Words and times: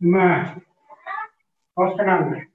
Más. 0.00 0.58
Otra. 1.74 2.48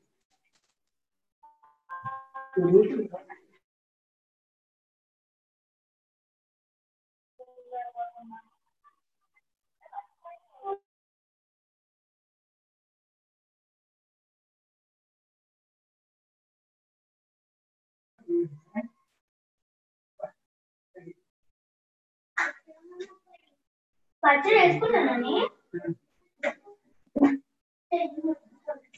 పచ్చడి 24.24 24.56
వేసుకున్నానని 24.60 25.36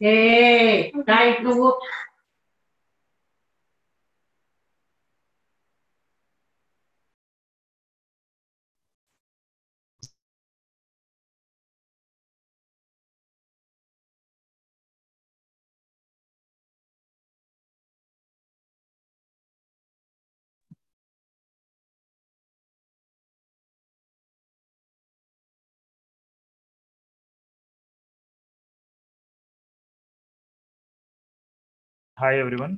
ఏ 0.03 0.15
right 1.09 1.41
నువ్వు. 1.43 1.69
Hi 32.19 32.37
everyone 32.43 32.73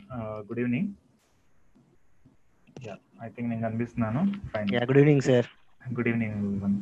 good 0.47 0.59
evening 0.61 0.89
yeah 2.87 2.95
I 3.25 3.27
think 3.35 3.47
నేను 3.51 3.61
కనిపిస్తున్నాను. 3.65 4.21
Fine 4.51 4.67
yeah 4.75 4.81
good 4.89 4.99
evening 5.01 5.23
sir 5.27 5.47
good 5.95 6.09
evening 6.11 6.33
everyone 6.39 6.75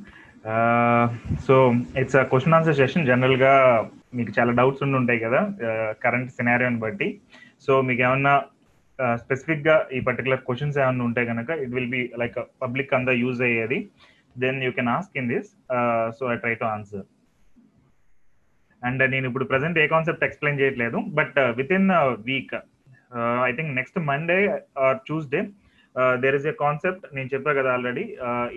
so 1.46 1.56
it's 2.02 2.18
a 2.22 2.24
question 2.32 2.56
answer 2.58 2.78
session 2.80 3.08
జనరల్గా 3.12 3.54
మీకు 4.20 4.34
చాలా 4.38 4.54
doubts 4.60 4.84
ఉండి 4.86 4.98
ఉంటాయి 5.02 5.22
కదా 5.26 5.42
కరెంట్ 6.04 6.34
సినారియోని 6.38 6.82
బట్టి. 6.86 7.08
సో 7.66 7.72
మీకు 7.90 8.04
ఏమన్నా 8.08 8.34
స్పెసిఫిక్గా 9.24 9.78
ఈ 9.98 10.02
పర్టికులర్ 10.10 10.44
క్వశ్చన్స్ 10.50 10.80
ఏమన్నా 10.84 11.06
ఉంటే 11.10 11.24
కనుక 11.32 11.50
it 11.66 11.74
will 11.78 11.92
be 11.96 12.04
like 12.24 12.38
public 12.66 12.94
అంతా 13.00 13.16
యూజ్ 13.24 13.42
అయ్యేది. 13.50 13.80
Then 14.46 14.60
you 14.68 14.74
can 14.80 14.92
ask 14.98 15.16
in 15.22 15.32
this 15.36 15.50
so 16.20 16.26
I 16.34 16.38
try 16.44 16.56
to 16.64 16.68
answer 16.76 17.06
and 18.82 19.04
నేను 19.14 19.26
ఇప్పుడు 19.30 19.46
ప్రజెంట్ 19.46 19.80
ఏ 19.84 19.86
కాన్సెప్ట్ 19.88 20.26
ఎక్స్ప్లెయిన్ 20.28 20.60
చేయట్లేదు 20.62 21.00
but 21.20 21.40
within 21.78 21.90
week 22.30 22.54
I 23.48 23.52
think 23.58 23.72
next 23.80 24.00
Monday 24.12 24.40
or 24.86 25.00
Tuesday 25.08 25.42
there 26.24 26.36
is 26.40 26.50
a 26.52 26.54
concept 26.66 27.06
నేను 27.16 27.30
చెప్పా 27.34 27.52
కదా 27.60 27.70
already 27.76 28.04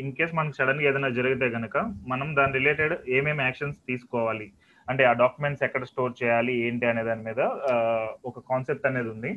in 0.02 0.12
case 0.18 0.34
మనకు 0.38 0.56
సడన్గా 0.58 0.88
ఏదైనా 0.90 1.10
జరిగితే 1.18 1.46
కనుక 1.50 1.76
మనం 2.12 2.28
దాని 2.38 2.54
రిలేటెడ్ 2.58 2.94
ఏమేమి 3.18 3.42
యాక్షన్స్ 3.44 3.78
తీసుకోవాలి 3.90 4.48
అంటే 4.88 5.02
ఆ 5.10 5.12
డాక్యుమెంట్స్ 5.22 5.64
ఎక్కడ 5.66 5.84
స్టోర్ 5.90 6.12
చేయాలి 6.20 6.54
ఏంటి 6.66 6.86
అనే 6.90 7.02
దాని 7.08 7.22
మీద 7.28 7.40
uh, 7.72 8.06
ఒక 8.28 8.38
కాన్సెప్ట్ 8.50 8.86
అనేది 8.90 9.08
ఉంది. 9.14 9.30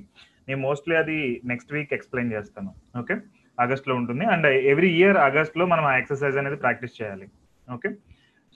నేను 0.47 0.59
మోస్ట్లీ 0.67 0.95
అది 1.01 1.17
నెక్స్ట్ 1.51 1.73
వీక్ 1.75 1.93
ఎక్స్ప్లెయిన్ 1.97 2.33
చేస్తాను 2.35 2.71
ఓకే 3.01 3.15
ఆగస్ట్లో 3.57 3.93
ఉంటుంది. 4.01 4.23
అండ్ 4.33 4.47
ఎవ్రీ 4.71 4.89
ఇయర్ 4.99 5.17
ఆగస్ట్లో 5.27 5.65
మనం 5.73 5.85
ఆ 5.91 5.93
ఎక్సర్సైజ్ 6.01 6.38
అనేది 6.41 6.57
ప్రాక్టీస్ 6.65 6.97
చేయాలి 6.99 7.27
ఓకే 7.67 7.89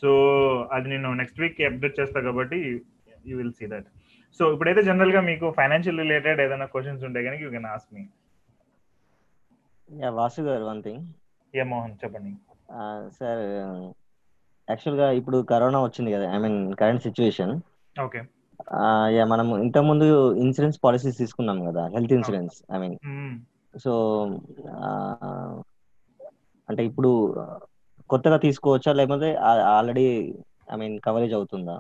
సో 0.04 0.10
అది 0.76 0.88
నేను 0.90 1.10
నెక్స్ట్ 1.22 1.42
వీక్ 1.42 1.60
అప్డేట్ 1.68 2.00
చేస్తా 2.00 2.20
కాబట్టి 2.28 2.60
you 3.26 3.36
will 3.40 3.56
see 3.60 3.68
that 3.68 3.88
so 4.40 4.46
ఇప్పుడైతే 4.54 4.82
జనరల్గా 4.84 5.22
మీకు 5.30 5.46
ఫైనాన్షియల్ 5.58 6.02
రిలేటెడ్ 6.04 6.42
ఏదైనా 6.42 6.68
క్వశ్చన్స్ 6.74 7.06
ఉంటే 7.08 7.22
కనుక 7.28 7.42
you 7.46 7.52
can 7.56 7.70
ask 7.72 7.92
me 7.96 8.04
yeah 9.90 10.10
Vasu 10.18 10.42
garu 10.48 10.66
one 10.66 10.82
thing 10.84 11.04
ఏ 11.54 11.64
మోహన్ 11.70 11.94
చెప్పండి. 12.02 12.32
సార్ 13.18 13.40
యాక్చువల్గా 14.68 15.06
ఇప్పుడు 15.20 15.38
కరోనా 15.52 15.80
వచ్చింది 15.84 16.10
కదా 16.16 16.26
I 16.34 16.40
mean 16.40 16.60
current 16.82 17.06
situation 17.08 17.54
okay 17.96 18.20
yeah 19.16 19.24
మనం 19.26 19.48
ఇంతకుముందు 19.64 20.06
ఇన్సూరెన్స్ 20.44 20.78
పాలసీస్ 20.84 21.20
తీసుకున్నాం 21.22 21.60
కదా 21.70 21.84
health 21.96 22.14
insurance 22.18 22.58
I 22.72 22.80
mean 22.80 22.96
so 23.80 23.92
అంటే 26.70 26.82
ఇప్పుడు 26.86 27.10
కొత్తగా 28.10 28.38
తీసుకోవచ్చా? 28.48 28.94
లేకపోతే 29.00 29.30
ఆల్రెడీ 29.76 30.08
ఐ 30.74 30.78
మీన్ 30.82 30.96
కవరేజ్ 31.08 31.34
అవుతుందా? 31.40 31.76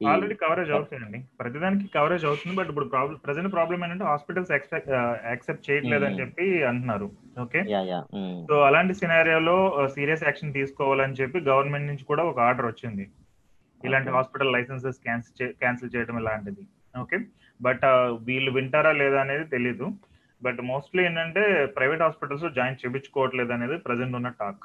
ఆల్రెడీ 0.00 0.34
కవరేజ్ 0.34 0.70
అవుతుందండి. 0.76 1.18
ప్రతిదానికి 1.40 1.86
కవరేజ్ 1.94 2.24
అవుతుంది. 2.28 2.54
బట్ 2.56 2.70
ఇప్పుడు 2.72 2.86
ప్రాబ్లం 2.94 3.18
ప్రజెంట్ 3.26 3.50
ప్రాబ్లం 3.52 3.84
ఏంటంటే 3.84 4.04
హాస్పిటల్స్ 4.04 4.52
యాక్సెప్ట్ 4.52 5.66
చేయట్లేదని 5.70 6.20
చెప్పి 6.20 6.46
అంటున్నారు. 6.70 7.08
ఓకే? 7.42 7.60
సో 8.50 8.56
అలాంటి 8.68 8.94
సినారియోలో 9.00 9.56
సీరియస్ 9.96 10.24
యాక్షన్ 10.24 10.56
తీసుకోవాలని 10.58 11.18
చెప్పి 11.20 11.40
గవర్నమెంట్ 11.50 11.86
నుంచి 11.86 12.04
కూడా 12.10 12.24
ఒక 12.30 12.40
ఆర్డర్ 12.48 12.66
వచ్చింది. 12.66 13.06
ఇలాంటి 13.84 14.10
హాస్పిటల్ 14.10 14.52
లైసెన్సెస్ 14.52 14.98
క్యాన్సిల్ 15.06 15.52
క్యాన్సిల్ 15.62 15.94
చేయడం 15.96 16.18
ఇలాంటిది. 16.20 16.64
ఓకే? 17.00 17.18
బట్ 17.62 17.86
వీళ్ళు 18.28 18.50
వింటారా 18.50 18.92
లేదా 18.92 19.20
అనేది 19.20 19.44
తెలీదు. 19.56 19.86
బట్ 20.42 20.60
మోస్ట్లీ 20.72 21.02
ఏంటంటే 21.04 21.66
ప్రైవేట్ 21.76 22.02
హాస్పిటల్స్ 22.02 22.46
జాయిన్ 22.54 22.78
చేయించుకోవట్లేదు 22.82 23.52
అనేది 23.52 23.76
ప్రజెంట్ 23.88 24.16
ఉన్న 24.20 24.28
టాక్. 24.40 24.64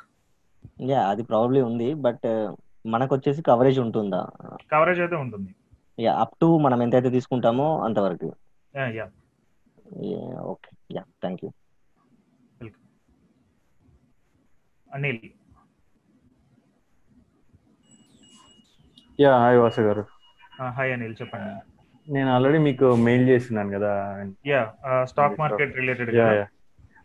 యా 0.80 1.02
అది 1.12 1.24
ప్రాబ్లీ 1.32 1.62
ఉంది 1.70 1.88
బట్ 2.06 2.28
మనకు 2.94 3.12
వచ్చేసి 3.16 3.42
కవరేజ్ 3.50 3.80
ఉంటుందా? 3.86 4.22
కవరేజ్ 4.74 5.02
అయితే 5.06 5.18
ఉంటుంది. 5.26 5.52
యా 5.98 6.12
అప్ 6.24 6.36
టు 6.42 6.48
మనం 6.66 6.80
ఎంతైతే 6.86 7.10
తీసుకుంటామో 7.16 7.68
అంతవరకు. 7.88 8.30
Yeah 10.12 10.22
okay 10.54 10.72
yeah 10.98 11.04
thank 11.24 11.42
you 11.46 11.50
welcome 12.62 12.86
Anil 14.88 15.22
yeah 19.20 19.32
hi 19.44 19.60
Vasu 19.62 19.82
garu. 19.88 20.04
Hi 20.78 20.92
Anil 20.96 21.16
చెప్పండి. 21.22 21.52
నేను 22.08 22.30
ఆల్రెడీ 22.36 22.60
మీకు 22.68 22.88
మెయిల్ 23.06 23.26
చేస్తున్నాను 23.32 23.72
కదా. 23.78 23.92
Yeah 24.52 24.62
stock 25.12 25.40
market 25.44 25.74
related 25.80 26.12
yeah 26.20 26.28
yeah 26.40 26.46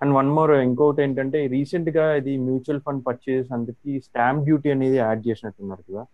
and 0.02 0.12
one 0.19 0.31
more 0.37 0.52
ఇంకొకటి 0.66 1.00
ఏంటంటే 1.06 1.40
రీసెంట్గా 1.54 2.04
ఇది 2.20 2.32
మ్యూచువల్ 2.46 2.81
ఫండ్ 2.87 3.02
పర్చేస్ 3.08 3.49
అందుకు 3.56 3.99
స్టాంప్ 4.06 4.44
డ్యూటీ 4.49 4.70
అనేది 4.76 4.96
యాడ్ 5.04 5.22
చేసినట్టున్నారు 5.28 5.82
కదా. 5.88 6.04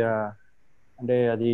యా 0.00 0.14
అంటే 1.00 1.16
అది 1.34 1.52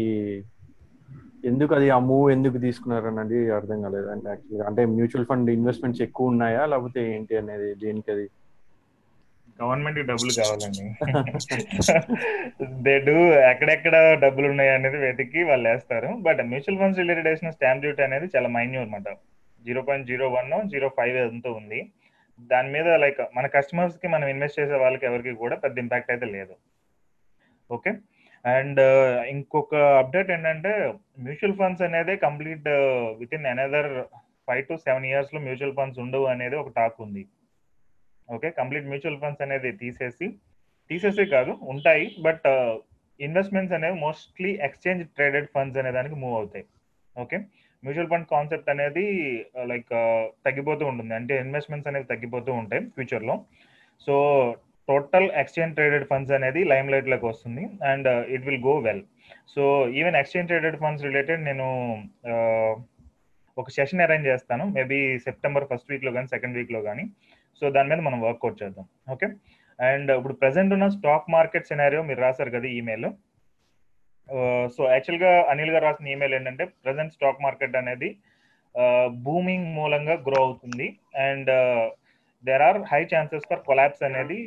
ఎందుకు 1.51 1.73
అది 1.77 1.87
ఆ 1.97 1.99
మూవ్ 2.09 2.27
ఎందుకు 2.35 2.59
తీసుకున్నారు 2.65 3.07
అన్నది 3.11 3.39
అర్థం 3.59 3.79
కాలేదు. 3.85 4.09
అంటే 4.15 4.29
యాక్చువల్గా 4.33 4.65
అంటే 4.71 4.83
మ్యూచువల్ 4.97 5.27
ఫండ్ 5.31 5.51
ఇన్వెస్ట్మెంట్స్ 5.57 6.03
ఎక్కువ 6.07 6.33
ఉన్నాయా? 6.33 6.63
లేకపోతే 6.73 7.01
ఏంటి 7.15 7.39
అనేది 7.43 7.69
దేనికి 7.85 8.11
అది 8.15 8.27
గవర్నమెంట్ 9.63 9.99
డబ్బులు 10.11 10.33
కావాలండి. 10.41 10.85
దే 12.87 12.95
డూ 13.07 13.17
ఎక్కడెక్కడ 13.53 13.97
డబ్బులు 14.25 14.47
ఉన్నాయి 14.53 14.71
అనేది 14.77 14.99
వెతికి 15.07 15.41
వాళ్ళు 15.51 15.67
వేస్తారు. 15.71 16.11
బట్ 16.27 16.41
మ్యూచువల్ 16.53 16.79
ఫండ్స్ 16.83 17.01
రిలేటెడ్ 17.03 17.29
వేసిన 17.33 17.51
స్టాంప్ 17.57 17.83
డ్యూటీ 17.85 18.03
అనేది 18.09 18.29
చాలా 18.37 18.51
మైన్యూ 18.57 18.81
అనమాట 18.85 19.09
zero 19.67 19.81
point 19.89 20.09
zero 20.11 20.27
one 20.37 20.53
zero 20.75 20.89
five 20.99 21.17
ఎంతో 21.25 21.51
ఉంది. 21.61 21.81
దాని 22.53 22.69
మీద 22.75 22.89
లైక్ 23.05 23.21
మన 23.37 23.47
కస్టమర్స్కి 23.57 24.09
మనం 24.15 24.27
ఇన్వెస్ట్ 24.35 24.61
చేసే 24.61 24.77
వాళ్ళకి 24.83 25.05
ఎవరికి 25.11 25.33
కూడా 25.43 25.57
పెద్ద 25.65 25.77
ఇంపాక్ట్ 25.85 26.13
అయితే 26.15 26.27
లేదు. 26.37 26.55
ఓకే 27.77 27.91
అండ్ 28.45 28.79
uh, 28.81 29.17
ఇంకొక 29.33 29.75
అప్డేట్ 30.01 30.31
ఏంటంటే 30.35 30.71
మ్యూచువల్ 31.25 31.57
ఫండ్స్ 31.59 31.83
అనేది 31.87 32.15
complete 32.27 32.69
within 33.37 33.49
another 33.51 33.91
five 34.49 34.63
to 34.69 34.77
seven 34.87 35.07
ఇయర్స్లో 35.11 35.41
మ్యూచువల్ 35.47 35.75
ఫండ్స్ 35.79 35.99
ఉండవు 36.05 36.27
అనేది 36.35 36.57
ఒక 36.63 36.71
టాక్ 36.79 36.97
ఉంది. 37.07 37.25
ఓకే 38.29 38.51
కంప్లీట్ 38.61 38.89
మ్యూచువల్ 38.93 39.21
ఫండ్స్ 39.25 39.43
అనేది 39.47 39.71
తీసేసి 39.83 40.29
తీసేసి 40.91 41.27
కాదు 41.35 41.53
ఉంటాయి. 41.73 42.07
బట్ 42.27 42.47
ఇన్వెస్ట్మెంట్స్ 43.21 43.75
uh, 43.75 43.79
అనేవి 43.81 43.99
మోస్ట్లీ 44.07 44.53
ఎక్స్చేంజ్ 44.69 45.05
ట్రేడెడ్ 45.19 45.51
ఫండ్స్ 45.57 45.79
అనే 45.83 45.93
దానికి 45.99 46.19
మూవ్ 46.23 46.37
అవుతాయి. 46.41 46.67
ఓకే 47.17 47.39
మ్యూచువల్ 47.85 48.11
ఫండ్ 48.13 48.29
కాన్సెప్ట్ 48.35 48.71
అనేది 48.73 49.05
లైక్ 49.71 49.93
తగ్గిపోతూ 50.47 50.85
ఉంటుంది. 50.91 51.13
అంటే 51.19 51.35
ఇన్వెస్ట్మెంట్స్ 51.45 51.89
అనేవి 51.91 52.11
తగ్గిపోతూ 52.13 52.51
ఉంటాయి 52.63 52.83
ఫ్యూచర్లో. 52.97 53.37
So 54.07 54.15
total 54.89 55.27
exchange 55.43 55.75
traded 55.79 56.07
funds 56.11 56.33
అనేది 56.37 56.61
లైమ్ 56.73 56.89
లైట్లోకి 56.93 57.27
వస్తుంది. 57.31 57.65
And 57.91 58.09
it 58.35 58.47
will 58.47 58.63
go 58.69 58.75
well. 58.87 59.03
So 59.55 59.63
even 59.99 60.17
exchange 60.21 60.51
traded 60.53 60.79
funds 60.83 61.05
related 61.09 61.43
నేను 61.49 61.67
ఒక 63.61 63.71
సెషన్ 63.77 64.03
అరేంజ్ 64.05 64.29
చేస్తాను. 64.31 64.65
మేబీ 64.77 64.99
సెప్టెంబర్ 65.27 65.69
ఫస్ట్ 65.71 65.91
వీక్లో 65.93 66.13
కానీ 66.17 66.29
సెకండ్ 66.35 66.57
వీక్లో 66.59 66.81
కానీ 66.89 67.05
సో 67.61 67.71
దాని 67.77 67.91
మీద 67.93 68.01
మనం 68.09 68.19
వర్కౌట్ 68.27 68.61
చేద్దాం. 68.63 68.87
ఓకే? 69.15 69.29
అండ్ 69.79 70.11
ఇప్పుడు 70.19 70.35
ప్రజెంట్ 70.43 70.73
ఉన్న 70.77 70.87
స్టాక్ 70.97 71.31
మార్కెట్ 71.37 71.69
సినారియో 71.71 72.03
మీరు 72.09 72.21
రాశారు 72.27 72.51
కదా 72.57 72.69
ఈమెయిల్లో 72.79 73.11
సో 74.75 74.83
యాక్చువల్గా 74.95 75.31
అనిల్ 75.53 75.73
గారు 75.75 75.85
రాసిన 75.87 76.13
ఈమెయిల్ 76.15 76.35
ఏంటంటే 76.39 76.65
ప్రజెంట్ 76.85 77.15
స్టాక్ 77.17 77.45
మార్కెట్ 77.47 77.79
అనేది 77.81 78.11
బూమింగ్ 79.27 79.69
మూలంగా 79.77 80.15
గ్రో 80.27 80.41
అవుతుంది. 80.47 80.87
And 81.29 81.51
there 82.49 82.65
are 82.67 82.79
high 82.91 83.01
chances 83.13 83.49
for 83.51 83.65
collapse 83.69 84.05
అనేది 84.09 84.39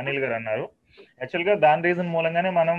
అనిల్ 0.00 0.20
గారు 0.24 0.34
అన్నారు. 0.40 0.66
యాక్చువల్గా 1.20 1.54
దాని 1.64 1.84
రీజన్ 1.86 2.12
మూలంగానే 2.14 2.50
మనం 2.60 2.78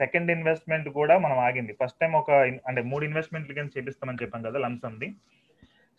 సెకండ్ 0.00 0.32
ఇన్వెస్ట్మెంట్ 0.36 0.88
కూడా 0.98 1.14
మనం 1.26 1.38
ఆగింది. 1.46 1.72
ఫస్ట్ 1.80 2.00
టైం 2.02 2.14
ఒక 2.22 2.30
అంటే 2.68 2.80
మూడు 2.90 3.04
ఇన్వెస్ట్మెంట్లు 3.10 3.56
కింద 3.58 3.70
చేపిస్తామని 3.76 4.20
చెప్పాం 4.22 4.42
కదా 4.48 4.60
లంసంది 4.64 5.08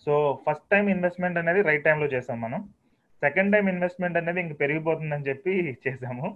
సో 0.05 0.13
ఫస్ట్ 0.45 0.67
టైం 0.73 0.85
ఇన్వెస్ట్మెంట్ 0.95 1.39
అనేది 1.41 1.61
రైట్ 1.69 1.85
టైంలో 1.87 2.09
చేసాం 2.15 2.37
మనం. 2.45 2.61
సెకండ్ 3.23 3.51
టైం 3.53 3.65
ఇన్వెస్ట్మెంట్ 3.75 4.17
అనేది 4.19 4.39
ఇంక 4.43 4.53
పెరిగిపోతుందని 4.61 5.27
చెప్పి 5.29 5.53
చేసాము. 5.85 6.27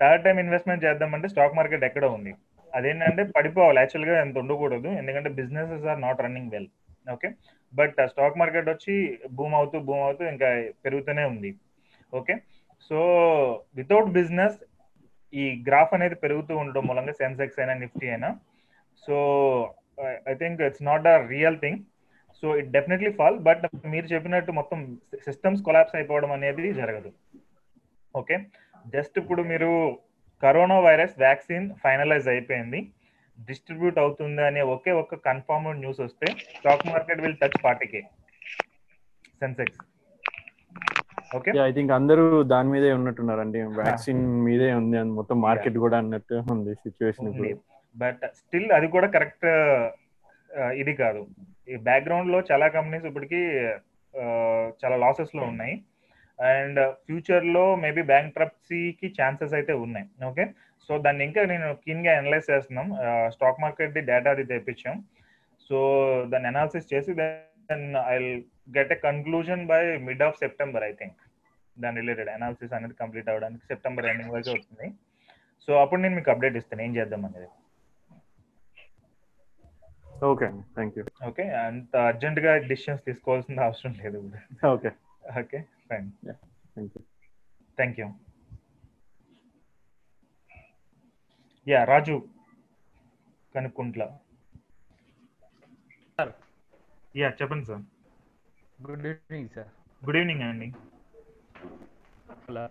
థర్డ్ 0.00 0.24
టైం 0.26 0.36
ఇన్వెస్ట్మెంట్ 0.44 0.84
చేద్దామంటే 0.86 1.28
స్టాక్ 1.32 1.56
మార్కెట్ 1.58 1.86
ఎక్కడ 1.88 2.04
ఉంది. 2.16 2.32
అదేంటంటే 2.72 3.22
పడిపోవాలి. 3.36 3.78
యాక్చువల్గా 3.82 4.14
ఎంత 4.24 4.36
ఉండకూడదు. 4.42 4.88
ఎందుకంటే 5.00 5.30
businesses 5.40 5.86
are 5.92 6.02
not 6.06 6.22
running 6.26 6.52
well 6.54 6.70
okay 7.14 7.28
but 7.72 7.96
stock 8.12 8.38
market 8.40 8.70
వచ్చి 8.72 8.94
బూమ్ 9.38 9.54
అవుతూ 9.60 9.76
బూమ్ 9.88 10.02
అవుతూ 10.06 10.22
ఇంకా 10.32 10.48
పెరుగుతూనే 10.84 11.24
ఉంది. 11.32 11.50
ఓకే 12.20 12.34
సో 12.90 12.98
వితౌట్ 13.78 14.08
బిజినెస్ 14.18 14.58
ఈ 15.32 15.44
గ్రాఫ్ 15.68 15.92
అనేది 15.96 16.16
పెరుగుతూ 16.22 16.52
ఉండడం 16.62 16.84
మూలంగా 16.88 17.14
సెన్సెక్స్ 17.22 17.58
అయినా 17.60 17.74
నిఫ్టీ 17.82 18.06
అయినా 18.12 18.28
so 19.02 19.16
I 20.30 20.34
think 20.42 20.60
it's 20.68 20.84
not 20.88 21.06
a 21.12 21.16
real 21.34 21.58
thing 21.64 21.80
so 22.42 22.46
it 22.60 22.70
definitely 22.76 23.10
fall 23.18 23.38
but 23.48 23.62
మీరు 23.94 24.06
చెప్పినట్టు 24.14 24.52
మొత్తం 24.58 24.80
సిస్టమ్స్ 25.26 25.64
కొలాప్స్ 25.68 25.96
అయిపోవడం 25.98 26.32
అనేది 26.36 26.72
జరగదు. 26.80 27.10
ఓకే 28.14 28.36
జస్ట్ 28.94 29.18
ఇప్పుడు 29.18 29.42
మీరు 29.50 29.70
కరోనా 30.42 30.78
వైరస్ 30.80 31.14
వ్యాక్సిన్ 31.18 31.66
ఫైనలైజ్ 31.84 32.28
అయిపోయింది. 32.34 32.80
డిస్ట్రిబ్యూట్ 33.38 33.98
అవుతుంది 34.04 34.42
అనే 34.48 34.62
ఒకే 34.74 34.92
ఒక 35.02 35.18
కన్ఫర్మ్డ్ 35.28 35.80
న్యూస్ 35.82 36.00
వస్తే 36.06 36.26
stock 36.56 36.84
market 36.92 37.22
will 37.24 37.36
touch 37.42 37.58
forty K 37.62 38.02
Sensex. 39.42 39.80
Okay? 41.36 41.50
I 41.66 41.72
think 41.72 41.92
అందరూ 41.98 42.24
దాని 42.52 42.68
మీదే 42.74 42.92
ఉన్నట్టున్నారండి. 42.92 43.60
వ్యాక్సిన్ 43.80 44.22
మీదే 44.46 44.68
ఉంది 44.80 44.96
అని 45.02 45.12
మొత్తం 45.18 45.36
మార్కెట్ 45.40 45.78
కూడా 45.84 45.98
అన్నట్టు 46.02 46.38
ఉంది 46.54 46.74
సిచ్యువేషన్ 46.86 47.28
బట్ 47.96 48.24
స్టిల్ 48.40 48.70
అది 48.78 48.88
కూడా 48.88 49.06
కరెక్ట్ 49.14 49.46
ఇది 50.80 50.92
కాదు. 50.94 51.22
ఈ 51.68 51.76
బ్యాక్గ్రౌండ్లో 51.88 52.38
చాలా 52.50 52.66
కంపెనీస్ 52.68 53.06
ఇప్పటికి 53.10 53.40
చాలా 54.82 54.96
లాసెస్లో 55.04 55.42
ఉన్నాయి. 55.42 55.74
అండ్ 56.40 56.80
ఫ్యూచర్లో 57.06 57.64
మేబీ 57.84 58.02
బ్యాంక్ 58.10 58.34
ట్రప్సీకి 58.36 59.08
ఛాన్సెస్ 59.18 59.54
అయితే 59.58 59.72
ఉన్నాయి. 59.84 60.06
ఓకే 60.30 60.44
సో 60.86 60.92
దాన్ని 61.04 61.22
ఇంకా 61.28 61.42
నేను 61.52 61.66
క్లీన్గా 61.82 62.12
అనలైజ్ 62.20 62.50
చేస్తున్నాం 62.52 62.86
స్టాక్ 63.34 63.62
మార్కెట్ 63.64 63.94
ది 63.96 64.02
డేటా 64.10 64.30
అది 64.34 64.44
తెప్పించాం. 64.52 64.96
సో 65.68 65.78
దాన్ని 66.30 66.48
అనాలిసిస్ 66.52 66.90
చేసి 66.92 67.12
then 67.20 67.84
I 68.12 68.16
get 68.76 68.92
a 68.96 68.98
conclusion 69.06 69.62
by 69.72 69.82
mid 70.08 70.24
of 70.28 70.38
September 70.44 70.84
I 70.90 70.92
think 71.00 71.20
దాని 71.76 72.00
రిలేటెడ్ 72.02 72.30
అనాలిసిస్ 72.36 72.74
అనేది 72.78 72.94
కంప్లీట్ 73.02 73.28
అవ్వడానికి 73.32 73.64
సెప్టెంబర్ 73.72 74.08
ఎండింగ్ 74.12 74.32
వరకు 74.34 74.50
అవుతుంది 74.54 74.88
సో 75.64 75.72
అప్పుడు 75.82 76.00
నేను 76.04 76.14
మీకు 76.18 76.30
అప్డేట్ 76.32 76.56
ఇస్తాను. 76.60 76.82
ఏం 76.86 76.92
చేద్దాం 76.98 77.24
అనేది. 77.28 77.48
ఓకే 80.30 80.46
థ్యాంక్ 80.76 80.96
యూ 80.98 81.04
ఓకే 81.28 81.44
అంత 81.66 81.92
అర్జెంట్గా 82.10 82.52
డిసిషన్స్ 82.70 83.04
తీసుకోవాల్సిన 83.08 83.60
అవసరం 83.68 83.92
లేదు. 84.00 84.18
Okay 84.74 84.90
okay 85.42 85.60
fine 85.90 86.08
thank 86.74 86.94
you 86.96 87.02
thank 87.78 87.98
you 88.00 88.08
yeah 91.66 91.80
Raju 91.84 92.16
Kanukuntla 93.54 94.02
sir 96.18 96.32
yeah 97.14 97.28
చెప్పండి 97.40 97.66
sir 97.70 97.82
good 98.78 99.06
evening 99.06 99.50
sir 99.56 99.70
good 100.02 100.18
evening 100.20 100.44
అండి 100.48 100.68
హలో 102.44 102.64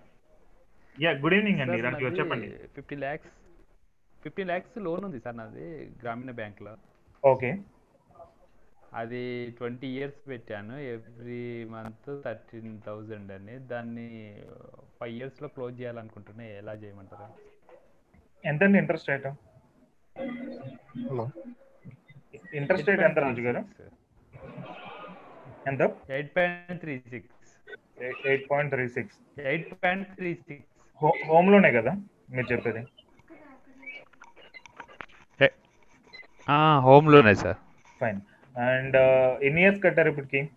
యా 0.98 1.12
గుడ్ 1.24 1.36
ఈవినింగ్ 1.38 1.62
అండి 1.64 1.78
రాజు 1.86 2.16
చెప్పండి. 2.20 2.48
Fifty 2.76 2.96
lakhs 3.04 3.34
fifty 4.24 4.44
lakhs 4.44 4.78
loan 4.88 5.04
ఉంది 5.08 5.20
సార్ 5.26 5.38
నాది 5.38 5.68
గ్రామీణ 6.02 6.32
బ్యాంక్లో. 6.40 6.74
ఓకే 7.24 7.50
అది 8.94 9.52
ట్వంటీ 9.58 9.88
ఇయర్స్ 9.88 10.30
పెట్టాను. 10.30 10.76
ఎవ్రీ 10.78 11.66
మంత్ 11.66 12.24
థర్టీన్ 12.26 12.82
థౌజండ్ 12.86 13.32
అని. 13.32 13.58
దాన్ని 13.60 14.38
ఫైవ్ 15.00 15.14
ఇయర్స్లో 15.14 15.48
క్లోజ్ 15.48 15.82
చేయాలనుకుంటున్నా. 15.82 16.44
ఎలా 16.44 16.74
చేయమంటారా? 16.74 17.30
ఎంత 18.46 18.64
అండి 18.64 18.78
ఇంట్రెస్ట్ 18.78 19.10
రేట్? 19.10 19.28
ఇంట్రెస్ట్ 22.54 22.90
రేట్ 22.90 23.02
ఎంత 23.02 23.20
రాజు 23.20 23.42
గారు? 23.42 23.66
ఎంత? 25.68 25.82
Eight 26.10 26.36
point 26.38 26.82
three 26.82 27.02
six. 27.10 27.72
Eight 28.28 28.52
point 28.52 28.74
three 28.74 28.88
six. 28.88 29.40
Eight 29.40 29.74
point 29.84 30.10
three 30.16 30.36
six. 30.36 30.68
హోమ్లోనే 31.28 31.72
కదా 31.72 31.92
మీరు 32.32 32.54
చెప్పేది? 32.54 32.86
హోమ్లోనే 36.80 37.36
సార్. 37.36 37.58
ఫైన్. 38.00 38.22
అండ్ 38.60 38.96
ఎన్ని 39.44 39.62
ఇయర్స్ 39.62 39.84
కట్టారు 39.84 40.10
ఇప్పటికి? 40.10 40.50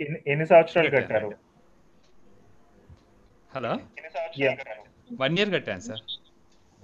ఎన్ని- 0.00 0.44
సంవత్సరాలు 0.44 0.90
కట్టారు? 0.90 1.32
హలో? 3.54 3.76
వన్ 5.20 5.38
ఇయర్ 5.38 5.50
కట్టాను 5.50 5.80
సార్. 5.80 6.00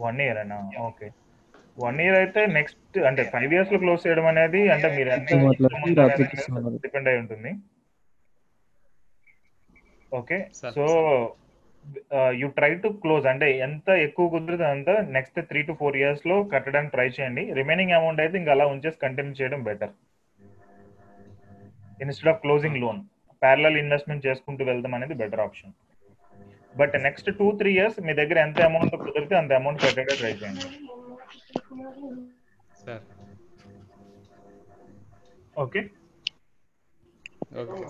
వన్ 0.00 0.20
ఇయర్ 0.20 0.38
అన్నా? 0.38 0.70
ఓకే. 0.80 1.11
వన్ 1.78 2.00
ఇయర్ 2.00 2.14
అయితే 2.14 2.47
నెక్స్ట్ 2.47 2.99
అంటే 2.99 3.25
ఫైవ్ 3.25 3.54
ఇయర్స్లో 3.54 3.78
క్లోజ్ 3.78 4.06
చేయడం 4.06 4.26
అనేది 4.26 4.68
అంటే 4.68 4.97
మీరు 4.97 5.11
డిపెండ్ 6.76 7.08
అయి 7.08 7.18
ఉంటుంది. 7.18 7.52
Okay. 10.14 10.50
So 10.54 10.87
you 12.40 12.49
try 12.59 12.71
to 12.83 12.88
close 13.02 13.26
అంటే 13.33 13.47
ఎంత 13.66 13.88
ఎక్కువ 14.07 14.26
కుదిరితే 14.35 14.66
అంత 14.75 14.90
నెక్స్ట్ 15.16 15.38
త్రీ 15.50 15.61
టు 15.68 15.75
ఫోర్ 15.80 15.97
ఇయర్స్లో 16.00 16.37
కట్టడానికి 16.54 16.95
ట్రై 16.97 17.09
చేయండి. 17.16 17.45
రిమైనింగ్ 17.61 17.97
అమౌంట్ 17.99 18.23
అయితే 18.25 18.37
ఇంకా 18.40 18.52
అలా 18.57 18.66
ఉంచేసి 18.75 18.99
కంటిన్యూ 19.04 19.35
చేయడం 19.40 19.62
better 19.71 19.95
instead 22.04 22.30
of 22.33 22.40
closing 22.45 22.80
loan 22.85 23.00
parallel 23.42 23.78
investment 23.83 24.26
చేసుకుంటూ 24.28 24.62
వెళ్దాం 24.71 24.95
అనేది 24.99 25.14
better 25.23 25.45
option 25.47 25.75
but 26.75 26.95
next 27.07 27.30
two 27.38 27.47
three 27.61 27.71
years 27.76 27.99
మీ 28.07 28.12
దగ్గర 28.21 28.38
ఎంత 28.47 28.59
అమౌంట్ 28.71 28.97
కుదిరితే 29.04 29.37
అంత 29.40 29.52
అమౌంట్ 29.61 29.83
కట్టేటే 29.85 30.14
ట్రై 30.21 30.33
చేయండి. 30.40 30.66
ఓకే 35.64 35.80
ఓకే 37.62 37.85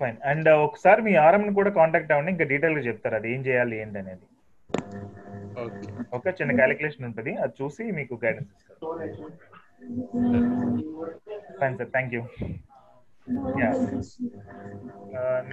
ఫైన్ 0.00 0.16
అండ్ 0.30 0.48
ఒకసారి 0.66 1.00
మీ 1.06 1.12
ఆర్ఎం 1.24 1.52
కూడా 1.58 1.70
కాంటాక్ట్ 1.78 2.12
అవ్వండి. 2.12 2.30
ఇంకా 2.34 2.44
డీటెయిల్గా 2.52 2.82
చెప్తారు. 2.86 3.14
అది 3.14 3.28
ఏం 3.34 3.40
చేయాలి 3.48 3.74
ఏంటి 3.82 3.98
అనేది. 3.98 4.26
ఓకే. 6.16 6.30
చిన్న 6.40 6.52
క్యాలిక్యులేషన్ 6.60 7.06
ఉంటుంది. 7.08 7.32
అది 7.44 7.54
చూసి 7.62 7.84
మీకు 7.98 8.20
గైడెన్స్ 8.24 8.50
ఇస్తారు. 8.56 8.78
Fine 11.60 11.78
sir 11.78 11.90
thank 11.96 12.14
you 12.14 12.22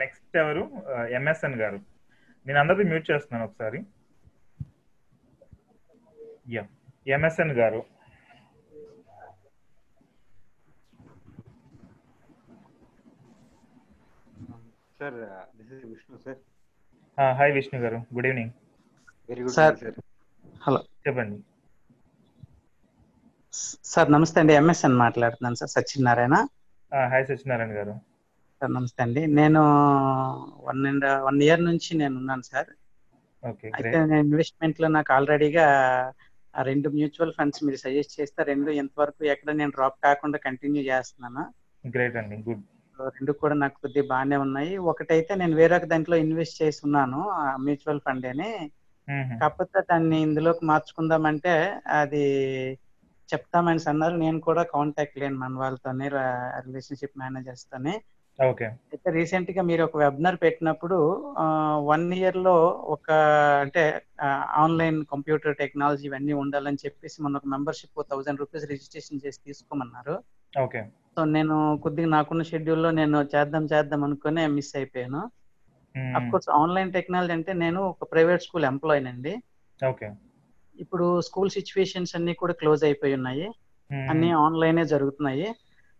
next 0.02 0.38
ఎవరు? 0.44 0.64
ఎంఎస్ఎన్ 1.20 1.58
గారు. 1.62 1.80
నేను 2.48 2.60
అందరిది 2.60 2.84
మ్యూట్ 2.90 3.12
చేస్తున్నాను 3.12 3.46
ఒకసారి. 3.50 3.80
Yeah 6.56 6.64
MSN 7.16 7.54
garu. 7.62 7.82
Sir 15.02 15.18
this 15.58 15.72
is 15.76 15.86
Vishnu 15.92 16.18
sir 16.26 16.40
hi 17.38 17.54
Vishnu 17.58 17.80
garu. 17.84 18.00
Good 18.16 18.28
evening 18.30 18.54
very 19.30 19.44
good 19.46 19.58
sir 19.58 19.78
hello 20.66 20.80
చెప్పండి. 21.06 21.38
సార్ 23.92 24.10
నమస్తే 24.16 24.40
అండి. 24.42 24.54
ఎంఎస్ఎన్ 24.62 24.98
మాట్లాడుతున్నాను 25.04 25.60
సార్ 25.62 25.74
సత్యనారాయణ 25.76 26.36
హాయ్ 27.12 27.26
సత్యనారాయణ 27.30 27.74
గారు. 27.80 27.94
సార్ 28.62 28.72
నమస్తే 28.76 29.02
అండి. 29.06 29.22
నేను 29.40 29.62
వన్ 30.68 30.82
అండ్ 30.90 31.08
వన్ 31.28 31.40
ఇయర్ 31.46 31.64
నుంచి 31.70 31.92
నేను 32.02 32.16
ఉన్నాను 32.22 32.46
సార్ 32.52 32.70
ఓకే 33.44 33.68
అయితే 33.78 33.98
ఇన్వెస్ట్మెంట్లో 34.26 34.88
నాకు 34.98 35.12
ఆల్రెడీగా 35.18 35.66
ఆ 36.54 36.62
రెండు 36.70 36.88
మ్యూచువల్ 36.98 37.36
ఫండ్స్ 37.38 37.64
మీరు 37.66 37.80
సజెస్ట్ 37.86 38.18
చేస్తే 38.20 38.42
రెండు 38.52 38.70
ఎంతవరకు 38.84 39.22
ఎక్కడ 39.34 39.52
నేను 39.62 39.74
డ్రాప్ 39.78 39.98
కాకుండా 40.08 40.38
కంటిన్యూ 40.48 40.84
చేస్తున్నాను. 40.92 41.44
గ్రేట్ 41.84 42.18
అండి. 42.22 42.38
గుడ్ 42.48 42.64
రెండు 43.08 43.32
కూడా 43.32 43.56
నాకు 43.56 43.82
కొద్దిగా 43.82 44.08
బాగానే 44.08 44.38
ఉన్నాయి. 44.38 44.78
ఒకటైతే 44.78 45.36
నేను 45.36 45.56
వేరొక 45.56 45.86
దాంట్లో 45.86 46.18
ఇన్వెస్ట్ 46.18 46.62
చేసి 46.62 46.82
ఉన్నాను 46.86 47.20
మ్యూచువల్ 47.58 48.00
ఫండ్ 48.00 48.26
అని. 48.26 48.52
కాకపోతే 49.42 49.82
దాన్ని 49.82 50.22
ఇందులోకి 50.22 50.66
మార్చుకుందామంటే 50.66 51.54
అది 52.00 52.24
చెప్తామని 53.30 53.90
అన్నారు. 53.90 54.16
నేను 54.16 54.40
కూడా 54.40 54.64
కాంటాక్ట్ 54.64 55.20
లేను 55.20 55.38
మన 55.38 55.54
వాళ్ళతోనే 55.54 56.08
రిలేషన్షిప్ 56.66 57.20
మేనేజర్స్ 57.20 57.66
తోని. 57.66 57.96
ఓకే. 58.40 58.66
అయితే 58.66 59.12
రీసెంట్గా 59.12 59.62
మీరు 59.62 59.84
ఒక 59.84 59.98
వెబినార్ 59.98 60.38
పెట్టినప్పుడు 60.42 60.98
వన్ 61.92 62.14
ఇయర్లో 62.14 62.56
ఒక 62.96 63.12
అంటే 63.62 63.84
ఆన్లైన్ 64.64 65.06
కంప్యూటర్ 65.06 65.56
టెక్నాలజీ 65.56 66.08
ఇవన్నీ 66.08 66.34
ఉండాలని 66.34 66.82
చెప్పేసి 66.86 67.18
మొన్న 67.22 67.38
ఒక 67.38 67.48
మెంబర్షిప్ 67.48 68.04
థౌసండ్ 68.12 68.40
రూపీస్ 68.40 68.66
రిజిస్ట్రేషన్ 68.66 69.24
చేసి 69.26 69.40
తీసుకోమన్నారు. 69.46 70.16
ఓకే. 70.60 70.82
సో 71.18 71.22
నేను 71.36 71.56
కొద్దిగా 71.84 72.10
నాకున్న 72.16 72.44
షెడ్యూల్లో 72.50 72.90
నేను 73.00 73.18
చేద్దాం 73.34 73.64
చేద్దాం 73.72 74.02
అనుకునే 74.08 74.44
మిస్ 74.58 74.74
అయిపోయాను. 74.80 75.22
అఫ్ 76.18 76.28
కోర్స్ 76.32 76.50
ఆన్లైన్ 76.60 76.92
టెక్నాలజీ 76.98 77.34
అంటే 77.38 77.52
నేను 77.64 77.80
ఒక 77.94 78.06
ప్రైవేట్ 78.12 78.46
స్కూల్ 78.46 78.66
ఎంప్లాయీ 78.72 79.02
అండి 79.12 79.34
ఓకే. 79.80 80.08
ఇప్పుడు 80.76 81.08
స్కూల్ 81.22 81.52
సిచ్యువేషన్స్ 81.58 82.16
అన్ని 82.18 82.34
కూడా 82.42 82.54
క్లోజ్ 82.62 82.84
అయిపోయి 82.84 83.14
ఉన్నాయి. 83.20 83.48
అన్ని 84.12 84.30
ఆన్లైనే 84.46 84.84
జరుగుతున్నాయి. 84.94 85.48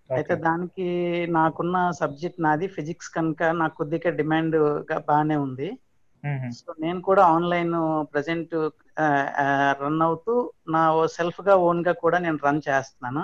అయితే 0.10 0.34
దానికి 0.46 0.88
నాకున్న 1.40 1.78
సబ్జెక్ట్ 2.00 2.42
నాది 2.42 2.68
ఫిజిక్స్ 2.68 3.10
కనుక 3.18 3.44
నాకు 3.62 3.76
కొద్దిగా 3.76 4.10
డిమాండ్ 4.22 4.58
బాగానే 5.10 5.38
ఉంది. 5.46 5.70
సో 6.58 6.70
నేను 6.80 7.00
కూడా 7.02 7.22
ఆన్లైన్ 7.36 7.76
ప్రజెంట్ 8.14 8.56
రన్ 9.84 10.02
అవుతూ 10.08 10.34
నా 10.76 10.82
సెల్ఫ్గా 11.18 11.56
ఓన్గా 11.68 11.94
కూడా 12.04 12.18
నేను 12.18 12.40
రన్ 12.48 12.62
చేస్తున్నాను. 12.70 13.24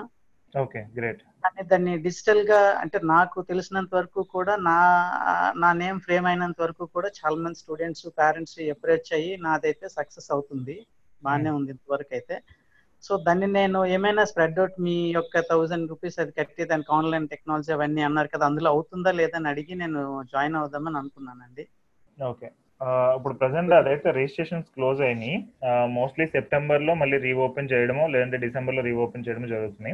Okay 0.54 0.82
great. 0.96 1.22
కానీ 1.44 1.62
దాన్ని 1.68 1.94
డిజిటల్గా 1.98 2.60
అంటే 2.82 2.98
నాకు 3.06 3.38
తెలిసినంత 3.42 3.92
వరకు 3.96 4.22
కూడా 4.36 4.54
నా 4.68 4.78
నా 5.56 5.70
నేమ్ 5.74 6.00
ఫ్రేమ్ 6.00 6.26
అయినంత 6.26 6.60
వరకు 6.62 6.86
కూడా 6.96 7.10
చాలా 7.20 7.38
మంది 7.44 7.60
స్టూడెంట్స్ 7.60 8.06
పేరెంట్స్ 8.20 8.58
అప్రోచ్ 8.76 9.12
అయ్యి 9.14 9.34
నాదైతే 9.46 9.88
సక్సెస్ 9.90 10.30
అవుతుంది. 10.32 10.76
బాగానే 11.24 11.50
ఉంది 11.50 11.72
ఇంతవరకు 11.76 12.14
అయితే. 12.14 12.38
సో 13.04 13.18
దాన్ని 13.18 13.48
నేను 13.52 13.80
ఏమైనా 13.96 14.24
స్ప్రెడ్ 14.26 14.60
అవుట్ 14.60 14.78
మీ 14.80 14.96
యొక్క 15.12 15.42
థౌజండ్ 15.50 15.90
రూపీస్ 15.90 16.20
అది 16.20 16.32
కట్టి 16.32 16.64
దానికి 16.66 16.92
ఆన్లైన్ 16.92 17.28
టెక్నాలజీ 17.28 17.72
అవన్నీ 17.72 18.02
అన్నారు 18.02 18.30
కదా 18.34 18.46
అందులో 18.46 18.70
అవుతుందా 18.70 19.12
లేదా 19.12 19.38
అని 19.38 19.50
అడిగి 19.50 19.76
నేను 19.76 20.02
జాయిన్ 20.34 20.56
అవుదామని 20.56 20.98
అనుకున్నానండి. 20.98 21.66
ఓకే. 22.18 22.50
ఇప్పుడు 23.18 23.36
ప్రజెంట్ 23.42 23.72
అదైతే 23.78 24.10
రిజిస్ట్రేషన్స్ 24.18 24.68
క్లోజ్ 24.76 25.00
అయినాయి. 25.08 25.38
మోస్ట్లీ 25.98 26.26
సెప్టెంబర్లో 26.36 26.94
మళ్ళీ 27.02 27.18
రీఓపెన్ 27.28 27.70
చేయడమో 27.72 28.04
లేదంటే 28.14 28.38
డిసెంబర్లో 28.46 28.82
రీఓపెన్ 28.90 29.26
చేయడమో 29.28 29.48
జరుగుతుంది. 29.54 29.94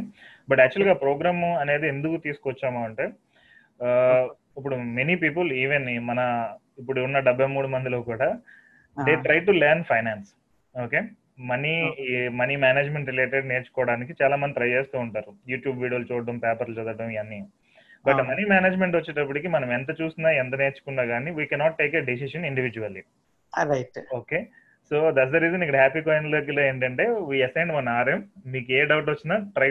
బట్ 0.49 0.61
యాక్చువల్గా 0.63 0.95
ప్రోగ్రామ్ 1.03 1.43
అనేది 1.63 1.87
ఎందుకు 1.93 2.17
తీసుకొచ్చాము 2.27 2.81
అంటే 2.87 3.05
ఇప్పుడు 4.57 4.75
మెనీ 4.99 5.15
పీపుల్ 5.23 5.49
ఈవెన్ 5.63 5.87
మన 6.09 6.19
ఇప్పుడు 6.81 6.99
ఉన్న 7.07 7.17
డెబ్బై 7.27 7.47
మూడు 7.55 7.67
మందిలో 7.75 7.99
కూడా 8.11 8.27
they 8.97 9.13
try 9.25 9.39
to 9.47 9.51
learn 9.63 9.83
finance 9.91 10.29
okay. 10.75 10.99
Money 11.51 11.71
money 12.39 12.55
management 12.63 13.09
related 13.11 13.47
నేర్చుకోవడానికి 13.51 14.13
చాలా 14.21 14.35
మంది 14.41 14.57
ట్రై 14.57 14.67
చేస్తూ 14.73 14.97
ఉంటారు. 15.05 15.31
యూట్యూబ్ 15.51 15.81
వీడియోలు 15.83 16.07
చూడడం 16.11 16.37
పేపర్లు 16.43 16.75
చదవడం 16.79 17.09
ఇవన్నీ. 17.15 17.39
బట్ 18.05 18.21
మనీ 18.29 18.43
మేనేజ్మెంట్ 18.45 18.95
వచ్చేటప్పటికి 18.97 19.49
మనం 19.55 19.69
ఎంత 19.73 19.91
చూసినా 20.01 20.29
ఎంత 20.41 20.55
నేర్చుకున్నా 20.55 21.03
కానీ 21.11 21.31
we 21.37 21.45
cannot 21.51 21.77
take 21.77 21.95
a 21.95 22.03
decision 22.09 22.47
individually 22.49 23.03
right 23.53 23.99
okay 24.19 24.39
so 24.91 24.97
that's 25.17 25.33
the 25.35 25.41
reason 25.43 25.63
ఇక్కడ 25.65 25.79
హ్యాపీ 25.83 26.01
కాయిన్లోకి 26.07 26.59
ఏంటంటే 26.65 27.03
వీ 27.29 27.37
అసైన్ 27.41 27.71
వన్ 27.77 27.89
ఆర్ఎం 27.97 28.21
మీకు 28.53 28.71
ఏ 28.73 28.81
డౌట్ 28.91 29.09
వచ్చినా 29.13 29.35
try 29.55 29.69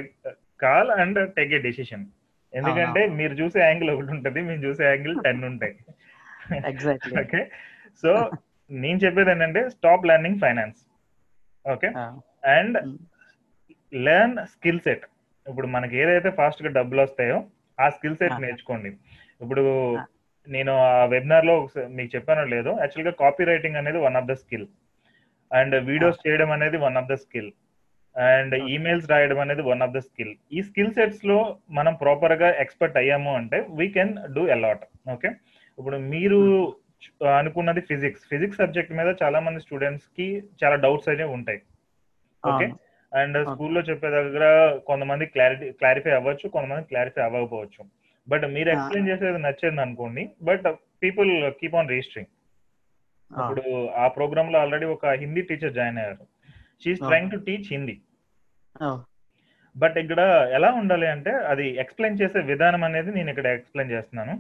call 0.61 0.91
and 0.99 1.21
take 1.37 1.53
a 1.55 1.61
decision 1.67 2.05
ఎందుకంటే 2.53 3.03
మీరు 3.19 3.35
చూసే 3.35 3.59
యాంగిల్ 3.63 3.91
ఒకటి 3.93 4.11
ఉంటుంది 4.17 4.41
మేము 4.49 4.63
చూసే 4.65 4.83
యాంగిల్ 4.85 5.15
టెన్ 5.27 5.45
ఉంటాయి. 5.51 5.75
ఓకే 7.23 7.41
సో 8.03 8.11
నేను 8.83 8.99
చెప్పేది 9.03 9.31
ఏంటంటే 9.33 9.61
stop 9.73 10.07
learning 10.09 10.39
finance 10.43 10.79
okay 11.67 11.89
and 12.53 12.77
learn 13.93 14.37
skill 14.53 14.81
set 14.87 15.05
ఇప్పుడు 15.47 15.69
మనకి 15.75 15.95
ఏదైతే 16.03 16.31
ఫాస్ట్గా 16.39 16.71
డబ్బులు 16.79 17.01
వస్తాయో 17.03 17.39
ఆ 17.83 17.89
స్కిల్ 17.97 18.19
సెట్ 18.21 18.43
నేర్చుకోండి. 18.45 18.91
ఇప్పుడు 19.45 19.65
నేను 20.47 20.73
ఆ 20.87 21.05
వెబినార్లో 21.15 21.55
మీకు 21.97 22.11
చెప్పానో 22.15 22.45
లేదో 22.55 22.73
యాక్చువల్గా 22.81 23.13
కాపీ 23.23 23.43
రైటింగ్ 23.51 23.81
అనేది 23.81 23.99
one 24.07 24.17
of 24.21 24.31
the 24.31 24.35
skill. 24.43 24.67
And 25.51 25.75
videos 25.91 26.23
చేయడం 26.27 26.51
అనేది 26.57 26.77
one 26.77 26.97
of 27.01 27.11
the 27.13 27.17
skill. 27.25 27.51
And 28.17 28.55
emails 28.75 29.11
రాయడం 29.11 29.39
అనేది 29.41 29.63
వన్ 29.63 29.83
ఆఫ్ 29.83 29.95
ద 29.97 29.99
స్కిల్. 29.99 30.33
ఈ 30.53 30.63
స్కిల్ 30.63 30.95
సెట్స్లో 30.95 31.37
మనం 31.71 31.95
ప్రాపర్గా 31.95 32.49
ఎక్స్పర్ట్ 32.65 32.97
అయ్యాము 32.97 33.33
అంటే 33.37 33.59
we 33.79 33.89
can 33.89 34.15
do 34.35 34.43
a lot 34.57 34.85
okay? 35.15 35.31
ఇప్పుడు 35.79 35.97
మీరు 36.15 36.41
అనుకున్నది 37.39 37.81
ఫిజిక్స్. 37.81 38.25
ఫిజిక్స్ 38.29 38.59
సబ్జెక్ట్ 38.59 38.93
మీద 38.93 39.11
చాలా 39.23 39.39
మంది 39.41 39.61
స్టూడెంట్స్కి 39.61 40.27
చాలా 40.65 40.77
డౌట్స్ 40.85 41.09
అనేవి 41.09 41.33
ఉంటాయి. 41.39 41.61
ఓకే? 42.45 42.67
అండ్ 43.13 43.39
స్కూల్లో 43.51 43.81
చెప్పే 43.89 44.09
దగ్గర 44.17 44.45
కొంతమంది 44.91 45.25
క్లారిటీ 45.35 45.67
క్లారిఫై 45.81 46.13
అవ్వచ్చు 46.19 46.47
కొంతమంది 46.55 46.91
క్లారిఫై 46.93 47.23
అవ్వకపోవచ్చు. 47.27 47.83
బట్ 48.29 48.45
మీరు 48.57 48.69
ఎక్స్ప్లెయిన్ 48.75 49.09
చేసేది 49.11 49.39
నచ్చింది 49.47 49.83
అనుకోండి 49.85 50.23
but 50.49 50.67
people 51.03 51.31
keep 51.61 51.77
on 51.81 51.93
registering. 51.95 52.31
ఇప్పుడు 53.31 53.65
ఆ 54.03 54.07
ప్రోగ్రామ్లో 54.17 54.59
ఆల్రెడీ 54.63 54.87
ఒక 54.95 55.13
హిందీ 55.23 55.43
టీచర్ 55.51 55.77
జాయిన్ 55.79 55.99
అయ్యారు. 56.03 56.25
She is 56.83 57.05
trying 57.09 57.33
to 57.35 57.39
teach 57.47 57.69
Hindi 57.75 57.97
but 59.77 59.97
ఇక్కడ 60.03 60.21
ఎలా 60.57 60.69
ఉండాలి 60.81 61.07
అంటే 61.15 61.33
అది 61.53 61.67
ఎక్స్ప్లెయిన్ 61.83 62.19
చేసే 62.23 62.41
విధానం 62.51 62.83
అనేది 62.89 63.11
నేను 63.19 63.31
ఇక్కడ 63.33 63.49
ఎక్స్ప్లెయిన్ 63.59 63.95
చేస్తున్నాను. 63.95 64.35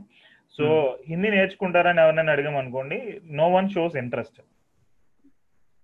సో 0.55 0.65
హిందీ 1.11 1.29
నేర్చుకుంటారని 1.35 2.01
ఎవరైనా 2.05 2.33
అడిగామనుకోండి 2.37 2.99
no 3.39 3.47
one 3.55 3.71
shows 3.75 3.95
interest 4.03 4.41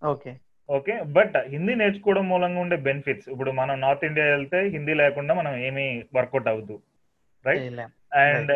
okay. 0.03 0.33
Okay 0.69 0.95
but 1.17 1.37
Hindi 1.53 1.75
నేర్చుకోవడం 1.75 2.25
మూలంగా 2.29 2.61
ఉండే 2.65 2.77
బెనిఫిట్స్. 2.89 3.29
ఇప్పుడు 3.35 3.51
మనం 3.61 3.75
నార్త్ 3.85 4.05
ఇండియా 4.09 4.27
వెళ్తే 4.35 4.59
హిందీ 4.75 4.95
లేకుండా 5.03 5.35
మనం 5.35 5.53
ఏమీ 5.69 5.87
వర్కౌట్ 6.17 6.51
అవ్వదు 6.53 6.77
రైట్ 7.45 7.81
అండ్ 8.25 8.53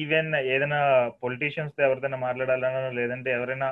ఈవెన్ 0.00 0.30
ఏదైనా 0.54 0.80
పొలిటీషియన్స్తో 1.22 1.80
ఎవరిదైనా 1.86 2.18
మాట్లాడాలనో 2.26 2.90
లేదంటే 2.98 3.30
ఎవరైనా 3.38 3.68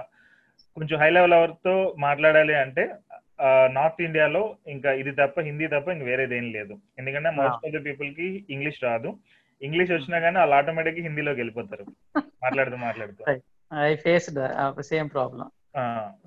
కొంచెం 0.76 0.96
హై 1.02 1.10
లెవెల్ 1.10 1.36
ఎవరితో 1.38 1.74
మాట్లాడాలి 2.06 2.54
అంటే 2.64 2.84
నార్త్ 3.76 4.00
ఇండియాలో 4.06 4.42
ఇంకా 4.74 4.90
ఇది 5.00 5.12
తప్ప 5.20 5.40
హిందీ 5.48 5.66
తప్ప 5.74 5.88
ఇంక 5.94 6.04
వేరేది 6.10 6.34
ఏం 6.38 6.46
లేదు. 6.56 6.74
ఎందుకంటే 6.98 7.30
మోస్ట్ 7.40 7.66
ఆఫ్ 7.66 7.74
ద 7.76 7.80
పీపుల్కి 7.84 8.28
ఇంగ్లీష్ 8.54 8.80
రాదు. 8.84 9.10
ఇంగ్లీష్ 9.62 9.92
వచ్చినా 9.92 10.18
కానీ 10.24 10.36
వాళ్ళు 10.38 10.54
ఆటోమేటిక్ 10.54 10.98
హిందీలోకి 11.06 11.40
వెళ్ళిపోతారు. 11.40 11.84
మాట్లాడుతూ 12.44 12.76
మాట్లాడుతూ. 12.86 13.22
I 13.72 13.94
faced 14.06 14.40
same 14.90 15.10
problem 15.16 15.46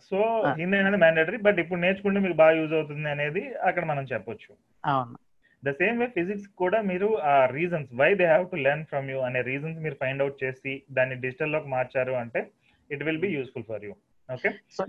so 0.08 0.17
Hindi 0.60 0.77
అనేది 0.77 0.99
మ్యాండేటరీ 1.04 1.38
బట్ 1.45 1.60
ఇప్పుడు 1.60 1.80
నేర్చుకుంటే 1.80 2.19
మీకు 2.25 2.38
బాగా 2.41 2.54
యూజ్ 2.60 2.73
అవుతుంది 2.73 3.10
అనేది 3.10 3.43
అక్కడ 3.67 3.84
మనం 3.91 4.04
చెప్పొచ్చు. 4.12 4.51
అవును. 4.84 5.15
ద 5.63 5.71
సేమ్ 5.80 5.97
వే 6.01 6.08
ఫిజిక్స్ 6.15 6.47
కూడా 6.62 6.77
మీరు 6.82 7.08
ఆ 7.32 7.34
reasons 7.51 7.89
why 7.99 8.10
they 8.19 8.25
have 8.25 8.45
to 8.51 8.60
learn 8.67 8.86
from 8.91 9.10
you 9.13 9.19
అనే 9.27 9.41
రీజన్స్ 9.49 9.80
మీరు 9.80 9.97
ఫైండ్ 9.99 10.23
అవుట్ 10.23 10.39
చేసి 10.43 10.73
దాన్ని 10.97 11.17
డిజిటల్లోకి 11.25 11.69
మార్చారు 11.69 12.13
అంటే 12.21 12.41
it 12.89 13.04
will 13.08 13.21
be 13.25 13.30
useful 13.36 13.67
for 13.69 13.86
you 13.88 13.93
okay 14.30 14.49
so 14.77 14.84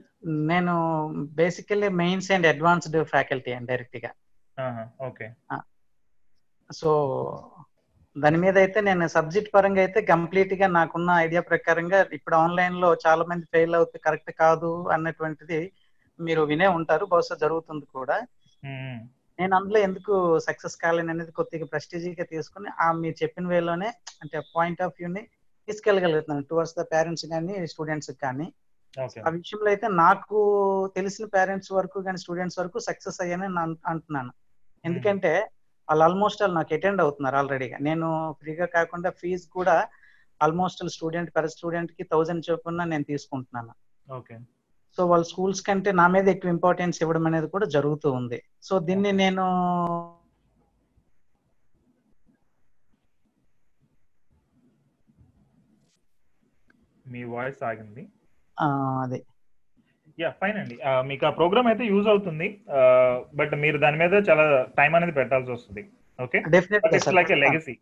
నేను 0.50 0.74
basically 1.40 1.88
mains 2.02 2.30
and 2.36 2.48
advanced 2.52 2.98
faculty 3.12 3.52
అండి 3.52 3.70
డైరెక్ట్గా. 3.72 4.10
ఓకే 5.08 5.26
సో 6.70 6.90
దాని 8.16 8.38
మీద 8.42 8.57
అయితే 8.62 8.79
నేను 8.88 9.05
సబ్జెక్ట్ 9.14 9.53
పరంగా 9.55 9.81
అయితే 9.85 10.01
కంప్లీట్గా 10.11 10.66
నాకున్న 10.77 11.11
ఐడియా 11.27 11.42
ప్రకారంగా 11.51 11.98
ఇప్పుడు 12.18 12.37
ఆన్లైన్లో 12.40 12.88
చాలా 13.05 13.22
మంది 13.31 13.44
ఫెయిల్ 13.55 13.75
అవుతే 13.79 13.98
కరెక్ట్ 14.07 14.33
కాదు 14.42 14.70
అన్నటువంటిది 14.96 15.61
మీరు 16.18 16.42
వినే 16.51 16.68
ఉంటారు. 16.79 17.05
బహుశా 17.12 17.35
జరుగుతుంది 17.44 17.87
కూడా. 17.96 18.16
నేను 19.38 19.55
అందులో 19.59 19.79
ఎందుకు 19.87 20.14
సక్సెస్ 20.46 20.77
కాలేని 20.83 21.11
అనేది 21.14 21.33
కొద్దిగా 21.38 21.66
ప్రెస్టీజీగా 21.72 22.25
తీసుకుని 22.33 22.68
ఆ 22.85 22.88
మీరు 23.03 23.16
చెప్పిన 23.22 23.46
వేలోనే 23.55 23.88
అంటే 24.22 24.38
పాయింట్ 24.57 24.83
ఆఫ్ 24.87 24.96
వ్యూని 24.98 25.22
తీసుకెళ్ళగలుగుతున్నాను 25.68 26.44
టువర్డ్స్ 26.51 26.77
ద 26.79 26.85
పేరెంట్స్ 26.92 27.27
కానీ 27.33 27.55
స్టూడెంట్స్ 27.72 28.12
కానీ. 28.25 28.46
ఆ 29.25 29.31
విషయంలో 29.37 29.68
అయితే 29.72 29.87
నాకు 30.03 30.38
తెలిసిన 30.96 31.25
పేరెంట్స్ 31.37 31.70
వరకు 31.77 31.98
కానీ 32.07 32.18
స్టూడెంట్స్ 32.25 32.59
వరకు 32.61 32.79
సక్సెస్ 32.88 33.18
అయ్యానని 33.25 33.61
అంటున్నాను. 33.92 34.33
ఎందుకంటే 34.85 35.33
వాళ్ళు 35.88 36.04
ఆల్మోస్ట్ 36.04 36.42
వాళ్ళు 36.42 36.56
నాకు 36.56 36.74
అటెండ్ 36.74 37.00
అవుతున్నారు 37.00 37.36
ఆల్రెడీగా 37.36 37.78
నేను 37.80 38.32
ఫ్రీగా 38.40 38.66
కాకుండా 38.66 39.10
ఫీజు 39.10 39.46
కూడా 39.52 39.88
ఆల్మోస్ట్ 40.42 40.88
స్టూడెంట్ 40.88 41.30
పర్ 41.36 41.48
స్టూడెంట్కి 41.48 42.02
థౌజండ్ 42.04 42.50
చొప్పున 42.50 42.84
నేను 42.84 43.04
తీసుకుంటున్నాను. 43.04 43.72
ఓకే. 44.12 44.38
సో 44.96 45.06
వాళ్ళ 45.06 45.24
స్కూల్స్ 45.24 45.62
కంటే 45.62 45.92
నా 45.92 46.06
మీద 46.06 46.28
ఎక్కువ 46.28 46.50
ఇంపార్టెన్స్ 46.50 47.02
ఇవ్వడం 47.02 47.26
అనేది 47.26 47.48
కూడా 47.48 47.66
జరుగుతూ 47.66 48.12
ఉంది. 48.12 48.42
సో 48.62 48.78
దీన్ని 48.78 49.12
నేను 49.12 49.44
మీ 57.06 57.24
వాయిస్ 57.24 57.62
ఆగింది. 57.62 58.08
అదే. 58.58 59.24
యా 60.18 60.31
ఫైన్ 60.40 60.59
అండి. 60.59 60.79
మీకు 61.07 61.27
ఆ 61.27 61.31
ప్రోగ్రామ్ 61.31 61.66
అయితే 61.66 61.85
యూజ్ 61.85 62.09
అవుతుంది. 62.09 62.48
బట్ 63.35 63.55
మీరు 63.55 63.79
దాని 63.79 63.98
మీద 63.98 64.22
చాలా 64.29 64.66
టైం 64.79 64.94
అనేది 64.94 65.12
పెట్టాల్సి 65.12 65.51
వస్తుంది. 65.53 65.83
Okay? 66.22 66.38
It's. 66.96 67.14
Like 67.14 67.33
a 67.33 67.35
legacy 67.35 67.75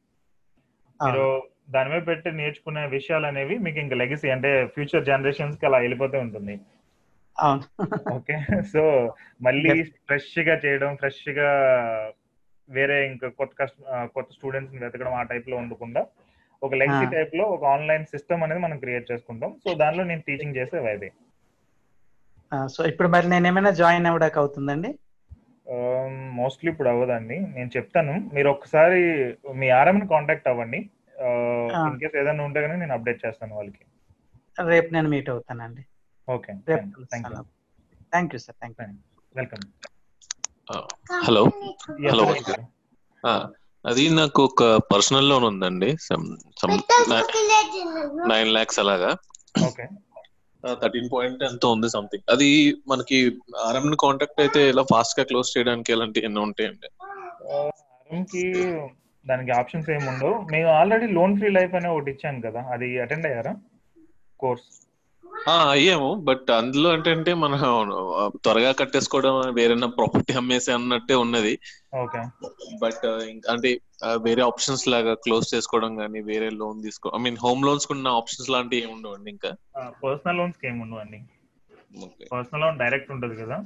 ఆ. 1.01 1.07
మీరు 1.07 1.25
దాని 1.71 1.91
మీద 1.91 2.07
పెట్టి 2.07 2.33
నేర్చుకునే 2.33 2.87
విషయాలు 2.87 3.27
అనేవి 3.27 3.59
మీకు 3.59 3.79
ఇంకా 3.79 3.97
లెగసీ 3.97 4.31
అంటే 4.31 4.67
ఫ్యూచర్ 4.67 5.05
జనరేషన్స్కి 5.05 5.67
అలా 5.67 5.79
వెళ్ళిపోతూ 5.79 6.19
ఉంటుంది. 6.19 6.61
ఓకే? 8.13 8.37
సో 8.73 9.15
మళ్ళీ 9.43 9.83
ఫ్రెష్గా 9.83 10.55
చేయడం 10.55 10.97
ఫ్రెష్గా 10.97 11.51
వేరే 12.69 13.07
ఇంకా 13.07 13.29
కొత్త 13.29 13.67
కొత్త 14.15 14.33
స్టూడెంట్స్ 14.33 14.83
వెతకడం 14.83 15.15
ఆ 15.15 15.23
టైప్లో 15.23 15.57
ఉండకుండా 15.57 16.07
ఒక 16.63 16.75
లెగసీ. 16.75 17.07
టైప్లో 17.17 17.45
ఒక 17.45 17.65
ఆన్లైన్ 17.65 18.05
సిస్టమ్ 18.05 18.43
అనేది 18.43 18.61
మనం 18.61 18.79
క్రియేట్ 18.79 19.13
చేసుకుంటాం. 19.13 19.55
సో 19.65 19.75
దానిలో 19.75 20.05
నేను 20.05 20.23
టీచింగ్ 20.27 20.57
చేసేవి 20.57 20.91
అదే 20.91 21.11
సో 22.67 22.85
ఇప్పుడు 22.85 23.09
మరి 23.09 23.29
నేను 23.29 23.47
ఏమైనా 23.47 23.71
జాయిన్ 23.71 24.07
అవ్వడానికి 24.07 24.39
అవుతుందండి? 24.39 24.99
మోస్ట్లీ 26.33 26.71
ఇప్పుడు 26.71 26.89
అవ్వదండి. 26.89 27.41
నేను 27.41 27.71
చెప్తాను. 27.77 28.31
మీరు 28.35 28.49
ఒకసారి 28.49 29.01
మీ 29.55 29.69
ఆర్ఎంని 29.71 30.09
కాంటాక్ట్ 30.09 30.49
అవ్వండి. 30.49 30.91
ఆ. 31.23 31.89
ఇన్ 31.89 32.01
కేస్ 32.01 32.17
ఏదైనా 32.17 32.45
ఉంటే 32.45 32.61
కానీ 32.61 32.81
నేను 32.81 32.93
అప్డేట్ 32.93 33.27
చేస్తాను 33.27 33.57
వాళ్ళకి. 33.57 33.85
రేపు 34.67 34.93
నేను 34.93 35.09
మీట్ 35.09 35.31
అవుతానండి. 35.31 35.85
Okay 36.33 36.53
thank 36.53 38.35
you 38.35 38.39
sir 38.39 38.57
thank 38.61 38.81
you 38.81 38.87
welcome 39.37 39.63
hello 41.25 41.45
hello 42.11 42.25
అది 43.87 44.11
నాకు 44.11 44.45
ఒక 44.45 44.77
పర్సనల్ 44.77 45.29
లోన్ 45.29 45.45
ఉందండి. 45.45 45.97
నైన్ 48.29 48.49
లాక్స్ 48.49 48.81
అలాగా. 48.81 49.17
ఓకే 49.67 49.89
థర్టీన్ 50.65 51.09
పాయింట్ 51.13 51.43
ఎంతో 51.43 51.73
ఉంది 51.73 51.89
సంథింగ్ 51.89 52.25
అది 52.31 52.49
మనకి 52.89 53.19
ఆర్ఎం 53.59 53.97
కాంటాక్ట్ 53.97 54.41
అయితే 54.41 54.69
ఇలా 54.69 54.83
ఫాస్ట్గా 54.83 55.25
క్లోజ్ 55.25 55.59
చేయడానికి 55.59 55.93
ఎలాంటి 55.93 56.25
ఎన్నో 56.25 56.43
ఉంటాయండి. 56.43 56.89
కి 58.25 58.45
దానికి 59.27 59.51
ఆప్షన్స్ 59.51 59.91
ఏమి 59.91 60.09
ఉండవు 60.09 60.35
మేము 60.53 60.69
ఆల్రెడీ 60.71 61.07
లోన్ 61.07 61.39
ఫ్రీ 61.39 61.51
లైఫ్ 61.51 61.75
అనే 61.75 61.89
ఒకటి 61.89 62.11
ఇచ్చాను 62.11 62.41
కదా. 62.41 62.61
అది 62.73 62.99
అటెండ్ 62.99 63.27
అయ్యారా? 63.27 63.53
కోర్స్. 64.41 64.69
అయ్యాము. 65.73 66.09
బట్ 66.29 66.49
అందులో 66.51 66.89
ఏంటంటే 66.93 67.35
మనం 67.35 67.61
త్వరగా 68.45 68.73
కట్టేసుకోవడం 68.73 69.35
వేరేనా 69.59 69.89
ప్రాపర్టీ 69.99 70.33
అమ్మేసి 70.33 70.71
అన్నట్టే 70.73 71.15
ఉన్నది. 71.25 71.53
ఓకే. 72.03 72.23
బట్ 72.83 73.05
అంటే 73.53 73.71
వేరే 74.27 74.43
ఆప్షన్స్ 74.43 74.85
లాగా 74.89 75.15
క్లోజ్ 75.25 75.47
చేసుకోవడం 75.55 75.93
కానీ 75.97 76.21
వేరే 76.31 76.49
లోన్ 76.61 76.79
తీసుకో 76.83 77.13
ఐ 77.17 77.21
మీన్ 77.21 77.39
హోమ్ 77.45 77.65
లోన్స్ 77.67 77.89
ఉన్న 77.97 78.09
ఆప్షన్స్ 78.21 78.51
లాంటివి 78.51 78.83
ఏమి 78.83 78.93
ఉండవండి 78.93 79.31
ఇంకా. 79.31 79.53
పర్సనల్ 80.05 80.39
లోన్స్కి 80.41 80.69
ఏమి 80.73 80.83
ఉండవు 80.87 81.03
అండి 81.05 81.21
Okay. 82.05 82.27
పర్సనల్ 82.33 82.63
లోన్ 82.63 82.77
డైరెక్ట్ 82.79 83.09
ఉంటుంది 83.13 83.37
కదా. 83.37 83.57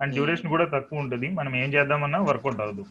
అండ్ 0.00 0.12
డ్యూరేషన్ 0.16 0.50
కూడా 0.52 0.64
తక్కువ 0.74 1.02
ఉంటుంది. 1.04 1.28
మనం 1.38 1.52
ఏం 1.56 1.70
చేద్దామన్నా 1.74 2.18
వర్కౌట్ 2.28 2.60
అవ్వదు 2.64 2.84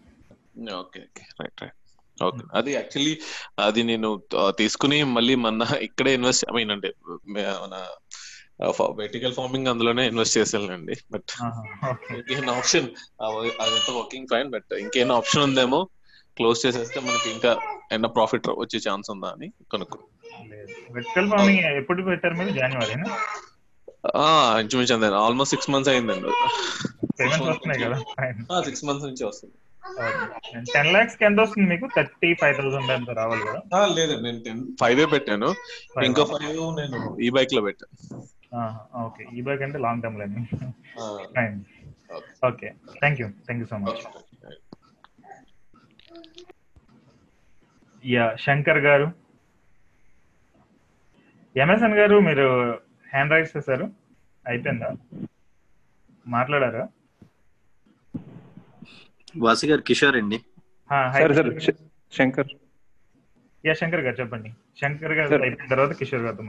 okay 0.79 0.99
okay. 1.07 1.23
Right 1.39 1.61
right 1.63 1.77
okay. 2.23 2.43
అది 2.53 2.73
యాక్చువల్లీ 2.73 3.13
అది 3.59 3.83
నేను 3.83 4.09
తీసుకుని 4.49 5.03
మళ్ళీ 5.03 5.35
మన 5.35 5.67
ఇక్కడే 5.81 6.13
ఇన్వెస్ట్ 6.13 6.45
ఐ 6.49 6.53
మీన్ 6.55 6.71
అంటే 6.71 6.89
మన 7.63 7.75
వెర్టికల్ 8.95 9.33
ఫార్మింగ్ 9.33 9.67
అందులోనే 9.67 10.07
ఇన్వెస్ట్ 10.07 10.37
చేసేయాలండి 10.37 10.95
బట్ 11.11 11.31
ఓకే. 11.89 12.15
ఇంకేం 12.17 12.49
ఆప్షన్? 12.49 12.87
అదంతా 13.61 13.93
వర్కింగ్ 13.93 14.27
ఫైన్ 14.31 14.49
బట్ 14.49 14.73
ఇంకేం 14.73 15.11
ఆప్షన్ 15.11 15.43
ఉందేమో 15.43 15.89
క్లోజ్ 16.37 16.65
చేసేస్తే 16.65 16.99
మనకి 16.99 17.29
ఇంకా 17.29 17.51
ఏమైనా 17.93 18.07
ప్రాఫిట్ 18.07 18.49
వచ్చే 18.49 18.79
ఛాన్స్ 18.89 19.09
ఉందా 19.09 19.27
అని 19.27 19.51
కనుక్కో. 19.73 19.99
వెజిటల్ 20.91 21.29
ఫార్మింగ్ 21.29 21.59
ఎప్పుడు 21.59 22.03
పెట్టారు 22.03 22.33
మీరు? 22.33 22.49
జనవరినా 22.49 23.07
ఆ, 24.15 24.57
ఇంచుమించు 24.59 24.93
అంతే. 24.93 25.07
ఆల్మోస్ట్ 25.15 25.49
సిక్స్ 25.49 25.69
మంత్స్ 25.69 25.89
అయిందండి. 25.89 26.31
సిక్స్ 28.65 28.83
మంత్స్ 28.85 29.05
నుంచి 29.07 29.25
వస్తుంది. 29.25 29.53
టెన్ 30.73 30.93
లాక్స్కి 30.93 31.25
ఎంత 31.25 31.39
వస్తుంది 31.39 31.67
మీకు 31.67 31.89
థర్టీ 31.95 32.33
ఫైవ్ 32.33 32.57
థౌసండ్ 32.57 32.91
ఎంత 32.91 33.09
రావాలి 33.11 33.43
కదా? 33.47 33.59
ఆ, 33.75 33.85
లేదండి 33.87 34.23
నేను 34.23 34.43
టెన్ 34.43 34.61
ఫైవ్ 34.79 35.11
పెట్టాను. 35.11 35.49
ఇంకో 36.03 36.23
ఫైవ్ 36.25 36.59
నేను 36.77 36.99
ఈ 37.21 37.29
బైక్లో 37.29 37.61
పెట్టాను 37.61 37.95
ఓకే. 39.05 39.23
ఈ 39.33 39.41
బైక్ 39.41 39.61
అంటే 39.61 39.77
లాంగ్ 39.77 40.01
టర్మ్ 40.01 40.19
లేని. 40.19 40.41
Fine 41.35 41.57
okay. 42.43 42.69
Thank 42.99 43.21
you 43.21 43.27
thank 43.45 43.61
you 43.61 43.67
so 43.67 43.77
much 43.77 44.01
yeah 48.03 48.35
Shankar 48.39 48.77
garu. 48.79 49.07
MSN 51.55 51.93
garu 51.93 52.19
మీరు 52.19 52.45
హ్యాండ్ 53.13 53.31
రైస్ 53.31 53.57
చేశారు. 53.57 53.85
అయిపోయిందా? 54.45 54.89
మాట్లాడారా? 56.27 56.83
వాసి 59.35 59.65
గారు 59.69 59.81
కిషోర్ 59.89 60.17
అండి. 60.21 60.37
Sir 61.15 61.33
sir. 61.37 61.49
Shankar. 62.13 62.49
Yeah 63.63 63.73
Shankar 63.79 64.03
garu 64.05 64.17
చెప్పండి. 64.21 64.49
శంకర్ 64.81 65.13
గారు 65.17 65.29
Sir. 65.31 65.39
అయిపోయిన 65.45 65.69
తర్వాత 65.73 65.91
కిషోర్ 65.99 66.23
గారితో 66.25 66.43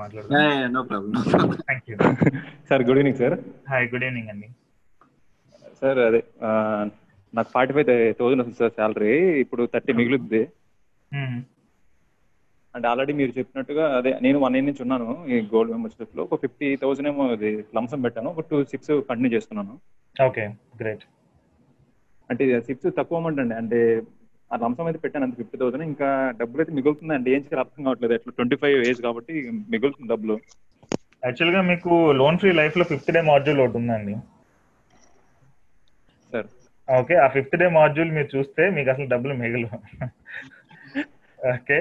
you 1.88 1.96
sir 2.68 2.82
good 2.88 2.98
evening 3.00 3.20
sir. 3.22 3.36
Hi 3.72 3.86
good 3.92 4.04
evening 4.08 4.30
అండి. 4.34 4.48
సార్ 5.80 6.00
అదే 6.08 6.20
నాకు 7.34 7.48
ఫార్టీ 7.54 7.72
ఫైవ్ 7.76 7.88
థౌసండ్ 8.18 8.42
వస్తుంది 8.42 8.58
సార్ 8.62 8.74
శాలరీ 8.78 9.14
ఇప్పుడు 9.44 9.62
థర్టీ 9.74 9.92
మిగులుద్ది. 10.00 10.42
అంటే 12.74 12.86
ఆల్రెడీ 12.90 13.12
మీరు 13.20 13.32
చెప్పినట్టుగా 13.38 13.86
అదే 13.96 14.10
నేను 14.26 14.38
వన్ 14.44 14.54
ఇయర్ 14.56 14.66
నుంచి 14.68 14.82
ఉన్నాను 14.84 15.08
ఈ 15.32 15.38
గోల్డ్ 15.54 15.72
మెంబర్షిప్లో. 15.74 16.22
ఒక 16.26 16.38
ఫిఫ్టీ 16.44 16.68
థౌసండ్ 16.82 17.08
ఏమో 17.10 17.24
అది 17.36 17.50
లంసం 17.76 18.00
పెట్టాను. 18.06 18.30
ఒక 18.34 18.44
టూ 18.50 18.58
సిక్స్ 18.72 18.92
కంటిన్యూ 19.08 19.32
చేస్తున్నాను. 19.36 19.74
Okay 20.16 20.44
great. 20.82 21.04
అంటే 22.32 22.44
సిక్స్ 22.68 22.88
తక్కువ 22.98 23.20
అమౌంట్ 23.20 23.40
అండి. 23.42 23.54
అంటే 23.62 23.80
ఆ 24.50 24.56
లంసం 24.62 24.86
అయితే 24.88 25.00
పెట్టాను 25.04 25.24
అంత 25.26 25.36
ఫిఫ్టీ 25.40 25.56
థౌసండ్. 25.60 25.84
ఇంకా 25.90 26.08
డబ్బులు 26.40 26.60
అయితే 26.62 26.72
మిగులుతుంది 26.78 27.14
అండి? 27.16 27.30
ఏం 27.36 27.40
చేయాలి 27.44 27.62
అర్థం 27.64 27.84
కావట్లేదు. 27.86 28.14
అట్లా 28.18 28.32
ట్వంటీ 28.38 28.56
ఫైవ్ 28.62 28.78
ఏజ్ 28.88 29.00
కాబట్టి 29.06 29.34
మిగులుతుంది 29.74 30.10
డబ్బులు. 30.14 30.36
యాక్చువల్గా 31.22 31.60
మీకు 31.70 31.90
లోన్ 32.20 32.38
ఫ్రీ 32.42 32.52
లైఫ్లో 32.60 32.84
ఫిఫ్త్ 32.92 33.12
డే 33.16 33.20
మాడ్యూల్ 33.30 33.60
ఒకటి 33.64 33.78
ఉందండి. 33.80 34.14
సార్. 36.32 36.48
ఓకే 36.88 37.14
ఆ 37.24 37.26
ఫిఫ్త్ 37.34 37.56
డే 37.60 37.66
మాడ్యూల్ 37.78 38.10
మీరు 38.16 38.28
చూస్తే 38.36 38.62
మీకు 38.76 38.88
అసలు 38.94 39.06
డబ్బులు 39.12 39.34
మిగలు. 39.42 39.68
ఓకే 41.54 41.78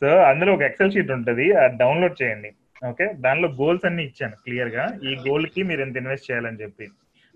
సో 0.00 0.08
అందులో 0.30 0.50
ఒక 0.56 0.64
ఎక్సెల్ 0.68 0.94
షీట్ 0.94 1.10
ఉంటుంది 1.16 1.46
అది 1.62 1.76
డౌన్లోడ్ 1.82 2.16
చేయండి. 2.22 2.50
ఓకే 2.90 3.06
దానిలో 3.24 3.48
గోల్స్ 3.60 3.86
అన్ని 3.88 4.02
ఇచ్చాను 4.08 4.36
క్లియర్గా. 4.46 4.84
ఈ 5.08 5.12
గోల్కి 5.26 5.60
మీరు 5.70 5.80
ఎంత 5.86 5.96
ఇన్వెస్ట్ 6.02 6.28
చేయాలని 6.30 6.60
చెప్పి. 6.64 6.86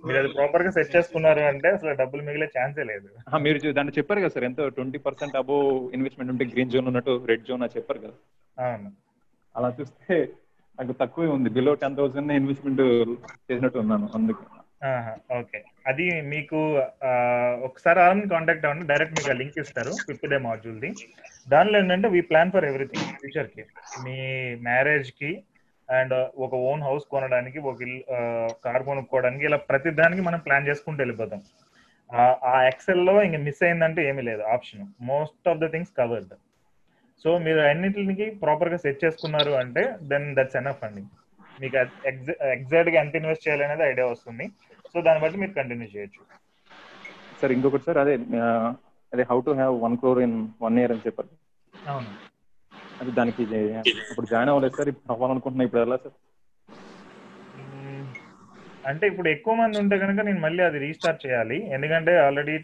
మీరు 0.04 0.18
అది 0.20 0.28
ప్రాపర్గా 0.36 0.70
సెట్ 0.76 0.92
చేసుకున్నారు 0.94 1.42
అంటే 1.50 1.68
అసలు 1.76 1.92
డబ్బులు 2.00 2.22
మిగిలే 2.26 2.46
ఛాన్సే 2.56 2.84
లేదు. 2.90 3.08
మీరు 3.44 3.72
దాంట్లో 3.78 3.94
చెప్పారు 3.98 4.22
కదా 4.24 4.32
సార్ 4.34 4.46
ఎంతో 4.48 4.68
ట్వంటీ 4.76 4.98
పర్సెంట్ 5.06 5.38
అబోవ్ 5.40 5.68
ఇన్వెస్ట్మెంట్ 5.96 6.32
ఉంటే 6.34 6.44
గ్రీన్ 6.52 6.72
జోన్ 6.74 6.88
ఉన్నట్టు 6.90 7.14
రెడ్ 7.30 7.48
జోన్ 7.48 7.64
అని 7.66 7.76
చెప్పారు 7.76 8.00
కదా. 8.04 8.16
అవును. 8.56 8.90
అలా 9.54 9.68
చూస్తే 9.80 10.16
నాకు 10.78 10.92
తక్కువే 11.02 11.28
ఉంది 11.36 11.48
బిలో 11.56 11.72
టెన్ 11.82 11.98
థౌసండ్ 11.98 12.32
ఇన్వెస్ట్మెంట్ 12.40 12.82
చేసినట్టు 13.48 13.80
ఉన్నాను 13.84 14.08
అందుకు. 14.18 14.42
ఓకే. 15.38 15.58
అది 15.90 16.04
మీకు 16.32 16.58
ఒకసారి 17.66 17.98
ఆర్ఎం 18.04 18.20
కాంటాక్ట్ 18.32 18.64
అవ్వండి 18.66 18.86
డైరెక్ట్ 18.90 19.16
మీకు 19.16 19.36
లింక్ 19.40 19.58
ఇస్తారు 19.62 19.92
ఫిఫ్త్ 20.06 20.26
డే 20.32 20.38
మాడ్యూల్ 20.46 20.78
ది 20.84 20.90
దానిలో 21.52 21.76
ఏంటంటే 21.82 22.08
వీ 22.14 22.20
ప్లాన్ 22.30 22.52
ఫర్ 22.54 22.66
ఎవ్రీథింగ్ 22.70 23.10
ఫ్యూచర్కి. 23.20 23.64
మీ 24.04 24.16
మ్యారేజ్కి 24.68 25.30
అండ్ 25.90 26.28
ఒక 26.38 26.54
ఓన్ 26.54 26.82
హౌస్ 26.82 27.04
కొనడానికి 27.04 27.58
ఒక 27.58 27.82
ఇల్లు 27.82 28.02
కార్ 28.64 28.82
కొనుక్కోవడానికి 28.82 29.44
ఇలా 29.44 29.56
ప్రతి 29.56 29.90
దానికి 29.90 30.22
మనం 30.22 30.38
ప్లాన్ 30.38 30.68
చేసుకుంటూ 30.68 31.00
వెళ్ళిపోతాం. 31.00 31.42
ఆ- 32.44 32.62
ఎక్సెల్లో 32.62 33.22
ఇంక 33.22 33.36
మిస్ 33.36 33.64
అయిందంటే 33.64 34.08
ఏమీ 34.08 34.22
లేదు 34.22 34.42
option. 34.42 34.86
Most 35.00 35.48
of 35.48 35.58
the 35.58 35.70
things 35.70 35.90
covered 35.98 36.28
so 37.24 37.38
మీరు 37.38 37.60
అన్నింటికి 37.60 38.30
ప్రాపర్గా 38.30 38.76
సెట్ 38.76 39.04
చేసుకున్నారు 39.04 39.50
అంటే 39.50 39.96
దెన్ 40.02 40.36
దట్స్ 40.36 40.56
ఎనఫ్ 40.56 40.84
అండి. 40.84 41.02
మీకు 41.60 41.76
ఎగ్జాక్ట్గా 42.44 43.00
ఎంత 43.00 43.16
ఇన్వెస్ట్ 43.16 43.48
చేయాలనేది 43.48 43.82
ఐడియా 43.82 44.06
వస్తుంది. 44.06 44.48
సో 44.92 45.02
దాన్ని 45.02 45.24
బట్టి 45.24 45.38
మీరు 45.38 45.50
కంటిన్యూ 45.50 45.88
చేయొచ్చు. 45.96 46.24
సార్ 47.42 47.52
ఇంకొకటి 47.52 47.82
సార్ 47.82 47.98
అదే 47.98 48.14
అదే 49.12 49.22
how 49.30 49.40
to 49.40 49.50
have 49.50 49.82
one 49.82 49.96
crore 49.96 50.18
in 50.18 50.48
one 50.62 50.78
year 50.78 50.90
అని 50.90 51.00
చెప్పారు. 51.00 51.28
అవును. 51.90 52.29
అది 53.00 53.10
దానికి 53.18 53.42
ఇప్పుడు 54.12 54.26
జాయిన్ 54.32 54.50
అవ్వలేదు 54.52 54.76
సార్ 54.78 54.90
ఇప్పుడు 54.92 55.12
అవ్వాలనుకుంటున్నా 55.14 55.66
ఇప్పుడు 55.68 55.82
ఎలా 55.86 55.98
సార్. 56.04 56.16
అంటే 58.90 59.04
ఇప్పుడు 59.10 59.28
ఎక్కువ 59.34 59.54
మంది 59.60 59.76
ఉంటే 59.82 59.96
కనుక 60.02 60.20
నేను 60.28 60.40
మళ్ళీ 60.44 60.62
అది 60.66 60.78
రీస్టార్ట్ 60.84 61.22
చేయాలి. 61.24 61.58
ఎందుకంటే 61.76 62.12
already 62.26 62.54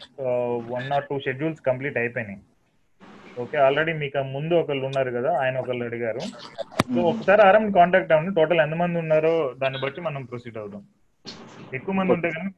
one 0.75 0.87
or 0.95 1.07
two 1.09 1.17
schedules 1.25 1.65
complete 1.67 1.99
అయిపోయినాయి. 2.01 2.39
ఓకే 3.43 3.57
ఆల్రెడీ 3.65 3.93
మీకు 4.03 4.21
ముందు 4.35 4.53
ఒకళ్ళు 4.61 4.85
ఉన్నారు 4.89 5.11
కదా 5.17 5.31
ఆయన 5.43 5.55
ఒకళ్ళు 5.63 5.83
అడిగారు. 5.89 6.23
సో 6.93 6.99
ఒకసారి 7.11 7.41
ఆరం 7.47 7.65
కాంటాక్ట్ 7.77 8.13
అవ్వండి. 8.15 8.31
టోటల్ 8.39 8.63
ఎంతమంది 8.65 8.97
ఉన్నారో 9.03 9.33
దాన్ని 9.61 9.79
బట్టి 9.83 10.01
మనం 10.07 10.21
ప్రొసీడ్ 10.31 10.59
అవుదాం. 10.61 10.83
ఎక్కువ 11.77 11.95
మంది 11.99 12.13
ఉంటే 12.17 12.29
కనుక 12.37 12.55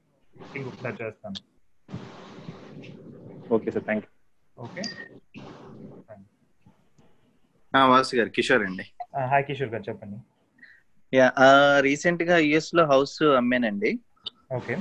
ఇంకొకసారి 0.59 0.97
చేస్తాను. 1.03 1.39
Okay 3.57 3.71
sir 3.75 3.85
thank 3.89 4.05
you 4.07 4.11
okay 4.65 4.83
Vasi 7.75 8.17
garu 8.17 8.29
Kishore 8.29 8.62
అండి. 8.62 8.84
హాయ్ 9.25 9.43
కిషోర్ 9.43 9.69
గారు 9.69 9.84
చెప్పండి. 9.89 10.17
యా 11.17 11.34
రీసెంట్గా 11.79 12.38
యుఎస్లో 12.38 12.86
హౌస్ 12.86 13.23
అమ్మానండి. 13.23 13.99
ఓకే. 14.53 14.77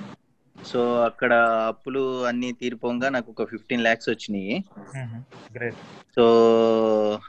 సో 0.64 1.00
అక్కడ 1.02 1.32
అప్పులు 1.66 2.24
అన్ని 2.24 2.52
తీరిపోగా 2.52 3.08
నాకు 3.08 3.34
ఒక 3.38 3.50
ఫిఫ్టీన్ 3.50 3.82
ల్యాక్స్ 3.82 4.08
వచ్చినాయి. 4.08 4.64
సో 6.16 6.24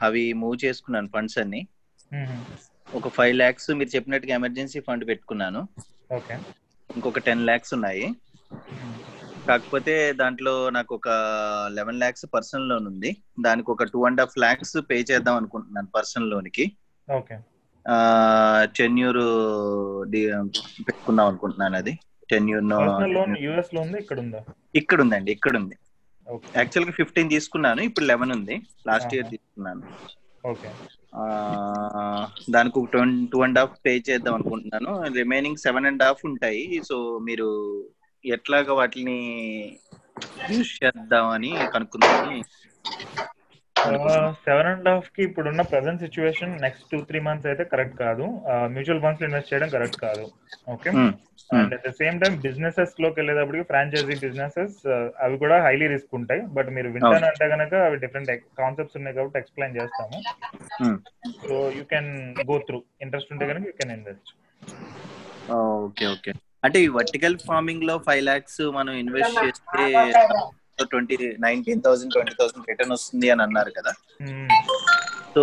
అవి 0.02 0.32
మూవ్ 0.32 0.64
చేసుకున్నాను 0.64 1.08
ఫండ్స్ 1.08 1.38
అన్ని. 1.38 1.66
ఒక 2.94 3.08
ఫైవ్ 3.08 3.36
ల్యాక్స్ 3.36 3.70
మీరు 3.70 3.96
చెప్పినట్టుగా 3.96 4.34
ఎమర్జెన్సీ 4.34 4.80
ఫండ్ 4.80 5.06
పెట్టుకున్నాను. 5.06 5.68
ఓకే. 6.12 6.38
ఇంకొక 6.94 7.18
టెన్ 7.18 7.44
ల్యాక్స్ 7.44 7.74
ఉన్నాయి. 7.74 8.14
కాకపోతే 9.50 9.94
దాంట్లో 10.20 10.54
నాకు 10.76 10.92
ఒక 10.98 11.08
లెవెన్ 11.76 12.00
ల్యాక్స్ 12.02 12.26
పర్సనల్ 12.34 12.68
లోన్ 12.70 12.86
ఉంది. 12.92 13.10
దానికి 13.46 13.68
ఒక 13.74 13.86
two 13.92 14.00
and 14.08 14.20
half 14.22 14.36
lakhs 14.44 14.76
pay 14.90 14.98
చేద్దాం 15.10 15.36
అనుకుంటున్నాను 15.40 15.88
పర్సనల్ 15.96 16.30
లోన్కి. 16.32 16.64
టెన్యూర్ 18.78 19.22
పెట్టుకుందాం 20.86 21.26
అనుకుంటున్నాను 21.30 21.76
అది. 21.82 21.94
టెన్యూర్ 22.32 22.64
ఇక్కడ 24.02 24.18
ఉందా 24.24 24.40
ఇక్కడ 24.80 24.98
ఉందండి 25.04 25.30
ఇక్కడ 25.36 25.54
ఉంది 25.62 25.76
యాక్చువల్గా 26.58 26.92
ఫిఫ్టీన్ 26.98 27.30
తీసుకున్నాను 27.34 27.80
ఇప్పుడు 27.86 28.06
లెవెన్ 28.10 28.32
ఉంది. 28.34 28.56
లాస్ట్ 28.88 29.14
ఇయర్ 29.14 29.30
తీసుకున్నాను. 29.32 29.82
దానికి 32.54 32.76
ఒక 32.80 32.88
టూ 33.32 33.38
అండ్ 33.46 33.58
హాఫ్ 33.60 33.74
పే 33.86 33.92
చేద్దాం 34.10 34.34
అనుకుంటున్నాను. 34.36 34.92
రిమైనింగ్ 35.20 35.62
సెవెన్ 35.64 35.88
అండ్ 35.90 36.04
హాఫ్ 36.08 36.22
ఉంటాయి. 36.30 36.62
సో 36.90 36.96
మీరు 37.28 37.48
ఎట్లాగా 38.24 38.72
వాటిని 38.80 39.18
యూజ్ 40.50 40.72
చేద్దామని 40.80 41.52
కనుక్కుందామని 41.74 42.40
సెవెన్ 44.46 44.68
అండ్ 44.70 44.88
హాఫ్కి 44.90 45.20
ఇప్పుడున్న 45.26 45.62
present 45.72 46.02
situation 46.04 46.50
next 46.64 46.88
two 46.90 46.98
three 47.08 47.18
months 47.26 47.48
అయితే 47.50 47.64
కరెక్ట్ 47.70 47.96
కాదు. 48.02 48.24
మ్యూచువల్ 48.74 49.00
ఫండ్స్ 49.04 49.22
ఇన్వెస్ట్ 49.26 49.50
చేయడం 49.52 49.68
కరెక్ట్ 49.74 49.98
కాదు. 50.06 50.24
Okay. 50.74 50.90
And 51.50 51.72
at 51.76 51.86
the 51.86 51.92
same 52.00 52.16
time 52.22 52.34
బిజినెసెస్లోకి 52.46 53.16
వెళ్ళేటప్పటికి 53.20 53.64
ఫ్రాంచైజీ 53.70 54.16
బిజినెసెస్ 54.24 54.76
అవి 55.26 55.38
కూడా 55.44 55.56
హైలీ 55.66 55.86
రిస్క్ 55.94 56.12
ఉంటాయి. 56.20 56.42
బట్ 56.56 56.70
మీరు 56.76 56.90
వింటాను 56.96 57.28
అంటే 57.30 57.48
కనుక 57.54 57.74
అవి 57.86 58.02
డిఫరెంట్ 58.04 58.30
కాన్సెప్ట్స్ 58.60 58.98
ఉన్నాయి 59.00 59.16
కాబట్టి 59.18 59.40
ఎక్స్ప్లెయిన్ 59.42 59.78
చేస్తాము. 59.80 60.18
So 61.46 61.56
you 61.78 61.84
can 61.94 62.12
go 62.50 62.58
through. 62.68 62.80
Interest 63.06 63.32
ఉంటే 63.36 63.48
కనుక 63.52 63.66
you 63.70 63.74
can 63.80 63.94
invest. 63.98 64.30
Okay 65.86 66.06
okay. 66.16 66.34
అంటే 66.66 66.78
ఈ 66.86 66.88
వర్టికల్ 66.98 67.36
ఫార్మింగ్లో 67.48 67.94
ఫైవ్ 68.06 68.22
లాక్స్ 68.30 68.60
మనం 68.78 68.92
ఇన్వెస్ట్ 69.02 69.38
చేస్తే 69.44 69.84
twenty 70.92 71.16
nineteen 71.44 71.82
thousand 71.86 72.12
twenty 72.16 72.34
thousand 72.40 72.68
return 72.70 72.92
వస్తుంది 72.96 73.28
అని 73.32 73.42
అన్నారు 73.46 73.70
కదా. 73.78 73.92
సో 75.34 75.42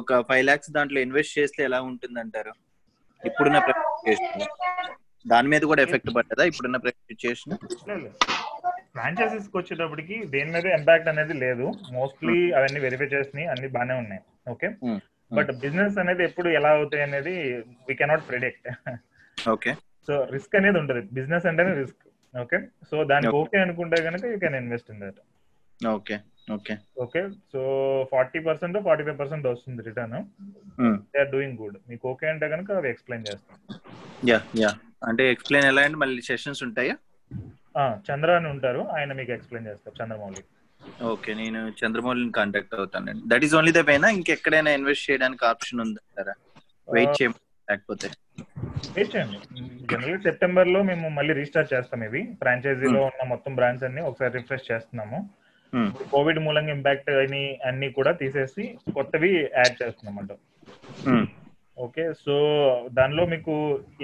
ఒక 0.00 0.20
ఫైవ్ 0.28 0.44
లాక్స్ 0.48 0.70
దాంట్లో 0.76 0.98
ఇన్వెస్ట్ 1.06 1.36
చేస్తే 1.38 1.60
ఎలా 1.68 1.78
ఉంటుంది 1.90 2.18
అంటారు 2.24 2.52
ఇప్పుడున్న 3.22 3.58
దాని 5.24 5.48
మీద 5.52 5.62
కూడా 5.70 5.82
ఎఫెక్ట్ 5.86 6.10
పడ్డదా? 6.16 6.42
ఇప్పుడున్న 6.50 6.78
సిచ్యుయేషన్ 7.12 7.54
ఫ్రాంచైజీస్కి 8.96 9.56
వచ్చేటప్పటికి 9.58 10.16
దేని 10.34 10.50
మీద 10.56 10.66
ఇంపాక్ట్ 10.78 11.08
అనేది 11.12 11.34
లేదు. 11.44 11.66
మోస్ట్లీ 11.96 12.36
అవన్నీ 12.58 12.78
వెరిఫై 12.84 13.08
చేసినాయి 13.14 13.48
అన్ని 13.52 13.68
బాగానే 13.76 13.94
ఉన్నాయి. 14.02 14.22
ఓకే 14.52 14.68
బట్ 15.30 15.50
బిజినెస్ 15.64 15.98
అనేది 16.02 16.22
ఎప్పుడు 16.28 16.48
ఎలా 16.58 16.70
అవుతాయి 16.78 17.04
అనేది 17.08 17.34
we 17.88 17.94
cannot 18.00 18.24
predict 18.30 18.68
okay 19.38 19.72
so 20.06 20.24
risk 20.24 20.56
అనేది 20.56 20.78
ఉంటుంది 20.78 21.08
బిజినెస్ 21.12 21.46
అంటేనే 21.46 21.74
రిస్క్. 21.74 22.38
ఓకే? 22.40 22.58
సో 22.90 23.04
దానికి. 23.04 23.36
ఓకే. 23.36 23.58
అనుకుంటే 23.58 24.02
కనుక 24.02 24.24
you 24.24 24.38
can 24.38 24.54
invest 24.54 24.90
in 24.90 25.00
that. 25.00 25.20
Okay. 25.86 26.18
Okay. 26.52 26.78
Okay? 26.98 27.28
So 27.52 27.60
forty 28.10 28.38
percent 28.38 28.78
forty 28.78 29.04
five 29.04 29.18
percent 29.18 29.46
వస్తుంది 29.46 29.82
return. 29.82 30.24
They 30.98 31.20
are 31.20 31.30
doing 31.30 31.58
good 31.58 31.76
మీకు 31.88 32.08
ఓకే 32.08 32.26
అంటే 32.26 32.48
కనుక 32.48 32.72
అవి 32.72 32.90
ఎక్స్ప్లెయిన్ 32.90 33.26
చేస్తాం. 33.28 33.78
యా 34.28 34.40
యా 34.56 34.68
అంటే 35.04 35.32
ఎక్స్ప్లెయిన్ 35.32 35.68
ఎలా 35.68 35.82
అండి? 35.82 35.96
మళ్ళీ 35.96 36.22
సెషన్స్ 36.22 36.62
ఉంటాయా? 36.62 36.96
ఆ, 37.78 37.98
చంద్ర 38.10 38.36
అని 38.36 38.48
ఉంటారు. 38.48 38.80
ఆయన 38.80 39.12
మీకు 39.12 39.32
ఎక్స్ప్లెయిన్ 39.32 39.68
చేస్తారు 39.68 40.04
చంద్రమౌళి. 40.04 40.42
ఓకే 41.04 41.34
నేను 41.34 41.68
చంద్రమౌళిని 41.68 42.32
కాంటాక్ట్ 42.32 42.74
అవుతానండి. 42.74 43.22
దట్ 43.26 43.44
ఈస్ 43.44 43.54
ఓన్లీ 43.54 43.72
ద 43.72 43.78
వేనా 43.78 44.08
ఇంకెక్కడైనా 44.08 44.70
ఇన్వెస్ట్ 44.70 45.10
చేయడానికి 45.10 45.44
ఆప్షన్ 45.44 45.80
ఉందంటారా? 45.80 46.34
వెయిట్ 46.92 47.10
Uh, 47.10 47.16
చేయమని 47.22 47.70
లేకపోతే? 47.70 48.10
వెయిట్ 48.94 49.12
చేయండి. 49.14 49.38
జనరల్ 49.90 50.22
సెప్టెంబర్లో 50.26 50.80
మేము 50.90 51.06
మళ్ళీ 51.18 51.32
రీస్టార్ట్ 51.38 51.72
చేస్తాం 51.74 52.02
ఇవి. 52.06 52.22
ఫ్రాంచైజీలో 52.40 53.00
ఉన్న 53.10 53.24
మొత్తం 53.32 53.52
బ్రాంచ్ 53.58 53.84
అన్ని 53.88 54.02
ఒకసారి 54.10 54.32
రిఫ్రెష్ 54.38 54.70
చేస్తున్నాము. 54.70 55.18
Hmm. 55.72 55.88
కోవిడ్ 56.10 56.38
మూలంగా 56.44 56.72
ఇంపాక్ట్ 56.74 57.08
అని 57.22 57.40
అన్ని 57.68 57.88
కూడా 57.96 58.10
తీసేసి 58.20 58.64
కొత్తవి 58.96 59.30
యాడ్ 59.56 59.74
చేస్తున్నాం 59.80 60.16
అంట 60.20 60.32
Hmm. 61.06 61.24
ఓకే 61.76 62.04
సో 62.22 62.34
దానిలో 62.98 63.22
మీకు 63.32 63.54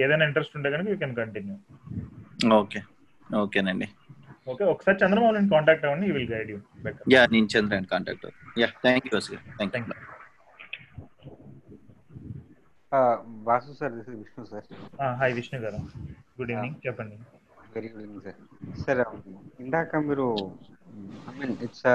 ఏదైనా 0.04 0.24
ఇంట్రెస్ట్ 0.28 0.56
ఉంటే 0.58 0.70
కనుక 0.72 0.88
యూ 0.92 0.96
కెన్ 1.02 1.14
కంటిన్యూ 1.20 1.54
ఓకే 2.58 2.80
ఓకేనండి 3.42 3.88
ఓకే 4.52 4.64
ఒకసారి 4.72 4.96
చంద్రమౌళిని 5.02 5.50
కాంటాక్ట్ 5.54 5.86
అవ్వండి 5.88 6.10
విల్ 6.16 6.28
గైడ్ 6.32 6.50
యూ 6.52 6.58
యా 7.14 7.22
నేను 7.34 7.48
చంద్రని 7.54 7.88
contact 7.92 8.26
yeah 8.62 8.68
thank 8.84 9.08
you 9.08 9.20
sir 9.28 9.42
thank 9.58 9.88
you 9.92 9.96
Vasu 13.46 13.72
sir 13.78 13.92
this 13.96 14.09
Vishnu 14.20 14.44
sir. 14.50 14.66
Hi 15.20 15.35
Vishnu 15.38 15.59
garu. 15.64 15.78
Good 16.38 16.52
evening 16.55 16.78
చెప్పండి. 16.87 17.16
Very 17.74 17.88
good 17.92 18.02
evening 18.05 18.24
sir 18.26 18.38
sir 18.83 19.00
ఇందాక 19.64 19.96
మీరు 20.09 20.26
I 21.31 21.33
mean 21.38 21.55
it's 21.66 21.87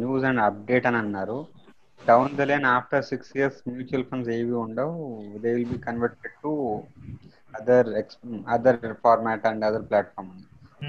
news 0.00 0.26
and 0.30 0.42
update 0.48 0.86
అని 0.90 0.98
అన్నారు. 1.02 1.38
Down 2.00 2.36
the 2.40 2.46
line 2.50 2.66
after 2.74 3.08
six 3.10 3.32
years 3.38 3.60
mutual 3.70 4.06
funds 4.10 4.30
ఏవి 4.36 4.54
ఉండవు. 4.64 4.96
They 5.42 5.50
will 5.56 5.72
be 5.74 5.78
converted 5.88 6.36
to 6.44 6.52
other 7.54 7.90
other 8.56 8.80
format 9.04 9.46
and 9.50 9.66
other 9.68 9.86
platform 9.90 10.32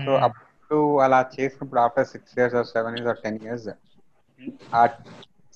so 0.06 0.12
అప్పుడు 0.28 0.80
అలా 1.06 1.20
చేసినప్పుడు 1.36 1.82
after 1.86 2.12
six 2.14 2.36
years 2.38 2.58
or 2.60 2.70
seven 2.76 2.98
years 2.98 3.12
or 3.14 3.22
ten 3.26 3.40
years 3.46 3.70
ఆ 4.80 4.84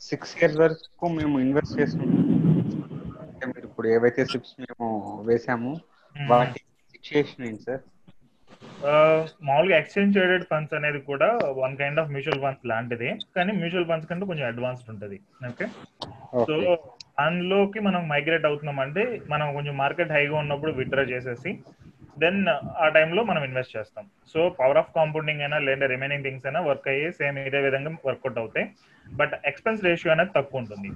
six 0.01 0.33
years 0.37 0.59
వరకు 0.63 1.07
మేము 1.17 1.35
invest 1.45 1.75
మీరు 1.99 2.32
ఇప్పుడు 3.83 3.95
ఏవైతే 3.99 4.23
సిప్స్ 4.31 4.51
మేము 4.59 4.85
వేసాము 5.27 5.71
వాటి 6.29 6.59
సిచ్యుయేషన్ 6.91 7.45
ఏంటి 7.47 7.63
సార్? 7.67 7.81
మామూలుగా 9.47 9.75
ఎక్స్చేంజ్ 9.81 10.13
ట్రేడెడ్ 10.17 10.45
ఫండ్స్ 10.51 10.75
అనేది 10.77 10.99
కూడా 11.09 11.27
one 11.57 11.73
kind 11.81 11.99
of 12.01 12.11
mutual 12.13 12.39
funds 12.43 12.63
లాంటిది. 12.71 13.09
కానీ 13.35 13.51
మ్యూచువల్ 13.61 13.87
ఫండ్స్ 13.89 14.07
కంటే 14.09 14.27
కొంచెం 14.29 14.45
అడ్వాన్స్డ్ 14.51 14.91
ఉంటుంది. 14.93 15.17
ఓకే 15.49 15.65
సో 16.49 16.55
దానిలోకి 17.17 17.81
మనం 17.87 18.03
మైగ్రేట్ 18.13 18.47
అవుతున్నాం 18.49 18.79
అంటే 18.85 19.03
మనం 19.33 19.49
కొంచెం 19.57 19.75
మార్కెట్ 19.83 20.13
హైగా 20.17 20.37
ఉన్నప్పుడు 20.43 20.73
విత్డ్రా 20.79 21.05
చేసేసి 21.11 21.53
దెన్ 22.23 22.39
ఆ 22.83 22.87
టైంలో 22.97 23.23
మనం 23.31 23.43
ఇన్వెస్ట్ 23.49 23.75
చేస్తాం. 23.77 24.07
సో 24.33 24.39
పవర్ 24.61 24.81
ఆఫ్ 24.83 24.93
కాంపౌండింగ్ 24.99 25.43
అయినా 25.47 25.59
లేదా 25.67 25.89
రిమైనింగ్ 25.95 26.27
థింగ్స్ 26.27 26.47
అయినా 26.49 26.61
వర్క్ 26.69 26.89
అయ్యి 26.93 27.09
సేమ్ 27.19 27.39
ఇదే 27.49 27.61
విధంగా 27.67 27.91
వర్కౌట్ 28.09 28.39
అవుతాయి. 28.43 28.67
బట్ 29.19 29.35
ఎక్స్పెన్స్ 29.51 29.85
రేషియో 29.89 30.13
అనేది 30.15 30.33
తక్కువ 30.39 30.63
ఉంటుంది. 30.63 30.91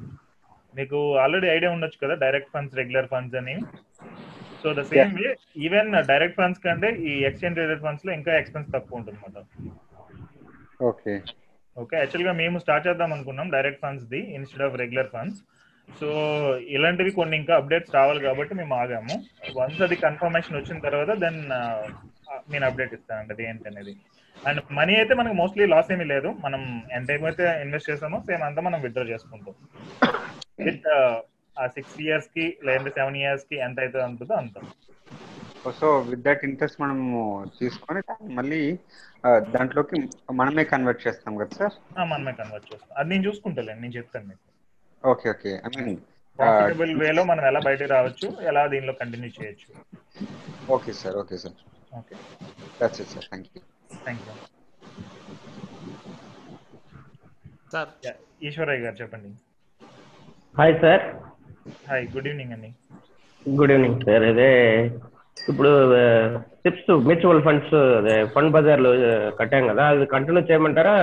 మీకు 0.78 1.00
ఆల్రెడీ 1.24 1.48
ఐడియా 1.56 1.72
ఉండొచ్చు 1.76 2.00
కదా 2.04 2.16
డైరెక్ట్ 2.24 2.52
ఫండ్స్ 2.54 2.78
రెగ్యులర్ 2.82 3.10
ఫండ్స్ 3.14 3.38
అని. 3.42 3.56
So 4.62 4.68
the 4.78 4.84
same 4.92 5.12
way 5.20 5.30
even 5.66 5.92
direct 6.12 6.38
funds 6.40 6.64
కంటే 6.66 6.90
ఈ 7.10 7.14
ఎక్స్చేంజ్ 7.30 7.58
ట్రేడెడ్ 7.58 7.84
ఫండ్స్లో 7.86 8.12
ఇంకా 8.20 8.32
ఎక్స్పెన్స్ 8.42 8.72
తక్కువ 8.76 9.00
ఉంటుంది 9.00 9.18
అన్నమాట 9.20 9.46
ఓకే. 10.90 11.14
ఓకే 11.82 11.96
యాక్చువల్గా 12.02 12.34
మేము 12.42 12.58
స్టార్ట్ 12.64 12.88
చేద్దాం 12.88 13.12
అనుకున్నాం 13.16 13.48
direct 13.56 13.82
funds 13.86 14.08
the 14.14 14.22
instead 14.38 14.66
of 14.68 14.78
regular 14.82 15.12
funds 15.16 15.40
so 16.00 16.08
ఇలాంటివి 16.76 17.12
కొన్ని 17.18 17.36
ఇంకా 17.42 17.54
అప్డేట్స్ 17.60 17.94
రావాలి 17.98 18.22
కాబట్టి 18.26 18.54
మేము 18.60 18.74
ఆగాము. 18.82 19.16
వన్స్ 19.60 19.82
అది 19.86 19.96
కన్ఫర్మేషన్ 20.06 20.58
వచ్చిన 20.58 20.80
తర్వాత 20.88 21.12
దెన్ 21.24 21.40
నేను 22.54 22.66
అప్డేట్ 22.70 22.96
ఇస్తాను 22.98 23.34
అది 23.36 23.44
ఏంటి 23.50 23.70
అనేది. 23.72 23.94
అండ్ 24.38 24.60
మనీ 24.80 24.94
అయితే 25.02 25.14
మనకు 25.20 25.36
మోస్ట్లీ 25.42 25.66
లాస్ 25.74 25.92
ఏమీ 25.96 26.06
లేదు. 26.14 26.32
మనం 26.46 26.62
ఎంత 26.98 27.10
ఏమైతే 27.18 27.46
ఇన్వెస్ట్ 27.66 27.90
చేసామో 27.92 28.20
సేమ్ 28.28 28.44
అంతా 28.50 28.64
మనం 28.68 28.82
విత్డ్రా 28.86 29.06
చేసుకుంటాం. 29.14 29.56
విత్ 30.60 30.88
ఆ 31.58 31.66
సిక్స్ 31.76 31.96
ఇయర్స్కి 32.04 32.46
లేదంటే 32.66 32.92
సెవెన్ 32.98 33.20
ఇయర్స్కి 33.22 33.56
ఎంత 33.68 33.78
అయితే 33.84 34.00
ఉంటుందో 34.10 34.36
అంత. 34.42 34.58
సో 35.80 35.88
విత్ 36.10 36.24
దట్ 36.26 36.44
ఇంట్రెస్ట్ 36.48 36.78
మనము 36.84 37.20
తీసుకొని 37.58 38.02
మళ్ళీ 38.38 38.60
దాంట్లోకి 39.56 39.98
మనమే 40.40 40.64
కన్వర్ట్ 40.72 41.02
చేస్తాం 41.06 41.34
కదా 41.40 41.56
సార్ 41.60 41.76
ఆ, 41.98 42.04
మనమే 42.12 42.34
కన్వర్ట్ 42.40 42.68
చేస్తాం. 42.72 42.92
అది 43.00 43.10
నేను 43.14 43.26
చూసుకుంటాను 43.28 43.80
నేను 43.84 43.96
చెప్తాను 43.98 44.28
మీకు. 44.28 44.44
Okay 45.04 45.28
okay 45.34 45.52
I 45.66 45.70
mean 45.76 45.92
profitable 46.40 46.92
వేలో 47.02 47.22
మనం 47.24 47.44
ఎలా 47.50 47.60
బయటకు 47.68 47.90
రావచ్చు 47.94 48.28
ఎలా 48.50 48.64
దీనిలో 48.74 48.94
కంటిన్యూ 49.02 49.30
చేయొచ్చు. 49.38 49.70
Okay 50.76 50.94
sir 51.02 51.18
okay 51.22 51.38
sir 51.44 51.58
okay 51.94 52.16
that's 52.80 53.02
it 53.04 53.12
sir 53.16 53.28
thank 53.30 53.50
you 53.50 53.62
thank 54.00 54.24
you 54.28 54.36
sir 57.74 57.90
Eshwaraiah 58.42 58.84
garu 58.84 58.98
చెప్పండి. 59.02 59.30
Hi 60.58 60.74
sir 60.84 61.04
hi 61.90 62.06
good 62.14 62.28
evening 62.30 62.54
అండి 62.56 62.70
గుడ్ 63.46 63.72
ఈవినింగ్ 63.74 64.00
సార్ 64.08 64.24
అదే 64.32 64.50
ఇప్పుడు 65.50 65.72
సిప్స్ 66.64 66.90
మ్యూచువల్ 67.10 67.42
ఫండ్స్ 67.48 67.76
అదే 68.00 68.16
ఫండ్ 68.34 68.54
బజార్లో 68.56 68.92
కట్టాం 69.40 69.68
కదా 69.72 69.84
అది 69.94 70.06
కంటిన్యూ 70.14 70.44
చేయమంటారా 70.50 70.94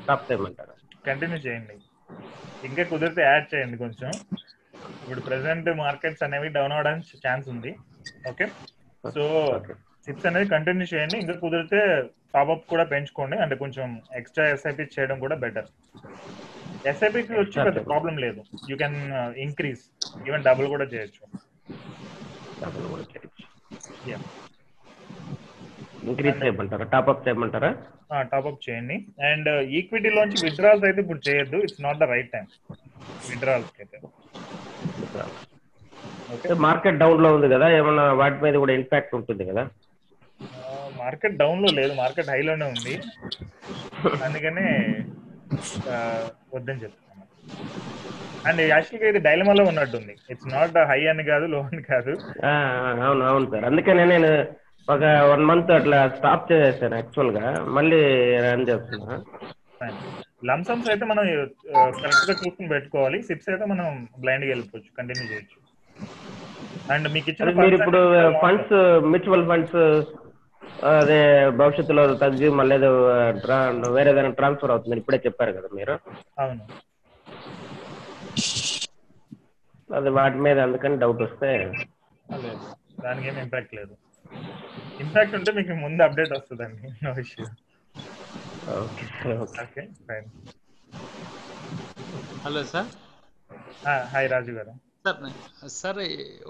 స్టాప్ 0.00 0.24
చేయమంటారా? 0.28 0.74
కంటిన్యూ 1.08 1.38
చేయండి. 1.44 1.76
ఇంకా 2.68 2.82
కుదిరితే 2.90 3.22
యాడ్ 3.28 3.46
చేయండి 3.52 3.76
కొంచెం. 3.84 4.10
ఇప్పుడు 5.02 5.20
ప్రెసెంట్ 5.28 5.68
మార్కెట్స్ 5.84 6.24
అనేవి 6.26 6.48
డౌన్ 6.56 6.74
అవడానికి 6.76 7.20
ఛాన్స్ 7.26 7.46
ఉంది. 7.54 7.72
ఓకే 8.30 8.46
సో 9.14 9.22
సిప్స్ 10.06 10.26
అనేది 10.30 10.48
కంటిన్యూ 10.54 10.86
చేయండి. 10.94 11.16
ఇంకా 11.22 11.36
కుదిరితే 11.44 11.80
టాప్అప్ 12.34 12.64
కూడా 12.68 12.84
పెంచుకోండి. 12.84 13.36
అంటే 13.36 13.54
కొంచెం 13.56 14.00
ఎక్స్ట్రా 14.14 14.44
ఎస్ఐపి 14.48 14.82
చేయడం 14.82 15.18
కూడా 15.18 15.36
బెటర్ 15.36 15.68
ఎస్ఐపికి 16.86 17.32
వచ్చి 17.32 17.64
పెద్ద 17.64 17.86
ప్రాబ్లం 17.86 18.16
లేదు. 18.16 18.42
You 18.70 18.76
can 18.76 18.98
increase 19.46 19.80
even 20.28 20.44
double 20.44 20.68
కూడా 20.68 20.84
చేయొచ్చు. 20.84 21.24
డబుల్ 22.64 22.86
కూడా 22.86 23.02
చేయొచ్చు. 23.02 23.44
ఇంక్రీజ్ 26.08 26.44
చేయమంటారా? 26.44 26.84
టాప్అప్ 26.84 27.28
చేయమంటారా? 27.28 27.70
టాప్అప్ 28.22 28.70
చేయండి. 28.70 28.96
అండ్ 29.26 29.48
ఈక్విటీలోంచి 29.78 30.38
విత్డ్రాల్స్ 30.44 30.84
అయితే 30.84 31.00
ఇప్పుడు 31.00 31.20
చేయొద్దు. 31.28 31.56
It's 31.56 31.82
not 31.82 31.98
the 31.98 32.02
right 32.02 32.32
time 32.32 32.46
withdrawals 33.30 33.72
అయితే. 33.78 33.98
మార్కెట్ 36.54 36.98
డౌన్లో 36.98 37.34
ఉంది 37.34 37.48
కదా. 37.54 37.66
ఏమన్నా 37.76 38.12
వాటి 38.12 38.42
మీద 38.44 38.54
కూడా 38.54 38.72
ఇంపాక్ట్ 38.72 39.14
ఉంటుంది 39.14 39.44
కదా? 39.50 39.68
మార్కెట్ 41.02 41.40
డౌన్లో 41.42 41.70
లేదు 41.80 41.92
మార్కెట్ 42.02 42.32
హైలోనే 42.34 42.66
ఉంది. 42.74 42.94
అందుకనే 44.26 44.66
వద్దని 46.54 46.82
చెప్తాను 46.84 47.24
అండ్ 48.48 48.60
యాక్చువల్గా 48.72 49.08
ఇది 49.12 49.20
డైలమాలో 49.28 49.64
ఉన్నట్టుంది. 49.70 50.14
ఇట్స్ 50.32 50.48
నాట్ 50.56 50.76
హై 50.90 51.00
అని 51.12 51.24
కాదు 51.30 51.46
లో 51.54 51.58
అని 51.68 51.82
కాదు. 51.92 52.12
అవును 53.06 53.22
అవును 53.30 53.46
సార్. 53.52 53.64
అందుకనే 53.70 54.04
నేను 54.14 54.30
ఒక 54.88 55.02
వన్ 55.30 55.44
మంత్ 55.50 55.70
అట్లా 55.78 55.98
స్టాప్ 56.18 56.48
చేసేసాను 56.52 56.96
యాక్చువల్గా 57.00 57.44
మళ్ళీ 57.76 58.00
రన్ 58.46 58.64
చేస్తున్నా. 58.70 59.16
లంసమ్స్ 60.48 60.88
అయితే 60.92 61.04
మనం 61.10 61.24
కరెక్ట్గా 62.02 62.34
చూసుకుని 62.42 62.70
పెట్టుకోవాలి. 62.74 63.18
సిప్స్ 63.28 63.50
అయితే 63.52 63.66
మనం 63.72 63.86
బ్లైండ్గా 64.22 64.50
వెళ్ళిపోవచ్చు. 64.52 64.90
కంటిన్యూ 64.98 65.26
చేయొచ్చు. 65.32 65.58
అండ్ 66.94 67.06
మీకు 67.14 67.28
ఇచ్చిన 67.32 67.50
మీరు 67.60 67.76
ఇప్పుడు 67.78 68.00
ఫండ్స్ 68.42 68.74
మ్యూచువల్ 69.12 69.46
ఫండ్స్ 69.50 69.78
అదే 70.92 71.18
భవిష్యత్తులో 71.58 72.02
తగ్గి 72.22 72.48
మళ్ళీ 72.58 72.74
ఏదో 72.78 72.90
వేరే 73.96 74.10
ఏదైనా 74.12 74.32
ట్రాన్స్ఫర్ 74.38 74.74
అవుతుంది 74.74 75.00
ఇప్పుడే 75.00 75.18
చెప్పారు 75.26 75.52
కదా 75.58 75.68
మీరు. 75.78 75.94
అవును. 76.38 76.66
అది 79.90 80.10
వాటి 80.16 80.38
మీద 80.44 80.58
అందుకని 80.66 80.96
డౌట్ 81.02 81.22
వస్తే 81.24 81.50
లేదు 82.38 82.66
దానికి 82.98 83.28
ఏం 83.28 83.36
ఇంపాక్ట్ 83.44 83.72
లేదు. 83.78 83.94
ఇంపాక్ట్ 85.00 85.36
ఉంటే 85.38 85.50
మీకు 85.58 85.74
ముందు 85.82 86.00
అప్డేట్ 86.06 86.34
వస్తుందండి 86.36 86.88
no 87.04 87.12
issue 87.22 87.46
okay 88.76 89.06
okay. 89.38 89.82
Fine 90.06 90.28
hello 92.44 92.62
sir. 92.68 92.90
Hi 94.12 94.28
Raju 94.32 94.52
garu. 94.52 94.72
Sir 95.04 95.20
sir 95.80 95.98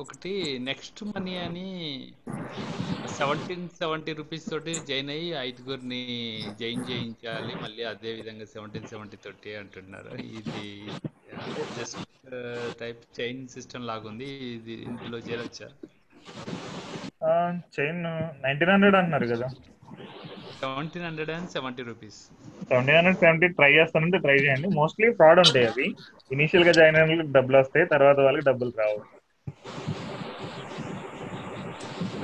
ఒకటి 0.03 0.31
నెక్స్ట్ 0.69 1.01
మనీ 1.09 1.35
అని 1.45 1.67
సెవెంటీన్ 3.19 3.67
సెవెంటీ 3.81 4.13
రూపీస్ 4.21 4.47
తోటి 4.53 4.73
జాయిన్ 4.89 5.11
అయ్యి 5.15 5.29
ఐదుగురిని 5.49 6.01
జాయిన్ 6.61 6.83
చేయించాలి. 6.91 7.53
మళ్ళీ 7.63 7.83
అదే 7.93 8.13
విధంగా 8.19 8.47
సెవెంటీన్ 8.55 8.89
సెవెంటీ 8.93 9.19
తోటి 9.27 9.53
అంటున్నారు. 9.61 10.15
ఇది 10.39 10.65
జస్ట్ 11.77 12.03
టైప్ 12.83 13.05
చైన్ 13.19 13.41
సిస్టమ్ 13.55 13.89
లాగుంది. 13.91 14.31
ఇది 14.57 14.77
ఇందులో 14.91 15.21
చేరొచ్చా 15.29 15.69
చైన్ 17.77 18.03
నైన్టీన్ 18.45 18.73
హండ్రెడ్ 18.75 18.99
అంటున్నారు 19.01 19.29
కదా. 19.35 19.49
Seventeen 20.61 21.07
hundred 21.09 21.33
and 21.37 21.53
seventy 21.55 21.85
rupees 21.91 22.21
seventeen 22.69 22.97
hundred 22.97 23.19
seventy 23.21 23.49
try 23.57 23.69
చేస్తానంటే 23.75 24.19
ట్రై 24.25 24.37
చేయండి. 24.39 24.69
మోస్ట్లీ 24.79 25.09
ఫ్రాడ్ 25.19 25.41
ఉంటాయి 25.45 25.69
అవి. 25.71 25.87
ఇనీషియల్గా 26.31 26.75
జాయిన్ 26.79 26.99
అయిన 27.01 27.27
డబ్బులు 27.37 27.59
వస్తాయి 27.61 27.93
తర్వాత 27.95 28.19
వాళ్ళకి 28.27 28.49
డబ్బులు 28.51 28.73
రావు. 28.83 29.01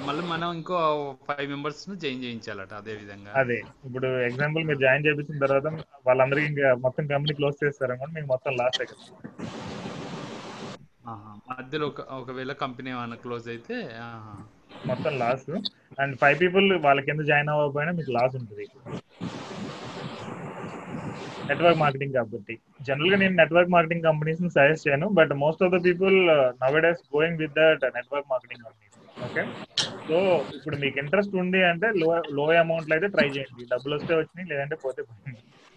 మళ్ళీ 0.07 0.25
మనం 0.33 0.49
ఇంకో 0.59 0.79
ఫైవ్ 1.27 1.49
మెంబర్స్ను 1.53 1.95
జాయిన్ 2.03 2.25
చేయించాలట 2.25 2.73
అదే 2.83 2.95
విధంగా. 3.01 3.37
అదే. 3.41 3.57
ఇప్పుడు 3.87 4.09
ఎగ్జాంపుల్ 4.29 4.67
మీరు 4.69 4.81
జాయిన్ 4.83 5.07
చేపించిన 5.07 5.43
తర్వాత 5.45 5.67
వాళ్ళందరికీ 6.07 6.49
ఇంకా 6.53 6.69
మొత్తం 6.85 7.07
కంపెనీ 7.13 7.35
క్లోజ్ 7.39 7.63
చేస్తారనుకోండి 7.63 8.17
మీకు 8.17 8.31
మొత్తం 8.35 8.55
లాస్ 8.61 8.79
కదా. 8.83 8.97
మధ్యలో 11.51 11.87
ఒక 11.91 12.01
ఒకవేళ 12.21 12.53
కంపెనీ 12.63 12.89
ఏమైనా 12.95 13.17
క్లోజ్ 13.25 13.47
అయితే 13.55 13.77
మొత్తం 14.85 15.13
లాస్ 15.23 15.49
అండ్ 15.99 16.15
ఫైవ్ 16.23 16.37
పీపుల్ 16.43 16.67
వాళ్ళ 16.87 17.01
కింద 17.09 17.23
జాయిన్ 17.31 17.51
అవ్వకపోయినా 17.53 17.93
మీకు 17.99 18.13
లాస్ 18.17 18.35
ఉంటుంది. 18.41 18.67
నెట్వర్క్ 21.49 21.81
మార్కెటింగ్ 21.83 22.17
కాబట్టి. 22.19 22.55
జనరల్గా 22.87 23.17
నేను 23.23 23.35
నెట్వర్క్ 23.41 23.73
మార్కెటింగ్ 23.75 24.07
కంపెనీస్ని 24.09 24.51
సజెస్ట్ 24.57 24.87
చేయను 24.87 25.09
but 25.19 25.33
most 25.45 25.63
of 25.67 25.75
the 25.75 25.81
people 25.87 26.17
nowadays 26.87 27.03
going 27.15 27.41
with 27.43 27.55
that 27.59 27.85
network 27.99 28.31
marketing 28.33 28.65
companies 28.67 28.97
okay 29.21 29.45
so 30.09 30.17
ఇప్పుడు 30.57 30.77
మీకు 30.83 30.97
ఇంట్రెస్ట్ 31.03 31.35
ఉంది 31.43 31.61
అంటే 31.71 31.89
లో 32.03 32.09
లో 32.39 32.45
అమౌంట్లో 32.63 32.95
అయితే 32.97 33.09
ట్రై 33.15 33.29
చేయండి. 33.37 33.63
డబ్బులు 33.73 33.95
వస్తే 33.99 34.13
వచ్చినాయి 34.21 34.51
లేదంటే 34.53 34.77
పోతే 34.85 35.01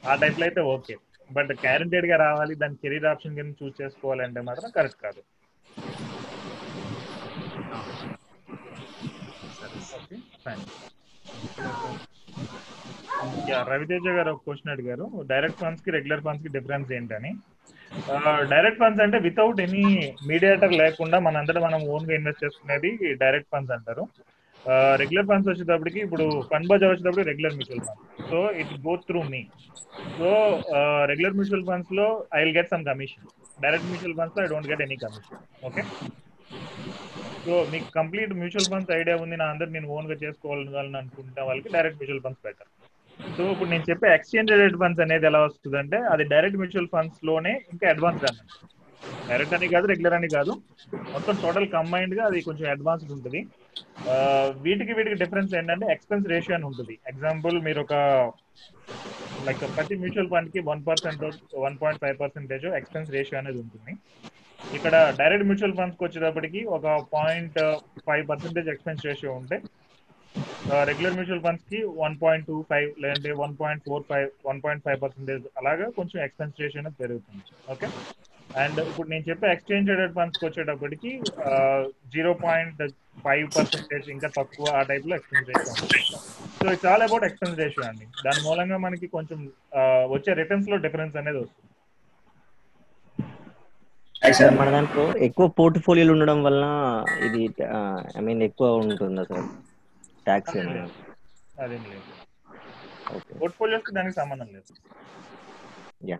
ఆ 0.04 0.16
టైప్లో 0.24 0.46
అయితే 0.48 0.62
ఓకే 0.76 0.96
బట్ 1.38 1.52
గ్యారంటెడ్గా 1.66 2.18
రావాలి 2.26 2.54
దాని 2.62 2.82
కెరీర్ 2.84 3.10
ఆప్షన్ 3.12 3.36
కింద 3.40 3.54
చూస్ 3.62 3.80
చేసుకోవాలంటే 3.82 4.42
మాత్రం 4.50 4.70
కరెక్ట్ 4.78 5.02
కాదు. 5.06 5.22
రవితేజ 13.70 14.08
గారు 14.18 14.30
ఒక 14.34 14.42
క్వశ్చన్ 14.46 14.72
అడిగారు. 14.74 15.06
డైరెక్ట్ 15.32 15.62
ఫండ్స్కి 15.64 15.90
రెగ్యులర్ 15.96 16.24
ఫండ్స్కి 16.26 16.52
డిఫరెన్స్ 16.58 16.92
ఏంటని? 16.98 17.32
డైరెక్ట్ 18.54 18.80
ఫండ్స్ 18.82 19.02
అంటే 19.06 19.18
వితౌట్ 19.28 19.60
ఎనీ 19.66 19.86
మీడియేటర్ 20.30 20.74
లేకుండా 20.82 21.18
మనందరం 21.28 21.64
మనం 21.68 21.82
ఓన్గా 21.96 22.14
ఇన్వెస్ట్ 22.20 22.44
చేసుకునేది 22.46 22.92
డైరెక్ట్ 23.24 23.52
ఫండ్స్ 23.54 23.74
అంటారు. 23.78 24.04
రెగ్యులర్ 25.02 25.28
ఫండ్స్ 25.30 25.50
వచ్చేటప్పటికి 25.52 26.00
ఇప్పుడు 26.06 26.26
ఫండ్ 26.52 26.68
బజార్ 26.72 26.92
వచ్చేటప్పుడు 26.94 27.26
regular 27.30 27.56
mutual 27.58 27.84
funds 27.88 28.08
so 28.32 28.40
it 28.62 28.74
go 28.88 28.94
through 29.10 29.22
me 29.34 29.42
so 30.18 30.30
regular 31.12 31.36
mutual 31.38 31.66
ఫండ్స్లో 31.70 32.08
I 32.38 32.42
will 32.44 32.56
get 32.58 32.72
some 32.74 32.84
commission 32.90 33.28
direct 33.64 33.88
mutual 33.92 34.16
ఫండ్స్లో 34.20 34.42
I 34.46 34.50
don't 34.54 34.70
get 34.72 34.84
any 34.88 34.98
commission 35.06 35.40
okay 35.70 35.84
so 37.46 37.54
మీకు 37.74 37.88
complete 38.00 38.34
mutual 38.42 38.70
funds 38.74 38.92
idea 39.00 39.16
ఉంది 39.24 39.36
నా 39.42 39.46
అందరు 39.54 39.72
నేను 39.78 39.88
ఓన్గా 39.98 40.16
చేసుకోవాలని 40.24 40.98
అనుకుంటే 41.02 41.42
వాళ్ళకి 41.50 41.70
direct 41.76 42.00
mutual 42.02 42.24
funds 42.26 42.44
better 42.48 42.70
so 43.20 43.44
ఇప్పుడు 43.54 43.70
నేను 43.74 43.86
చెప్పే 43.90 44.10
ఎక్స్చేంజ్ 44.18 44.52
రేట్ 44.62 44.78
ఫండ్స్ 44.82 45.02
అనేది 45.06 45.26
ఎలా 45.30 45.40
వస్తుంది 45.46 45.78
అంటే 45.84 45.98
అది 46.14 46.24
డైరెక్ట్ 46.34 46.60
మ్యూచువల్ 46.62 46.92
ఫండ్స్లోనే 46.96 47.54
ఇంకా 47.74 47.86
అడ్వాన్స్ 47.94 48.26
అన్నమాట 48.30 48.68
డైరెక్ట్ 49.30 49.56
అని 49.58 49.68
కాదు 49.74 49.86
రెగ్యులర్ 49.92 50.16
అని 50.18 50.30
కాదు. 50.36 50.54
మొత్తం 51.14 51.36
టోటల్ 51.44 51.68
కంబైన్డ్గా 51.76 52.24
అది 52.30 52.40
కొంచెం 52.48 52.66
అడ్వాన్స్డ్ 52.74 53.12
ఉంటుంది. 53.16 53.40
వీటికి 54.66 54.92
వీటికి 54.98 55.18
డిఫరెన్స్ 55.24 55.52
ఏంటంటే 55.60 55.86
ఎక్స్పెన్స్ 55.96 56.26
రేషియో 56.34 56.56
అని 56.58 56.68
ఉంటుంది. 56.70 56.94
ఎగ్జాంపుల్ 57.12 57.56
మీరు 57.68 57.80
ఒక 57.86 57.94
లైక్ 59.48 59.64
ప్రతి 59.78 59.96
mutual 60.04 60.32
ఫండ్కి 60.34 60.60
one 60.70 60.82
percent 60.88 61.24
one 61.66 61.76
point 61.82 62.02
five 62.04 62.18
percentage 62.24 62.66
expense 62.80 63.12
ratio 63.18 63.40
అనేది 63.42 63.60
ఉంటుంది. 63.66 63.94
ఇక్కడ 64.78 64.96
డైరెక్ట్ 65.20 65.48
మ్యూచువల్ 65.50 65.76
ఫండ్స్కి 65.80 66.04
వచ్చేటప్పటికి 66.06 66.62
ఒక 66.78 66.96
point 67.16 67.60
five 68.08 68.24
percentage 68.32 68.72
expense 68.74 69.06
ratio 69.10 69.34
ఉంటే 69.42 69.60
రెగ్యులర్ 70.90 71.16
మ్యూచువల్ 71.18 71.44
ఫండ్స్కి 71.46 71.80
వన్ 72.02 72.16
పాయింట్ 72.24 72.46
టూ 72.50 72.58
ఫైవ్ 72.72 72.90
లేదంటే 73.04 73.30
one 73.44 73.54
point 73.62 73.84
four 73.88 74.04
five 74.10 74.28
one 74.50 74.60
point 74.66 74.84
five 74.88 75.00
percentage 75.04 75.46
అలాగా 75.60 75.86
కొంచెం 75.98 76.18
ఎక్స్పెన్స్ 76.26 76.60
రేషియో 76.64 76.82
అనేది 76.84 77.00
పెరుగుతుంది. 77.04 77.44
ఓకే 77.74 77.88
అండ్ 78.50 78.80
ఇప్పుడు 78.90 79.08
నేను 79.12 79.24
చెప్పే 79.30 79.48
ఎక్స్చేంజ్ 79.56 79.90
రేటెడ్ 79.92 80.16
ఫండ్స్కి 80.18 80.46
వచ్చేటప్పటికి 80.48 81.12
జీరో 82.14 82.32
పాయింట్ 82.46 82.82
ఫైవ్ 83.26 83.48
పర్సెంటేజ్ 83.58 84.08
ఇంకా 84.16 84.30
తక్కువ 84.40 84.68
ఆ 84.80 84.84
టైప్లో 84.92 85.14
expense 85.20 85.50
ratio 85.52 85.76
so 86.60 86.72
it's 86.76 86.88
all 86.92 87.06
about 87.08 87.26
expense 87.28 87.60
ratio 87.62 87.86
అండి. 87.90 88.06
దాని 88.26 88.40
మూలంగా 88.46 88.78
మనకి 88.86 89.08
కొంచెం 89.16 89.40
వచ్చే 90.14 90.32
రిటర్న్స్లో 90.42 90.78
డిఫరెన్స్ 90.86 91.16
అనేది 91.22 91.40
వస్తుంది. 91.44 91.68
మన 94.60 94.68
దాంట్లో 94.76 95.04
ఎక్కువ 95.28 95.46
పోర్ట్ఫోలియోలు 95.58 96.12
ఉండడం 96.16 96.40
వలన 96.46 96.66
ఇది 97.28 97.42
ఐ 98.18 98.24
మీన్ 98.28 98.44
ఎక్కువ 98.50 98.70
ఉంటుందా 98.84 99.24
సార్ 99.32 99.48
ట్యాక్స్ 100.26 100.56
అదేం 101.64 101.84
లేదు. 101.92 102.12
పోర్ట్ఫోలియోస్ 103.40 103.92
దానికి 103.98 104.18
సంబంధం 104.22 104.50
లేదు. 104.56 104.72
యా 106.12 106.18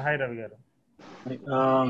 హాయ్ 0.00 0.20
రవి 0.20 0.36
గారు. 0.36 0.56
ఆ, 1.54 1.84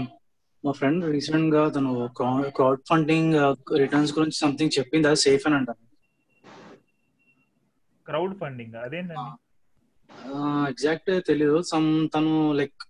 మా 0.65 0.73
ఫ్రెండ్ 0.73 1.05
రీసెంట్గా 1.05 1.69
తను 1.69 2.09
క్రౌడ్ 2.47 2.81
ఫండింగ్ 2.89 3.35
రిటర్న్స్ 3.77 4.19
గురించి 4.19 4.33
సంథింగ్ 4.33 4.79
చెప్పింది. 4.79 5.07
అది 5.07 5.17
సేఫ్ 5.17 5.47
అని 5.47 5.57
అంటారు. 5.57 5.93
క్రౌడ్ 8.07 8.39
ఫండింగ్ 8.39 8.75
అదేంటండి 8.75 9.39
ఎగ్జాక్ట్ 10.69 11.27
తెలీదు. 11.27 11.63
సమ్ 11.63 12.09
తను 12.15 12.53
లైక్ 12.53 12.83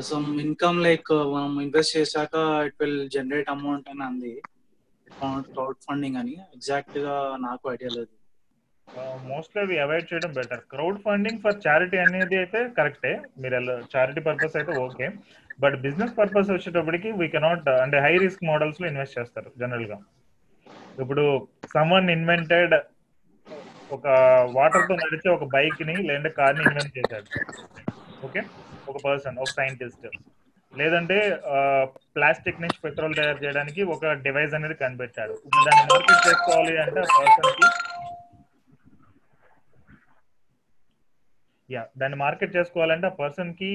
సమ్ 0.00 0.40
ఇన్కమ్ 0.40 0.82
లైక్ 0.82 1.12
మనం 1.12 1.60
ఇన్వెస్ట్ 1.60 1.96
చేశాక 1.96 2.62
ఇట్ 2.66 2.74
విల్ 2.80 3.10
జనరేట్ 3.10 3.50
అమౌంట్ 3.50 3.88
అని 3.88 4.04
అంది. 4.04 4.42
క్రౌడ్ 5.38 5.76
ఫండింగ్ 5.88 6.16
అని. 6.16 6.32
ఎగ్జాక్ట్గా 6.32 7.36
నాకు 7.40 7.72
ఐడియా 7.72 7.90
లేదు. 7.94 8.15
మోస్ట్లీ 9.30 9.60
అవి 9.64 9.76
అవాయిడ్ 9.84 10.08
చేయడం 10.10 10.30
better 10.38 10.62
crowd 10.72 10.98
funding 11.06 11.40
for 11.44 11.56
charity 11.66 11.98
అనేది 12.04 12.36
అయితే 12.42 12.60
కరెక్టే 12.78 13.12
మీరు 13.42 13.56
చారిటీ 13.94 14.20
పర్పస్ 14.28 14.56
అయితే 14.60 14.72
ఓకే 14.86 15.06
బట్ 15.62 15.76
బిజినెస్ 15.86 16.14
పర్పస్ 16.18 16.50
వచ్చేటప్పటికి 16.54 17.08
వీ 17.20 17.26
కెనాట్ 17.34 17.68
uh, 17.72 17.78
అంటే 17.84 17.96
హై 18.04 18.14
రిస్క్ 18.24 18.42
మోడల్స్లో 18.50 18.86
ఇన్వెస్ట్ 18.90 19.16
చేస్తారు 19.18 19.48
జనరల్గా. 19.62 19.98
ఇప్పుడు 21.02 21.24
సమ్వన్ 21.74 22.10
ఇన్వెంటెడ్ 22.16 22.74
ఒక 23.96 24.06
uh, 24.20 24.42
వాటర్తో 24.58 24.94
నడిచే 25.02 25.28
ఒక 25.36 25.46
బైక్ని 25.56 25.96
లేదంటే 26.08 26.32
కార్ని 26.38 26.64
ఇన్వెంట్ 26.68 26.96
చేశాడు. 26.98 27.28
ఓకే 28.26 28.42
ఒక 28.90 28.96
పర్సన్ 29.06 29.38
ఒక 29.44 29.50
సైంటిస్ట్ 29.58 30.06
లేదంటే 30.72 31.18
uh, 31.54 31.84
ప్లాస్టిక్ 32.16 32.62
నుంచి 32.64 32.78
పెట్రోల్ 32.84 33.16
తయారు 33.20 33.40
చేయడానికి 33.44 33.82
ఒక 33.96 34.12
డివైస్ 34.26 34.56
అనేది 34.58 34.76
కనిపెట్టాడు. 34.84 35.36
దాన్ని 35.66 35.84
మార్కెట్ 35.92 36.26
చేసుకోవాలి 36.28 36.74
అంటే 36.84 37.00
ఆ 37.06 37.10
పర్సన్కి 37.18 37.68
యా 41.70 41.82
దాన్ని 41.98 42.18
మార్కెట్ 42.18 42.56
చేసుకోవాలంటే 42.56 43.06
ఆ 43.06 43.16
పర్సన్కి 43.20 43.70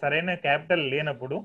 సరైన 0.00 0.34
క్యాపిటల్ 0.46 0.90
లేనప్పుడు 0.90 1.36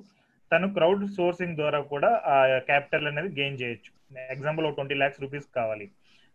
తను 0.52 0.68
క్రౌడ్ 0.74 1.04
సోర్సింగ్ 1.18 1.56
ద్వారా 1.56 1.80
కూడా 1.94 2.10
ఆ 2.34 2.38
క్యాపిటల్ 2.70 3.08
అనేది 3.08 3.30
గెయిన్ 3.40 3.62
చేయొచ్చు. 3.62 3.92
ఎగ్జాంపుల్ 4.34 4.66
ఒక 4.66 4.76
ట్వంటీ 4.76 4.96
ల్యాక్స్ 4.96 5.22
రూపీస్ 5.22 5.48
కావాలి. 5.56 5.86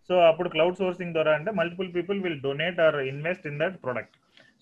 సో 0.08 0.14
అప్పుడు 0.20 0.48
క్లౌడ్ 0.48 0.76
సోర్సింగ్ 0.76 1.12
ద్వారా 1.12 1.32
అంటే 1.34 1.50
multiple 1.50 1.94
people 1.94 2.22
will 2.22 2.40
donate 2.40 2.80
or 2.80 2.96
invest 3.12 3.46
in 3.46 3.58
that 3.58 3.76
product. 3.84 4.16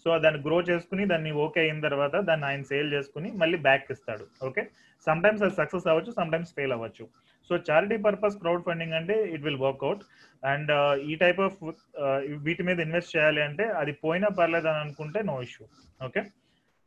So 0.04 0.18
దాన్ని 0.18 0.40
గ్రో 0.42 0.58
చేసుకుని 0.60 1.04
దాన్ని 1.06 1.30
ఓకే 1.44 1.60
అయిన 1.60 1.80
తర్వాత 1.80 2.16
దాన్ని 2.28 2.46
ఆయన 2.46 2.62
సేల్ 2.62 2.92
చేసుకుని 2.92 3.30
మళ్ళీ 3.32 3.58
బ్యాక్ 3.58 3.92
ఇస్తాడు. 3.92 4.26
ఓకే? 4.46 4.62
సమ్ 5.06 5.22
టైమ్స్ 5.22 5.42
అది 5.42 5.54
సక్సెస్ 5.54 5.86
అవ్వచ్చు 5.86 6.12
సమ్ 6.12 6.32
టైమ్స్ 6.32 6.54
ఫెయిల్ 6.54 6.72
అవ్వచ్చు. 6.72 7.04
So 7.48 7.56
charity 7.68 7.98
purpose 8.06 8.38
crowd 8.42 8.64
funding 8.68 8.96
అంటే 9.00 9.16
it 9.34 9.44
will 9.46 9.62
work out 9.66 10.02
and 10.42 10.70
ఈ 11.10 11.14
టైప్ 11.22 11.40
ఆఫ్ 11.46 11.56
uh, 12.04 12.18
వీటి 12.46 12.62
మీద 12.68 12.78
ఇన్వెస్ట్ 12.86 13.14
చేయాలి 13.14 13.40
అంటే 13.48 13.64
అది 13.80 13.92
పోయినా 14.04 14.28
పర్లేదు 14.38 14.68
అని 14.72 14.80
అనుకుంటే 14.84 15.20
నో 15.30 15.36
ఇష్యూ 15.46 15.64
ఓకే 16.06 16.22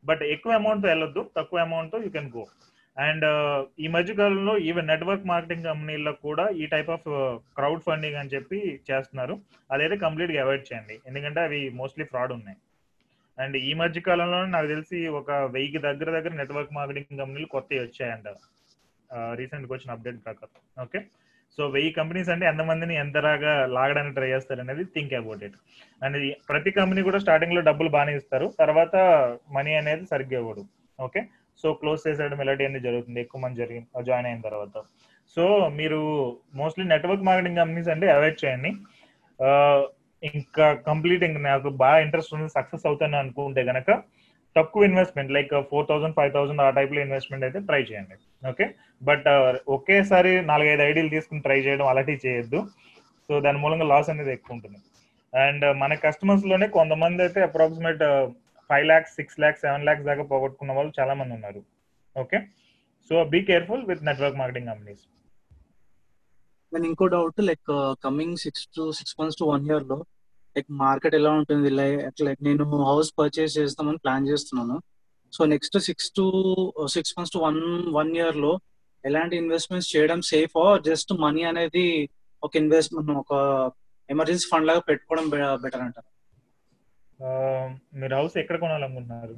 బట్ 0.04 0.22
ఎక్కువ 0.34 0.52
అమౌంట్ 0.60 0.84
వెళ్ళొద్దు. 0.90 1.22
తక్కువ 1.38 1.58
amount 1.66 1.96
you 2.04 2.10
can 2.16 2.30
go 2.36 2.44
and 2.96 3.26
ఈ 3.84 3.86
మధ్య 3.94 4.12
కాలంలో 4.20 4.54
ఈవెన్ 4.68 4.90
నెట్వర్క్ 4.92 5.28
మార్కెటింగ్ 5.30 5.68
కంపెనీలకు 5.68 6.20
కూడా 6.28 6.44
ఈ 6.62 6.64
టైప్ 6.74 6.90
ఆఫ్ 6.96 7.06
క్రౌడ్ 7.58 7.84
ఫండింగ్ 7.86 8.18
అని 8.22 8.32
చెప్పి 8.34 8.58
చేస్తున్నారు. 8.88 9.34
అదైతే 9.72 9.96
కంప్లీట్గా 10.04 10.40
అవాయిడ్ 10.44 10.66
చేయండి. 10.70 10.96
ఎందుకంటే 11.08 11.40
అవి 11.46 11.60
మోస్ట్లీ 11.80 12.06
ఫ్రాడ్ 12.12 12.32
ఉన్నాయి. 12.38 12.58
అండ్ 13.38 13.56
ఈ 13.68 13.72
మధ్య 13.82 14.00
కాలంలో 14.08 14.40
నాకు 14.54 14.68
తెలిసి 14.72 14.98
ఒక 15.20 15.30
వెయ్యికి 15.54 15.80
దగ్గర 15.86 16.08
దగ్గర 16.16 16.32
నెట్వర్క్ 16.40 16.76
మార్కెటింగ్ 16.78 17.20
కంపెనీలు 17.22 17.48
కొత్తవి 17.54 17.80
వచ్చాయంట. 17.84 18.28
రీసెంట్గా 19.40 19.74
వచ్చిన 19.74 19.94
అప్డేట్ 19.96 20.24
ప్రకారం 20.26 20.62
ఓకే 20.84 21.00
సో 21.58 21.62
వెయ్యి 21.74 21.90
కంపెనీస్ 21.96 22.30
అంటే 22.34 22.44
ఎంతమందిని 22.50 22.94
ఎంతలాగా 23.02 23.52
లాగడానికి 23.76 24.14
ట్రై 24.18 24.28
చేస్తారు 24.32 24.60
అనేది 24.64 24.84
థింక్ 24.94 25.12
అబౌట్ 25.18 25.42
ఇట్ 25.46 25.56
అండ్ 26.04 26.16
ప్రతి 26.50 26.70
కంపెనీ 26.78 27.00
కూడా 27.08 27.18
స్టార్టింగ్లో 27.24 27.62
డబ్బులు 27.68 27.90
బాగానే 27.96 28.12
ఇస్తారు. 28.20 28.46
తర్వాత 28.60 28.96
మనీ 29.56 29.72
అనేది 29.80 30.04
సరిగ్గా 30.12 30.38
ఇవ్వడు. 30.42 30.62
ఓకే 30.98 31.22
సో 31.62 31.68
క్లోజ్ 31.80 32.00
చేసేయడం 32.06 32.38
ఇలాంటి 32.44 32.64
అనేది 32.68 32.86
జరుగుతుంది. 32.88 33.18
ఎక్కువ 33.24 33.40
మంది 33.44 33.60
జరిగి 33.62 33.80
జాయిన్ 34.08 34.28
అయిన 34.30 34.42
తర్వాత. 34.48 34.74
సో 35.34 35.44
మీరు 35.78 36.00
మోస్ట్లీ 36.60 36.84
నెట్వర్క్ 36.92 37.26
మార్కెటింగ్ 37.28 37.60
కంపెనీస్ 37.62 37.90
అంటే 37.94 38.06
అవాయిడ్ 38.14 38.40
చేయండి. 38.44 38.70
ఇంకా 40.22 40.66
కంప్లీట్ 40.88 41.22
ఇంకా 41.28 41.40
నాకు 41.50 41.68
బాగా 41.84 41.98
ఇంట్రెస్ట్ 42.06 42.34
ఉంది 42.36 42.48
సక్సెస్ 42.56 42.84
అవుతాను 42.88 43.16
అనుకుంటే 43.22 43.62
కనుక 43.70 43.90
తక్కువ 44.56 44.88
investment 44.88 45.30
like 45.36 45.52
four 45.70 45.86
thousand 45.90 46.14
five 46.18 46.32
thousand 46.36 46.62
ఆ 46.64 46.68
టైప్లో 46.78 47.00
ఇన్వెస్ట్మెంట్ 47.06 47.44
అయితే 47.46 47.60
ట్రై 47.68 47.82
చేయండి. 47.90 48.16
ఓకే 48.50 48.66
బట్ 49.08 49.26
uh, 49.32 49.52
ఒకేసారి 49.76 50.32
నాలుగైదు 50.50 50.82
ఐడియాలు 50.88 51.10
తీసుకుని 51.16 51.44
ట్రై 51.46 51.58
చేయడం 51.66 51.86
అలాంటివి 51.92 52.22
చేయొద్దు. 52.26 52.60
సో 53.28 53.40
దాని 53.46 53.60
మూలంగా 53.62 53.86
లాస్ 53.92 54.10
అనేది 54.14 54.32
ఎక్కువ 54.36 54.56
ఉంటుంది. 54.56 54.80
అండ్ 55.32 55.64
uh, 55.68 55.74
మన 55.82 55.94
కస్టమర్స్లోనే 56.06 56.68
కొంతమంది 56.78 57.22
అయితే 57.26 57.42
approximate 57.48 58.04
five 58.70 58.86
lakhs 58.90 59.14
six 59.18 59.40
lakhs 59.42 59.62
seven 59.66 59.86
lakhs 59.88 60.06
దాకా 60.10 60.24
పోగొట్టుకున్న 60.32 60.74
వాళ్ళు 60.78 60.92
చాలా 61.00 61.14
మంది 61.20 61.34
ఉన్నారు. 61.38 61.62
Okay 62.16 62.40
so 63.10 63.24
be 63.32 63.40
careful 63.50 63.84
with 63.90 64.04
network 64.08 64.38
marketing 64.40 64.70
companies 64.72 65.04
నేను 66.72 66.86
ఇంకో 66.90 67.06
doubt 67.14 67.40
like 67.48 67.70
coming 68.04 68.36
six 68.42 68.64
to 68.76 68.82
six 68.98 69.16
months 69.18 69.38
to 69.40 69.46
one 69.52 69.64
ఇయర్లో 69.70 69.98
లైక్ 70.56 70.68
మార్కెట్ 70.84 71.14
ఎలా 71.20 71.30
ఉంటుంది? 71.40 71.70
లైక్ 71.70 72.40
నేను 72.48 72.64
హౌస్ 72.90 73.10
పర్చేస్ 73.18 73.58
చేస్తామని 73.58 74.00
ప్లాన్ 74.04 74.28
చేస్తున్నాను. 74.28 74.76
So 75.32 75.44
next 75.52 75.78
six 75.88 76.10
to 76.16 76.24
six 76.94 77.14
months 77.18 77.34
to 77.34 77.38
one 77.38 77.60
one 77.98 78.10
ఇయర్లో 78.16 78.52
ఎలాంటి 79.04 79.34
ఇన్వెస్ట్మెంట్స్ 79.36 79.92
చేయడం 79.96 80.20
సేఫ్? 80.32 80.58
జస్ట్ 80.88 81.12
మనీ 81.24 81.42
అనేది 81.50 81.86
ఒక 82.42 82.56
ఇన్వెస్ట్మెంట్ 82.56 83.10
ఒక 83.22 83.32
ఎమర్జెన్సీ 84.08 84.46
ఫండ్ 84.52 84.66
లాగా 84.66 84.82
పెట్టుకోవడం 84.88 85.26
బెటర్ 85.64 85.82
అంటారు? 85.86 86.08
మీరు 88.00 88.14
హౌస్ 88.14 88.36
ఎక్కడ 88.42 88.56
కొనాలనుకుంటున్నారు? 88.62 89.34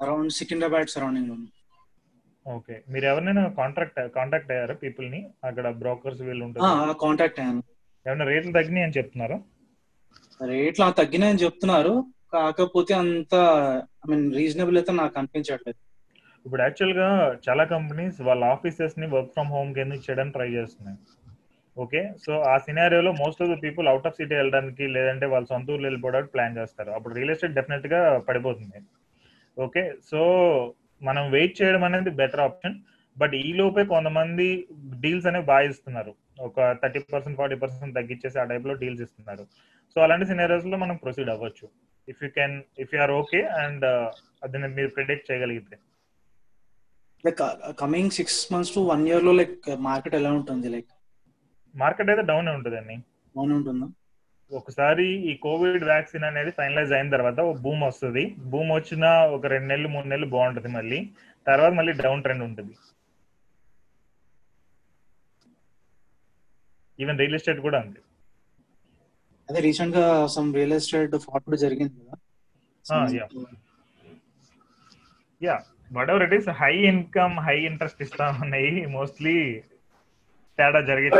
అరౌండ్ 0.00 0.32
సికింద్రాబాద్ 0.32 0.92
సరౌండింగ్లో 0.96 1.36
ఓకే. 2.46 2.74
మీరు 2.92 3.06
ఎవరినైనా 3.06 3.42
కాంట్రాక్ట్ 3.58 3.98
కాంటాక్ట్ 4.14 4.52
అయ్యారా 4.52 4.74
పీపుల్ని 4.82 5.20
అక్కడ 5.44 5.66
బ్రోకర్స్ 5.80 6.20
వీళ్ళు 6.26 6.42
ఉంటారు. 6.44 6.94
కాంటాక్ట్ 7.02 7.40
అయ్యాను. 7.40 7.62
ఏమైనా 8.06 8.24
రేట్లు 8.24 8.52
తగ్గినాయి 8.52 8.84
అని 8.86 8.96
చెప్తున్నారు? 8.98 9.36
రేట్లు 10.40 10.90
తగ్గినాయని 11.00 11.42
చెప్తున్నారు. 11.44 11.94
కాకపోతే 12.34 12.92
అంత 13.02 13.34
ఐ 14.04 14.08
మీన్ 14.10 14.26
రీజనబుల్ 14.40 14.76
అయితే 14.80 14.92
నాకు 15.00 15.14
అనిపించట్లేదు. 15.20 15.78
ఇప్పుడు 16.46 16.62
యాక్చువల్గా 16.62 17.08
చాలా 17.46 17.64
కంపెనీస్ 17.72 18.18
వాళ్ళ 18.28 18.42
ఆఫీసెస్ని 18.56 19.06
వర్క్ 19.14 19.32
ఫ్రమ్ 19.34 19.50
హోమ్ 19.54 19.70
కింద 19.78 19.98
చేయడానికి 20.06 20.36
ట్రై 20.36 20.48
చేస్తున్నాయి. 20.58 20.98
ఓకే 21.76 22.00
సో 22.24 22.32
ఆ 22.52 22.54
సినారియోలో 22.66 23.10
most 23.22 23.42
of 23.42 23.50
the 23.52 23.56
people 23.64 23.88
out 23.90 24.06
of 24.08 24.16
city 24.20 24.34
వెళ్ళడానికి 24.40 24.84
లేదంటే 24.96 25.26
వాళ్ళ 25.32 25.46
సొంత 25.50 25.72
ఊర్లు 25.74 25.86
వెళ్ళిపోవడానికి 25.88 26.32
ప్లాన్ 26.34 26.56
చేస్తారు. 26.60 26.90
అప్పుడు 26.96 27.14
రియల్ 27.18 27.32
ఎస్టేట్ 27.34 27.58
డెఫినెట్గా 27.58 28.00
పడిపోతుంది. 28.28 28.80
ఓకే 29.56 29.82
సో 30.10 30.20
మనం 31.02 31.30
వెయిట్ 31.36 31.58
చేయడం 31.60 31.84
అనేది 31.88 32.10
బెటర్ 32.22 32.44
ఆప్షన్ 32.46 32.74
బట్ 33.16 33.34
ఈ 33.34 33.52
లోపే 33.60 33.82
కొంతమంది 33.94 34.46
డీల్స్ 35.04 35.28
అనేవి 35.30 35.46
బాగా 35.52 35.66
ఇస్తున్నారు. 35.70 36.12
ఒక 36.48 36.58
థర్టీ 36.82 37.00
పర్సెంట్ 37.14 37.38
ఫార్టీ 37.40 37.56
పర్సెంట్ 37.62 37.96
తగ్గించేసి 37.98 38.38
ఆ 38.42 38.44
టైప్లో 38.52 38.74
డీల్స్ 38.82 39.02
ఇస్తున్నారు. 39.06 39.44
సో 39.94 40.00
అలాంటి 40.00 40.26
సినారియోస్లో 40.26 40.76
మనం 40.76 40.96
ప్రొసీడ్ 40.96 41.30
అవ్వచ్చు. 41.34 41.66
If 42.08 42.20
you 42.24 42.28
can 42.38 42.56
if 42.78 42.94
you 42.94 43.00
are 43.04 43.10
okay 43.20 43.40
and 43.62 43.84
అది 44.44 44.58
మీరు 44.58 44.90
ప్రిడిక్ట్ 44.96 45.30
చేయగలిగితే. 45.30 45.76
Like 47.26 47.40
coming 47.78 48.10
six 48.18 48.52
months 48.52 48.74
to 48.74 48.80
one 48.80 49.08
ఇయర్లో 49.08 49.32
లైక్ 49.32 49.56
మార్కెట్ 49.88 50.14
ఎలా 50.20 50.32
ఉంటుంది? 50.32 50.68
లైక్ 50.68 50.92
మార్కెట్ 51.74 52.10
అయితే 52.10 52.22
డౌన్ 52.22 52.48
ఉంటుందండి. 52.48 52.96
బాగానే 53.36 53.54
ఉంటుందా? 53.54 53.88
ఒకసారి 54.58 55.04
ఈ 55.30 55.32
కోవిడ్ 55.42 55.84
వ్యాక్సిన్ 55.84 56.24
అనేది 56.28 56.50
ఫైనలైజ్ 56.50 56.92
అయిన 56.92 57.10
తర్వాత 57.10 57.40
ఒక 57.40 57.58
బూమ్ 57.64 57.82
వస్తుంది. 57.82 58.22
బూమ్ 58.52 58.70
వచ్చిన 58.70 59.04
ఒక 59.36 59.46
రెండు 59.46 59.68
నెలలు 59.72 59.88
మూడు 59.88 60.06
నెలలు 60.12 60.28
బాగుంటుంది 60.36 60.68
మళ్ళీ. 60.68 60.98
తర్వాత 61.46 61.72
మళ్ళీ 61.72 61.92
డౌన్ 61.92 62.22
ట్రెండ్ 62.22 62.44
ఉంటుంది. 62.48 62.74
ఈవెన్ 67.02 67.18
రియల్ 67.18 67.34
ఎస్టేట్ 67.34 67.60
కూడా 67.66 67.80
అంతే. 67.80 68.00
అదే 69.50 69.60
రీసెంట్గా 69.66 70.04
సమ్ 70.34 70.48
రియల్ 70.56 70.74
ఎస్టేట్ 70.76 71.14
ఫాట్ 71.24 71.44
కూడా 71.46 71.58
జరిగింది 71.64 71.94
కదా. 72.00 72.16
Yeah 73.12 73.26
yeah 75.42 75.56
whatever 76.12 76.24
it 76.26 76.34
is 76.38 76.48
high 76.60 76.72
income 76.90 77.34
high 77.46 77.56
interest 77.70 78.02
ఇస్తా 78.06 78.26
ఉన్నాయి 78.42 78.72
మోస్ట్లీ 78.96 79.36
తేడా 80.58 80.80
జరిగే 80.88 81.10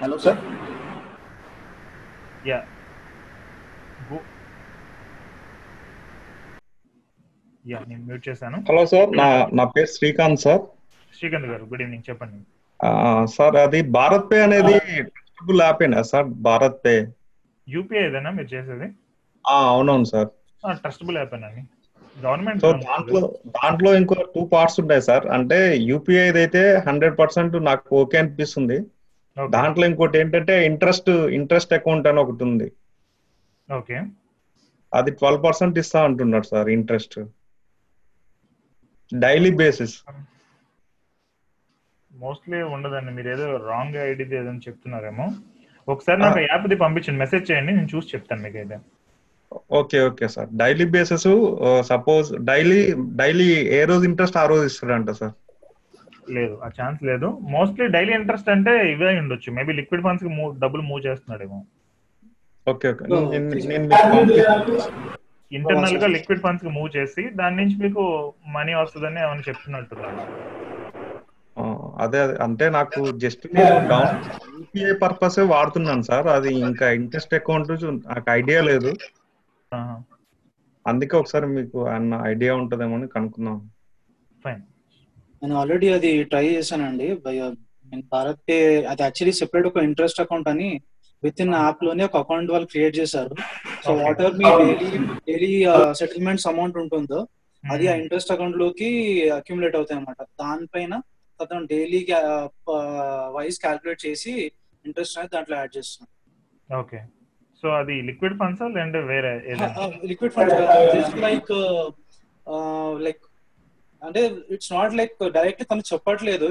హలో 0.00 0.16
సార్ 0.24 0.40
యా 2.48 2.58
యా 7.64 7.78
నేను 7.90 8.02
మ్యూట్ 8.06 8.24
చేశాను. 8.28 8.56
హలో 8.68 8.82
సార్ 8.86 9.10
నా 9.20 9.26
నా 9.58 9.64
పేరు 9.74 9.90
శ్రీకాంత్ 9.92 10.42
సార్ 10.42 10.62
శ్రీకాంత్ 11.18 11.48
గారు 11.52 11.64
గుడ్ 11.70 11.82
ఈవినింగ్ 11.82 12.08
చెప్పండి. 12.10 12.38
సార్ 13.34 13.56
అది 13.56 13.80
భారత్ 13.98 14.26
పే 14.30 14.38
అనేది 14.42 14.74
ట్రస్టబుల్ 15.10 15.60
యాపేనా 15.62 16.02
సార్? 16.12 16.26
భారత్ 16.48 16.78
పే. 16.84 16.94
యూపీఐ 17.68 18.02
ఏదైనా 18.08 18.30
మీరు 18.38 18.48
చేసేది? 18.54 18.88
అవునవును 19.44 20.08
సార్. 20.12 20.30
ట్రస్టబుల్ 20.82 21.16
యాప్ 21.18 21.34
అండి 21.34 21.62
గవర్నమెంట్ 22.16 22.60
సో 22.60 22.68
దాంట్లో 22.72 23.20
దాంట్లో 23.56 23.90
ఇంకో 23.94 24.16
టూ 24.34 24.42
పార్ట్స్ 24.52 24.78
ఉంటాయి 24.80 25.02
సార్. 25.02 25.24
అంటే 25.36 25.58
యూపీఐ 25.90 26.26
అయితే 26.42 26.62
హండ్రెడ్ 26.88 27.16
పర్సెంట్ 27.18 27.56
నాకు 27.64 27.96
ఓకే 28.02 28.18
అనిపిస్తుంది. 28.18 28.78
దాంట్లో 29.50 29.84
ఇంకోటి 29.86 30.18
ఏంటంటే 30.18 30.54
ఇంట్రెస్ట్ 30.66 31.10
ఇంట్రెస్ట్ 31.38 31.72
అకౌంట్ 31.72 32.06
అని 32.10 32.20
ఒకటి 32.24 32.44
ఉంది. 32.44 32.68
ఓకే. 33.68 33.96
అది 34.92 35.10
ట్వెల్వ్ 35.10 35.42
పర్సెంట్ 35.44 35.78
ఇస్తా 35.78 36.00
అంటున్నాడు 36.04 36.46
sir 36.46 36.68
interest. 36.68 37.16
Daily 39.12 39.50
basis. 39.62 39.96
Mostly 42.14 42.58
ఉండదండి. 42.74 43.12
మీరు 43.12 43.28
ఏదో 43.30 43.46
రాంగ్ 43.68 43.96
ఐడి 44.04 44.24
ఏదో 44.36 44.52
చెప్తున్నారేమో. 44.66 45.26
ఒకసారి 45.88 46.18
నాకు 46.24 46.40
యాప్ 46.44 46.66
ది 46.68 46.76
పంపించండి. 46.82 47.18
మెసేజ్ 47.18 47.48
చేయండి. 47.50 47.72
నేను 47.72 47.90
చూసి 47.94 48.12
చెప్తాను 48.12 48.42
మీకు 48.44 48.58
అయితే 48.60 48.76
okay 49.78 49.98
okay 50.06 50.26
sir. 50.34 50.48
Daily 50.60 50.86
basis 50.94 51.26
suppose 51.88 52.28
daily 52.48 52.78
daily 53.20 53.48
ఏ 53.76 53.84
రోజు 53.90 54.04
ఇంట్రెస్ట్ 54.10 54.38
ఆ 54.38 54.46
రోజు 54.52 54.64
ఇస్తాడంట 54.70 55.10
సార్? 55.20 55.34
లేదు. 56.36 56.54
ఆ 56.64 56.68
ఛాన్స్ 56.78 57.00
లేదు. 57.04 57.28
మోస్ట్లీ 57.54 57.86
డైలీ 57.96 58.12
ఇంట్రెస్ట్ 58.18 58.48
అంటే 58.54 58.72
ఇవే 58.92 59.10
ఉండొచ్చు. 59.18 59.48
మేబీ 59.52 59.72
లిక్విడ్ 59.80 60.04
ఫండ్స్కి 60.06 60.30
డబ్బులు 60.62 60.82
మూవ్ 60.82 61.02
చేస్తున్నాడేమో. 61.06 61.58
Okay 62.66 62.88
okay. 62.92 63.04
ఇంటర్నల్గా 65.52 66.06
లిక్విడ్ 66.14 66.42
ఫండ్స్కి 66.44 66.70
మూవ్ 66.76 66.90
చేసి 66.96 67.22
దాని 67.40 67.56
నుంచి 67.56 67.76
మీకు 67.82 68.02
మనీ 68.54 68.72
వస్తుందని 68.74 69.20
ఏమైనా 69.24 69.44
చెప్తున్నట్టున్నాడు 69.48 70.22
ఆ, 70.22 70.26
అదే 71.98 72.18
అదే. 72.18 72.36
అంటే 72.36 72.68
నాకు 72.68 73.18
జస్ట్ 73.18 73.54
నేను 73.54 73.88
డౌన్ 73.88 74.24
యూపీఐ 74.58 74.92
పర్పస్ 74.92 75.38
వాడుతున్నాను 75.38 76.02
సార్. 76.02 76.26
అది 76.26 76.54
ఇంకా 76.54 76.90
ఇంట్రెస్ట్ 76.90 77.34
అకౌంట్ 77.34 77.84
నాకు 77.84 78.30
ఐడియా 78.30 78.62
లేదు. 78.62 78.94
అందుకే 80.86 81.16
ఒకసారి 81.16 81.46
మీకు 81.46 81.86
అన్న 81.86 82.20
ఐడియా 82.24 82.54
ఉంటుందేమో 82.54 82.96
అని 82.96 83.08
కనుక్కున్నాం 83.08 83.70
ఫైన్ 84.44 84.62
నేను 85.42 85.56
ఆల్రెడీ 85.56 85.88
అది 85.88 86.22
ట్రై 86.22 86.48
చేశానండి. 86.48 87.14
బై 87.26 87.38
నేను 87.38 88.02
భారత్ 88.12 88.40
పే 88.48 88.84
అది 88.84 89.02
యాక్చువల్లీ 89.02 89.32
సెపరేట్ 89.32 89.66
ఒక 89.66 89.76
ఇంట్రెస్ట్ 89.76 90.20
అకౌంట్ 90.20 90.48
అని 90.48 90.80
విత్ 91.24 91.40
ఇన్ 91.40 91.54
యాప్లోనే 91.54 92.04
ఒక 92.04 92.16
అకౌంట్ 92.16 92.50
వాళ్ళు 92.50 92.66
క్రియేట్ 92.66 92.98
చేశారు. 92.98 93.34
సో. 93.84 93.94
వాట్ 93.94 94.20
ఎవర్ 94.20 94.34
మీ 94.34 94.44
డైలీ 94.44 94.98
డైలీ 94.98 95.66
సెటిల్మెంట్స్ 95.92 96.46
అమౌంట్ 96.46 96.76
ఉంటుందో 96.76 97.26
అది 97.72 97.88
ఆ 97.88 97.94
ఇంట్రెస్ట్ 97.94 98.32
అకౌంట్లోకి 98.32 98.88
అక్యుములేట్ 99.30 99.76
అవుతాయి 99.76 99.98
అనమాట 99.98 100.22
దానిపైన 100.22 101.00
అతను 101.44 101.66
డైలీ 101.72 102.00
వైస్ 103.38 103.58
క్యాల్కులేట్ 103.64 104.02
చేసి 104.06 104.32
ఇంట్రెస్ట్ 104.84 105.18
అనేది 105.18 105.32
దాంట్లో 105.36 105.56
యాడ్ 105.60 105.74
చేస్తున్నాం 105.78 106.10
ఓకే 106.68 107.00
సో 107.62 107.68
అది 107.80 107.94
లిక్విడ్ 108.08 108.38
ఫండ్స్ 108.40 108.62
లేదంటే 108.76 109.00
వేరే 109.12 109.32
liquid 110.10 110.34
fund 110.36 110.52
just 110.96 111.18
like 111.26 111.52
like 113.06 113.22
అంటే 114.02 114.22
ఇట్స్ 114.54 114.72
నాట్ 114.76 114.94
లైక్ 115.00 115.14
డైరెక్ట్ 115.36 115.62
తను 115.70 115.84
చెప్పట్లేదు 115.92 116.46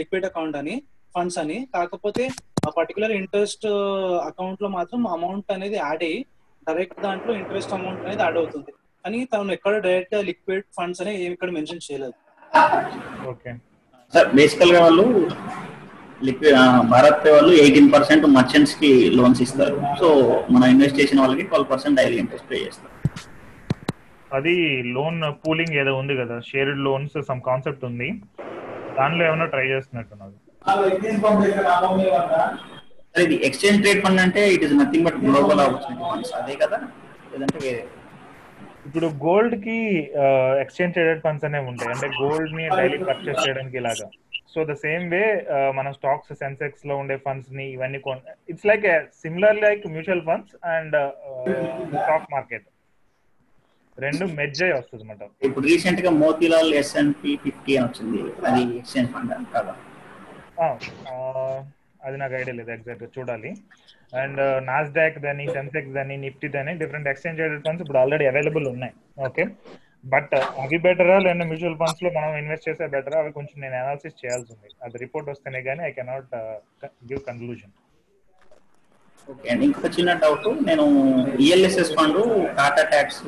లిక్విడ్ 0.00 0.26
అకౌంట్ 0.30 0.56
అని 0.60 0.74
ఫండ్స్ 1.14 1.38
అని. 1.42 1.56
కాకపోతే 1.74 2.24
ఆ 2.66 2.70
పర్టికులర్ 2.76 3.12
ఇంట్రెస్ట్ 3.20 3.66
అకౌంట్లో 4.28 4.68
మాత్రం 4.76 5.00
అమౌంట్ 5.16 5.48
అనేది 5.56 5.76
యాడ్ 5.82 6.02
అయ్యి 6.06 6.20
డైరెక్ట్ 6.66 7.00
దాంట్లో 7.06 7.32
ఇంట్రెస్ట్ 7.40 7.72
అమౌంట్ 7.76 8.02
అనేది 8.04 8.22
యాడ్ 8.26 8.38
అవుతుంది. 8.42 8.72
కానీ 9.04 9.18
తను 9.32 9.52
ఎక్కడ 9.56 9.74
డైరెక్ట్ 9.86 10.14
లిక్విడ్ 10.30 10.66
ఫండ్స్ 10.76 11.00
అని 11.04 11.12
ఇక్కడ 11.34 11.50
మెన్షన్ 11.58 11.84
చేయలేదు. 11.86 12.16
ఓకే 13.32 13.52
సార్ 14.14 14.28
బేసికల్గా 14.38 14.80
వాళ్ళు 14.84 15.04
లిక్విడ్ 16.26 16.56
భారత్ 16.94 17.20
పే 17.22 17.30
వాళ్ళు 17.36 17.52
ఎయిటీన్ 17.62 17.88
పర్సెంట్ 17.94 18.24
మర్చెంట్స్కి 18.36 18.90
లోన్స్ 19.18 19.40
ఇస్తారు. 19.46 19.78
సో 20.00 20.08
మనం 20.54 20.66
ఇన్వెస్ట్ 20.74 20.98
చేసిన 21.00 21.18
వాళ్ళకి 21.22 21.44
twelve 21.50 21.68
percent 21.72 21.98
daily 22.00 22.18
interest 22.22 22.48
pay 22.50 22.58
చేస్తారు. 22.66 22.92
అది 24.30 24.54
లోన్ 24.96 25.18
పూలింగ్ 25.44 25.74
ఏదో 25.82 25.92
ఉంది 26.02 26.14
కదా 26.20 26.36
షేర్డ్ 26.50 26.78
లోన్స్ 26.86 27.16
సమ్ 27.30 27.42
కాన్సెప్ట్ 27.48 27.82
ఉంది. 27.90 28.08
దానిలో 28.98 29.22
ఏమైనా 29.30 29.48
ట్రై 29.54 29.66
చేస్తున్నట్టున్నారు 29.72 30.34
ఇది 33.24 33.36
ఎక్స్చేంజ్ 33.46 33.80
ట్రేడ్ 33.84 34.00
ఫండ్ 34.04 34.20
అంటే 34.24 34.42
it 34.54 34.62
is 34.66 34.74
nothing 34.82 35.04
but 35.06 35.18
global 35.24 35.60
opportunity 35.64 36.04
funds. 36.10 36.32
అదే 36.40 36.54
కదా? 36.62 36.78
లేదంటే 37.32 37.58
వేరే. 37.66 37.82
ఇప్పుడు 38.86 39.06
గోల్డ్కి 39.24 39.76
ఎక్స్చేంజ్ 40.62 40.94
ట్రేడెడ్ 40.96 41.22
ఫండ్స్ 41.24 41.44
అనేవి 41.48 41.68
ఉంటాయి. 41.72 41.90
అంటే 41.94 42.08
గోల్డ్ని 42.20 42.64
డైలీ 42.78 42.98
పర్చేస్ 43.10 43.42
చేయడానికి 43.44 43.76
ఇలాగా. 43.80 44.06
సో 44.54 44.60
ద 44.70 44.74
సేమ్ 44.84 45.04
వే 45.14 45.22
మనం 45.78 45.92
స్టాక్స్ 45.98 46.32
సెన్సెక్స్లో 46.42 46.94
ఉండే 47.02 47.16
ఫండ్స్ని 47.26 47.66
ఇవన్నీ 47.76 47.98
it's 48.52 48.66
like 48.70 48.84
similar 49.22 49.60
like 49.66 49.84
mutual 49.94 50.24
funds 50.28 50.54
and 50.74 50.96
stock 52.02 52.28
market 52.34 52.66
రెండు 53.98 54.24
మెర్జ్ 54.38 54.60
అయ్యి 54.64 54.76
వస్తుంది 54.76 55.02
అనమాట 55.04 55.22
ఇప్పుడు 55.48 55.64
రీసెంట్గా 55.70 56.10
మోతీలాల్ 56.24 56.70
ఎస్ఎన్పి 56.82 57.32
ఫిఫ్టీ 57.44 57.72
వచ్చింది. 57.78 58.20
అది 58.48 58.62
ఎక్స్చేంజ్ 58.80 59.10
ఫండ్ 59.14 59.32
కదా? 59.56 59.74
అది 62.06 62.16
నాకు 62.22 62.34
ఐడియా 62.40 62.54
లేదు 62.58 62.70
ఎగ్జాక్ట్ 62.76 63.16
చూడాలి. 63.18 63.50
అండ్ 64.22 64.40
నాస్డాక్ 64.70 65.16
దాని 65.26 65.44
సెన్సెక్స్ 65.56 65.94
దాని 65.98 66.16
నిఫ్టీ 66.24 66.48
దాని 66.56 66.72
డిఫరెంట్ 66.82 67.08
ఎక్స్చేంజ్ 67.12 67.38
ట్రేడెడ్ 67.40 67.64
ఫండ్స్ 67.66 67.82
ఇప్పుడు 67.84 68.00
ఆల్రెడీ 68.02 68.24
అవైలబుల్ 68.32 68.66
ఉన్నాయి. 68.74 68.94
ఓకే 69.28 69.44
బట్ 70.12 70.32
అవి 70.62 70.78
బెటరా 70.84 71.16
లేదా 71.24 71.44
మ్యూచువల్ 71.50 71.76
ఫండ్స్లో 71.82 72.08
మనం 72.16 72.30
ఇన్వెస్ట్ 72.40 72.66
చేసే 72.68 72.86
బెటరా 72.94 73.18
అవి 73.22 73.30
కొంచెం 73.36 73.56
నేను 73.64 73.76
అనాలిసిస్ 73.80 74.20
చేయాల్సి 74.22 74.50
ఉంది. 74.54 74.68
అది 74.84 74.96
రిపోర్ట్ 75.04 75.28
వస్తేనే 75.32 75.60
కానీ 75.68 75.82
I 75.88 75.90
cannot 75.98 76.34
give 77.10 77.22
conclusion 77.28 77.74
okay 79.32 79.48
అండి. 79.52 79.64
ఇంకొక 79.68 79.90
చిన్న 79.96 80.12
డౌట్ 80.24 80.48
నేను 80.68 80.84
ELSS 81.44 81.92
fund 81.98 82.18
Tata 82.58 82.84
tax 82.94 83.22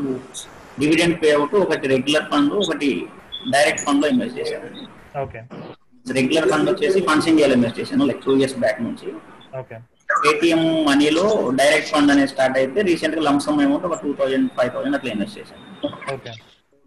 dividend 0.83 1.16
pay 1.22 1.29
out 1.37 1.55
ఒకటి 1.64 1.87
రెగ్యులర్ 1.95 2.27
ఫండ్ 2.33 2.55
ఒకటి 2.62 2.91
డైరెక్ట్ 3.55 3.85
ఫండ్లో 3.87 4.09
ఇన్వెస్ట్ 4.14 4.39
చేశాను. 4.41 4.68
ఓకే 5.25 5.41
రెగ్యులర్ 6.07 6.48
ఫండ్ 6.52 6.68
వచ్చేసి 6.70 6.98
ఫండ్స్ 7.09 7.28
ఇండియాలో 7.32 7.55
ఇన్వెస్ట్ 7.59 7.78
చేశాను 7.80 8.07
లైక్ 8.11 8.20
టూ 8.26 8.32
ఇయర్స్ 8.40 8.57
బ్యాక్ 8.64 8.80
నుంచి. 8.86 9.09
పేటిఎం 10.24 10.62
మనీలో 10.88 11.24
డైరెక్ట్ 11.61 11.90
ఫండ్ 11.94 12.11
అనేది 12.14 12.30
స్టార్ట్ 12.32 12.57
అయితే 12.62 12.80
రీసెంట్గా 12.90 13.22
లంసమ్ 13.28 13.61
అమౌంట్ 13.64 13.86
ఒక 13.88 13.96
టూ 14.02 14.11
థౌసండ్ 14.18 14.48
ఫైవ్ 14.57 14.70
థౌసండ్ 14.74 14.96
అట్లా 14.98 15.11
ఇన్వెస్ట్ 15.14 15.36
చేశాను. 15.40 15.62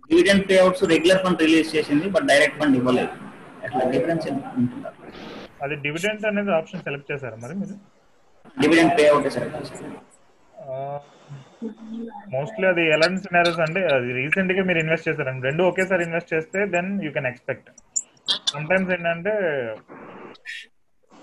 Dividend 0.09 0.43
pay 0.49 0.57
outs 0.63 0.83
regular 0.93 1.21
fund 1.23 1.41
release 1.45 1.69
చేసింది 1.75 2.07
బట్ 2.15 2.25
డైరెక్ట్ 2.31 2.57
ఫండ్ 2.61 2.77
ఇవ్వలేదు. 2.79 3.13
అట్లా 3.65 3.83
డిఫరెన్స్ 3.93 4.25
ఉంటుంది? 4.27 4.91
అది 5.65 5.75
డివిడెంట్ 5.85 6.25
అనేది 6.31 6.51
ఆప్షన్ 6.59 6.83
సెలెక్ట్ 6.87 7.09
చేశారా 7.11 7.37
మరి 7.43 7.55
మీరు? 7.61 7.75
డివిడెండ్ 8.61 8.93
పే 8.99 9.05
అవుట్ 9.13 9.27
సెలెక్ట్ 9.37 9.57
చేశాను. 9.61 9.99
మోస్ట్లీ 12.33 12.65
అది 12.71 12.83
ఎలాంటి 12.95 13.19
సినారీస్ 13.25 13.61
అంటే 13.65 13.81
అది 13.95 14.09
రీసెంట్గా 14.19 14.63
మీరు 14.69 14.79
ఇన్వెస్ట్ 14.83 15.07
చేశారండి 15.09 15.45
రెండు 15.49 15.63
ఒకేసారి 15.71 16.03
ఇన్వెస్ట్ 16.07 16.33
చేస్తే 16.35 16.59
then 16.75 16.89
you 17.05 17.11
can 17.15 17.29
expect 17.31 17.69
sometimes 18.53 18.91
ఏంటంటే 18.95 19.33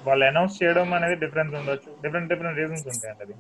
వాళ్ళు 0.07 0.24
అనౌన్స్ 0.30 0.57
చేయడం 0.61 0.88
అనేది 0.98 1.16
డిఫరెన్స్ 1.24 1.52
ఉండొచ్చు. 1.61 1.90
డిఫరెంట్ 2.05 2.28
డిఫరెంట్ 2.32 2.59
రీజన్స్ 2.62 2.86
ఉంటాయండి 2.92 3.22
అది. 3.26 3.34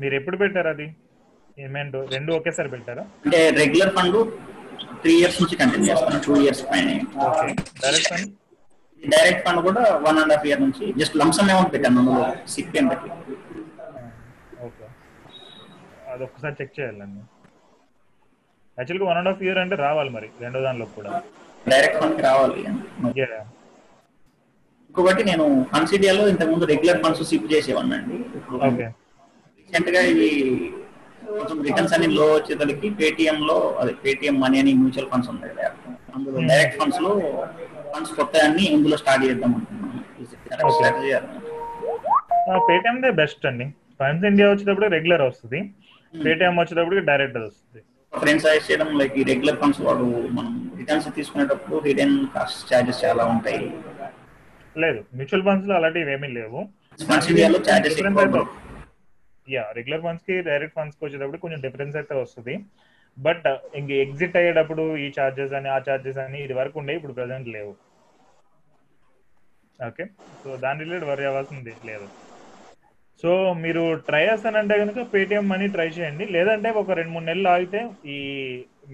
మీరు 0.00 0.14
ఎప్పుడు 0.20 0.36
పెట్టారు 0.42 0.68
అది? 0.74 0.86
ఏమేంటో? 1.64 2.00
రెండు 2.14 2.30
ఒకేసారి 2.38 2.70
పెట్టారా? 2.74 3.04
అంటే 3.26 3.38
రెగ్యులర్ 3.60 3.92
ఫండ్ 3.98 4.18
త్రీ 5.02 5.12
ఇయర్స్ 5.20 5.38
నుంచి 5.42 5.56
కంటిన్యూ 5.60 5.86
చేస్తాను 5.90 6.18
టూ 6.26 6.34
ఇయర్స్ 6.44 6.62
పైన. 6.70 6.88
Okay 7.26 7.46
direct 7.84 8.08
fund 8.12 8.28
direct 9.02 9.42
fund 9.46 9.60
కూడా 9.68 9.82
వన్ 10.06 10.18
అండ్ 10.22 10.32
హాఫ్ 10.34 10.46
ఇయర్ 10.48 10.60
నుంచి. 10.66 10.84
జస్ట్ 11.00 11.16
లంసమ్ 11.22 11.50
అమౌంట్ 11.54 11.72
పెట్టాను 11.74 12.00
అందులో 12.02 12.24
సిక్ 12.54 12.76
ఏం 12.80 12.88
పెట్టి 12.92 13.10
ఓకే 14.66 14.86
అది 16.12 16.22
ఒక్కసారి 16.28 16.54
చెక్ 16.60 16.76
చేయాలండి. 16.78 17.22
యాక్చువల్గా 18.78 19.06
వన్ 19.10 19.18
అండ్ 19.20 19.28
హాఫ్ 19.30 19.42
ఇయర్ 19.46 19.58
అంటే 19.64 19.76
రావాలి 19.86 20.10
మరి 20.16 20.28
రెండో 20.44 20.58
దానిలో 20.66 20.86
కూడా. 20.96 21.10
డైరెక్ట్ 21.72 21.98
ఫండ్ 22.00 22.20
రావాలి. 22.28 22.60
ఇంకొకటి 24.90 25.22
నేను 25.30 25.44
ఫండ్స్ 25.70 25.94
ఇండియాలో 25.96 26.24
ఇంతకు 26.32 26.50
ముందు 26.54 26.66
రెగ్యులర్ 26.72 27.00
ఫండ్స్ 27.04 27.22
సిప్ 27.30 27.48
చేసేవాడిని 27.54 27.94
అండి. 27.98 28.18
ఓకే 28.68 28.86
రీసెంట్గా 29.60 30.00
ఇవి 30.12 30.28
కొంచెం 31.38 31.58
రిటర్న్స్ 31.66 31.94
అన్ని 31.96 32.08
లో 32.18 32.26
వచ్చేసరికి 32.34 32.88
పేటిఎం 33.00 33.38
లో 33.48 33.56
అదే 33.80 33.92
పేటిఎం 34.04 34.36
మనీ 34.42 34.58
అని 34.62 34.72
మ్యూచువల్ 34.82 35.08
ఫండ్స్ 35.12 35.30
ఉంటాయి 35.32 35.54
కదా. 35.56 35.70
అందులో 36.16 36.36
Hmm. 36.38 36.46
డైరెక్ట్ 36.50 36.76
ఫండ్స్లో 36.80 37.10
ఫండ్స్ 37.92 38.12
కొత్త 38.18 38.36
అన్ని 38.46 38.64
ఇందులో 38.76 38.96
స్టార్ట్ 39.02 39.24
చేద్దాం. 39.28 39.52
స్ట్రాటజీ 40.76 41.10
పేటిఎం 42.68 42.96
దే 43.04 43.10
బెస్ట్ 43.20 43.44
అండి. 43.50 43.66
ఫండ్స్ 44.00 44.24
ఇండియా 44.30 44.46
వచ్చేటప్పుడు 44.52 44.88
రెగ్యులర్ 44.96 45.24
వస్తుంది. 45.28 45.60
పేటిఎం 46.24 46.56
వచ్చేటప్పుడు 46.62 47.04
డైరెక్ట్ 47.10 47.38
వస్తుంది. 47.46 47.80
ఫ్రెండ్స్ 48.22 48.44
సజెస్ట్ 48.46 48.68
చేయడం 48.70 48.90
లైక్ 49.00 49.14
ఈ 49.20 49.22
రెగ్యులర్ 49.30 49.58
ఫండ్స్ 49.60 49.80
వాడు 49.86 50.06
మనం 50.36 50.52
రిటర్న్స్ 50.80 51.08
తీసుకునేటప్పుడు 51.18 51.76
హిడెన్ 51.86 52.16
కాస్ట్ 52.34 52.60
చార్జెస్ 52.70 53.00
చాలా 53.04 53.24
ఉంటాయి. 53.34 53.60
లేదు 54.82 55.00
మ్యూచువల్ 55.18 55.44
ఫండ్స్లో 55.48 55.74
అలాంటివి 55.78 56.12
ఏమీ 56.16 56.28
లేవు. 56.38 56.60
ఫండ్స్ 57.10 57.28
ఇండియాలో 57.32 57.58
యా 59.54 59.64
రెగ్యులర్ 59.78 60.04
ఫండ్స్కి 60.04 60.36
డైరెక్ట్ 60.46 60.76
ఫండ్స్కి 60.78 61.02
వచ్చేటప్పుడు 61.04 61.40
కొంచెం 61.42 61.60
డిఫరెన్స్ 61.64 61.96
అయితే 61.98 62.14
వస్తుంది. 62.20 62.54
బట్ 63.26 63.46
ఇంక 63.80 63.90
ఎగ్జిట్ 64.04 64.38
అయ్యేటప్పుడు 64.38 64.84
ఈ 65.04 65.06
చార్జెస్ 65.18 65.54
అని 65.58 65.68
ఆ 65.74 65.76
చార్జెస్ 65.88 66.18
అని 66.24 66.38
ఇది 66.46 66.54
వరకు 66.60 66.76
ఉండే 66.80 66.94
ఇప్పుడు 66.98 67.14
ప్రెసెంట్ 67.18 67.48
లేవు. 67.56 67.72
ఓకే 69.88 70.04
సో 70.42 70.48
దాని 70.64 70.80
రిలేటెడ్ 70.84 71.08
వరి 71.10 71.26
అవ్వాల్సింది 71.30 71.74
లేదు. 71.90 72.06
సో 73.22 73.30
మీరు 73.64 73.82
ట్రై 74.06 74.22
చేస్తానంటే 74.28 74.74
కనుక 74.80 75.02
పేటిఎం 75.12 75.44
మనీ 75.52 75.66
ట్రై 75.74 75.86
చేయండి. 75.96 76.24
లేదంటే 76.36 76.70
ఒక 76.80 76.96
రెండు 76.98 77.12
మూడు 77.14 77.26
నెలలు 77.28 77.48
ఆగితే 77.52 77.80
ఈ 78.14 78.18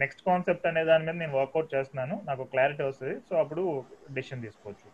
నెక్స్ట్ 0.02 0.22
కాన్సెప్ట్ 0.28 0.66
అనే 0.70 0.82
దాని 0.90 1.04
మీద 1.06 1.16
నేను 1.22 1.34
వర్కౌట్ 1.38 1.72
చేస్తున్నాను. 1.74 2.14
నాకు 2.28 2.42
క్లారిటీ 2.52 2.82
వస్తుంది. 2.88 3.14
సో 3.28 3.34
అప్పుడు 3.42 3.62
డెసిషన్ 4.16 4.44
తీసుకోవచ్చు. 4.46 4.88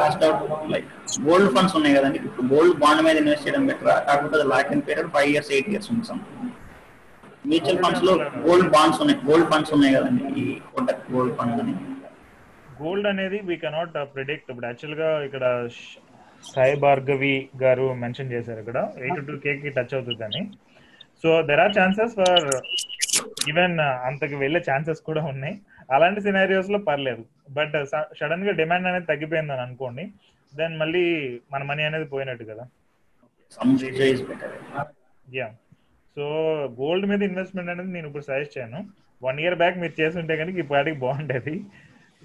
లాస్ట్ 0.00 0.24
లైక్ 0.72 0.88
గోల్డ్ 1.28 1.50
ఫండ్స్ 1.54 1.74
ఉన్నాయి 1.78 1.96
కదండి. 1.98 2.18
ఇప్పుడు 2.28 2.46
గోల్డ్ 2.52 2.76
బాండ్ 2.82 3.02
మీద 3.06 3.16
ఇన్వెస్ట్ 3.22 3.44
చేయడం 3.46 3.64
బెటర్ 3.70 3.88
కాకపోతే 4.08 4.44
lock 4.52 4.72
in 4.76 4.84
period 4.88 5.10
five 5.14 5.28
years 5.32 5.52
eight 5.56 5.70
years 5.72 5.90
ఉంది 5.94 6.06
మ్యూచువల్ 7.50 7.80
ఫండ్స్లో 7.84 8.14
గోల్డ్ 8.46 8.70
బాండ్స్ 8.74 9.00
ఉన్నాయి. 9.02 9.18
గోల్డ్ 9.28 9.48
ఫండ్స్ 9.52 9.72
ఉన్నాయి 9.76 9.94
కదండి. 9.96 10.24
ఈ 10.40 10.44
కోటక్ 10.72 11.04
గోల్డ్ 11.14 11.34
ఫండ్ 11.38 11.60
అని. 11.62 11.74
గోల్డ్ 12.82 13.08
అనేది 13.12 13.38
వీ 13.50 13.56
కెనాట్ 13.64 13.96
ప్రిడిక్ట్ 14.14 14.50
ఇప్పుడు 14.52 14.68
యాక్చువల్గా 14.70 15.08
ఇక్కడ 15.28 15.44
సాయి 16.48 16.76
భార్గవి 16.84 17.34
గారు 17.62 17.86
మెన్షన్ 18.02 18.32
చేశారు 18.34 18.60
ఇక్కడ. 18.62 18.78
ఎయిట్ 19.04 19.20
టూ 19.28 19.34
కి 19.62 19.70
టచ్ 19.76 19.94
అవుతుందని 19.96 20.42
so 21.22 21.30
there 21.48 21.62
are 21.64 21.74
chances 21.78 22.14
for 22.20 22.46
even 23.50 23.76
అంతకు 24.08 24.36
వెళ్ళే 24.42 24.60
ఛాన్సెస్ 24.68 25.00
కూడా 25.08 25.22
ఉన్నాయి. 25.32 25.54
అలాంటి 25.94 26.20
సినారియోస్లో 26.26 26.78
పర్లేదు. 26.88 27.22
బట్ 27.56 27.76
సడన్గా 28.20 28.52
డిమాండ్ 28.60 28.88
అనేది 28.90 29.06
తగ్గిపోయిందని 29.10 29.62
అనుకోండి 29.66 30.04
దెన్ 30.52 30.74
మళ్ళీ 30.82 31.04
మన 31.52 31.62
మనీ 31.70 31.82
అనేది 31.88 32.06
పోయినట్టు 32.14 32.44
కదా. 32.52 32.64
యా 35.38 35.48
సో 36.16 36.24
గోల్డ్ 36.80 37.06
మీద 37.10 37.22
ఇన్వెస్ట్మెంట్ 37.28 37.70
అనేది 37.72 37.92
నేను 37.96 38.06
ఇప్పుడు 38.10 38.26
సజెస్ట్ 38.28 38.56
చేయను. 38.56 38.80
వన్ 39.26 39.40
ఇయర్ 39.42 39.58
బ్యాక్ 39.62 39.80
మీరు 39.82 39.94
చేస్తుంటే 40.00 40.34
కనుక 40.40 40.58
ఈ 40.62 40.66
పాటికి 40.72 40.98
బాగుండేది. 41.04 41.54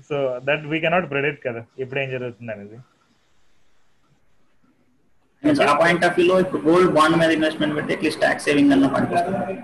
So 0.09 0.15
that 0.47 0.63
we 0.71 0.77
cannot 0.85 1.07
predict 1.13 1.43
కదా. 1.47 1.61
ఇప్పుడు 1.83 1.99
ఏం 2.03 2.09
జరుగుతుంది 2.15 2.53
అనేది. 2.55 2.77
ఆ 5.71 5.75
పాయింట్ 5.81 6.03
ఆఫ్ 6.07 6.15
వ్యూలో 6.19 6.35
ఇప్పుడు 6.43 6.61
గోల్డ్ 6.69 6.91
బాండ్ 6.97 7.17
మీద 7.21 7.31
ఇన్వెస్ట్మెంట్ 7.37 7.75
పెట్టి 7.79 7.93
అట్లీస్ట్ 7.95 8.21
ట్యాక్స్ 8.25 8.45
సేవింగ్ 8.49 8.73
అన్న 8.75 8.87
పనికొస్తుంది 8.95 9.57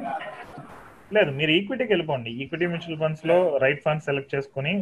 లేదు 1.16 1.32
మీరు 1.38 1.52
ఈక్విటీకి 1.58 1.92
వెళ్ళిపోండి. 1.94 2.32
ఈక్విటీ 2.42 2.66
మ్యూచువల్ 2.74 3.00
ఫండ్స్లో 3.04 3.38
రైట్ 3.64 3.82
ఫండ్ 3.86 4.04
సెలెక్ట్ 4.10 4.34
చేసుకుని 4.36 4.74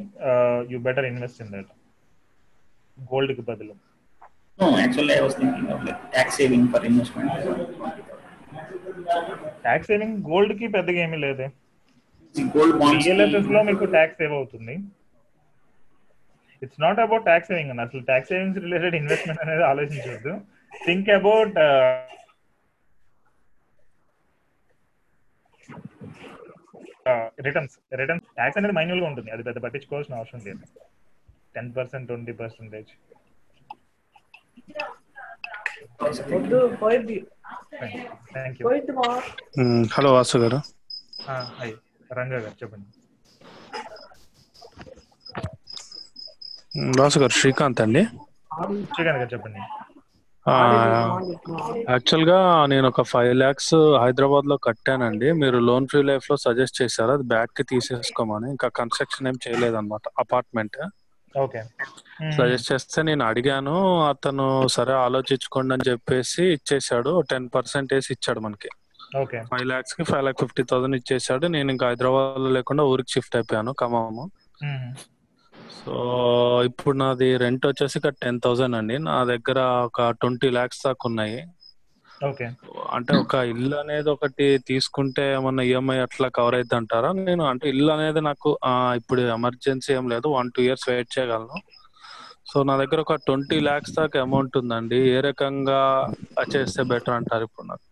you 0.71 0.79
better 0.87 1.07
invest 1.11 1.39
in 1.45 1.53
that 1.57 1.71
గోల్డ్కి 3.13 3.45
బదులు. 3.51 3.75
No, 4.59 4.67
actually, 4.83 5.13
I 5.17 5.21
was 5.25 5.35
thinking 5.39 5.67
of 5.73 5.83
like 5.87 5.99
tax 6.13 6.27
saving 6.39 6.63
for 6.71 6.79
investment. 6.87 7.29
Tax 9.65 9.89
saving 9.91 10.17
గోల్డ్కి 10.29 10.67
పెద్దగా 10.73 10.99
ఏమీ 11.05 11.17
లేదే. 11.25 11.47
గోల్డ్ 12.55 12.75
బాండ్స్ 12.81 13.05
రియల్లో 13.09 13.61
మీకు 13.69 13.85
ట్యాక్స్ 13.95 14.17
సేవ్ 14.21 14.33
అవుతుంది. 14.39 14.75
It's 16.65 16.79
not 16.85 16.99
about 17.05 17.23
tax 17.29 17.49
saving 17.51 17.71
అన్న. 17.73 17.85
అసలు 17.87 18.01
ట్యాక్స్ 18.09 18.29
సేవింగ్స్ 18.33 18.59
రిలేటెడ్ 18.65 18.97
ఇన్వెస్ట్మెంట్ 19.01 19.41
అనేది 19.45 19.63
ఆలోచించవద్దు 19.71 20.33
think 20.73 21.09
about 21.09 21.57
returns 27.45 27.95
returns 27.95 28.25
tax 28.35 28.57
అనేది 28.57 28.73
మైన్యూల్గా 28.73 29.07
ఉంటుంది. 29.07 29.31
అది 29.31 29.43
పెద్ద 29.43 29.59
పట్టించుకోవాల్సిన 29.59 30.15
అవసరం 30.15 30.41
లేదు. 30.45 30.65
Ten 31.55 31.75
percent 31.77 32.07
twenty 32.07 32.31
percentage. 32.31 32.91
Hello 39.93 40.13
Vasu 40.13 40.37
గారు. 40.37 40.59
అయ్యి 41.29 41.75
రంగా 42.13 42.37
గారు 42.37 42.53
చెప్పండి. 42.63 42.87
వాసు 47.01 47.19
గారు 47.19 47.31
శ్రీకాంత్ 47.31 47.81
అండి. 47.81 48.03
శ్రీకాంత్ 48.03 49.19
గారు 49.19 49.33
చెప్పండి. 49.33 49.59
యాక్చువల్గా 51.89 52.65
నేను 52.65 52.87
ఒక 52.87 53.01
ఫైవ్ 53.01 53.35
ల్యాక్స్ 53.35 53.73
హైదరాబాద్లో 53.73 54.57
కట్టానండి. 54.57 55.31
మీరు 55.31 55.57
లోన్ 55.57 55.87
ఫ్రీ 55.87 56.01
లైఫ్లో 56.01 56.37
సజెస్ట్ 56.37 56.81
చేశారు? 56.81 57.11
అది 57.11 57.23
బ్యాక్కి 57.23 57.63
తీసేసుకోమని. 57.63 58.49
ఇంకా 58.49 58.67
కన్స్ట్రక్షన్ 58.67 59.27
ఏం 59.27 59.39
చేయలేదు 59.47 59.75
అనమాట 59.75 60.01
అపార్ట్మెంట్. 60.19 60.77
ఓకే. 61.39 61.63
సజెస్ట్ 62.31 62.71
చేస్తే 62.71 63.01
నేను 63.01 63.25
అడిగాను 63.25 64.05
అతను 64.05 64.67
సరే 64.67 64.93
ఆలోచించుకోండి 64.93 65.73
అని 65.73 65.89
చెప్పేసి 65.89 66.43
ఇచ్చేసాడు 66.43 67.21
టెన్ 67.21 67.49
పర్సెంట్ 67.55 67.93
వేసి 67.93 68.13
ఇచ్చాడు 68.13 68.39
మనకి. 68.39 68.69
ఫైవ్ 69.41 69.65
ల్యాక్స్కి 69.65 70.03
ఫైవ్ 70.03 70.21
ల్యాక్ 70.21 70.37
ఫిఫ్టీ 70.39 70.63
థౌసండ్ 70.63 70.95
ఇచ్చేసాడు 70.95 71.47
నేను 71.47 71.71
ఇంకా 71.71 71.87
హైదరాబాద్లో 71.87 72.49
లేకుండా 72.49 72.83
ఊరికి 72.83 73.11
షిఫ్ట్ 73.11 73.35
అయిపోయాను 73.35 73.75
ఖమ్మము. 73.81 74.29
సో 75.79 75.93
ఇప్పుడు 76.69 76.95
నాది 77.01 77.29
రెంట్ 77.43 77.65
వచ్చేసి 77.69 77.95
ఇక్కడ 77.99 78.15
టెన్ 78.23 78.41
థౌసండ్ 78.45 78.77
అండి. 78.79 78.95
నా 79.09 79.17
దగ్గర 79.31 79.59
ఒక 79.89 80.09
ట్వంటీ 80.21 80.49
ల్యాక్స్ 80.57 80.81
దాకా 80.85 81.03
ఉన్నాయి. 81.09 81.39
ఓకే. 82.29 82.47
అంటే 82.95 83.11
ఒక 83.23 83.35
ఇల్లు 83.51 83.75
అనేది 83.81 84.09
ఒకటి 84.13 84.45
తీసుకుంటే 84.69 85.25
ఏమన్నా 85.35 85.63
ఈఎంఐ 85.69 85.97
అట్లా 86.05 86.27
కవర్ 86.37 86.55
అవుతుంది 86.57 86.79
అంటారా 86.79 87.09
నేను 87.27 87.43
అంటే 87.51 87.65
ఇల్లు 87.73 87.91
అనేది 87.97 88.21
నాకు 88.29 88.49
ఇప్పుడు 88.99 89.21
ఎమర్జెన్సీ 89.37 89.91
ఏం 89.97 90.07
లేదు. 90.13 90.27
వన్ 90.37 90.49
టూ 90.55 90.63
ఇయర్స్ 90.67 90.87
వెయిట్ 90.91 91.13
చేయగలను. 91.17 91.59
సో 92.51 92.57
నా 92.69 92.75
దగ్గర 92.81 92.99
ఒక 93.05 93.15
ట్వంటీ 93.27 93.59
ల్యాక్స్ 93.67 93.95
దాకా 93.99 94.21
అమౌంట్ 94.27 94.57
ఉందండి. 94.61 94.99
ఏ 95.15 95.17
రకంగా 95.29 95.81
చేస్తే 96.55 96.83
బెటర్ 96.91 97.17
అంటారు 97.19 97.43
ఇప్పుడు 97.49 97.67
నాకు? 97.71 97.85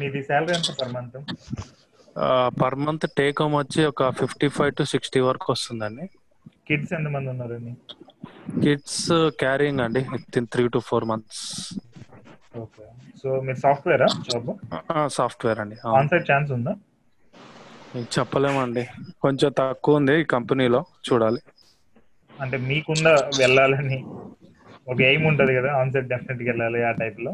మీది 0.00 0.20
ఎంత 0.58 0.70
per 0.80 0.92
month? 0.96 1.18
Per 2.60 2.76
month 2.84 3.06
take 3.18 3.40
home 3.42 3.54
వచ్చి 3.60 3.80
ఒక 3.90 4.08
ఫిఫ్టీ 4.20 4.48
ఫైవ్ 4.56 4.72
టు 4.78 4.84
సిక్స్టీ 4.92 5.20
వరకు 5.28 5.46
వస్తుందండి. 5.54 6.04
కిడ్స్ 6.68 6.92
ఎంత 6.98 7.08
మంది 7.14 7.28
ఉన్నారండి? 7.34 7.72
కిడ్స్ 8.62 9.02
క్యారింగ్ 9.42 9.82
అండి 9.84 10.00
within 10.40 10.48
three 10.54 10.64
to 10.74 10.80
four 10.88 11.06
months 11.10 11.42
okay 12.62 12.84
so 13.20 13.28
మీరు 13.46 13.58
సాఫ్ట్వేరా 13.64 14.08
జాబ్ 14.28 14.50
సాఫ్ట్వేర్ 15.18 15.60
అండి 15.64 15.76
ఆన్ 15.98 16.10
సైడ్ 16.12 16.26
ఛాన్స్ 16.30 16.50
ఉందా? 16.56 16.72
మీకు 17.92 18.10
చెప్పలేమండి 18.16 18.84
కొంచెం 19.24 19.50
తక్కువ 19.60 20.00
ఉంది 20.00 20.14
ఈ 20.22 20.26
కంపెనీలో 20.34 20.80
చూడాలి. 21.08 21.40
అంటే 22.42 22.56
మీకుందా 22.68 23.14
వెళ్ళాలని 23.40 23.98
ఒక 24.92 24.98
ఎయిమ్ 25.08 25.26
ఉంటది 25.30 25.52
కదా 25.58 25.70
ఆన్ 25.80 25.92
సైడ్ 25.94 26.10
డెఫినెట్గా 26.12 26.48
వెళ్ళాలి 26.50 26.80
ఆ 26.90 26.92
టైప్లో. 27.00 27.32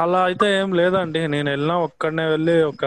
అలా 0.00 0.20
అయితే 0.24 0.46
ఏం 0.58 0.68
లేదండి. 0.74 1.20
నేను 1.26 1.48
వెళ్ళినా 1.50 1.76
ఒక్కడనే 1.86 2.24
వెళ్ళి 2.26 2.56
ఒక 2.70 2.84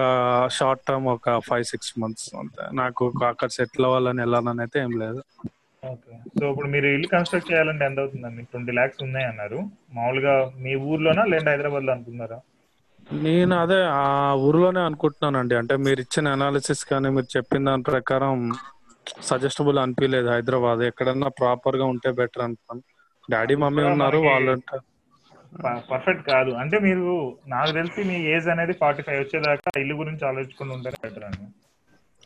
షార్ట్ 0.58 0.86
టర్మ్ 0.88 1.08
ఒక 1.16 1.38
ఫైవ్ 1.48 1.66
సిక్స్ 1.72 1.94
మంత్స్ 2.00 2.30
అంతే. 2.42 2.64
నాకు 2.82 3.04
అక్కడ 3.32 3.50
సెటిల్ 3.58 3.88
అవ్వాలని 3.90 4.22
వెళ్ళాలని 4.22 4.64
అయితే 4.66 4.80
ఏం 4.80 4.94
లేదు. 5.04 5.22
ఓకే. 5.84 6.14
సో 6.36 6.44
ఇప్పుడు 6.52 6.70
మీరు 6.74 6.88
ఇల్లు 6.96 7.08
కన్స్ట్రక్ట్ 7.14 7.50
చేయాలంటే 7.52 7.84
ఎంత 7.86 8.00
అవుతుందండి? 8.00 8.44
ట్వంటీ 8.52 8.74
ల్యాక్స్ 8.78 9.04
ఉన్నాయి 9.08 9.28
అన్నారు 9.32 9.60
మామూలుగా 9.96 10.36
మీ 10.64 10.74
ఊర్లోనా 10.90 11.26
లేదా 11.34 11.50
హైదరాబాద్లో 11.54 11.94
అనుకున్నారా 11.96 12.40
నేను 13.22 13.54
అదే 13.64 13.78
ఆ 14.00 14.08
ఊర్లోనే 14.46 14.82
అనుకుంటున్నానండి. 14.88 15.56
అంటే 15.62 15.76
మీరు 15.86 16.00
ఇచ్చిన 16.06 16.34
అనాలిసిస్ 16.38 16.84
కానీ 16.92 17.10
మీరు 17.16 17.30
చెప్పిన 17.36 17.66
దాని 17.70 17.86
ప్రకారం 17.92 18.34
సజెస్టబుల్ 19.30 19.78
అనిపించలేదు 19.84 20.30
హైదరాబాద్. 20.34 20.82
ఎక్కడన్నా 20.90 21.30
ప్రాపర్గా 21.40 21.86
ఉంటే 21.94 22.10
బెటర్ 22.20 22.46
అనుకోండి. 22.48 22.86
డాడీ 23.30 23.56
మమ్మీ 23.64 23.84
ఉన్నారు 23.92 24.20
వాళ్ళంటే 24.28 24.78
పర్ఫెక్ట్ 25.92 26.24
కాదు. 26.32 26.52
అంటే 26.62 26.78
మీరు 26.88 27.06
నాకు 27.54 27.72
తెలిసి 27.78 28.02
మీ 28.10 28.18
ఏజ్ 28.34 28.48
అనేది 28.54 28.74
ఫార్టీ 28.82 29.04
ఫైవ్ 29.08 29.22
వచ్చేదాకా 29.22 29.72
ఇల్లు 29.84 29.96
గురించి 30.02 30.24
ఆలోచించుకుని 30.30 30.76
ఉంటేనే 30.78 31.00
బెటర్ 31.06 31.28
అండి. 31.30 31.46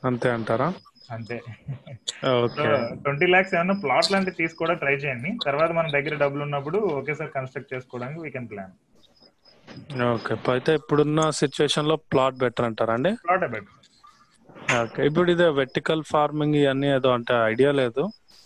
అంతే 0.03 0.29
అంటారా? 0.35 0.69
అంతే. 1.15 1.37
ఓకే. 2.35 2.67
ట్వంటీ 3.03 3.27
ల్యాక్స్ 3.31 3.55
ఏమన్నా 3.55 3.75
ప్లాట్ 3.83 4.11
లాంటివి 4.13 4.39
తీసుకోవడం 4.41 4.79
ట్రై 4.83 4.95
చేయండి. 5.03 5.31
తర్వాత 5.47 5.71
మన 5.79 5.93
దగ్గర 5.97 6.15
డబ్బులు 6.23 6.43
ఉన్నప్పుడు 6.47 6.79
ఒకేసారి 6.99 7.31
కన్స్ట్రక్ట్ 7.37 7.73
చేసుకోవడానికి 7.73 8.21
వీ 8.25 8.31
కెన్ 8.35 8.49
ప్లాన్ 8.51 8.73
ఓకే. 10.07 10.35
అయితే 10.53 10.71
ఇప్పుడున్న 10.79 11.21
సిచ్యువేషన్లో 11.39 11.95
ప్లాట్ 12.11 12.41
బెటర్ 12.43 12.67
అంటారా 12.69 12.95
అండి? 12.97 13.11
Plot 13.23 13.45
better 13.47 13.77
okay. 14.77 15.01
ఇప్పుడు 15.09 15.29
ఇదే 15.33 15.47
వెర్టికల్ 15.59 16.03
ఫార్మింగ్ 16.11 16.57
ఇవన్నీ 16.61 16.89
ఏదో 16.97 17.09
అంటే 17.17 17.35
ఐడియా 17.51 17.71
లేదు. 17.81 18.03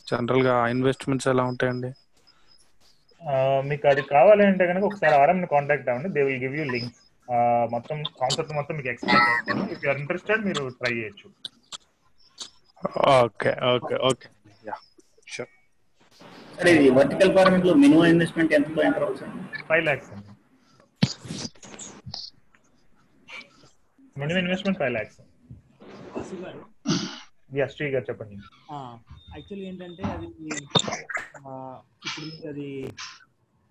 జనరల్గా 0.08 0.56
ఇన్వెస్ట్మెంట్స్ 0.74 1.30
ఎలా 1.34 1.46
ఉంటాయండి? 1.52 1.92
మీకు 3.70 3.86
అది 3.92 4.02
కావాలి 4.14 4.44
అంటే 4.52 4.64
కనుక 4.70 4.86
ఒకసారి 4.90 5.16
ఆర్ఎం 5.22 5.40
ని 5.44 5.48
కాంటాక్ట్ 5.56 5.90
అవ్వండి. 5.92 6.10
They 6.16 6.24
will 6.28 6.42
give 6.46 6.56
you 6.60 6.66
links 6.76 7.02
మొత్తం 7.76 7.98
కాన్సెప్ట్ 8.22 8.54
మొత్తం 8.60 8.74
మీకు 8.80 8.90
ఎక్స్ప్లెయిన్ 8.94 9.28
చేస్తాను. 9.30 9.64
ఇఫ్ 9.76 9.84
యూఆర్ 9.86 10.00
ఇంట్రెస్టెడ్ 10.04 10.44
మీరు 10.50 10.64
ట్రై 10.80 10.94
చేయొచ్చు. 11.00 11.28
Okay 13.24 13.52
okay 13.74 13.96
okay. 14.10 14.28
Yeah 14.70 14.76
sure 15.36 15.52
సరే 16.58 16.72
ఇది 16.78 16.90
వర్టికల్ 16.98 17.32
ఫార్మింగ్లో 17.38 17.74
మినిమం 17.84 18.06
ఇన్వెస్ట్మెంట్ 18.14 18.54
ఎంతలో 18.58 18.82
ఎంటర్ 18.90 19.06
అవుతుంది 19.08 19.64
ఫైవ్ 19.70 19.84
ల్యాక్స్ 19.88 20.12
అండి. 20.16 20.30
Minimum 24.22 24.40
investment 24.44 24.80
five 24.82 24.94
lakhs 24.98 25.20
yeah 27.60 27.66
Sri 27.74 27.88
గారు 27.96 28.06
చెప్పండి. 28.10 28.36
యాక్చువల్లీ 29.36 29.66
ఏంటంటే 29.72 30.04
అది 30.16 30.26
ఇప్పుడు 32.08 32.28
అది 32.52 32.68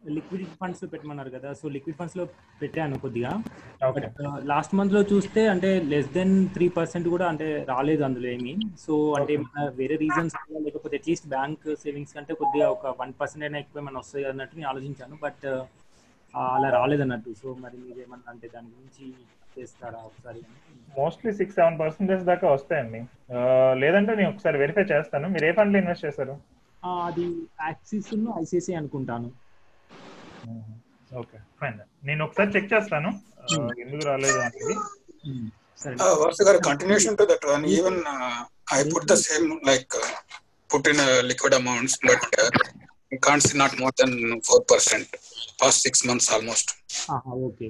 లిక్విడ్ 0.03 0.43
ఫండ్స్ 0.61 0.83
పెట్టమన్నారు 0.93 1.31
కదా 1.35 1.51
సో 1.59 1.67
లిక్విడ్ 1.75 1.97
ఫండ్స్లో 1.99 2.25
పెట్టాను 2.61 2.97
కొద్దిగా. 3.05 3.31
లాస్ట్ 4.53 4.75
మంత్లో 4.79 5.01
చూస్తే 5.13 5.43
అంటే 5.53 5.71
లెస్ 5.93 6.11
దెన్ 6.17 6.35
త్రీ 6.57 6.67
పర్సెంట్ 6.79 7.07
కూడా 7.15 7.27
అంటే 7.33 7.47
రాలేదు 7.71 8.03
అందులో 8.09 8.29
ఏమి. 8.35 8.53
సో 8.85 8.95
అంటే 9.19 9.37
వేరే 9.81 9.97
రీజన్స్ 10.05 10.37
లేకపోతే 10.67 10.99
అట్లీస్ట్ 11.01 11.29
బ్యాంక్ 11.35 11.65
సేవింగ్స్ 11.85 12.15
కంటే 12.19 12.35
కొద్దిగా 12.43 12.67
ఒక 12.77 12.95
వన్ 13.01 13.15
పర్సెంట్ 13.21 13.47
అయినా 13.49 13.61
ఎక్కువ 13.65 13.83
ఏమైనా 13.85 14.03
వస్తాయి 14.05 14.27
అన్నట్టు 14.33 14.59
నేను 14.59 14.71
ఆలోచించాను. 14.73 15.17
బట్ 15.25 15.47
అలా 16.35 16.69
రాలేదన్నట్టు. 16.79 17.33
సో 17.43 17.49
మరి 17.65 17.79
మీరు 17.87 17.99
ఏమన్నా 18.07 18.31
అంటే 18.35 18.47
దాని 18.57 18.71
గురించి 18.77 19.07
మోస్ట్లీ 20.99 21.31
సిక్స్ 21.39 21.57
సెవెన్ 21.59 21.79
పర్సెంటేజ్ 21.83 22.23
దాకా 22.31 22.47
వస్తాయండి. 22.55 23.01
లేదంటే 23.83 24.13
నేను 24.19 24.31
ఒకసారి 24.33 24.57
వెరిఫై 24.63 24.85
చేస్తాను. 24.93 25.27
మీరు 25.35 25.47
ఏ 25.49 25.53
ఫండ్లు 25.59 25.79
ఇన్వెస్ట్ 25.83 26.07
చేస్తారు 26.07 26.35
అది 27.09 27.27
యాక్సిస్ను 27.67 28.31
ఐసిసి 28.43 28.73
అనుకుంటాను. 28.81 29.29
ఓకే 31.21 31.39
ఫైన్ 31.61 31.79
నేను 32.09 32.23
ఒకసారి 32.27 32.51
చెక్ 32.57 32.73
చేస్తాను. 32.75 33.11
ఎందుకు 33.85 34.05
రాలేదు 34.11 34.39
అనేది. 34.47 34.75
వర్ష 36.25 36.41
గారు 36.49 36.59
continuation 36.69 37.19
to 37.21 37.25
that 37.31 37.47
one 37.53 37.65
even 37.77 38.01
I 38.77 38.81
put 38.93 39.09
the 39.13 39.17
same 39.27 39.49
like 39.71 39.95
put 40.71 40.89
in 40.93 41.03
liquid 41.31 41.57
amounts 41.61 41.97
but 42.11 42.27
కాన్సీ 43.29 43.55
not 43.63 43.75
more 43.83 43.95
than 44.03 44.15
four 44.49 44.65
percent 44.73 45.11
first 45.63 45.83
six 45.87 46.05
months 46.11 46.31
almost 46.37 46.71
okay. 47.49 47.69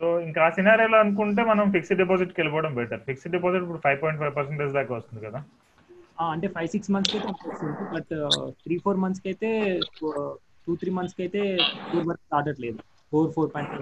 So 0.00 0.06
ఇంకా 0.26 0.40
ఆ 0.46 0.50
సినారియోలో 0.56 0.96
అనుకుంటే 1.02 1.42
మనం 1.50 1.66
ఫిక్స్డ్ 1.74 2.00
డిపాజిట్కి 2.00 2.38
వెళ్ళిపోవడం 2.40 2.72
బెటర్ 2.78 3.02
ఫిక్స్డ్ 3.06 3.32
డిపాజిట్ 3.36 3.64
ఇప్పుడు 3.64 3.80
ఫైవ్ 3.84 3.98
పాయింట్ 4.02 4.20
ఫైవ్ 4.22 4.34
పర్సెంటేజ్ 4.38 4.72
దాకా 4.76 4.92
వస్తుంది 4.98 5.22
కదా. 5.26 5.40
ఆ, 6.20 6.26
అంటే 6.34 6.46
ఫైవ్ 6.54 6.68
సిక్స్ 6.74 6.90
మంత్స్ 6.94 7.14
అయితే 7.14 7.28
వస్తుంది 7.30 7.86
బట్ 7.94 8.12
త్రీ 8.62 8.76
ఫోర్ 8.84 9.00
మంత్స్కి 9.02 9.28
అయితే 9.32 9.50
టూ 10.66 10.74
త్రీ 10.80 10.90
మంత్స్కి 10.98 11.22
అయితే 11.26 11.42
ఫోర్ 11.88 12.06
వరకు 12.10 12.26
దాటట్లేదు 12.34 12.78
four 13.12 13.30
four 13.36 13.50
point 13.54 13.74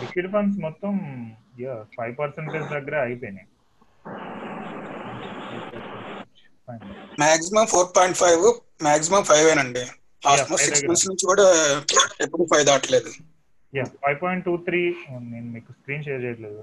liquid 0.00 0.30
funds 0.32 0.58
మొత్తం 0.66 0.94
ఫైవ్ 1.96 2.14
పర్సెంటేజ్ 2.18 2.66
దగ్గర 2.74 2.96
అయిపోయినాయి. 3.06 3.46
Maximum 7.20 7.66
four 7.72 7.88
point 7.96 8.18
five 8.22 8.44
maximum 8.84 9.22
five 9.30 9.46
ఏనండి. 9.52 9.84
Almost 10.22 10.52
five 10.54 10.66
six. 10.68 10.84
మంత్స్ 10.88 11.08
నుంచి 11.10 11.26
కూడా 11.26 11.46
ఎప్పుడు 12.24 12.44
five 12.52 12.64
దాటలేదు. 12.70 13.10
Yeah 13.72 13.84
five 14.02 14.18
point 14.22 14.44
two 14.48 14.52
three 14.66 14.80
నేను 15.32 15.48
మీకు 15.54 15.70
స్క్రీన్ 15.78 16.04
షేర్ 16.06 16.22
చేయట్లేదు. 16.24 16.62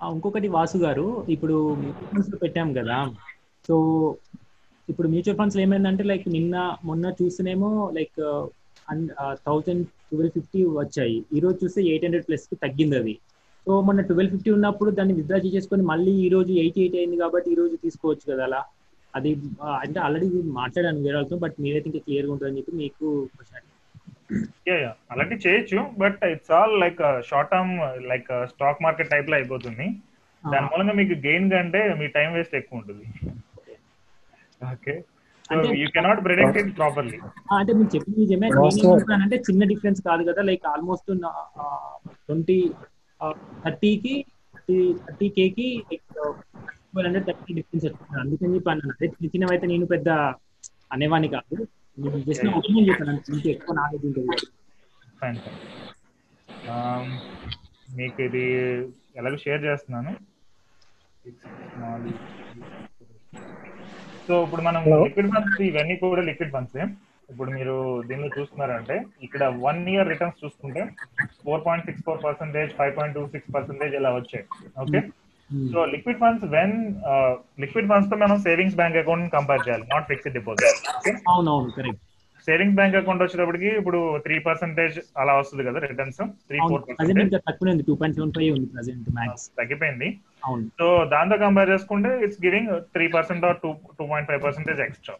ఇంకొకటి 0.00 0.48
వాసు 0.56 0.78
గారు 0.84 1.06
ఇప్పుడు 1.34 1.56
ఫండ్స్ 2.10 2.30
పెట్టాం 2.42 2.68
కదా. 2.78 2.98
సో 3.68 3.74
ఇప్పుడు 4.88 5.08
మ్యూచువల్ 5.12 5.38
ఫండ్స్ 5.40 5.58
ఏమైందంటే 5.64 6.04
లైక్ 6.10 6.26
నిన్న 6.36 6.56
మొన్న 6.88 7.12
చూస్తేనేమో 7.18 7.70
లైక్ 7.98 8.20
థౌజండ్ 9.48 9.84
ట్వెల్వ్ 10.10 10.34
ఫిఫ్టీ 10.36 10.60
వచ్చాయి. 10.80 11.18
ఈ 11.36 11.40
రోజు 11.44 11.56
చూస్తే 11.64 11.80
ఎయిట్ 11.90 12.06
హండ్రెడ్ 12.06 12.26
ప్లస్కి 12.28 12.56
తగ్గింది 12.64 12.96
అది. 13.00 13.14
సో 13.66 13.72
మొన్న 13.88 14.00
ట్వెల్వ్ 14.08 14.32
ఫిఫ్టీ 14.34 14.50
ఉన్నప్పుడు 14.58 14.90
దాన్ని 14.98 15.14
విత్డ్రా 15.18 15.38
చేసుకొని 15.56 15.82
మళ్ళీ 15.92 16.12
ఈ 16.26 16.28
రోజు 16.34 16.52
ఎయిట్ 16.62 16.78
ఎయిట్ 16.84 16.96
అయింది 17.00 17.18
కాబట్టి 17.22 17.48
ఈ 17.54 17.58
రోజు 17.60 17.74
తీసుకోవచ్చు 17.84 18.24
కదా 18.32 18.44
అలా. 18.48 18.60
అది 19.14 19.30
అంటే 19.82 19.98
ఆల్రెడీ 20.06 20.26
మాట్లాడాను 20.60 21.02
వేరే 21.06 21.16
వాళ్ళతో 21.18 21.36
బట్ 21.44 21.56
మీరైతే 21.64 21.88
ఇంకా 21.90 22.02
క్లియర్గా 22.06 22.32
ఉంటుందని 22.34 22.58
చెప్పి 22.60 22.72
మీకు 22.82 23.06
క్వశ్చన్ 23.34 23.69
అలాంటి 25.12 25.36
చేయొచ్చు 25.44 25.80
but 26.02 26.18
it's 26.32 26.52
all 26.58 26.74
like 26.82 27.00
short 27.28 27.50
term 27.54 27.72
like 28.10 28.30
stock 28.52 28.82
market 28.86 29.12
టైప్లో 29.14 29.36
అయిపోతుంది. 29.38 29.86
దాని 30.42 30.66
మూలంగా 30.72 30.94
మీకు 31.00 31.14
గెయిన్ 31.26 31.48
కంటే 31.52 31.80
మీ 32.00 32.06
టైం 32.16 32.28
వేస్ట్ 32.36 32.54
ఎక్కువ 32.60 32.80
ఉంటుంది. 32.80 33.06
Okay 34.74 34.94
you 35.80 35.86
cannot 35.96 36.20
predict 36.26 36.58
it 36.60 36.70
properly 36.80 37.18
అంటే 37.58 37.72
మీరు 37.78 37.90
చెప్పింది 37.94 38.18
నిజమే. 38.24 38.48
అంటే 39.24 39.36
చిన్న 39.48 39.62
డిఫరెన్స్ 39.72 40.00
కాదు 40.08 40.22
కదా 40.28 40.42
లైక్ 40.50 40.66
ఆల్మోస్ట్ 40.74 41.10
ట్వంటీ 42.26 42.58
థర్టీకి 43.64 44.14
థర్టీ 45.06 45.28
కేకి 45.38 45.68
ట్వెల్వ్ 45.90 47.06
హండ్రెడ్ 47.06 47.26
థర్టీ 47.28 47.52
డిఫరెన్స్ 47.58 47.84
వచ్చింది 47.88 48.20
అందుకని 48.22 48.54
చెప్పి 48.56 48.70
అన్నాను. 48.72 48.94
అదే 48.96 49.06
చిన్న 49.14 49.30
చిన్నవి 49.34 49.52
అయితే 49.56 49.66
నేను 49.72 49.86
పెద్ద 49.94 50.08
అనేవాని 50.94 51.28
కాదు. 51.36 51.56
జస్ట్ 52.28 52.44
నా 52.46 52.52
ఒపీనియన్ 52.58 52.88
చెప్పాను 52.88 53.10
అంతే. 53.12 53.30
ఇంకా 53.36 53.48
ఎక్కువ 53.54 53.74
నాలెడ్జ్ 53.78 54.06
ఉంటుంది 54.08 54.36
ఫైన్ 55.20 55.38
ఫైన్ 55.44 55.58
మీకు 57.98 58.20
ఇది 58.28 58.44
ఎలాగో 59.20 59.38
షేర్ 59.44 59.62
చేస్తున్నాను. 59.68 60.12
సో 64.26 64.34
ఇప్పుడు 64.46 64.62
మనం 64.68 64.82
లిక్విడ్ 65.04 65.30
ఫండ్స్ 65.34 65.60
ఇవన్నీ 65.70 65.94
కూడా 66.02 66.22
లిక్విడ్ 66.28 66.52
ఫండ్స్ 66.56 66.76
ఇప్పుడు 67.32 67.50
మీరు 67.56 67.74
దీనిలో 68.08 68.28
చూస్తున్నారంటే 68.36 68.94
ఇక్కడ 69.26 69.42
వన్ 69.66 69.82
ఇయర్ 69.92 70.08
రిటర్న్స్ 70.12 70.40
చూసుకుంటే 70.42 70.82
four 71.44 71.62
point 71.66 71.86
six 71.88 72.04
four 72.06 72.22
percentage 72.26 72.70
five 72.78 72.92
point 72.96 73.16
two 73.18 73.22
six 73.34 73.50
percentage 73.56 73.94
ఇలా 74.00 74.10
వచ్చాయి. 74.16 74.44
Okay 74.84 75.00
so 75.72 75.80
liquid 75.92 76.20
funds 76.20 76.44
when 76.54 76.74
liquid 77.62 77.88
ఫండ్స్తో 77.90 78.16
మనం 78.22 78.38
సేవింగ్స్ 78.44 78.76
బ్యాంక్ 78.80 78.98
అకౌంట్ 78.98 79.26
కంపేర్ 79.34 79.64
చేయాలి 79.66 79.86
నాట్ 79.92 80.06
ఫిక్స్డ్ 80.10 80.36
డిపాజిట్ 80.38 80.78
అవునవును 81.30 81.72
కరెక్ట్ 81.76 82.00
సేవింగ్స్ 82.46 82.76
బ్యాంక్ 82.76 82.96
అకౌంట్ 82.98 83.22
వచ్చేటప్పటికి 83.24 83.70
ఇప్పుడు 83.80 83.98
త్రీ 84.24 84.36
పర్సెంటేజ్ 84.46 84.94
అలా 85.20 85.32
వస్తుంది 85.38 85.64
కదా 85.66 85.78
రిటర్న్స్ 85.84 86.20
త్రీ 86.48 86.58
ఫోర్ 86.62 86.82
తగ్గిపోయింది. 89.60 90.08
సో 90.78 90.86
దాంతో 91.12 91.36
కంపేర్ 91.42 91.72
చేసుకుంటే 91.74 92.12
it's 92.26 92.40
giving 92.44 92.70
three 92.94 93.06
percent 93.16 93.44
or 93.48 93.58
two 93.64 93.70
two 93.98 94.06
point 94.12 94.28
five 94.30 94.42
percentage 94.46 94.80
extra 94.86 95.16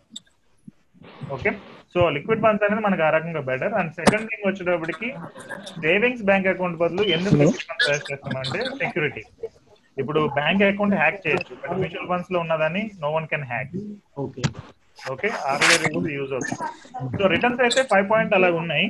okay 1.35 1.51
so 1.95 2.01
liquid 2.17 2.43
funds 2.45 2.65
అనేది 2.67 2.83
మనకు 2.87 3.03
ఆ 3.03 3.11
రకంగా 3.15 3.43
బెటర్ 3.49 3.75
అండ్ 3.79 3.93
సెకండ్ 3.99 4.27
థింగ్ 4.31 4.47
వచ్చేటప్పటికి 4.49 5.09
సేవింగ్స్ 5.85 6.25
బ్యాంక్ 6.29 6.49
అకౌంట్ 6.49 6.79
బదులు 6.83 7.05
ఎందుకు 7.17 7.37
చేస్తామంటే 8.01 8.61
సెక్యూరిటీ 8.81 9.23
ఇప్పుడు 10.03 10.21
బ్యాంక్ 10.39 10.63
అకౌంట్ 10.69 10.97
హ్యాక్ 11.03 11.19
చేయొచ్చు. 11.25 11.55
బట్ 11.63 11.79
మ్యూచువల్ 11.83 12.09
ఫండ్స్లో 12.13 12.39
ఉన్నదాన్ని 12.45 12.83
no 13.05 13.11
one 13.17 13.27
can 13.33 13.47
hack 13.53 13.75
okay. 14.25 14.43
Okay? 15.13 15.29
RBI 15.51 15.77
rules 15.85 16.11
use 16.19 16.33
అవుతుంది. 16.37 16.59
సో 17.19 17.27
రిటర్న్స్ 17.35 17.63
అయితే 17.67 17.83
ఫైవ్ 17.93 18.07
పాయింట్ 18.13 18.35
అలా 18.39 18.51
ఉన్నాయి. 18.63 18.87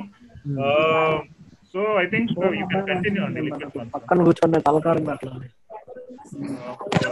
So 1.73 1.81
I 2.03 2.05
think 2.13 2.31
you 2.59 2.65
can 2.71 2.87
continue 2.91 3.21
అండి 3.27 3.41
లిక్విడ్ 3.47 3.73
ఫండ్స్ 3.75 3.93
పక్కన 3.97 4.23
కూర్చొని 4.27 4.61
తలకారం 4.69 5.09
అట్లా 5.15 5.31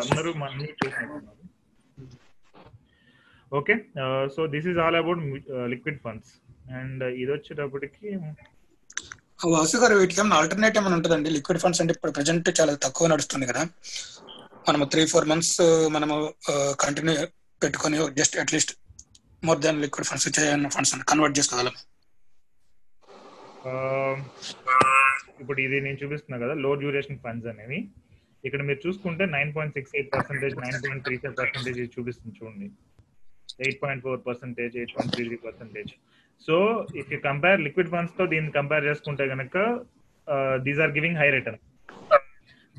అందరూ 0.03 0.29
మన 0.41 0.51
చూసినట్టున్నారు 0.81 1.35
okay 3.59 3.75
so 4.35 4.41
this 4.53 4.67
is 4.71 4.79
all 4.85 4.97
about 5.01 5.21
liquid 5.73 6.01
funds 6.05 6.31
and 6.79 7.03
ఇది 7.21 7.31
వచ్చేటప్పటికి 7.35 8.09
వాసు 9.39 9.77
గారు 9.81 9.95
వీటికి 9.99 10.19
ఏమైనా 10.21 10.37
ఆల్టర్నేట్ 10.39 10.77
ఏమైనా 10.79 10.95
ఉంటుందండి? 10.97 11.29
లిక్విడ్ 11.35 11.59
ఫండ్స్ 11.63 11.79
అంటే 11.81 11.91
ఇప్పుడు 11.95 12.11
ప్రజెంట్ 12.17 12.47
చాలా 12.59 12.73
తక్కువ 12.85 13.07
నడుస్తుంది 13.11 13.45
కదా. 13.51 13.61
మనము 14.67 14.85
త్రీ 14.93 15.03
ఫోర్ 15.11 15.27
మంత్స్ 15.31 15.53
మనము 15.95 16.15
uh, 16.51 16.71
కంటిన్యూ 16.83 17.13
పెట్టుకొని 17.61 17.97
just 18.19 18.35
at least 18.43 18.73
more 19.43 19.61
than 19.65 19.79
liquid 19.83 20.07
funds 20.09 20.27
చేయన్న 20.37 20.69
funds 20.75 20.93
convert 21.11 21.37
చేసుకోగలం. 21.39 21.75
Um, 23.69 24.17
ఇప్పుడు 25.41 25.59
ఇది 25.65 25.77
నేను 25.87 25.97
చూపిస్తున్నా 26.03 26.37
కదా 26.43 26.53
లో 26.65 26.71
డ్యూరేషన్ 26.83 27.19
ఫండ్స్ 27.25 27.49
అనేవి. 27.53 27.79
ఇక్కడ 28.43 28.61
మీరు 28.67 28.79
చూసుకుంటే 28.85 29.23
nine 29.35 29.51
point 29.55 29.73
six 29.77 29.93
eight 29.97 30.09
percentage 30.15 30.53
nine 30.65 30.77
point 30.85 31.03
three 31.07 31.15
five 31.23 31.35
percentage 31.39 31.79
చూపిస్తుంది 31.95 32.33
చూడండి. 32.39 32.67
Eight 33.65 33.79
point 33.83 34.03
four 34.05 34.21
percentage 34.27 34.75
eight 34.81 34.93
point 34.97 35.13
three 35.15 35.25
three 35.29 35.39
percentage 35.47 35.91
so 36.47 36.55
if 37.01 37.11
you 37.13 37.19
compare 37.29 37.59
liquid 37.65 37.91
ఫండ్స్తో 37.95 38.25
దీన్ని 38.33 38.51
కంపేర్ 38.59 38.87
చేసుకుంటే 38.89 39.25
కనుక 39.33 39.57
these 40.67 40.81
are 40.85 40.95
giving 40.97 41.19
high 41.21 41.29
return 41.37 41.59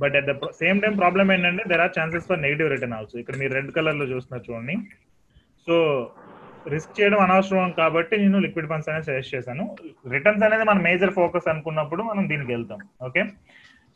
but 0.02 0.14
at 0.18 0.28
the 0.30 0.34
same 0.62 0.78
time 0.82 0.94
problem 1.02 1.30
ఏంటంటే 1.34 1.62
there 1.70 1.82
are 1.84 1.94
chances 1.98 2.26
for 2.28 2.42
negative 2.46 2.68
return 2.74 2.96
also 2.98 3.16
ఇక్కడ 3.22 3.36
మీరు 3.42 3.52
red 3.58 3.72
కలర్లో 3.78 4.06
చూస్తున్నారు 4.12 4.44
చూడండి. 4.48 4.76
So 5.66 5.74
risk 6.74 6.94
చేయడం 6.98 7.20
అనవసరం 7.24 7.70
కాబట్టి 7.80 8.14
నేను 8.22 8.38
లిక్విడ్ 8.44 8.68
ఫండ్స్ 8.70 8.88
అనేది 8.90 9.06
సజెస్ట్ 9.08 9.34
చేశాను. 9.34 9.64
రిటర్న్స్ 10.14 10.44
అనేది 10.46 10.64
మన 10.70 10.78
మేజర్ 10.86 11.12
ఫోకస్ 11.18 11.46
అనుకున్నప్పుడు 11.52 12.02
మనం 12.11 12.24
దీనికి 12.32 12.50
వెళ్తాం. 12.54 12.80
ఓకే 13.08 13.22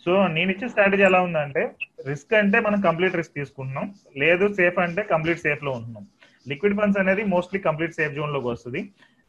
సో 0.05 0.13
నేను 0.37 0.49
ఇచ్చే 0.55 0.67
స్ట్రాటజీ 0.73 1.05
ఎలా 1.09 1.21
ఉందంటే 1.27 1.63
రిస్క్ 2.11 2.33
అంటే 2.43 2.59
మనం 2.67 2.79
కంప్లీట్ 2.89 3.19
రిస్క్ 3.21 3.39
తీసుకుంటున్నాం. 3.41 3.87
లేదు 4.23 4.47
సేఫ్ 4.59 4.79
అంటే 4.87 5.03
కంప్లీట్ 5.13 5.45
సేఫ్లో 5.47 5.73
ఉంటున్నాం. 5.79 6.05
లిక్విడ్ 6.53 6.77
ఫండ్స్ 6.81 7.01
అనేది 7.03 7.23
మోస్ట్లీ 7.35 7.61
కంప్లీట్ 7.69 7.99
సేఫ్ 7.99 8.17
జోన్లోకి 8.19 8.49
వస్తుంది. 8.55 8.83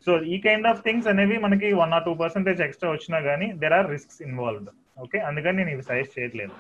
సో 0.05 0.13
ఈ 0.33 0.35
కైండ్ 0.45 0.67
ఆఫ్ 0.71 0.81
థింగ్స్ 0.87 1.07
అనేవి 1.11 1.37
మనకి 1.45 1.67
one 1.81 1.93
or 1.97 2.03
two 2.07 2.13
percentage 2.23 2.59
extra 2.65 2.89
వచ్చినా 2.95 3.19
కానీ 3.27 3.47
there 3.61 3.75
are 3.77 3.87
risks 3.93 4.19
involved 4.27 4.69
okay 5.03 5.17
అందుకని 5.29 5.57
నేను 5.59 5.71
ఇవి 5.75 5.83
సజెస్ట్ 5.87 6.13
చేయట్లేదు. 6.17 6.53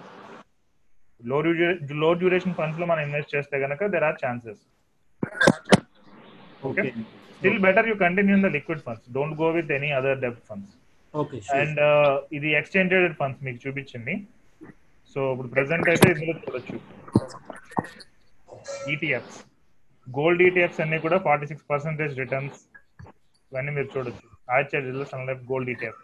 లో 1.21 1.37
లో 2.01 2.09
డ్యూరేషన్ 2.21 2.55
ఫండ్స్లో 2.59 2.85
మనం 2.91 3.01
ఇన్వెస్ట్ 3.07 3.33
చేస్తే 3.35 3.55
కనుక 3.65 3.83
there 3.93 4.05
are 4.07 4.17
chances 4.23 4.61
okay 6.69 6.87
still 7.37 7.61
better 7.67 7.87
you 7.91 7.95
continue 8.05 8.35
the 8.45 8.51
liquid 8.57 8.83
funds 8.87 9.07
don't 9.17 9.37
go 9.43 9.47
with 9.57 9.71
any 9.77 9.89
other 9.99 10.19
debt 10.25 10.39
funds 10.49 10.73
okay 11.13 11.37
and 11.61 11.79
ఇది 12.37 12.49
ఎక్స్చేంజెడ్ 12.59 13.15
ఫండ్స్ 13.19 13.41
మీకు 13.47 13.59
చూపించింది. 13.65 14.15
సో 15.15 15.19
ఇప్పుడు 15.33 15.49
ప్రెసెంట్ 15.55 15.89
అయితే 15.91 16.07
ఇందులో 16.13 16.33
చూడొచ్చు. 16.45 16.77
ఈటీఎఫ్స్ 18.93 19.37
గోల్డ్ 20.07 20.41
ఈటీఎఫ్స్ 20.47 20.81
అన్ని 20.85 20.97
కూడా 21.05 21.17
ఫార్టీ 21.27 21.45
సిక్స్ 21.51 21.67
పర్సెంటేజ్ 21.71 22.13
రిటర్న్స్ 22.23 22.59
ఇవన్నీ 23.55 23.71
మీరు 23.77 23.89
చూడొచ్చు. 23.93 24.27
ఆచార్యులు 24.55 25.05
Sun 25.11 25.27
Life 25.27 25.43
gold 25.51 25.69
ETF 25.73 25.99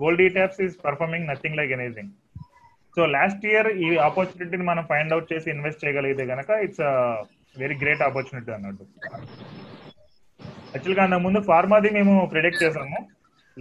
gold 0.00 0.22
ETFs 0.26 0.60
is 0.64 0.76
performing 0.84 1.26
nothing 1.30 1.56
like 1.60 1.72
anything. 1.76 2.12
So 2.96 3.02
last 3.14 3.44
year 3.50 3.68
ఈ 3.84 3.86
ఆపర్చునిటీని 4.08 4.64
మనం 4.68 4.84
ఫైండ్ 4.90 5.12
అవుట్ 5.14 5.30
చేసి 5.32 5.48
ఇన్వెస్ట్ 5.54 5.82
చేయగలిగితే 5.84 6.24
కనుక 6.32 6.50
ఇట్స్ 6.66 6.82
వెరీ 7.62 7.76
గ్రేట్ 7.82 8.02
ఆపర్చునిటీ 8.08 8.50
అన్నట్టు. 8.56 8.84
యాక్చువల్గా 10.74 11.02
అంతకు 11.06 11.22
ముందు 11.26 11.40
ఫార్మాది 11.48 11.90
మేము 11.96 12.14
ప్రిడిక్ట్ 12.32 12.62
చేసాము. 12.64 13.00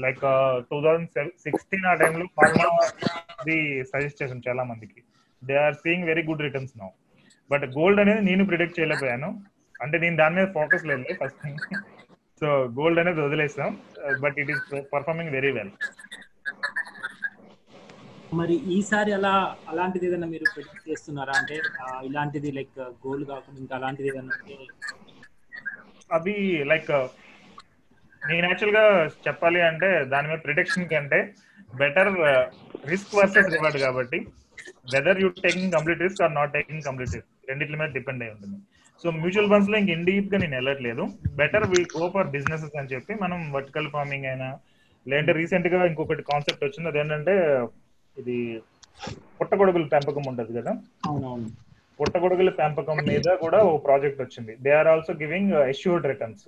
లైక్ 0.03 0.21
టూ 0.69 0.77
థౌజండ్ 0.85 1.09
సిక్స్టీన్ 1.45 1.87
ఆ 1.91 1.95
టైంలో 2.01 2.25
ఫార్మాది 2.39 3.57
సజెస్ట్ 3.91 4.21
చేసాం 4.21 4.39
చాలా 4.47 4.63
మందికి. 4.71 4.99
They 5.41 5.55
are 5.65 5.75
seeing 5.83 6.07
very 6.11 6.23
good 6.29 6.45
returns 6.47 6.77
now. 6.81 6.89
But 7.51 7.65
gold 7.77 8.01
అనేది 8.03 8.23
నేను 8.29 8.45
ప్రిడిక్ట్ 8.51 8.77
చేయలేకపోయాను. 8.79 9.29
అంటే 9.83 9.95
నేను 10.05 10.15
దాని 10.21 10.35
మీద 10.39 10.47
ఫోకస్ 10.57 10.85
లేదు 10.91 11.05
ఫస్ట్ 11.21 11.39
థింగ్ 11.43 11.61
సో 12.39 12.47
గోల్డ్ 12.79 13.01
అనేది 13.01 13.21
వదిలేసాం. 13.25 13.71
But 14.23 14.37
it 14.43 14.51
is 14.53 14.63
performing 14.93 15.33
very 15.37 15.51
well. 15.57 15.71
మరి 18.39 18.55
ఈసారి 18.75 19.11
అలా 19.17 19.33
అలాంటిది 19.71 20.05
ఏదైనా 20.07 20.27
మీరు 20.33 20.45
ప్రిడిక్ట్ 20.53 20.87
చేస్తున్నారా? 20.91 21.33
అంటే 21.39 21.55
ఇలాంటిది 22.07 22.51
లైక్ 22.57 22.79
గోల్డ్ 23.05 23.25
కాకుండా 23.31 23.59
ఇంకా 23.63 23.75
అలాంటిది 23.79 24.09
ఏదైనా 24.11 24.37
అవి 26.17 26.35
లైక్ 26.71 26.89
నేను 28.21 28.45
యాక్చువల్గా 28.47 28.83
చెప్పాలి 29.25 29.59
అంటే 29.69 29.89
దాని 30.13 30.27
మీద 30.29 30.39
ప్రిడిక్షన్ 30.45 30.89
కంటే 30.93 31.19
బెటర్ 31.81 32.11
రిస్క్ 32.91 33.15
వర్సెస్ 33.19 33.49
రివార్డ్ 33.55 33.79
కాబట్టి 33.85 34.19
whether 34.93 35.21
you 35.23 35.29
taking 35.45 35.73
complete 35.75 36.03
risk 36.05 36.21
or 36.25 36.35
not 36.39 36.53
taking 36.57 36.85
complete 36.87 37.13
risk. 37.15 37.29
రెండిట్ల 37.49 37.75
మీద 37.81 37.89
డిపెండ్ 37.97 38.23
అయి 38.25 38.33
ఉంటుంది. 38.35 38.57
సో 39.03 39.11
మ్యూచువల్ 39.15 39.49
ఫండ్స్లో 39.51 39.77
ఇంక 39.79 39.91
ఇన్ 39.95 40.05
డీప్గా 40.07 40.37
నేను 40.43 40.55
వెళ్ళట్లేదు. 40.57 41.03
Better 41.39 41.65
we 41.71 41.79
go 41.93 42.05
for 42.13 42.29
businesses 42.35 42.77
అని 42.81 42.91
చెప్పి 42.93 43.13
మనం 43.23 43.39
వర్టికల్ 43.55 43.89
ఫార్మింగ్ 43.95 44.27
అయినా 44.31 44.49
లేదంటే 45.05 45.31
రీసెంట్గా 45.39 45.79
ఇంకొకటి 45.85 46.23
కాన్సెప్ట్ 46.29 46.63
వచ్చింది 46.63 46.89
అదేంటంటే 46.91 47.33
ఇది 48.17 48.37
పుట్టగొడుగుల 49.39 49.85
పెంపకం 49.93 50.25
ఉంటుంది 50.31 50.51
కదా? 50.59 50.71
పుట్టగొడుగుల 51.99 52.49
పెంపకం 52.59 52.97
మీద 53.09 53.27
కూడా 53.43 53.59
ఓ 53.69 53.77
ప్రాజెక్ట్ 53.87 54.21
వచ్చింది. 54.21 54.53
They 54.65 54.71
are 54.79 54.89
also 54.93 55.13
giving 55.21 55.53
assured 55.73 56.07
returns 56.11 56.45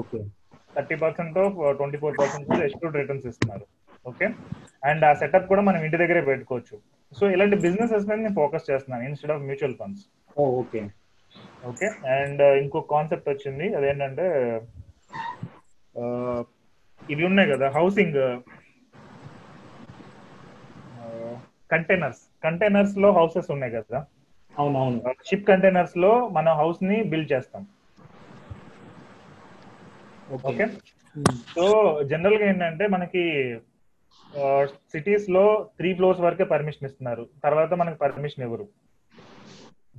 okay. 0.00 0.20
Thirty 0.74 0.96
percent 0.96 1.36
twenty 1.78 1.98
four 2.02 2.16
percent 2.20 2.50
assured 2.68 2.96
returns 2.96 3.26
ఇస్తున్నారు. 3.26 3.64
ఓకే? 4.06 4.26
అండ్ 4.82 5.04
ఆ 5.04 5.12
సెటప్ 5.22 5.48
కూడా 5.48 5.62
మనం 5.62 5.80
ఇంటి 5.86 6.00
దగ్గరే 6.02 6.22
పెట్టుకోవచ్చు. 6.28 6.76
సో 7.12 7.24
ఇలాంటి 7.34 7.56
బిజినెసెస్ 7.64 8.06
మీద 8.08 8.18
నేను 8.18 8.34
ఫోకస్ 8.34 8.68
చేస్తున్నాను 8.70 9.04
instead 9.08 9.32
of 9.32 9.44
mutual 9.48 9.76
funds 9.80 10.04
okay. 10.60 10.82
Okay. 11.64 11.86
And 11.86 12.42
ఇంకో 12.42 12.80
కాన్సెప్ట్ 12.80 13.28
వచ్చింది. 13.28 13.74
అదేంటంటే 13.74 14.60
ఆ, 15.98 16.44
ఇవి 17.10 17.24
ఉన్నాయి 17.24 17.50
కదా 17.50 17.70
హౌసింగ్ 17.70 18.40
కంటైనర్స్ 21.70 22.18
కంటైనర్స్లో 22.44 23.12
హౌసెస్ 23.12 23.50
ఉన్నాయి 23.50 23.72
కదా. 23.72 24.06
అవునవును. 24.58 25.02
షిప్ 25.26 25.48
కంటైనర్స్లో 25.48 26.28
మనం 26.28 26.56
హౌస్ని 26.56 27.02
బిల్డ్ 27.02 27.32
చేస్తాం. 27.32 27.66
ఓకే. 30.32 30.66
సో 31.54 31.98
జనరల్గా 32.02 32.46
ఏంటంటే 32.46 32.86
మనకి 32.86 33.58
సిటీస్లో 34.92 35.68
త్రీ 35.76 35.94
ఫ్లోర్స్ 35.94 36.20
వరకే 36.20 36.44
పర్మిషన్ 36.44 36.84
ఇస్తున్నారు. 36.84 37.28
తర్వాత 37.44 37.74
మనకి 37.74 37.98
పర్మిషన్ 37.98 38.44
ఇవ్వరు. 38.44 38.68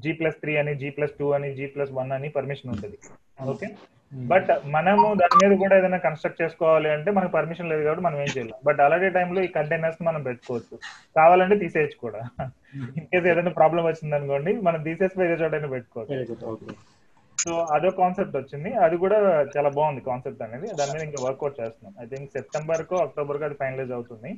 జీ 0.03 0.11
ప్లస్ 0.19 0.37
త్రీ 0.43 0.53
అని 0.61 0.73
జీ 0.81 0.89
ప్లస్ 0.97 1.15
టూ 1.19 1.27
అని 1.37 1.49
జీ 1.57 1.65
ప్లస్ 1.73 1.91
వన్ 1.99 2.11
అని 2.17 2.29
పర్మిషన్ 2.37 2.71
ఉంటుంది. 2.75 2.99
ఓకే 3.53 3.67
బట్ 4.31 4.49
మనము 4.75 5.05
దాని 5.19 5.35
మీద 5.41 5.53
కూడా 5.61 5.73
ఏదైనా 5.79 5.99
కన్స్ట్రక్ట్ 6.05 6.41
చేసుకోవాలి 6.41 6.89
అంటే 6.95 7.09
మనకు 7.17 7.31
పర్మిషన్ 7.35 7.69
లేదు 7.71 7.83
కాబట్టి 7.85 8.03
మనం 8.07 8.17
ఏం 8.23 8.31
చేయాలి. 8.33 8.53
బట్ 8.67 8.79
అలాంటి 8.85 9.09
టైంలో 9.17 9.41
ఈ 9.47 9.49
కంటైనర్స్ 9.57 10.01
మనం 10.07 10.21
పెట్టుకోవచ్చు. 10.29 10.75
కావాలంటే 11.19 11.55
తీసేయచ్చు 11.61 11.97
కూడా. 12.05 12.21
ఇన్ 12.97 13.07
కేసు 13.11 13.29
ఏదైనా 13.33 13.53
ప్రాబ్లం 13.59 13.85
వచ్చింది 13.89 14.15
అనుకోండి 14.17 14.53
మనం 14.67 14.81
తీసేసి 14.87 15.15
వేరే 15.21 15.37
చోటైనా 15.43 15.69
పెట్టుకోవచ్చు. 15.75 16.75
సో 17.43 17.53
అదో 17.75 17.89
కాన్సెప్ట్ 17.99 18.35
వచ్చింది. 18.39 18.71
అది 18.85 18.95
కూడా 19.03 19.17
చాలా 19.53 19.69
బాగుంది 19.77 20.01
కాన్సెప్ట్ 20.09 20.41
అనేది. 20.47 20.67
దాని 20.79 20.91
మీద 20.95 21.03
ఇంకా 21.07 21.21
వర్కౌట్ 21.27 21.55
చేస్తున్నాం. 21.61 21.93
ఐ 22.03 22.05
థింక్ 22.11 22.27
సెప్టెంబర్ 22.37 22.83
కో 22.89 22.97
అక్టోబర్ 23.05 23.39
కో 23.41 23.45
అది 23.49 23.57
ఫైనలైజ్ 23.61 23.93
అవుతుంది 23.97 24.31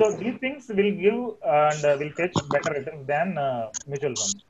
so. 0.00 0.06
These 0.22 0.40
things 0.44 0.70
will 0.78 0.96
give 1.04 1.20
and 1.58 1.86
will 2.00 2.16
fetch 2.20 2.38
better 2.54 2.76
returns 2.78 3.06
than 3.12 3.34
mutual 3.90 4.16
funds 4.22 4.42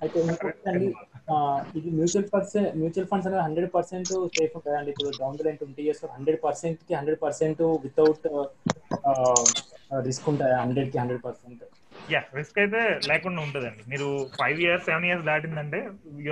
అయితే 0.00 0.16
ఇంకొకటి 0.22 0.68
అండి. 0.70 0.86
ఆ, 1.30 1.34
ఇది 1.78 1.90
మ్యూచువల్ 1.98 2.26
ఫండ్స్ 2.32 2.56
మ్యూచువల్ 2.80 3.08
ఫండ్స్ 3.10 3.26
అనేది 3.28 3.42
హండ్రెడ్ 3.46 3.70
పర్సెంట్ 3.76 4.08
సేఫ్ 4.34 4.54
ఉంటాయండి 4.58 4.90
ఇప్పుడు 4.92 5.10
down 5.20 5.38
the 5.38 5.46
line 5.46 5.58
twenty 5.60 5.82
years 5.86 6.02
hundred 6.16 6.40
పర్సెంట్కి 6.44 6.94
హండ్రెడ్ 6.98 7.20
పర్సెంట్ 7.24 7.62
వితౌట్ 7.84 8.26
రిస్క్ 10.06 10.28
ఉంటాయి 10.32 10.54
హండ్రెడ్కి 10.62 10.98
హండ్రెడ్ 11.02 11.22
పర్సెంట్ 11.26 11.62
యా 12.12 12.20
రిస్క్ 12.38 12.58
అయితే 12.62 12.80
లేకుండా 13.10 13.40
ఉంటుందండి. 13.44 13.82
మీరు 13.92 14.06
five 14.40 14.58
years 14.64 14.86
seven 14.88 15.06
years 15.08 15.26
దాటిందంటే 15.28 15.80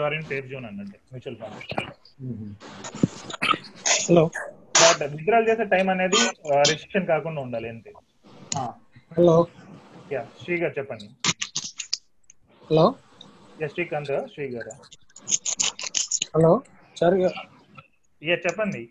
are 0.05 0.15
in 0.17 0.27
safe 0.31 0.49
zone 0.53 0.67
అన్నట్టు 0.71 0.99
mutual 1.13 1.39
fund 1.43 1.61
hello. 4.05 4.25
But 4.83 5.03
withdrawal 5.13 5.49
చేసే 5.49 5.65
టైం 5.75 5.87
అనేది 5.95 6.21
రిస్ట్రిక్షన్ 6.71 7.11
కాకుండా 7.13 7.41
ఉండాలి 7.47 7.69
అంతే. 7.75 7.91
హలో. 9.13 9.37
యా 10.15 10.23
శ్రీ 10.41 10.55
గారు 10.63 10.75
చెప్పండి. 10.79 11.09
హలో? 12.73 12.85
శ్రీకాంత్ 13.73 14.11
శ్రీ 14.33 14.45
గారు. 14.53 14.73
హలో? 16.35 16.53
సార్ 16.97 17.17
చెప్పండి. 18.45 18.83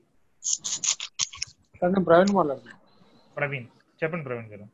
సార్ 1.80 1.92
నేను 1.94 2.06
ప్రవీణ్ 2.10 2.34
మాట్లాడుతున్నాను 2.38 2.80
ప్రవీణ్. 3.38 3.68
చెప్పండి 4.02 4.26
ప్రవీణ్ 4.28 4.52
గారు. 4.54 4.66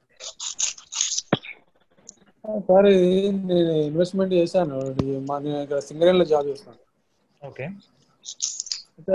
సార్ 2.68 2.88
నేను 3.50 3.72
ఇన్వెస్ట్మెంట్ 3.90 4.34
చేశాను. 4.34 4.78
నేను 5.46 5.58
ఇక్కడ 5.64 5.80
సింగరేణిలో 5.90 6.26
జాబ్ 6.34 6.50
చేస్తాను. 6.52 6.80
ఓకే. 7.42 7.68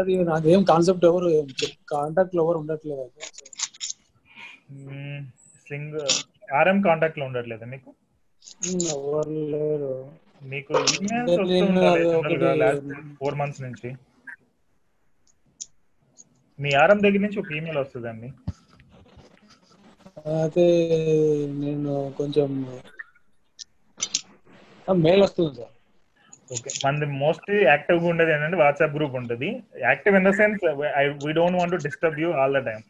అది 0.01 0.15
నాకేం 0.31 0.63
కాన్సెప్ట్ 0.73 1.05
ఎవరు 1.11 1.29
కాంటాక్ట్లో 1.95 2.43
ఎవరు 2.45 2.59
ఉండట్లేదు 2.59 3.07
సింగ్ 5.67 5.97
ఆర్ఎం 6.59 6.79
కాంటాక్ట్లో 6.83 7.25
ఉండట్లేదా 7.27 7.67
మీకు? 7.75 7.91
ఎవరు 8.95 9.39
లేరు 9.53 9.93
మీకు 10.53 10.73
ఫోర్ 13.21 13.37
మంత్స్ 13.41 13.63
నుంచి. 13.67 13.91
మీ 16.59 16.71
ఆర్ఎం 16.83 16.99
దగ్గర 17.05 17.21
నుంచి 17.25 17.41
ఒక 17.43 17.53
ఈమెయిల్ 17.59 17.81
వస్తుందండి. 17.83 18.29
అయితే 20.41 20.65
నేను 21.63 21.93
కొంచెం 22.19 22.51
మెయిల్ 24.89 25.23
వస్తుంది 25.27 25.53
సార్. 25.59 25.75
ఓకే 26.55 26.71
మనది 26.85 27.07
మోస్ట్లీ 27.25 27.59
యాక్టివ్గా 27.71 28.07
ఉండేది 28.13 28.33
ఏంటంటే 28.35 28.59
వాట్సాప్ 28.63 28.97
గ్రూప్ 28.97 29.17
ఉంటుంది. 29.21 29.49
Active 29.89 30.17
in 30.19 30.29
the 30.29 30.33
sense 30.41 30.65
we 31.27 31.33
don't 31.41 31.59
want 31.61 31.75
to 31.77 31.81
disturb 31.87 32.21
you 32.25 32.31
all 32.43 32.57
the 32.59 32.63
time 32.69 32.83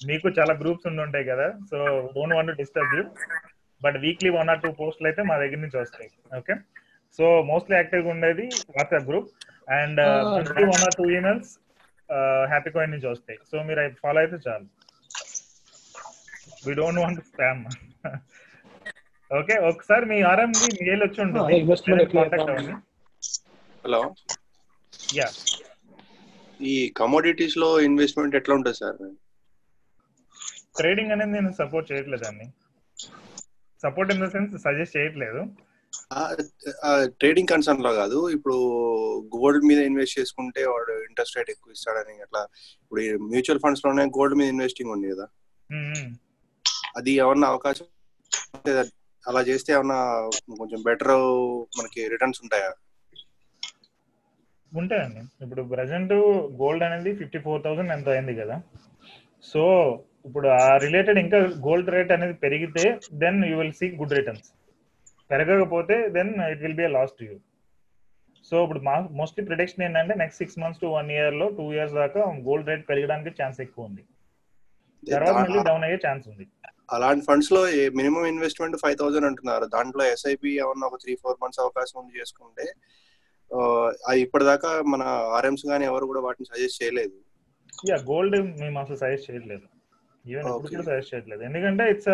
మీకు 0.00 0.26
చాలా 0.38 0.52
గ్రూప్స్ 0.60 0.86
ఉండి 0.90 1.02
ఉంటాయి 1.06 1.24
కదా 1.32 1.46
so 1.70 1.78
don't 2.14 2.34
want 2.36 2.50
to 2.52 2.56
disturb 2.62 2.94
you 2.98 3.02
but 3.84 3.96
weekly 4.04 4.30
one 4.38 4.50
or 4.52 4.62
two 4.64 4.70
పోస్ట్లు 4.80 5.06
అయితే 5.10 5.22
మా 5.30 5.36
దగ్గర 5.42 5.60
నుంచి 5.64 5.78
వస్తాయి. 5.82 6.10
ఓకే? 6.38 6.54
సో 7.18 7.24
మోస్ట్లీ 7.50 7.74
యాక్టివ్గా 7.76 8.10
ఉండేది 8.16 8.44
WhatsApp 8.76 9.08
group. 9.10 9.30
And 9.78 10.00
monthly 10.34 10.66
one 10.74 10.84
or 10.88 10.96
two 11.00 11.06
emails 11.18 11.50
Happy 12.52 12.70
Coin 12.76 12.92
నుంచి 12.94 13.08
వస్తాయి. 13.12 13.38
సో 13.50 13.56
మీరు 13.68 13.80
ఫాలో 14.02 14.20
అయితే 14.24 14.38
చాలు. 14.46 14.68
We 16.66 16.72
don't 16.80 17.00
want 17.04 17.20
spam 17.30 17.64
okay 19.30 19.56
ఒకసారి 19.70 20.04
మీ 20.10 20.16
ఆర్ఎం 20.28 20.52
కి 20.60 20.68
మెయిల్ 20.84 21.02
వచ్చి 21.06 21.20
ఉంటుంది. 21.24 21.58
కాంటాక్ట్? 22.14 22.50
అవ్వండి. 22.52 22.74
హలో? 23.84 24.00
యా. 25.18 25.28
ఈ 26.70 26.72
కమోడిటీస్లో 27.00 27.68
ఇన్వెస్ట్మెంట్ 27.88 28.34
ఎట్లా 28.38 28.54
ఉంటుంది 28.58 28.78
సార్? 28.82 28.98
ట్రేడింగ్ 30.78 31.12
అనేది 31.14 31.32
నేను 31.36 31.50
సపోర్ట్ 31.60 31.88
చేయట్లేదండి 31.92 32.46
support 33.82 34.12
in 34.14 34.22
the 34.24 34.28
sense 34.34 34.54
suggest 34.64 34.96
చేయట్లేదు. 34.96 35.42
ట్రేడింగ్ 37.20 37.50
కన్సర్న్లో 37.52 37.92
కాదు. 38.00 38.18
ఇప్పుడు 38.36 38.56
గోల్డ్ 39.36 39.64
మీద 39.70 39.80
ఇన్వెస్ట్ 39.88 40.18
చేసుకుంటే 40.18 40.62
వాడు 40.72 40.94
ఇంట్రెస్ట్ 41.08 41.36
రేట్ 41.38 41.50
ఎక్కువ 41.54 41.76
ఇస్తాడని 41.76 42.14
అట్లా 42.24 42.42
ఇప్పుడు 42.82 43.00
మ్యూచువల్ 43.32 43.62
ఫండ్స్లోనే 43.64 44.04
గోల్డ్ 44.18 44.36
మీద 44.40 44.48
ఇన్వెస్టింగ్ 44.54 44.94
ఉంది 44.96 45.08
కదా. 45.12 45.26
అది 46.98 47.10
ఏమన్నా 47.22 47.48
అవకాశం 47.54 47.86
అలా 49.24 49.40
చేస్తే 49.48 49.70
ఏమన్నా 49.76 49.98
కొంచెం 50.60 50.80
బెటర్ 50.86 51.14
మనకి 51.78 52.00
రిటర్న్స్ 52.12 52.40
ఉంటాయా? 52.44 52.70
ఉంటాయండి. 54.72 55.22
ఇప్పుడు 55.44 55.62
ప్రజెంట్ 55.74 56.14
గోల్డ్ 56.62 56.84
అనేది 56.88 57.10
ఫిఫ్టీ 57.20 57.38
ఫోర్ 57.46 57.64
థౌసండ్ 57.64 57.92
ఎంత 57.96 58.08
అయింది 58.14 58.34
కదా. 58.42 58.56
సో 59.50 59.62
ఇప్పుడు 60.24 60.48
ఆ 60.62 60.64
రిలేటెడ్ 60.84 61.18
ఇంకా 61.24 61.38
గోల్డ్ 61.66 61.92
రేట్ 61.94 62.12
అనేది 62.16 62.34
పెరిగితే 62.44 62.84
then 63.22 63.38
you 63.50 63.54
will 63.60 63.76
see 63.80 63.86
good 64.00 64.16
returns 64.18 64.48
పెరగకపోతే 65.30 65.96
then 66.16 66.32
it 66.52 66.62
will 66.64 66.78
be 66.82 66.88
lost 66.98 67.16
to 67.20 67.24
you 67.30 67.36
so 68.48 68.56
ఇప్పుడు 68.64 68.80
మా 68.88 68.94
మోస్ట్లీ 69.20 69.42
ప్రిడిక్షన్ 69.48 69.84
ఏంటంటే 69.86 70.14
next 70.22 70.40
six 70.42 70.58
months 70.62 70.80
to 70.82 70.88
one 70.98 71.10
ఇయర్లో 71.16 71.46
టూ 71.58 71.66
ఇయర్స్ 71.74 71.94
దాకా 72.00 72.20
గోల్డ్ 72.48 72.70
రేట్ 72.70 72.84
పెరగడానికి 72.90 73.32
ఛాన్స్ 73.40 73.58
ఎక్కువ 73.64 73.88
ఉంది. 73.88 74.02
తర్వాత 75.02 75.36
మళ్ళీ 75.44 75.60
డౌన్ 75.68 75.84
అయ్యే 75.86 75.98
ఛాన్స్ 76.06 76.24
ఉంది. 76.32 76.46
అలాంటి 76.96 77.22
ఫండ్స్లో 77.28 77.60
మినిమం 77.98 78.24
ఇన్వెస్ట్మెంట్ 78.32 78.76
ఫైవ్ 78.82 78.96
థౌసండ్ 79.00 79.28
అంటున్నారు. 79.28 79.66
దాంట్లో 79.74 80.04
ఎస్ఐపి 80.14 80.50
ఏమన్నా 80.62 80.86
ఒక 80.90 80.98
త్రీ 81.02 81.12
ఫోర్ 81.22 81.38
మంత్స్ 81.42 81.62
అవకాశం 81.64 81.96
ఉంది 82.02 82.18
చేసుకుంటే 82.20 82.66
ఇప్పటిదాకా 84.24 84.70
మన 84.92 85.02
ఆర్ఎంస్ 85.36 85.64
కానీ 85.70 85.84
ఎవరు 85.90 86.08
కూడా 86.10 86.20
వాటిని 86.26 86.48
సజెస్ట్ 86.50 86.80
చేయలేదు. 86.82 87.16
యా 87.90 87.96
గోల్డ్ 88.10 88.36
మేము 88.62 88.76
అసలు 88.82 88.98
సజెస్ట్ 89.02 89.28
చేయట్లేదు. 89.30 89.66
ఈవెన్ 90.24 90.46
ఇప్పుడు 90.50 90.72
కూడా 90.72 90.86
సజెస్ట్ 90.88 91.12
చేయట్లేదు. 91.12 91.42
ఎందుకంటే 91.42 91.84
ఇట్స్ 91.90 92.10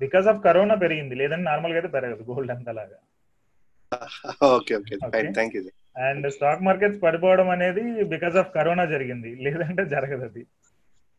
బికాస్ 0.00 0.26
ఆఫ్ 0.26 0.42
కరోనా 0.44 0.74
పెరిగింది. 0.76 1.14
లేదంటే 1.14 1.46
నార్మల్గా 1.50 1.78
అయితే 1.78 1.90
పెరగదు 1.96 2.24
గోల్డ్ 2.30 2.52
అంతలాగా. 2.54 2.98
Okay 4.50 4.74
okay 4.76 4.94
fine 5.06 5.32
thank 5.34 5.54
you 5.56 5.62
and 6.02 6.26
stock 6.34 6.62
markets 6.62 7.00
పడిపోవడం 7.02 7.48
అనేది 7.50 7.82
బికాస్ 8.12 8.36
ఆఫ్ 8.36 8.52
కరోనా 8.54 8.84
జరిగింది. 8.86 9.30
లేదంటే 9.44 9.84
జరగదు 9.86 10.24
అది. 10.24 10.42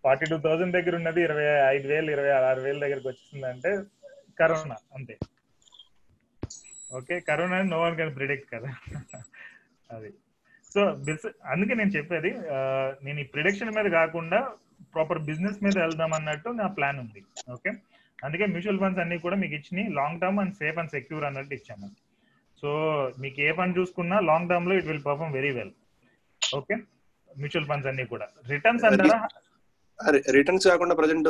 ఫార్టీ 0.03 0.25
టూ 0.25 0.37
థౌసండ్ 0.37 0.75
దగ్గర 0.77 0.95
ఉన్నది 0.95 1.19
ఇరవై 1.21 1.43
ఐదు 1.73 1.87
వేలు 1.87 2.09
ఇరవై 2.11 2.31
ఆరు 2.41 2.61
వేల 2.61 2.79
దగ్గరకు 2.79 3.07
వచ్చిందంటే 3.07 3.71
కరోనా 4.37 4.77
అంతే. 4.95 5.15
Okay 6.91 7.15
corona 7.21 7.59
no 7.69 7.79
one 7.81 7.95
can 7.97 8.15
predict 8.15 8.49
కదా. 8.53 8.69
అది. 9.89 10.09
సో 10.71 10.81
అందుకే 11.45 11.73
నేను 11.73 11.91
చెప్పేది 11.97 12.31
ఆ, 12.55 12.57
నేను 13.03 13.19
ఈ 13.19 13.27
ప్రిడిక్షన్ 13.33 13.75
మీద 13.75 13.87
కాకుండా 13.91 14.39
ప్రాపర్ 14.93 15.21
బిజినెస్ 15.29 15.59
మీద 15.65 15.75
వెళ్దాం 15.83 16.11
అన్నట్టు 16.17 16.49
నా 16.61 16.67
ప్లాన్ 16.77 16.99
ఉంది. 17.03 17.21
ఓకే 17.55 17.71
అందుకే 18.25 18.45
మ్యూచువల్ 18.53 18.79
ఫండ్స్ 18.81 19.01
అన్ని 19.03 19.17
కూడా 19.25 19.37
మీకు 19.43 19.55
ఇచ్చినాయి. 19.59 19.87
Long 19.99 20.19
term 20.23 20.39
and 20.43 20.55
safe 20.61 20.77
and 20.81 20.91
secure 20.95 21.25
అన్నట్టు 21.29 21.53
ఇచ్చాము. 21.59 21.87
సో 22.61 22.69
మీకు 23.23 23.39
ఏ 23.47 23.49
ఫండ్ 23.59 23.77
చూసుకున్నా 23.79 24.17
లాంగ్ 24.29 24.49
టర్మ్లో 24.51 24.75
it 24.79 24.87
will 24.91 25.05
perform 25.07 25.33
very 25.37 25.51
well 25.57 25.73
okay 26.59 26.75
mutual 27.29 27.67
funds 27.71 27.89
అన్ని 27.91 28.05
కూడా. 28.13 28.27
రిటర్న్స్ 28.53 28.85
అంటారా? 28.89 29.17
రిటర్న్స్ 30.37 30.65
కాకుండా 30.71 30.95
ప్రజెంట్ 30.99 31.29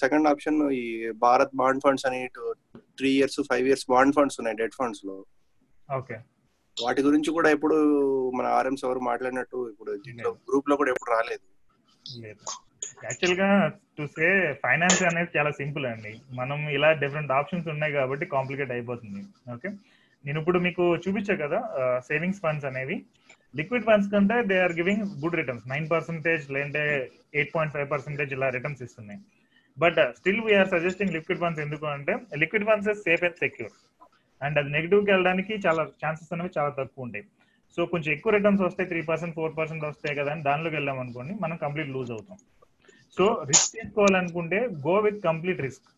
సెకండ్ 0.00 0.28
ఆప్షన్ 0.30 0.58
ఈ 0.80 0.84
భారత్ 1.24 1.54
బాండ్ 1.60 1.82
ఫండ్స్ 1.84 2.06
అని 2.08 2.20
three 2.98 3.10
years 3.18 3.40
five 3.50 3.68
years 3.70 3.86
bond 3.92 4.14
funds 4.16 4.38
ఉన్నాయి 4.40 4.58
డెట్ 4.60 4.76
ఫండ్స్లో. 4.80 5.16
ఓకే 5.98 6.18
వాటి 6.76 7.00
గురించి 7.06 7.30
కూడా 7.36 7.48
ఎప్పుడు 7.54 7.76
మన 8.38 8.46
ఆర్ఎంస్ 8.58 8.84
ఎవరు 8.86 9.00
మాట్లాడినట్టు 9.08 9.58
ఇప్పుడు 9.72 9.94
దీంట్లో 10.04 10.30
గ్రూప్లో 10.50 10.76
కూడా 10.80 10.92
ఎప్పుడు 10.94 11.12
రాలేదు. 11.16 11.46
లేదు. 12.24 12.44
యాక్చువల్గా 13.06 13.48
టు 13.96 14.04
సే 14.14 14.28
ఫైనాన్స్ 14.64 15.00
అనేది 15.10 15.30
చాలా 15.36 15.50
సింపుల్ 15.60 15.84
అండి. 15.90 16.12
మనం 16.40 16.58
ఇలా 16.76 16.88
డిఫరెంట్ 17.02 17.34
ఆప్షన్స్ 17.38 17.68
ఉన్నాయి 17.74 17.92
కాబట్టి 17.98 18.26
కాంప్లికేట్ 18.34 18.72
అయిపోతుంది. 18.76 19.22
ఓకే 19.54 19.68
నేను 20.26 20.38
ఇప్పుడు 20.42 20.58
మీకు 20.66 20.84
చూపించా 21.04 21.34
కదా 21.44 21.58
సేవింగ్స్ 22.08 22.40
ఫండ్స్ 22.44 22.66
అనేవి. 22.70 22.96
లిక్విడ్ 23.58 23.86
ఫండ్స్ 23.88 24.10
కంటే 24.12 24.36
they 24.50 24.56
are 24.66 24.74
giving 24.80 25.04
good 25.22 25.38
returns 25.40 25.66
nine 25.72 25.86
percentage 25.94 26.44
లేదంటే 26.56 26.82
ఎయిట్ 27.38 27.52
పాయింట్ 27.54 27.74
ఫైవ్ 27.76 27.88
పర్సెంటేజ్ 27.94 28.32
ఇలా 28.36 28.48
రిటర్న్స్ 28.56 28.82
ఇస్తున్నాయి. 28.86 29.20
But 29.82 29.98
still 30.18 30.42
we're 30.46 30.70
suggesting 30.74 31.14
liquid 31.16 31.42
funds 31.42 31.62
ఎందుకు 31.66 31.86
అంటే 31.96 32.14
liquid 32.42 32.66
funds 32.70 32.90
safe 33.06 33.24
and 33.28 33.38
secure 33.44 33.74
and 34.46 34.56
అది 34.60 34.70
నెగిటివ్కి 34.76 35.10
వెళ్ళడానికి 35.14 35.54
చాలా 35.66 35.82
ఛాన్సెస్ 36.02 36.32
అనేవి 36.34 36.50
చాలా 36.58 36.70
తక్కువ 36.78 37.06
ఉంటాయి. 37.06 37.24
సో 37.76 37.80
కొంచెం 37.92 38.10
ఎక్కువ 38.16 38.32
రిటర్న్స్ 38.36 38.64
వస్తాయి 38.66 38.88
త్రీ 38.90 39.00
పర్సెంట్ 39.10 39.34
ఫోర్ 39.36 39.54
పర్సెంట్ 39.58 39.84
వస్తాయి 39.90 40.16
కదా 40.20 40.30
అని 40.34 40.42
దానిలోకి 40.48 40.76
వెళ్ళాం 40.78 40.98
అనుకోండి 41.02 41.34
మనం 41.44 41.56
కంప్లీట్ 41.64 41.92
లూజ్ 41.94 42.10
అవుతాం. 42.16 42.38
సో 43.16 43.24
రిస్క్ 43.50 43.72
తీసుకోవాలనుకుంటే 43.76 44.58
గో 44.86 44.94
విత్ 45.06 45.18
కంప్లీట్ 45.28 45.64
రిస్క్ 45.66 45.88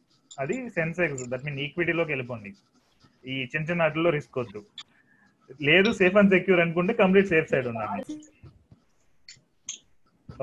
అది 0.43 0.57
సెన్సెక్స్ 0.77 1.25
దట్ 1.33 1.45
మీన్ 1.47 1.59
ఈక్విటీలోకి 1.65 2.11
వెళ్ళిపోండి. 2.13 2.51
ఈ 3.33 3.35
చిన్న 3.51 3.65
చిన్న 3.69 3.83
వాటిల్లో 3.83 4.11
రిస్క్ 4.17 4.39
వద్దు. 4.39 4.61
లేదు 5.69 5.91
సేఫ్ 6.01 6.17
అండ్ 6.21 6.33
సెక్యూర్ 6.35 6.63
అనుకుంటే 6.65 6.93
కంప్లీట్ 7.03 7.29
సేఫ్ 7.33 7.51
సైడ్ 7.53 7.69
ఉండండి. 7.73 8.17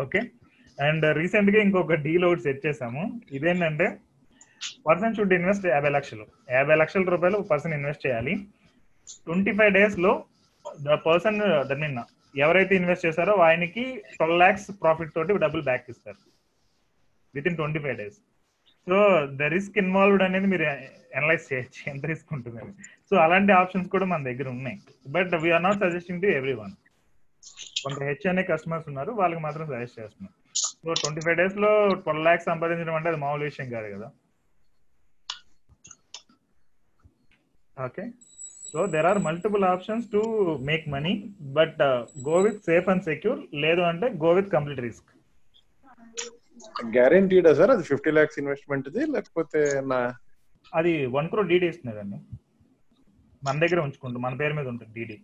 ఓకే 0.03 0.21
అండ్ 0.87 1.05
రీసెంట్గా 1.19 1.59
ఇంకొక 1.65 1.97
డీల్ 2.05 2.25
ఒకటి 2.29 2.45
సెట్ 2.47 2.65
చేసాము 2.65 3.03
ఇదేంటంటే 3.37 3.87
పర్సన్ 4.87 5.15
షుడ్ 5.15 5.33
ఇన్వెస్ట్ 5.39 5.65
యాభై 5.73 5.91
లక్షలు. 5.97 6.25
యాభై 6.57 6.75
లక్షల 6.81 7.03
రూపాయలు 7.13 7.37
పర్సన్ 7.51 7.77
ఇన్వెస్ట్ 7.79 8.05
చేయాలి. 8.07 8.33
ట్వంటీ 9.25 9.51
ఫైవ్ 9.59 9.73
డేస్లో 9.79 10.11
ద 10.87 10.97
పర్సన్ 11.07 11.39
దట్ 11.69 11.81
మీన్ 11.83 11.97
ఎవరైతే 12.45 12.73
ఇన్వెస్ట్ 12.81 13.05
చేశారో 13.05 13.33
ఆయనకి 13.47 13.83
ట్వెల్వ్ 14.17 14.41
లాక్స్ 14.43 14.67
ప్రాఫిట్ 14.83 15.15
తోటి 15.15 15.41
డబ్బులు 15.43 15.63
బ్యాక్ 15.69 15.89
ఇస్తారు. 15.93 16.19
With 17.35 17.47
in 17.51 17.57
twenty 17.61 17.81
five 17.85 17.97
days 18.01 18.19
so 18.87 18.97
the 19.39 19.49
risk 19.55 19.75
involved 19.83 20.23
అనేది 20.27 20.47
మీరు 20.53 20.65
అనలైజ్ 21.19 21.45
చేయొచ్చు. 21.49 21.81
ఎంత 21.91 22.03
రిస్క్ 22.11 22.29
ఉంటుంది 22.35 22.61
సో 23.09 23.15
అలాంటి 23.25 23.51
ఆప్షన్స్ 23.61 23.89
కూడా 23.95 24.05
మన 24.11 24.23
దగ్గర 24.29 24.47
ఉన్నాయి. 24.55 24.77
But 25.15 25.33
we're 25.43 25.63
not 25.67 25.81
suggesting 25.85 26.21
to 26.23 26.29
everyone 26.61 26.73
కొంత 27.83 27.99
హెచ్ 28.07 28.25
అనే 28.31 28.43
కస్టమర్స్ 28.49 28.87
ఉన్నారు. 28.91 29.11
వాళ్ళకి 29.19 29.41
మాత్రం 29.45 29.65
సజెస్ట్ 29.73 29.99
చేస్తున్నాం. 30.01 30.33
సో 30.83 30.89
ట్వంటీ 31.01 31.21
ఫైవ్ 31.25 31.37
డేస్లో 31.41 31.71
ట్వెల్వ్ 32.03 32.25
ల్యాక్స్ 32.27 32.49
సంపాదించడం 32.51 32.95
అంటే 32.97 33.09
అది 33.11 33.19
మామూలు 33.23 33.43
విషయం 33.49 33.69
కాదు 33.75 33.87
కదా. 33.95 34.09
Okay 37.87 38.03
so 38.71 38.79
there 38.93 39.07
are 39.11 39.19
multiple 39.27 39.63
options 39.73 40.05
to 40.15 40.21
make 40.69 40.85
money 40.95 41.13
but 41.57 41.81
go 42.27 42.37
with 42.45 42.59
safe 42.69 42.89
and 42.93 43.07
secure 43.09 43.39
లేదు 43.63 43.81
అంటే 43.91 44.07
గో 44.23 44.29
విత్ 44.37 44.49
కంప్లీట్ 44.55 44.81
రిస్క్ 44.87 45.09
గ్యారంటీడా 46.95 47.53
సార్? 47.53 47.71
అది 47.71 47.83
ఫిఫ్టీ 47.83 48.11
లాక్స్ 48.11 48.39
ఇన్వెస్ట్మెంట్ 48.39 48.87
లేకపోతే 48.95 49.81
నా 49.81 49.99
అది 50.73 51.07
వన్ 51.07 51.29
క్రో 51.29 51.41
డీడీ 51.41 51.67
ఇస్తున్నదండి 51.67 52.17
మన 53.43 53.59
దగ్గర 53.59 53.79
ఉంచుకుంటాం 53.79 54.21
మన 54.21 54.35
పేరు 54.35 54.53
మీద 54.53 54.67
ఉంటుంది 54.67 54.93
డీడీ 54.93 55.17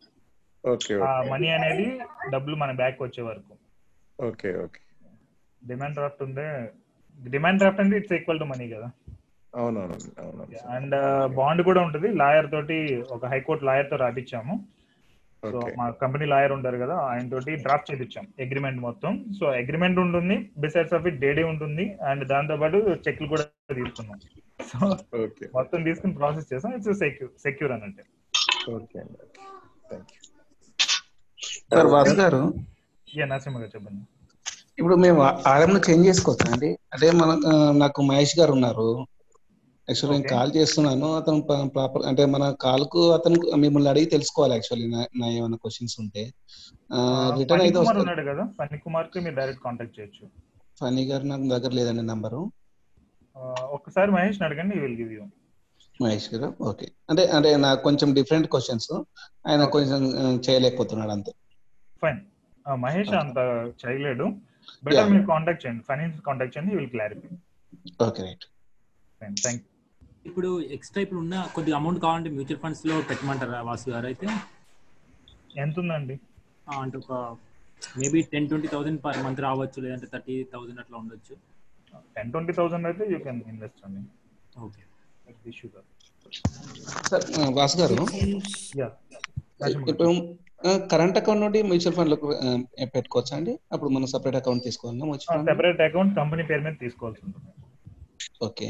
ఓకే 0.64 0.96
మనీ 1.30 1.48
అనేది 1.48 2.00
డబ్బులు 2.30 2.56
మన 2.56 2.72
బ్యాక్ 2.72 3.02
వచ్చే 3.02 3.22
వరకు. 3.22 3.54
Okay 4.20 4.50
okay. 4.58 4.82
డిమాండ్ 5.62 5.96
డ్రాఫ్ట్ 5.96 6.24
ఉందే 6.24 6.48
డిమాండ్ 7.20 7.60
డ్రాఫ్ట్ 7.60 7.82
అంటే 7.82 7.98
ఇట్స్ 7.98 8.14
ఈక్వల్ 8.14 8.40
టు 8.40 8.44
మనీ 8.44 8.70
కదా. 8.70 8.88
అవునవును 9.56 9.98
అవునవును 10.20 10.58
అండ్ 10.76 10.96
బాండ్ 11.36 11.62
కూడా 11.62 11.82
ఉంటుంది. 11.82 12.08
లాయర్ 12.08 12.52
తోటి 12.52 13.04
ఒక 13.10 13.26
హైకోర్టు 13.26 13.66
లాయర్తో 13.66 13.96
రాపిచ్చాము. 13.96 14.56
సో. 15.54 15.60
మా 15.80 15.86
కంపెనీ 16.02 16.26
లాయర్ 16.34 16.54
ఉంటారు 16.56 16.78
కదా 16.84 16.96
ఆయన 17.12 17.26
తోటి 17.34 17.54
డ్రాఫ్ట్ 17.66 17.90
చేపించాం 17.92 18.26
అగ్రిమెంట్ 18.46 18.80
మొత్తం. 18.88 19.12
సో 19.40 19.46
అగ్రిమెంట్ 19.62 20.00
ఉంటుంది 20.06 20.38
బిసైడ్స్ 20.66 20.96
ఆఫ్ 20.98 21.08
ఇట్ 21.12 21.20
డేడీ 21.26 21.44
ఉంటుంది 21.54 21.86
అండ్ 22.10 22.26
దాంతో 22.34 22.58
పాటు 22.64 22.78
చెక్లు 23.08 23.28
కూడా 23.34 23.46
తీసుకున్నాం. 23.80 24.20
సో 24.72 24.78
ఓకే 25.26 25.46
మొత్తం 25.58 25.80
తీసుకుని 25.88 26.16
ప్రాసెస్ 26.20 26.52
చేసాం 26.54 26.74
ఇట్స్ 26.78 27.00
సెక్యూర్ 27.04 27.32
సెక్యూర్ 27.46 27.74
అన్నట్టు. 27.78 28.06
ఓకే 28.76 29.00
అండి. 29.04 29.18
థ్యాంక్ 29.90 30.14
యూ 30.16 30.22
సార్ 31.74 31.90
వాసు 31.96 32.16
గారు 32.22 32.42
యా 33.08 33.26
నరసింహ 33.34 33.60
గారు 33.64 33.72
చెప్పండి. 33.76 34.02
ఇప్పుడు 34.80 34.96
మేము 35.04 35.20
ఆర్ఎం 35.52 35.72
చేంజ్ 35.88 36.08
చేసుకోవచ్చా 36.08 36.48
అండి? 36.54 36.70
అంటే 36.94 37.08
మన 37.20 37.32
నాకు 37.84 38.02
మహేష్ 38.10 38.34
గారు 38.40 38.52
ఉన్నారు. 38.58 38.90
యాక్చువల్లీ 39.88 40.16
నేను 40.16 40.30
కాల్ 40.30 40.52
చేస్తున్నాను. 40.56 41.08
అతను 41.14 41.42
ప్రాపర్ 41.68 42.04
అంటే 42.06 42.24
మన 42.26 42.44
కాల్కు 42.62 43.02
అతను 43.12 43.36
మిమ్మల్ని 43.58 43.90
అడిగి 43.90 44.06
తెలుసుకోవాలి 44.06 44.54
యాక్చువల్లీ 44.54 44.88
నా 45.20 45.28
ఏమైనా 45.36 45.58
క్వశ్చన్స్ 45.58 45.96
ఉంటే. 46.00 46.24
రిటర్న్ 47.38 47.62
ఫణి 47.62 47.66
అయితే 47.68 47.80
ఉన్నాడు 48.02 48.26
కదా? 48.32 48.44
ఫణి 48.58 48.78
కుమార్కి 48.80 49.20
మీరు 49.20 49.36
డైరెక్ట్ 49.36 49.64
కాంటాక్ట్ 49.64 49.96
చేయొచ్చు. 50.00 50.26
ఫనీ 50.82 51.04
గారు 51.06 51.26
నాకు 51.26 51.48
దగ్గర 51.48 51.72
లేదండి 51.72 52.04
నంబరు. 52.04 52.42
ఆ, 53.36 53.42
ఒక్కసారి 53.70 54.12
మహేష్ 54.12 54.42
అడగండి 54.42 54.76
విల్ 54.80 54.98
గివ్ 55.02 55.14
యూ 55.14 55.24
మహేష్ 56.00 56.28
గారు 56.34 56.48
ఓకే 56.62 56.88
అంటే 57.10 57.24
అంటే 57.36 57.50
నాకు 57.58 57.80
కొంచెం 57.84 58.10
డిఫరెంట్ 58.14 58.48
క్వశ్చన్స్ 58.48 58.92
ఆయన 59.48 59.64
కొంచెం 59.76 60.02
చేయలేకపోతున్నాడు 60.46 61.12
అంతే. 61.12 61.32
ఫైన్ 62.02 62.20
మహేష్ 62.66 63.14
అంత 63.20 63.38
చేయలేడు. 63.84 64.26
బెటర్. 64.84 65.10
మీరు 65.12 65.26
కాంటాక్ట్ 65.28 65.62
చేయండి. 65.66 65.84
ఫైనాన్స్ 65.84 66.20
కాంటాక్ట్ 66.22 66.56
చేయండి 66.56 66.76
will 66.76 66.90
clarify 66.90 67.30
okay 68.08 68.22
right 68.24 68.46
fine 69.22 69.36
thank 69.38 69.64
ఇప్పుడు 70.28 70.48
ఎక్స్ట్రా 70.76 71.02
ఇప్పుడు 71.06 71.20
ఉన్న 71.24 71.36
కొద్దిగా 71.56 71.76
అమౌంట్ 71.80 72.00
కావాలంటే 72.04 72.30
మ్యూచువల్ 72.36 72.62
ఫండ్స్లో 72.64 72.96
పెట్టమంటారా 73.10 73.60
వాసు 73.68 73.88
గారు 73.92 74.08
అయితే? 74.12 74.28
ఎంత 75.64 75.76
ఉందండి 75.84 76.16
ఆ, 76.68 76.74
అంటే 76.84 76.98
ఒక 77.02 77.14
maybe 77.98 78.20
ten 78.32 78.48
twenty 78.50 78.70
thousand 78.74 79.00
per 79.04 79.20
month 79.26 79.42
రావచ్చు 79.46 79.80
లేదంటే 79.84 80.08
థర్టీ 80.14 80.36
థౌసండ్ 80.54 80.80
అట్లా 80.84 80.96
ఉండొచ్చు. 81.02 81.34
టెన్ 82.16 82.32
ట్వంటీ 82.34 82.54
థౌసండ్ 82.58 82.88
అయితే 82.90 83.04
యూ 83.14 83.20
కెన్ 83.26 83.40
ఇన్వెస్ట్ 83.52 83.82
అండి. 83.88 84.02
ఓకే 84.60 84.82
ఇష్యూ 85.52 85.68
కాదు 85.70 85.88
సార్ 87.10 87.26
వాసు 87.58 87.78
గారు 87.82 87.96
యా 88.82 88.88
ఇప్పుడు 89.84 90.08
కరెంట్ 90.92 91.18
అకౌంట్ 91.20 91.44
నుండి 91.46 91.60
మ్యూచువల్ 91.70 91.96
ఫండ్లో 91.98 92.18
పెట్టుకోవచ్చా 92.96 93.36
అండి? 93.40 93.54
అప్పుడు 93.74 93.90
మనం 93.96 94.08
సపరేట్ 94.14 94.38
అకౌంట్ 94.42 94.64
తీసుకోవాలా? 94.68 95.18
సెపరేట్ 95.50 95.82
అకౌంట్ 95.88 96.14
కంపెనీ 96.20 96.44
పేరు 96.50 96.64
మీద 96.68 96.76
తీసుకోవాల్సి 96.84 97.22
ఉంటుంది. 97.28 97.50
ఓకే. 98.48 98.68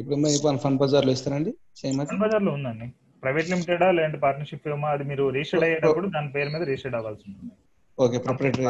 ఇప్పుడు 0.00 0.16
మరి 0.22 0.36
మన 0.46 0.58
ఫండ్ 0.64 0.80
బజార్లో 0.82 1.12
ఇస్తారండి? 1.16 1.52
సేమ్ 1.74 1.98
ఫండ్ 2.02 2.22
బజార్లో 2.24 2.52
ఉందండి. 2.58 2.86
ప్రైవేట్ 3.22 3.50
లిమిటెడా 3.50 3.88
లేదంటే 3.96 4.18
పార్ట్నర్షిప్ 4.24 4.64
ఫేమా 4.64 4.88
అది 4.94 5.04
మీరు 5.10 5.24
రిజిస్టర్డ్ 5.36 5.66
అయ్యేటప్పుడు 5.66 6.08
దాని 6.14 6.28
పేరు 6.34 6.50
మీద 6.54 6.62
రిజిస్టర్డ్ 6.70 6.96
అవ్వాల్సి 6.98 7.24
ఉంటుంది 7.30 7.54
ఓకే 7.98 8.18
ప్రొపరేటరీ 8.26 8.66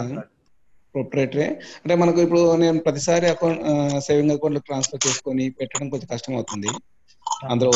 ప్రొపరేటరీ 0.95 1.47
అంటే 1.79 1.95
మనకు 2.03 2.21
ఇప్పుడు 2.25 2.43
నేను 2.63 2.79
ప్రతిసారి 2.85 3.27
అకౌంట్ 3.33 3.63
సేవింగ్ 4.07 4.35
అకౌంట్లో 4.35 4.63
ట్రాన్స్ఫర్ 4.69 5.05
చేసుకొని 5.07 5.47
పెట్టడం 5.59 5.89
కొంచెం 5.93 6.09
కష్టం 6.13 6.35
అవుతుంది 6.37 6.71
అందులో 7.51 7.73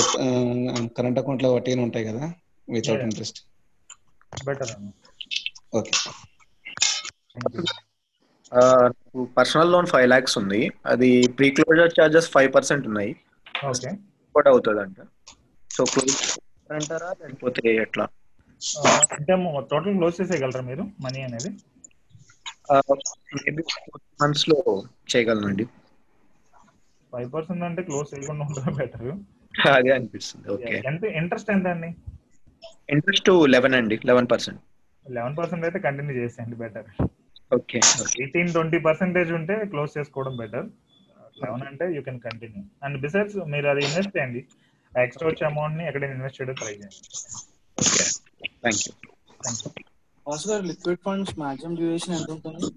కరెంట్ 0.97 1.21
అకౌంట్లో 1.23 1.49
వడ్డీలు 1.55 1.83
ఉంటాయి 1.87 2.07
కదా? 2.11 2.25
Without. 2.69 3.05
Interest 3.07 3.41
better 4.47 4.73
okay. 5.73 5.93
Personal 9.37 9.73
loan 9.73 9.89
five 9.93 10.07
lakhs 10.09 10.37
ఉంది. 10.41 10.61
అది 10.87 11.09
pre 11.39 11.49
closure 11.57 11.95
charges 11.99 12.29
five 12.35 12.51
percent 12.57 12.87
ఉన్నాయి. 12.91 13.13
ఓకే. 13.71 13.91
కూడా 14.35 14.49
అవుతుంది 14.51 14.81
అంట 14.85 14.99
సో 15.71 15.85
క్లోజ్ 15.93 16.17
అంటారా 16.71 17.11
లేకపోతే 17.21 17.63
ఎట్లా? 17.85 18.05
అంటే 19.17 19.35
టోటల్ 19.71 19.95
క్లోజ్ 19.99 20.17
చేసేయగలరా 20.21 20.63
మీరు? 20.71 20.85
మనీ 21.05 21.21
అనేది? 21.29 21.51
మేబీ 23.37 23.63
మంత్స్లో 24.23 24.57
చేయగలనండి. 25.13 25.65
ఫైవ్ 27.13 27.29
పర్సెంట్ 27.35 27.65
అంటే 27.69 27.83
క్లోజ్ 27.83 28.09
చేయకుండా 28.15 28.45
ఉండడం 28.49 28.75
బెటర్ 28.81 29.07
అదే 29.77 29.91
అనిపిస్తుంది. 29.91 30.47
ఓకే. 30.55 30.75
ఎంత 30.91 31.05
ఇంట్రెస్ట్ 31.21 31.49
ఎంత 31.55 31.67
అండి? 31.75 31.89
ఇంట్రెస్ట్ 32.95 33.31
లెవెన్ 33.55 33.75
అండి. 33.79 33.97
లెవెన్ 34.11 34.29
పర్సెంట్ 34.33 34.61
లెవెన్ 35.07 35.35
పర్సెంట్ 35.39 35.65
అయితే 35.67 35.79
కంటిన్యూ 35.79 36.15
చేసేయండి 36.19 36.57
better 36.63 36.89
okay 37.51 37.79
eighteen 38.23 38.53
twenty 38.57 38.79
percentage 38.87 39.31
ఉంటే 39.39 39.55
క్లోజ్ 39.73 39.93
చేసుకోవడం 39.99 40.35
బెటర్ 40.41 40.67
లెవెన్ 41.43 41.65
అంటే 41.71 41.85
you 41.97 42.01
can 42.09 42.21
continue 42.27 42.63
and 42.87 42.97
besides 43.05 43.37
మీరు 43.53 43.67
అది 43.73 43.83
ఇన్వెస్ట్ 43.89 44.15
చేయండి. 44.17 44.41
ఎక్స్ట్రా 44.93 45.27
వచ్చే 45.31 45.45
అమౌంట్ని 45.51 45.85
ఎక్కడైనా 45.89 46.15
ఇన్వెస్ట్ 46.19 46.39
చేయడం 46.39 46.57
ట్రై 46.61 46.73
చేయండి. 46.81 47.01
Okay. 47.79 48.05
Thank 48.63 48.83
you 48.87 48.93
liquid 50.71 51.03
funds 51.07 51.33
maximum 51.43 51.75
duration 51.81 52.15
ఎంత 52.19 52.31
ఉంటుంది? 52.37 52.69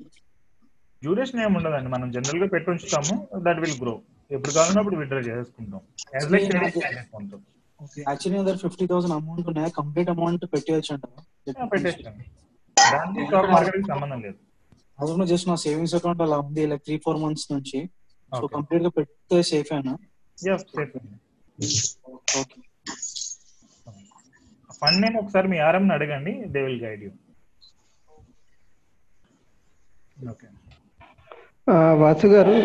డ్యూరేషన్ 1.01 1.41
ఏమి 1.45 1.55
ఉండదండి. 1.59 1.89
మనం 1.95 2.07
జనరల్గా 2.15 2.47
పెట్టి 2.53 2.69
ఉంచుతాము. 2.73 3.15
దట్ 3.47 3.59
విల్ 3.63 3.77
గ్రో 3.83 3.95
ఎప్పుడు 4.31 4.51
కావాలన్నా 4.55 4.81
అప్పుడు 4.83 4.99
విత్డ్రా 5.01 5.21
చేసుకుంటాం 5.31 5.81
యాజ్ 6.15 6.29
లైక్ 6.33 6.45
చేసుకుంటాం 6.87 7.41
యాక్చువల్లీ 8.09 8.37
దగ్గర 8.39 8.57
ఫిఫ్టీ 8.65 8.85
థౌసండ్ 8.91 9.15
అమౌంట్ 9.19 9.47
ఉన్నాయి. 9.51 9.71
కంప్లీట్ 9.79 10.09
అమౌంట్ 10.13 10.43
పెట్టేయచ్చు 10.53 10.91
అంటారా? 10.95 11.23
పెట్టేస్తాను 11.73 12.23
దానికి 12.77 13.25
స్టాక్ 13.29 13.49
మార్కెట్ 13.55 13.89
సంబంధం 13.93 14.19
లేదు. 14.25 14.39
అసలు 14.99 15.25
జస్ట్ 15.29 15.47
నా 15.49 15.55
సేవింగ్స్ 15.63 15.95
అకౌంట్ 15.97 16.21
అలా 16.25 16.37
ఉంది 16.43 16.63
లైక్ 16.71 16.83
త్రీ 16.85 16.95
ఫోర్ 17.03 17.19
మంత్స్ 17.21 17.47
నుంచి. 17.51 17.79
సో. 18.31 18.45
కంప్లీట్గా 18.53 18.91
పెడితే 18.95 19.37
సేఫ్ 19.47 19.71
అయినా 19.73 19.93
ఓకే 22.37 22.59
ఫండ్ 24.79 24.99
నేమ్ 25.01 25.17
ఒకసారి 25.19 25.47
మీ 25.51 25.59
ఆర్ఎం 25.65 25.85
అడగండి 25.95 26.33
they 26.53 26.61
will 26.63 26.81
guide 26.83 27.03
you 27.05 27.11
okay 30.27 30.47
ఆ, 31.67 31.75
వాసు 31.99 32.27
గారు 32.31 32.55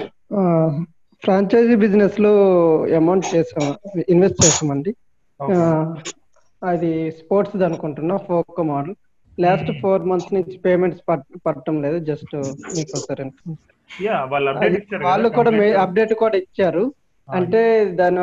ఫ్రాంచైజీ 1.22 1.74
బిజినెస్లో 1.82 2.32
అమౌంట్ 2.98 3.26
చేసాం 3.30 3.64
ఇన్వెస్ట్ 4.08 4.40
చేసామండి. 4.44 4.90
ఆ, 5.40 5.56
అది 6.62 6.90
స్పోర్ట్స్ 7.18 7.62
అనుకుంటున్నా 7.64 8.16
ఫోకో 8.26 8.62
మోడల్ 8.64 8.94
లాస్ట్ 9.44 9.70
ఫోర్ 9.82 10.04
మంత్స్ 10.10 10.32
నుంచి 10.36 10.54
పేమెంట్స్ 10.66 11.02
పడటం 11.46 11.76
లేదు 11.84 11.98
జస్ట్ 12.10 12.34
మీకు 12.76 12.92
ఒకసారి 12.98 13.24
వాళ్ళు 14.32 14.48
అప్డేట్ 14.50 14.66
అది 14.68 14.78
ఇచ్చారు 14.82 15.04
వాళ్ళు 15.10 15.28
కదా, 15.28 15.36
కూడా. 15.38 15.68
అప్డేట్ 15.82 16.14
కూడా 16.22 16.36
ఇచ్చారు. 16.44 16.84
అంటే 17.28 17.60
దాని 18.00 18.20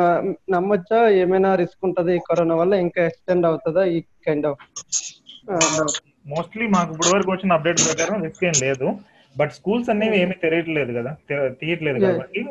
నమ్మొచ్చా? 0.54 0.98
ఏమైనా 1.22 1.50
రిస్క్ 1.62 1.84
ఉంటది 1.88 2.12
ఈ 2.18 2.20
కరోనా 2.28 2.54
వల్ల? 2.60 2.74
ఇంకా 2.84 3.00
ఎక్స్టెండ్ 3.10 3.46
అవుతుందా? 3.50 3.82
ఈ 3.94 3.98
కైండ్ 4.26 4.46
ఆఫ్ 4.50 4.62
మోస్ట్లీ 6.34 6.64
మాకు 6.76 6.90
ఇప్పుడు 6.94 7.10
వరకు 7.14 7.30
వచ్చిన 7.34 7.56
అప్డేట్ 7.58 7.82
ప్రకారం 7.88 8.22
రిస్క్ 8.28 8.44
ఏం 8.50 8.56
లేదు. 8.66 8.86
బట్ 9.36 9.52
స్కూల్స్ 9.58 9.90
అనేవి 9.92 10.16
ఏమీ 10.24 10.36
తెలియట్లేదు 10.46 10.92
కదా 10.98 11.12
తీయట్లేదు 11.60 11.98
Yeah. 12.00 12.08
కాబట్టి 12.12 12.42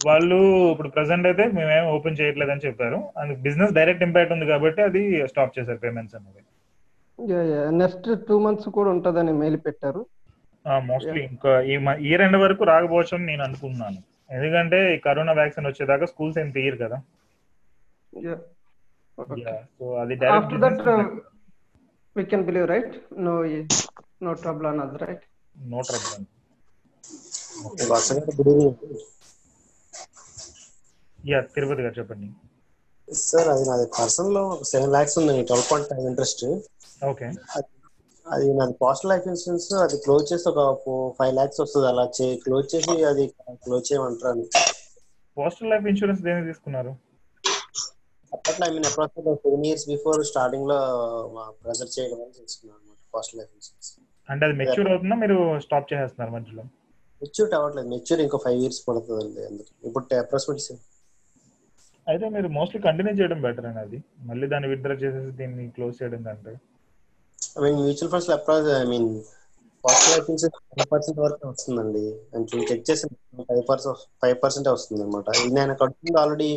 వాళ్ళు 0.00 0.36
ఇప్పుడు 0.72 0.88
ప్రెసెంట్ 0.96 1.26
అయితే 1.28 1.44
మేమేం 1.56 1.86
ఓపెన్ 1.94 2.18
చేయట్లేదు 2.20 2.52
అని 2.54 2.64
చెప్పారు. 2.66 2.98
అండ్ 3.20 3.32
బిజినెస్ 3.46 3.72
డైరెక్ట్ 3.78 4.04
ఇంపాక్ట్ 4.06 4.34
ఉంది 4.36 4.46
కాబట్టి 4.52 4.80
అది 4.88 5.02
స్టాప్ 5.32 5.56
చేశారు 5.58 5.80
పేమెంట్స్ 5.84 6.16
అనేది. 6.18 6.40
నెక్స్ట్ 7.20 8.26
టూ 8.26 8.38
మంత్స్ 8.38 8.68
కూడా 8.68 8.90
ఉంటదని 8.90 9.32
మెయిల్ 9.32 9.56
పెట్టారు. 9.56 10.06
మోస్ట్లీ 10.78 11.24
ఇంకా 11.24 11.60
ఈ 11.60 11.76
మ- 11.76 11.98
ఈ 12.00 12.16
రెండు 12.16 12.38
వరకు 12.38 12.64
రాకపోవచ్చు 12.64 13.14
అని 13.14 13.26
నేను 13.26 13.44
అనుకుంటున్నాను. 13.44 13.98
ఎందుకంటే 14.30 14.94
ఈ 14.94 14.98
కరోనా 14.98 15.32
వ్యాక్సిన్ 15.32 15.66
వచ్చేదాకా 15.66 16.06
స్కూల్స్ 16.06 16.38
ఏం 16.38 16.50
తీయరు 16.50 16.76
కదా. 16.76 17.02
సో 19.78 19.94
అది 19.94 20.26
after 20.26 20.60
that 20.60 20.72
direct 20.72 21.28
we 22.18 22.24
can 22.24 22.40
believe 22.42 22.66
right? 22.70 22.92
No 23.20 23.42
no 24.24 24.34
trouble 24.34 24.74
on 24.74 24.82
us 24.86 25.00
right? 25.00 25.16
No 25.66 25.80
trouble 25.80 26.24
yeah 31.26 31.40
Tirupati 31.40 31.82
garu 31.82 31.94
చెప్పండి. 31.98 32.30
సార్ 33.14 33.48
అది 33.48 33.68
నాది 33.68 33.90
పర్సనల్లో 34.02 34.60
సెవెన్ 34.62 34.92
లాక్స్ 34.92 35.18
ఉంది 35.18 35.44
twelve 35.44 35.72
point 35.72 35.90
five 35.90 36.06
interest 36.06 36.44
okay. 37.02 37.28
అది 38.26 38.46
నాది 38.52 38.74
పోస్టల్ 38.80 39.10
లైఫ్ 39.12 39.26
ఇన్సూరెన్స్ 39.30 39.68
అది 39.84 39.96
క్లోజ్ 40.04 40.24
చేసి 40.30 40.46
ఒక 40.52 40.62
ఫైవ్ 41.18 41.34
లాక్స్ 41.38 41.60
వస్తుంది. 41.62 41.86
అలా 41.92 42.04
చే 42.16 42.26
క్లోజ్ 42.44 42.66
చేసి 42.74 42.96
అది 43.10 43.24
క్లోజ్ 43.64 43.86
చేయమంటారు. 43.90 44.44
పోస్టల్ 45.36 45.70
లైఫ్ 45.70 45.88
ఇన్సూరెన్స్ 45.90 46.24
దేని 46.26 46.48
తీసుకున్నారు? 46.48 46.92
అప్పట్లో 48.32 48.64
I 48.66 48.72
mean 48.74 48.86
approximate 48.88 49.40
seven 49.42 49.64
years 49.68 49.86
before 49.90 50.20
స్టార్టింగ్లో 50.30 50.78
ప్రెజర్ 51.60 51.92
చేయడం 51.96 52.20
అని 52.24 52.36
తెలుసుకున్నాను 52.38 52.80
అనమాట 52.80 53.00
పోస్టల్ 53.14 53.40
లైఫ్ 53.40 53.54
ఇన్సూరెన్స్ 53.56 53.90
అంటే 54.28 54.44
అది 54.46 54.56
మెచ్యూర్ 54.60 54.90
అవుతుందా? 54.90 55.16
మీరు 55.22 55.36
స్టాప్ 55.66 55.90
చేసేస్తున్నారు 55.90 56.32
మధ్యలో? 56.36 56.64
మెచ్యూర్ 57.22 57.54
అవ్వట్లేదు. 57.56 57.88
మెచ్యూర్ 57.92 58.22
ఇంకో 58.24 58.38
ఫైవ్ 58.44 58.60
ఇయర్స్ 58.62 58.80
పడుతుంది 58.86 59.42
అందుకు. 59.50 59.70
ఇప్పుడు 59.88 60.04
అప్రాక్సిమేట్ 60.18 60.62
అయితే 62.06 62.26
మీరు 62.34 62.48
మోస్ట్లీ 62.54 62.78
కంటిన్యూ 62.84 63.12
చేయడం 63.18 63.38
బెటర్ 63.44 63.66
అండి 63.66 63.80
అది. 63.82 63.98
మళ్ళీ 64.28 64.46
దాన్ని 64.52 64.70
విత్డ్రా 64.72 64.96
చేసేసి 65.02 65.30
దీన్ని 65.40 65.64
క్లోజ్ 65.76 65.96
చేయడం 66.00 66.22
కంటే 66.28 66.54
I 67.56 67.62
mean 67.64 67.78
mutual 67.82 68.10
funds 68.14 68.30
approx 68.36 68.70
I 68.78 68.84
mean 68.92 69.08
insurance 70.32 70.44
five 70.70 70.88
percent 70.92 71.18
వరకు 71.24 71.44
వస్తుందండి. 71.50 72.02
నేను 72.32 72.44
చెక్ 72.70 72.84
చేసాను 72.88 73.16
ఫైవ్ 73.50 73.62
పర్సెంట్ 73.70 74.00
ఫైవ్ 74.22 74.36
పర్సెంట్ 74.44 74.68
వస్తుంది 74.74 75.02
అనమాట 75.04 75.36
ఇది 75.40 75.52
నేను 75.58 75.74
కడుతుంది 75.82 76.18
ఆల్రెడీ 76.22 76.50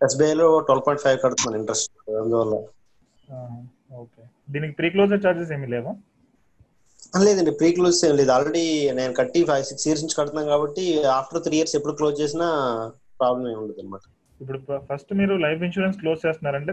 ఎస్బీఐ 0.00 0.34
లో 0.40 0.48
ట్వెల్వ్ 0.66 0.84
పాయింట్ 0.86 1.02
ఫైవ్ 1.06 1.18
కడుతున్నాను 1.24 1.58
ఇంట్రెస్ట్ 1.60 1.90
అందువల్ల. 2.22 2.54
ఓకే. 4.02 4.22
దీనికి 4.54 4.74
ప్రీ 4.78 4.88
క్లోజర్ 4.94 5.22
చార్జెస్ 5.24 5.52
ఏమీ 5.56 5.68
లేవా? 5.74 5.92
లేదండి. 7.24 7.52
ప్రీ 7.60 7.68
క్లోజ్ 7.76 7.98
ఏం 8.08 8.14
లేదు. 8.20 8.30
ఆల్రెడీ 8.36 8.64
నేను 8.98 9.12
కట్టి 9.20 9.40
ఫైవ్ 9.50 9.64
సిక్స్ 9.70 9.86
ఇయర్స్ 9.88 10.02
నుంచి 10.04 10.18
కడుతున్నాను 10.20 10.50
కాబట్టి 10.54 10.84
ఆఫ్టర్ 11.18 11.42
త్రీ 11.46 11.56
ఇయర్స్ 11.58 11.76
ఎప్పుడు 11.78 11.94
క్లోజ్ 12.00 12.16
చేసినా 12.22 12.48
ప్రాబ్లం 13.20 13.46
ఏమి 13.52 13.60
ఉండదు 13.62 13.80
అనమాట 13.84 14.04
ఇప్పుడు 14.40 14.58
ఫస్ట్ 14.88 15.12
మీరు 15.20 15.34
లైఫ్ 15.44 15.62
ఇన్సూరెన్స్ 15.66 16.00
క్లోజ్ 16.00 16.24
చేస్తున్నారంటే 16.26 16.72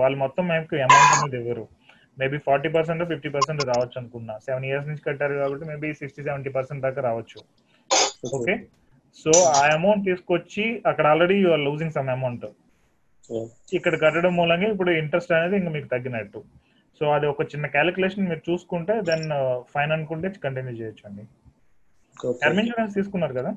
వాళ్ళు 0.00 0.16
మొత్తం 0.24 0.44
అమౌంట్ 0.52 0.72
అనేది 1.16 1.36
ఇవ్వరు. 1.42 1.64
Maybe 2.18 2.38
forty 2.38 2.68
percent 2.68 3.02
fifty 3.04 3.28
percent 3.28 3.62
రావచ్చు 3.64 3.96
అనుకున్నా. 4.00 4.34
సెవెన్ 4.38 4.64
ఇయర్స్ 4.64 4.88
నుంచి 4.88 5.02
కట్టారు 5.08 5.34
కాబట్టి 5.34 5.64
మేబీ 5.70 5.88
సిక్స్టీ 5.94 6.22
సెవెంటీ 6.22 6.50
పర్సెంట్ 6.50 6.82
దాకా 6.82 7.00
రావచ్చు. 7.02 7.38
ఓకే? 8.36 8.54
సో 9.22 9.30
ఆ 9.48 9.62
అమౌంట్ 9.74 10.04
తీసుకొచ్చి 10.04 10.64
అక్కడ 10.86 11.06
already 11.06 11.36
you 11.42 11.48
are 11.48 11.64
losing 11.68 11.94
some 11.98 12.08
amount. 12.08 12.46
ఇక్కడ 13.72 13.94
కట్టడం 14.00 14.36
మూలంగా 14.36 14.68
ఇప్పుడు 14.72 14.90
ఇంట్రెస్ట్ 15.02 15.32
అనేది 15.32 15.56
ఇంకా 15.56 15.70
మీకు 15.76 15.88
తగ్గినట్టు. 15.94 16.40
సో 17.00 17.06
అది 17.10 17.26
ఒక 17.26 17.42
చిన్న 17.42 17.66
క్యాలిక్యులేషన్ 17.66 18.28
మీరు 18.28 18.42
చూసుకుంటే 18.50 18.94
దెన్ 19.10 19.24
ఫైన్ 19.74 19.92
అనుకుంటే 19.96 20.28
కంటిన్యూ 20.44 20.74
చేయొచ్చు 20.80 21.04
అండి 21.08 21.24
టర్మ్ 22.42 22.60
ఇన్సూరెన్స్ 22.60 22.94
తీసుకున్నారు 22.94 23.34
కదా? 23.34 23.50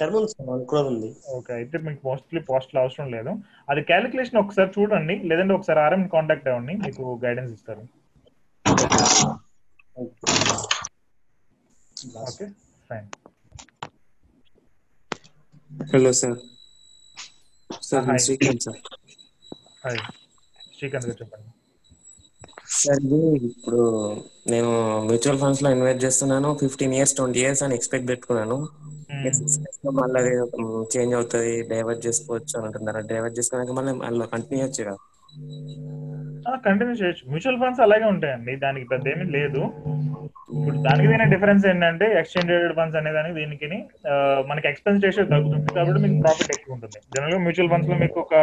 టర్మ్ 0.00 0.16
ఉంది 0.18 0.30
సార్ 0.32 0.62
క్రోర్ 0.70 0.88
ఉంది. 0.92 1.10
ఓకే 1.36 1.52
అయితే 1.58 1.76
మీకు 1.86 2.00
మోస్ట్లీ 2.08 2.40
పోస్ట్లో 2.50 2.78
అవసరం 2.84 3.08
లేదు. 3.16 3.32
అది 3.72 3.80
క్యాలిక్యులేషన్ 3.90 4.40
ఒకసారి 4.42 4.70
చూడండి 4.76 5.16
లేదంటే 5.30 5.54
ఒకసారి 5.58 5.80
ఆర్ఎం 5.86 6.04
కాంటాక్ట్ 6.14 6.48
అవ్వండి 6.52 6.76
మీకు 6.86 7.04
గైడెన్స్ 7.24 7.54
ఇస్తారు 7.58 7.84
okay. 12.26 12.46
Fine 12.88 13.08
hello 15.92 16.10
sir 16.20 16.38
sir 17.88 18.06
Srikanth 18.24 18.64
sir 18.66 18.78
hi 19.84 20.00
Srikanth 20.76 21.08
garu 21.08 21.18
చెప్పండి. 21.22 21.50
సార్ 22.78 23.02
ఇప్పుడు 23.48 23.82
నేను 24.52 24.70
మ్యూచువల్ 25.08 25.40
ఫండ్స్లో 25.42 25.68
ఇన్వెస్ట్ 25.76 26.04
చేస్తున్నాను 26.04 26.48
ఫిఫ్టీన్ 26.62 26.94
ఇయర్స్ 26.98 27.16
ట్వంటీ 27.18 27.40
ఇయర్స్ 27.44 27.62
అని 27.66 27.76
ఎక్స్పెక్ట్ 27.78 28.08
పెట్టుకున్నాను. 28.12 28.58
మళ్ళీ 30.00 30.22
చేంజ్ 30.94 31.14
అవుతుంది 31.18 31.52
డైవర్ట్ 31.72 32.02
చేసుకోవచ్చు 32.06 32.54
అని 32.58 32.66
అంటున్నారు 32.68 33.02
డైవర్ట్ 33.12 33.36
చేసుకున్నాక 33.38 33.74
మళ్ళీ 33.78 33.92
మళ్ళీ 34.04 34.26
కంటిన్యూ 34.34 34.64
వచ్చు 34.68 34.82
కదా? 34.88 34.96
కంటిన్యూ 36.66 36.94
చేయొచ్చు. 37.00 37.24
మ్యూచువల్ 37.32 37.58
ఫండ్స్ 37.62 37.80
అలాగే 37.86 38.06
ఉంటాయండి. 38.14 38.52
దానికి 38.64 38.86
పెద్ద 38.92 39.04
ఏమీ 39.12 39.24
లేదు. 39.38 39.62
ఇప్పుడు 40.56 40.76
దానికి 40.86 41.06
దీని 41.12 41.24
డిఫరెన్స్ 41.32 41.64
ఏంటంటే 41.70 42.06
ఎక్స్చేంజ్ 42.20 42.50
రేటెడ్ 42.52 42.74
ఫండ్స్ 42.78 42.96
అనే 43.00 43.10
దానికి 43.16 43.34
దీనికి 43.40 43.68
మనకి 44.50 44.66
ఎక్స్పెన్స్ 44.70 45.00
రేషియో 45.06 45.24
తగ్గుతుంది. 45.32 45.68
కాబట్టి 45.78 46.00
మీకు 46.04 46.18
ప్రాఫిట్ 46.24 46.52
ఎక్కువ 46.56 46.76
ఉంటుంది. 46.76 46.98
జనరల్గా 47.16 47.40
మ్యూచువల్ 47.46 47.70
ఫండ్స్లో 47.72 47.96
మీకు 48.04 48.20
ఒక 48.24 48.34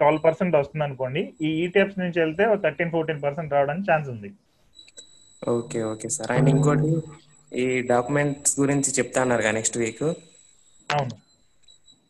ట్వెల్వ్ 0.00 0.22
పర్సెంట్ 0.26 0.56
వస్తుంది 0.60 0.84
అనుకోండి. 0.88 1.22
ఈ 1.46 1.48
ఈటీఎఫ్స్ 1.62 2.00
నుంచి 2.02 2.18
వెళ్తే 2.24 2.44
థర్టీన్ 2.66 2.92
ఫోర్టీన్ 2.96 3.22
పర్సెంట్ 3.26 3.54
రావడానికి 3.56 3.86
ఛాన్స్ 3.90 4.08
ఉంది. 4.14 4.30
Okay 5.56 5.80
okay 5.92 6.08
sir. 6.16 6.30
అండ్ 6.36 6.50
ఇంకోటి 6.54 6.90
ఈ 7.52 7.64
డాక్యుమెంట్స్ 7.90 8.54
గురించి 8.60 8.90
చెప్తా 8.98 9.18
అన్నారు 9.24 9.52
నెక్స్ట్ 9.58 9.78
వీక్. 9.82 10.04
అవును. 10.88 11.16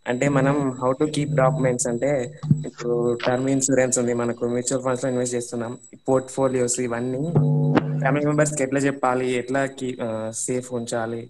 అంటే 0.06 0.26
మనం 0.36 0.56
హౌ 0.80 0.90
టు 1.00 1.06
కీప్ 1.14 1.32
డాక్యుమెంట్స్ 1.40 1.86
అంటే 1.90 2.10
ఇప్పుడు 2.68 2.94
టర్మ్ 3.24 3.48
ఇన్సూరెన్స్ 3.54 3.96
ఉంది 4.02 4.12
మనకు 4.20 4.48
మ్యూచువల్ 4.54 4.84
ఫండ్స్లో 4.86 5.08
ఇన్వెస్ట్ 5.12 5.36
చేస్తున్నాం. 5.36 5.72
పోర్ట్ఫోలియోస్ 6.08 6.78
ఇవన్నీ 6.86 7.22
ఫ్యామిలీ 8.02 8.24
మెంబర్స్కి 8.30 8.62
ఎట్లా 8.66 8.80
చెప్పాలి 8.88 9.26
ఎట్లా 9.42 9.60
సేఫ్ 10.44 10.68
ఉంచాలి. 10.78 11.22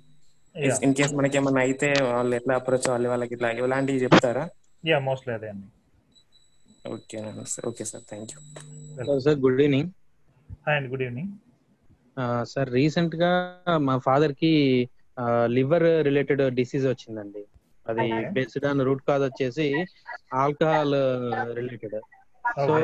ఇన్ 0.85 0.95
కేస్ 0.99 1.13
మనకి 1.19 1.37
ఏమన్నా 1.41 1.61
అయితే 1.67 1.89
వాళ్ళు 2.11 2.35
ఎట్లా 2.39 2.55
అప్రోచ్ 2.61 2.87
అవ్వాలి 2.89 3.09
వాళ్ళకి 3.13 3.35
ఇట్లా 3.37 3.51
ఇలాంటివి 3.61 4.05
చెప్తారా? 4.05 4.45
యా 4.85 4.99
మోస్ట్లీ 5.07 5.33
అదే 5.37 5.49
అండి. 5.53 5.69
Okay 6.95 7.19
sir 7.53 7.67
okay 7.71 7.85
sir 7.91 8.05
thank 8.11 8.33
you 8.35 8.41
hello 8.99 9.17
sir 9.27 9.39
good 9.45 9.61
evening 9.61 9.91
hi 10.65 10.77
అండి. 10.79 10.89
గుడ్ 10.93 11.05
ఈవినింగ్ 11.07 11.33
సార్ 12.53 12.71
రీసెంట్గా 12.79 13.31
మా 13.89 13.95
ఫాదర్కి 14.07 14.53
లివర్ 15.57 15.87
రిలేటెడ్ 16.09 16.43
డిసీజ్ 16.59 16.87
వచ్చిందండి. 16.87 17.43
అది. 17.87 18.07
బేస్డ్ 18.37 18.67
ఆన్ 18.71 18.85
రూట్ 18.89 19.03
కాజ్ 19.09 19.25
వచ్చేసి 19.29 19.67
ఆల్కహాల్ 20.43 20.97
రిలేటెడ్. 21.59 21.99
సో 22.67 22.75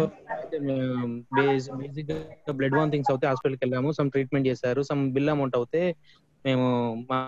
బేసిక్గా 1.39 2.17
బ్లడ్ 2.59 2.77
వామిటింగ్స్ 2.79 3.11
అవుతే 3.11 3.27
హాస్పిటల్కి 3.27 3.63
వెళ్ళాము 3.65 3.91
సమ్ 3.99 4.11
ట్రీట్మెంట్ 4.11 4.49
చేశారు 4.49 4.83
సమ్ 4.91 5.03
బిల్ 5.13 5.33
అమౌంట్ 5.35 5.57
అవుతే 5.61 5.83
మేము 6.45 6.67
మా 7.11 7.19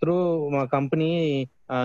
త్రూ 0.00 0.14
మా 0.54 0.62
కంపెనీ 0.76 1.10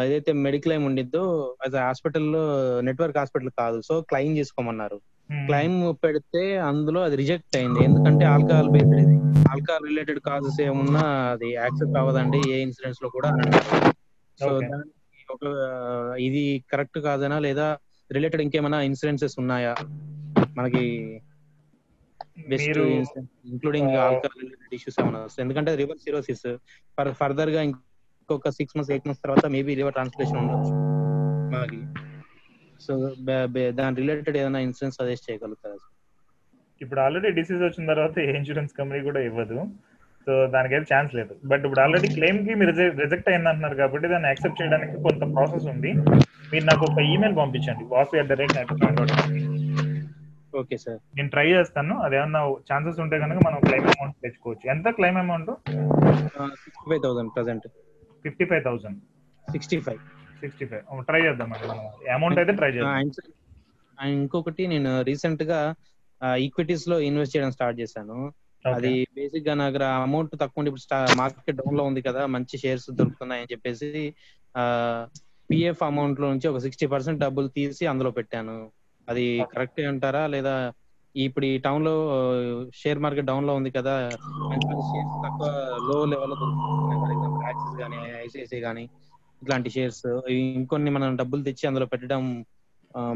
ఏదైతే 0.05 0.31
మెడిక్లైమ్ 0.45 0.85
ఉండిద్దో 0.85 1.23
అది 1.65 1.77
హాస్పిటల్లో 1.77 2.43
నెట్వర్క్ 2.81 3.17
హాస్పిటల్ 3.17 3.51
కాదు 3.61 3.77
సో 3.81 4.01
క్లెయిమ్ 4.01 4.37
చేసుకోమన్నారు. 4.37 4.97
క్లెయిమ్ 5.31 5.95
పెడితే 6.03 6.57
అందులో 6.57 7.03
అది 7.03 7.15
రిజెక్ట్ 7.15 7.57
అయింది. 7.57 7.83
ఎందుకంటే 7.83 8.25
ఆల్కహాల్ 8.25 8.69
బేస్డ్ 8.69 8.95
ఇది. 8.95 9.15
ఆల్కహాల్ 9.51 9.87
రిలేటెడ్ 9.87 10.19
కాజెస్ 10.19 10.61
ఏమున్నా 10.61 11.01
అది 11.01 11.53
యాక్సెప్ట్ 11.53 11.97
అవ్వదండి 11.97 12.51
ఏ 12.51 12.61
ఇన్సూరెన్స్లో 12.61 13.09
కూడా. 13.09 13.29
సో. 14.39 14.59
దానికి 14.59 15.25
ఒక 15.29 15.55
ఇది 16.19 16.63
కరెక్ట్ 16.71 16.99
కాదనా 16.99 17.39
లేదా 17.39 17.77
రిలేటెడ్ 18.11 18.41
ఇంకేమైనా 18.41 18.81
ఇన్సూరెన్సెస్ 18.81 19.35
ఉన్నాయా? 19.39 19.75
మనకి 20.57 21.21
ఇంక్లూడింగ్ 23.45 23.89
ఆల్కహాల్ 23.89 24.37
రిలేటెడ్ 24.37 24.73
ఇష్యూస్ 24.73 25.01
ఏమైనా 25.01 25.19
వస్తాయి? 25.19 25.45
ఎందుకంటే 25.45 25.75
రివర్ 25.75 25.97
సిరోసిస్. 25.97 26.57
ఫర్ 26.97 27.13
ఫర్దర్గా 27.13 27.61
ఇంకొక 27.61 28.49
సిక్స్ 28.49 28.77
మంత్స్ 28.77 28.91
ఎయిట్ 28.91 29.07
మంత్స్ 29.07 29.23
తర్వాత 29.23 29.45
మేబీ 29.45 29.75
లివర్ 29.75 29.93
ట్రాన్స్ప్లేషన్ 29.93 30.37
ఉండొచ్చు. 30.37 30.93
మనకి 31.55 31.79
సో 32.85 32.93
దాని 33.79 33.95
రిలేటెడ్ 34.01 34.37
ఏదైనా 34.41 34.61
ఇన్సూరెన్స్ 34.67 34.99
సజెస్ట్ 35.01 35.27
చేయగలుగుతారా 35.29 35.77
ఇప్పుడు 36.83 37.01
ఆల్రెడీ 37.05 37.29
డిసీజ్ 37.39 37.63
వచ్చిన 37.65 37.89
తర్వాత 37.91 38.15
ఏ 38.27 38.31
ఇన్సూరెన్స్ 38.37 38.77
కంపెనీ 38.79 38.99
కూడా 39.09 39.19
ఇవ్వదు. 39.29 39.57
సో 40.25 40.33
దానికి 40.53 40.73
అయితే 40.75 40.87
ఛాన్స్ 40.93 41.11
లేదు. 41.19 41.33
బట్ 41.51 41.63
ఇప్పుడు 41.67 41.81
ఆల్రెడీ 41.83 42.09
క్లెయిమ్కి 42.17 42.53
మీరు 42.59 42.73
రిజెక్ట్ 43.03 43.29
అయింది 43.31 43.49
అంటున్నారు 43.51 43.75
కాబట్టి 43.81 44.11
దాన్ని 44.13 44.29
యాక్సెప్ట్ 44.31 44.59
చేయడానికి 44.61 44.95
కొంత 45.05 45.23
ప్రాసెస్ 45.35 45.65
ఉంది. 45.73 45.91
మీరు 46.51 46.65
నాకు 46.71 46.83
ఒక 46.89 47.01
ఈమెయిల్ 47.13 47.35
పంపించండి. 47.41 47.83
Vasu 47.93 48.17
at 48.21 48.29
the 48.31 48.37
rate 48.41 48.57
okay 50.61 50.77
sir. 50.83 50.99
నేను 51.17 51.29
ట్రై 51.35 51.45
చేస్తాను. 51.53 51.93
అదేమన్నా 52.05 52.41
ఛాన్సెస్ 52.69 52.99
ఉంటే 53.03 53.15
కనుక 53.23 53.39
మనం 53.47 53.59
క్లెయిమ్ 53.67 53.87
అమౌంట్ 53.93 54.15
తెచ్చుకోవచ్చు. 54.25 54.65
ఎంత 54.73 54.87
claim 54.97 55.19
amount? 55.23 55.51
Sixty 56.63 56.85
five 56.89 57.01
thousand 57.05 57.31
present 57.37 57.65
fifty 58.25 58.45
five 58.51 58.63
thousand. 58.67 58.99
Sixty 59.53 59.79
five. 59.87 60.01
Sixty 60.43 60.65
five 60.71 61.03
try 61.09 61.21
చేద్దాం 61.25 61.51
అమౌంట్ 62.17 62.39
అయితే 62.43 62.55
ట్రై 62.61 62.71
చేద్దాం. 62.77 63.09
ఇంకొకటి 63.97 64.63
నేను 64.73 64.91
రీసెంట్గా 65.09 65.59
ఈక్విటీస్లో 66.45 66.95
ఇన్వెస్ట్ 67.09 67.35
చేయడం 67.35 67.51
స్టార్ట్ 67.55 67.77
చేశాను. 67.81 68.17
అది 68.65 68.91
బేసిక్గా 69.15 69.53
నా 69.59 69.65
దగ్గర 69.69 69.85
అమౌంట్ 70.05 70.33
తక్కువ 70.41 70.69
ఇప్పుడు 70.69 70.83
మార్కెట్ 71.21 71.57
డౌన్లో 71.59 71.83
ఉంది 71.89 72.01
కదా 72.07 72.21
మంచి 72.35 72.55
షేర్స్ 72.61 72.87
దొరుకుతున్నాయి 72.99 73.41
అని 73.43 73.51
చెప్పేసి 73.53 73.89
పిఎఫ్ 75.49 75.81
అమౌంట్లో 75.89 76.27
నుంచి 76.33 76.47
ఒక 76.51 76.59
సిక్స్టీ 76.65 76.85
పర్సెంట్ 76.93 77.19
డబ్బులు 77.23 77.49
తీసి 77.57 77.83
అందులో 77.91 78.11
పెట్టాను. 78.17 78.55
అది 79.07 79.25
కరెక్ట్ 79.53 79.81
అంటారా? 79.91 80.23
లేదా 80.33 80.53
ఇప్పుడు 81.15 81.45
ఈ 81.51 81.55
టౌన్లో 81.65 81.93
షేర్ 82.81 82.99
మార్కెట్ 83.05 83.29
డౌన్లో 83.31 83.53
ఉంది 83.59 83.71
కదా 83.77 83.95
మంచి 84.51 84.67
మంచి 84.69 84.85
షేర్స్ 84.91 85.17
తక్కువ 85.25 85.49
లో 85.89 85.97
లెవెల్లో 86.11 86.35
దొరుకుతున్నాయి. 86.41 86.99
ఫర్ 87.03 87.13
ఎగ్జాంపుల్ 87.15 87.43
యాక్సిస్ 87.49 87.75
కానీ 87.81 87.99
ఐసిఐసి 88.25 88.59
కానీ 88.67 88.85
ఇట్లాంటి 89.43 89.69
షేర్స్ 89.75 90.05
ఇంకొన్ని 90.57 90.91
మనం 90.97 91.17
డబ్బులు 91.21 91.43
తెచ్చి 91.47 91.65
అందులో 91.69 91.87
పెట్టడం 91.93 92.23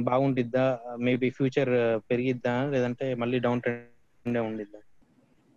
బాగుంటుందా 0.07 0.65
మేబీ 1.07 1.27
ఫ్యూచర్ 1.37 1.71
పెరిగిద్దా? 2.09 2.53
లేదంటే 2.73 3.05
మళ్ళీ 3.21 3.37
డౌన్ 3.45 3.61
ట్రెండ్ 3.65 4.39
ఉండిద్దా? 4.49 4.79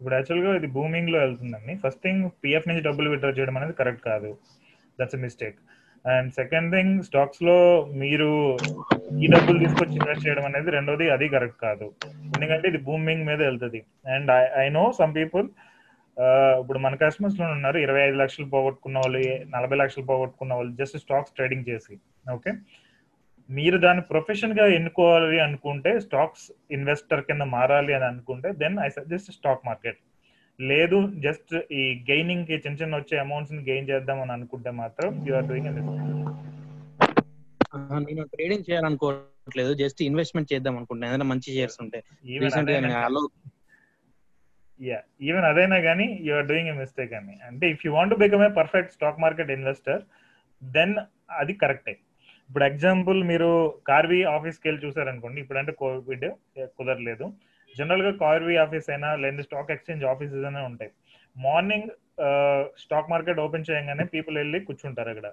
ఇప్పుడు 0.01 0.14
యాక్చువల్గా 0.16 0.51
ఇది 0.59 0.68
బూమింగ్లో 0.74 1.18
వెళ్తుందండి. 1.22 1.72
ఫస్ట్ 1.82 2.02
థింగ్ 2.06 2.24
పిఎఫ్ 2.42 2.68
నుంచి 2.68 2.82
డబ్బులు 2.88 3.10
విత్డ్రా 3.12 3.32
చేయడం 3.38 3.56
అనేది 3.59 3.74
కరెక్ట్ 3.80 4.05
కాదు. 4.10 4.30
That's 4.98 5.18
mistake 5.24 5.59
and 6.05 6.28
second 6.38 6.68
thing 6.74 6.94
స్టాక్స్లో 7.09 7.56
మీరు 8.02 8.28
ఈ 9.22 9.26
డబ్బులు 9.34 9.59
తీసుకొచ్చి 9.64 9.97
ఇన్వెస్ట్ 10.01 10.24
చేయడం 10.26 10.44
అనేది 10.51 10.70
రెండోది 10.76 11.06
అది 11.16 11.26
కరెక్ట్ 11.34 11.59
కాదు. 11.66 11.86
ఎందుకంటే 12.36 12.66
ఇది 12.72 12.80
బూమింగ్ 12.88 13.26
మీద 13.30 13.40
వెళ్తుంది. 13.48 13.80
And 14.14 14.30
I 14.64 14.66
know 14.78 14.84
some 15.01 15.14
people 15.18 15.48
ఇప్పుడు 16.60 16.78
మన 16.78 16.94
కస్టమర్స్లో 17.01 17.47
ఉన్నారు. 17.55 17.78
ఇరవై 17.78 18.01
ఐదు 18.01 18.16
లక్షలు 18.16 18.47
పోగొట్టుకున్న 18.52 18.98
వాళ్ళు 18.98 19.20
నలభై 19.55 19.76
లక్షలు 19.76 20.05
పోగొట్టుకున్న 20.05 20.52
వాళ్ళు 20.55 20.72
జస్ట్ 20.80 20.98
స్టాక్స్ 20.98 21.34
ట్రేడింగ్ 21.36 21.68
చేసి 21.68 21.94
ఓకే 22.34 22.52
మీరు 23.48 23.76
దాన్ని 23.78 24.02
ప్రొఫెషన్గా 24.10 24.64
ఎన్నుకోవాలి 24.74 25.38
అనుకుంటే 25.40 25.92
స్టాక్స్ 26.01 26.44
ఇన్వెస్టర్ 26.70 27.24
కింద 27.28 27.44
మారాలి 27.55 27.92
అని 27.94 28.06
అనుకుంటే 28.10 28.51
then 28.60 28.76
I 28.78 28.88
suggest 28.90 29.30
stock 29.38 29.66
market 29.66 30.01
లేదు 30.59 30.98
జస్ట్ 31.24 31.52
ఈ 31.74 31.84
గెయినింగ్కి 32.10 32.56
చిన్న 32.64 32.78
చిన్న 32.80 32.94
వచ్చే 32.97 33.16
అమౌంట్స్ని 33.18 33.62
గెయిన్ 33.68 33.90
చేద్దాం 33.90 34.20
అని 34.24 34.32
అనుకుంటే 34.32 34.72
మాత్రం 34.80 35.10
యు 35.28 35.34
ఆర్ 35.34 35.48
డూయింగ్ 35.51 35.68
నేను 38.09 38.24
ట్రేడింగ్ 38.32 38.66
చేయాలనుకోవట్లేదు 38.68 39.72
జస్ట్ 39.80 40.01
ఇన్వెస్ట్మెంట్ 40.02 40.52
చేద్దాం 40.52 40.74
అనుకుంటున్నాను 40.78 41.12
ఏదైనా 41.12 41.28
మంచి 41.32 41.51
షేర్స్ 41.56 41.78
ఉంటాయి 41.84 42.05
రీసెంట్గా 42.44 43.02
యా 44.81 44.98
ఈవెన్ 45.28 45.47
అదైనా 45.51 45.78
కానీ 45.86 46.07
you 46.27 46.32
are 46.39 46.47
doing 46.51 46.70
a 46.73 46.77
mistake 46.82 47.12
అని. 47.19 47.35
అంటే 47.48 47.65
if 47.74 47.82
you 47.86 47.90
want 47.97 48.15
become 48.24 48.44
a 48.47 48.51
perfect 48.61 48.94
stock 48.97 49.23
market 49.24 49.52
investor 49.57 50.02
then 50.62 50.94
అది 51.40 51.55
కరెక్టే 51.62 51.94
ఇప్పుడు 52.48 52.65
ఎగ్జాంపుల్ 52.70 53.19
మీరు 53.31 53.51
కార్వి 53.89 54.20
ఆఫీస్కి 54.36 54.66
వెళ్ళి 54.69 54.81
చూసారనుకోండి 54.86 55.39
ఇప్పుడు 55.43 55.59
అంటే 55.61 55.73
కోవిడ్ 55.81 56.24
కుదరలేదు. 56.78 57.27
జనరల్గా 57.78 58.12
కార్వి 58.23 58.55
ఆఫీస్ 58.62 58.89
అయినా 58.93 59.09
లేదా 59.24 59.43
స్టాక్ 59.48 59.70
ఎక్స్చేంజ్ 59.74 60.05
ఆఫీసెస్ 60.12 60.47
అయినా 60.48 60.62
ఉంటాయి. 60.70 60.90
మార్నింగ్ 61.36 61.90
స్టాక్ 62.82 63.11
మార్కెట్ 63.12 63.43
ఓపెన్ 63.44 63.69
చేయగానే 63.70 64.05
పీపుల్ 64.15 64.36
వెళ్ళి 64.43 64.61
కూర్చుంటారు 64.69 65.11
అక్కడ. 65.12 65.28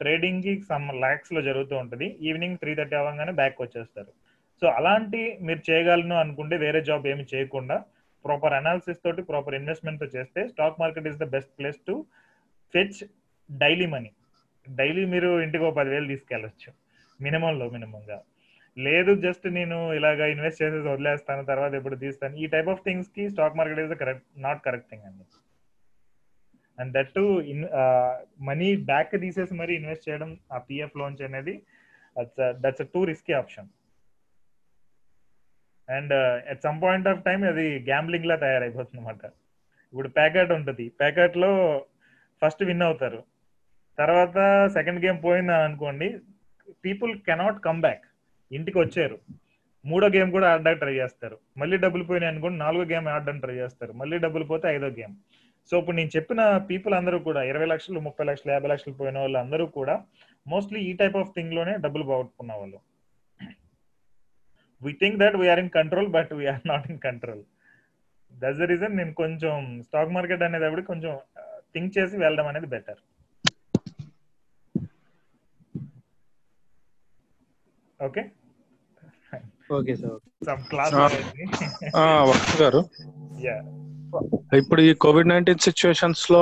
ట్రేడింగ్కి 0.00 0.52
సమ్ 0.68 0.86
లాక్స్లో 1.04 1.40
జరుగుతూ 1.48 1.74
ఉంటుంది. 1.82 2.06
ఈవినింగ్ 2.28 2.60
త్రీ 2.62 2.74
థర్టీ 2.74 2.96
అవ్వగానే 3.00 3.32
బ్యాక్ 3.40 3.58
వచ్చేస్తారు. 3.62 4.12
సో 4.62 4.66
అలాంటి 4.78 5.20
మీరు 5.48 5.60
చేయగలను 5.70 6.16
అనుకుంటే 6.22 6.56
వేరే 6.64 6.80
జాబ్ 6.90 7.08
ఏమి 7.12 7.26
చేయకుండా 7.34 7.78
ప్రాపర్ 8.26 8.54
అనాలిసిస్ 8.60 9.04
తోటి 9.04 9.22
ప్రాపర్ 9.30 9.56
ఇన్వెస్ట్మెంట్ 9.60 10.02
చేస్తే 10.16 10.40
stock 10.52 10.80
market 10.82 11.08
is 11.10 11.20
the 11.22 11.26
best 11.34 11.52
place 11.58 11.80
to 11.88 11.94
fetch 12.74 12.98
daily 13.50 13.86
money 13.94 14.10
daily 14.66 15.04
మీరు 15.14 15.30
ఇంటికి 15.44 15.64
ఒక 15.68 15.74
పదివేలు 15.78 16.06
తీసుకెళ్ళచ్చు. 16.12 16.70
మినిమంలో 17.20 17.66
మినిమంగా 17.76 18.18
లేదు 18.76 19.12
జస్ట్ 19.24 19.46
నేను 19.56 19.78
ఇలాగా 19.98 20.26
ఇన్వెస్ట్ 20.34 20.60
చేసేసి 20.62 20.86
వదిలేస్తాను 20.88 21.42
తర్వాత 21.50 21.72
ఎప్పుడు 21.78 21.96
తీస్తాను. 22.04 22.34
ఈ 22.42 22.46
type 22.54 22.68
of 22.72 22.82
థింగ్స్కి 22.86 23.24
stock 23.32 23.56
market 23.60 23.80
is 23.84 23.94
correct 24.02 24.26
not 24.46 24.60
correct 24.66 24.88
thing 24.90 25.06
అండి. 25.08 25.24
And 26.78 26.92
that 26.96 27.10
to 27.18 27.24
in 27.52 27.64
money 28.48 28.68
back 28.90 29.14
తీసేసి 29.24 29.54
మరి 29.60 29.72
ఇన్వెస్ట్ 29.80 30.06
చేయడం 30.08 30.30
ఆ 30.56 30.60
పిఎఫ్ 30.68 30.96
లోన్స్ 31.00 31.22
అనేది 31.28 31.54
that's 32.64 32.84
too 32.94 33.02
risky 33.12 33.34
option 33.40 33.68
and 35.96 36.14
at 36.50 36.64
some 36.66 36.80
point 36.82 37.08
of 37.12 37.24
time 37.28 37.40
అది 37.52 37.66
గ్యాంబ్లింగ్ 37.90 38.28
లా 38.30 38.36
తయారైపోతుంది 38.44 39.00
అనమాట 39.00 39.24
ఇప్పుడు 39.92 40.08
ప్యాకెట్ 40.08 40.52
ఉంటుంది. 40.56 40.84
ప్యాకెట్లో 41.00 41.50
ఫస్ట్ 42.42 42.64
విన్ 42.68 42.86
అవుతారు. 42.88 43.20
తర్వాత 43.98 44.38
సెకండ్ 44.76 45.04
గేమ్ 45.04 45.18
పోయింది 45.24 45.52
అని 45.52 45.64
అనుకోండి 45.68 46.08
పీపుల్ 46.84 47.12
కెనాట్ 47.28 47.58
కమ్ 47.66 47.80
బ్యాక్. 47.86 48.04
ఇంటికి 48.52 48.78
వచ్చారు 48.78 49.16
మూడో 49.84 50.06
గేమ్ 50.14 50.30
కూడా 50.36 50.46
ఆడడానికి 50.52 50.80
ట్రై 50.80 50.94
చేస్తారు. 50.94 51.36
మళ్ళీ 51.60 51.76
డబ్బులు 51.84 52.04
పోయినాయి 52.04 52.32
అనుకోండి 52.32 52.58
నాలుగో 52.58 52.84
గేమ్ 52.84 53.06
ఆడడానికి 53.08 53.44
ట్రై 53.44 53.54
చేస్తారు. 53.54 53.92
మళ్ళీ 54.00 54.16
డబ్బులు 54.18 54.44
పోతే 54.44 54.66
ఐదో 54.76 54.88
గేమ్. 54.98 55.14
సో 55.70 55.78
ఇప్పుడు 55.78 55.96
నేను 55.96 56.10
చెప్పిన 56.16 56.40
పీపుల్ 56.70 56.94
అందరూ 56.94 57.18
కూడా 57.18 57.40
ఇరవై 57.50 57.66
లక్షలు 57.66 57.98
ముప్పై 58.00 58.24
లక్షలు 58.26 58.52
యాభై 58.52 58.68
లక్షలు 58.68 58.94
పోయిన 59.00 59.18
వాళ్ళు 59.18 59.38
అందరూ 59.38 59.66
కూడా 59.78 59.94
మోస్ట్లీ 60.46 60.80
ఈ 60.80 60.92
టైప్ 60.92 61.16
ఆఫ్ 61.16 61.34
థింగ్లోనే 61.36 61.74
డబ్బులు 61.84 62.04
పోగొట్టుకున్న 62.04 62.52
వాళ్ళు. 62.52 62.78
We 64.82 64.92
think 65.00 65.18
that 65.22 65.36
we are 65.40 65.60
in 65.62 65.72
control 65.78 66.08
but 66.16 66.30
we are 66.40 66.64
not 66.70 66.86
in 66.90 67.00
control 67.06 67.42
that's 68.32 68.60
the 68.60 68.68
reason 68.72 68.94
నేను 69.00 69.12
కొంచెం 69.22 69.54
స్టాక్ 69.86 70.12
మార్కెట్ 70.16 70.42
అనేది 70.42 70.66
అప్పుడు 70.68 70.84
కొంచెం 70.90 71.14
థింక్ 71.74 71.94
చేసి 71.96 72.16
వెళ్ళడం 72.16 72.46
అనేది 72.46 72.68
బెటర్ 72.74 73.00
ఓకే 78.00 78.22
ఓకే 79.70 79.94
సార్ 79.96 80.16
సమ్ 80.46 80.62
క్లాస్ 80.70 80.94
గారు. 82.62 82.80
యా 83.44 83.56
ఇప్పుడు 84.58 84.80
ఈ 84.82 84.92
కోవిడ్ 85.04 85.28
నైన్టీన్ 85.28 85.64
సిచ్యువేషన్స్లో 85.66 86.40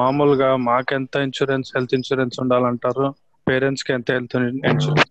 మామూలుగా 0.00 0.48
మాకెంత 0.66 1.22
ఇన్సూరెన్స్ 1.26 1.70
హెల్త్ 1.76 1.94
ఇన్సూరెన్స్ 1.98 2.36
ఉండాలంటారు? 2.42 3.06
పేరెంట్స్కి 3.46 3.92
ఎంత 3.96 4.10
హెల్త్ 4.16 4.36
ఇన్సూరెన్స్ 4.72 5.06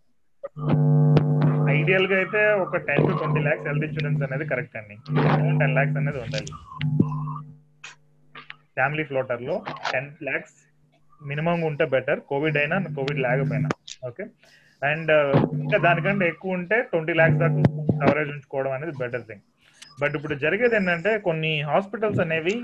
ఐడియల్గా 1.79 2.15
అయితే 2.21 2.41
ఒక 2.63 2.77
ten 2.87 3.05
to 3.07 3.13
twenty 3.19 3.41
lakhs 3.47 3.67
health 3.69 3.85
insurance 3.87 4.23
అనేది 4.27 4.45
కరెక్ట్ 4.51 4.77
అండి. 4.79 4.95
టెన్ 5.61 5.75
లాక్స్ 5.77 5.97
అనేది 6.01 6.19
ఉండాలి. 6.25 6.51
ఫ్యామిలీ 8.77 9.03
ఫ్లోటర్లో 9.11 9.55
టెన్ 9.91 10.09
లాక్స్ 10.27 10.57
మినిమం 11.29 11.59
ఉంటే 11.69 11.85
బెటర్ 11.93 12.19
కోవిడ్ 12.31 12.57
అయినా 12.61 12.75
కోవిడ్ 12.97 13.19
లేకపోయినా. 13.27 13.69
ఓకే 14.09 14.25
అండ్ 14.89 15.09
uh, 15.15 15.31
ఇంకా 15.63 15.77
దానికంటే 15.85 16.25
ఎక్కువ 16.31 16.57
ఉంటే 16.57 16.75
ట్వంటీ 16.91 17.13
లాక్స్ 17.19 17.39
దాకా 17.41 17.61
కవరేజ్ 18.01 18.29
ఉంచుకోవడం 18.35 18.73
అనేది 18.75 18.93
బెటర్ 19.01 19.25
థింగ్ 19.29 19.43
బట్ 20.01 20.13
ఇప్పుడు 20.17 20.35
జరిగేది 20.43 20.75
ఏంటంటే 20.79 21.11
కొన్ని 21.27 21.51
హాస్పిటల్స్ 21.71 22.21
అనేవి 22.25 22.55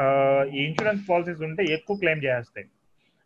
uh, 0.00 0.42
ఈ 0.56 0.60
ఇన్సూరెన్స్ 0.68 1.02
పాలసీస్ 1.10 1.40
ఉంటే 1.48 1.64
ఎక్కువ 1.76 1.96
క్లెయిమ్ 2.02 2.22
చేస్తాయి. 2.26 2.66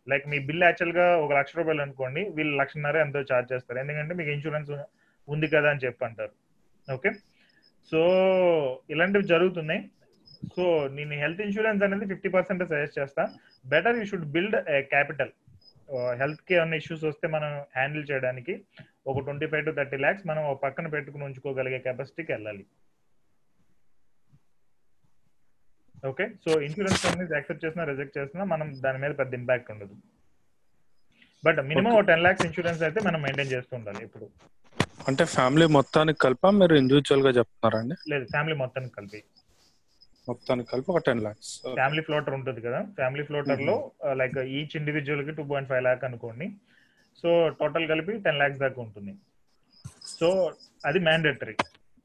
లైక్ 0.07 0.25
మీ 0.31 0.37
బిల్ 0.47 0.63
యాక్చువల్గా 0.67 1.05
ఒక 1.23 1.31
లక్ష 1.39 1.51
రూపాయలు 1.59 1.81
అనుకోండి 1.85 2.21
వీళ్ళు 2.37 2.55
లక్షన్నర 2.61 2.97
ఎంతో 3.05 3.21
చార్జ్ 3.31 3.51
చేస్తారు. 3.53 3.79
ఎందుకంటే 3.83 4.13
మీకు 4.19 4.31
ఇన్సూరెన్స్ 4.35 4.71
ఉంది 5.33 5.47
కదా 5.55 5.67
అని 5.73 5.83
చెప్పి 5.85 6.05
అంటారు 6.07 6.33
ఓకే? 6.95 7.11
సో 7.91 7.99
ఇలాంటివి 8.93 9.31
జరుగుతున్నాయి. 9.33 9.81
సో 10.55 10.63
నేను 10.97 11.13
హెల్త్ 11.23 11.41
ఇన్సూరెన్స్ 11.45 11.83
అనేది 11.85 12.05
ఫిఫ్టీ 12.11 12.29
పర్సెంట్ 12.35 12.63
సజెస్ట్ 12.71 12.99
చేస్తా. 12.99 13.23
Better 13.73 13.97
you 13.99 14.05
should 14.11 14.27
build 14.35 14.57
capital. 14.93 15.31
హెల్త్కి 16.21 16.53
ఏమైనా 16.57 16.77
ఇష్యూస్ 16.81 17.03
వస్తే 17.09 17.25
మనం 17.35 17.51
హ్యాండిల్ 17.77 18.07
చేయడానికి 18.11 18.53
ఒక 19.11 19.21
twenty 19.25 19.47
five 19.51 19.65
to 19.65 19.73
thirty 19.79 19.97
lakhs 20.03 20.25
మనం 20.29 20.43
పక్కన 20.63 20.87
పెట్టుకుని 20.95 21.23
ఉంచుకోగలిగే 21.27 21.79
కెపాసిటీకి 21.87 22.31
వెళ్ళాలి. 22.35 22.63
Okay? 26.09 26.25
So 26.43 26.51
insurance 26.67 27.03
companies 27.05 27.33
accept 27.35 27.63
చేసినా 27.65 27.83
రిజెక్ట్ 27.91 28.17
చేసినా 28.17 28.43
మనం 28.53 28.67
దాని 28.85 28.99
మీద 29.03 29.13
పెద్ద 29.21 29.33
ఇంపాక్ట్ 29.41 29.71
ఉండదు. 29.73 29.95
బట్ 31.45 31.59
మినిమం 31.69 31.93
ఒక 31.97 32.05
టెన్ 32.09 32.23
ల్యాక్స్ 32.25 32.45
ఇన్సూరెన్స్ 32.47 32.83
అయితే 32.87 32.99
మనం 33.07 33.19
మెయింటైన్ 33.25 33.53
చేస్తూ 33.55 33.73
ఉండాలి 33.77 34.03
ఇప్పుడు 34.07 34.27
అంటే 34.99 35.23
ఫ్యామిలీ 35.33 35.65
మొత్తానికి 35.75 36.19
కలిపా? 36.19 36.49
మీరు 36.59 36.73
ఇండివిజువల్గా 36.75 37.31
చెప్తున్నారండి 37.37 37.95
లేదు 38.11 38.25
ఫ్యామిలీ 38.25 38.55
మొత్తానికి 38.55 38.93
కలిపి. 38.95 39.19
మొత్తానికి 40.27 40.67
కలిపి 40.71 40.89
ఒక 40.91 41.01
టెన్ 41.07 41.21
లాక్స్ 41.23 41.51
ఫ్యామిలీ 41.75 42.01
ఫ్లోటర్ 42.01 42.35
ఉంటుంది 42.37 42.61
కదా? 42.61 42.79
ఫ్యామిలీ 42.95 43.23
ఫ్లోటర్లో 43.23 43.75
లైక్ 44.13 44.37
ఈచ్ 44.55 44.75
ఇండివిజువల్కి 44.79 45.33
టూ 45.37 45.43
పాయింట్ 45.43 45.69
ఫైవ్ 45.69 45.83
ల్యాక్ 45.83 46.03
అనుకోండి. 46.03 46.47
సో 47.23 47.29
టోటల్ 47.59 47.85
కలిపి 47.87 48.13
టెన్ 48.25 48.37
ల్యాక్స్ 48.37 48.59
దాకా 48.59 48.79
ఉంటుంది. 48.81 49.13
సో 50.15 50.27
అది 50.85 50.99
మ్యాండేటరీ 50.99 51.55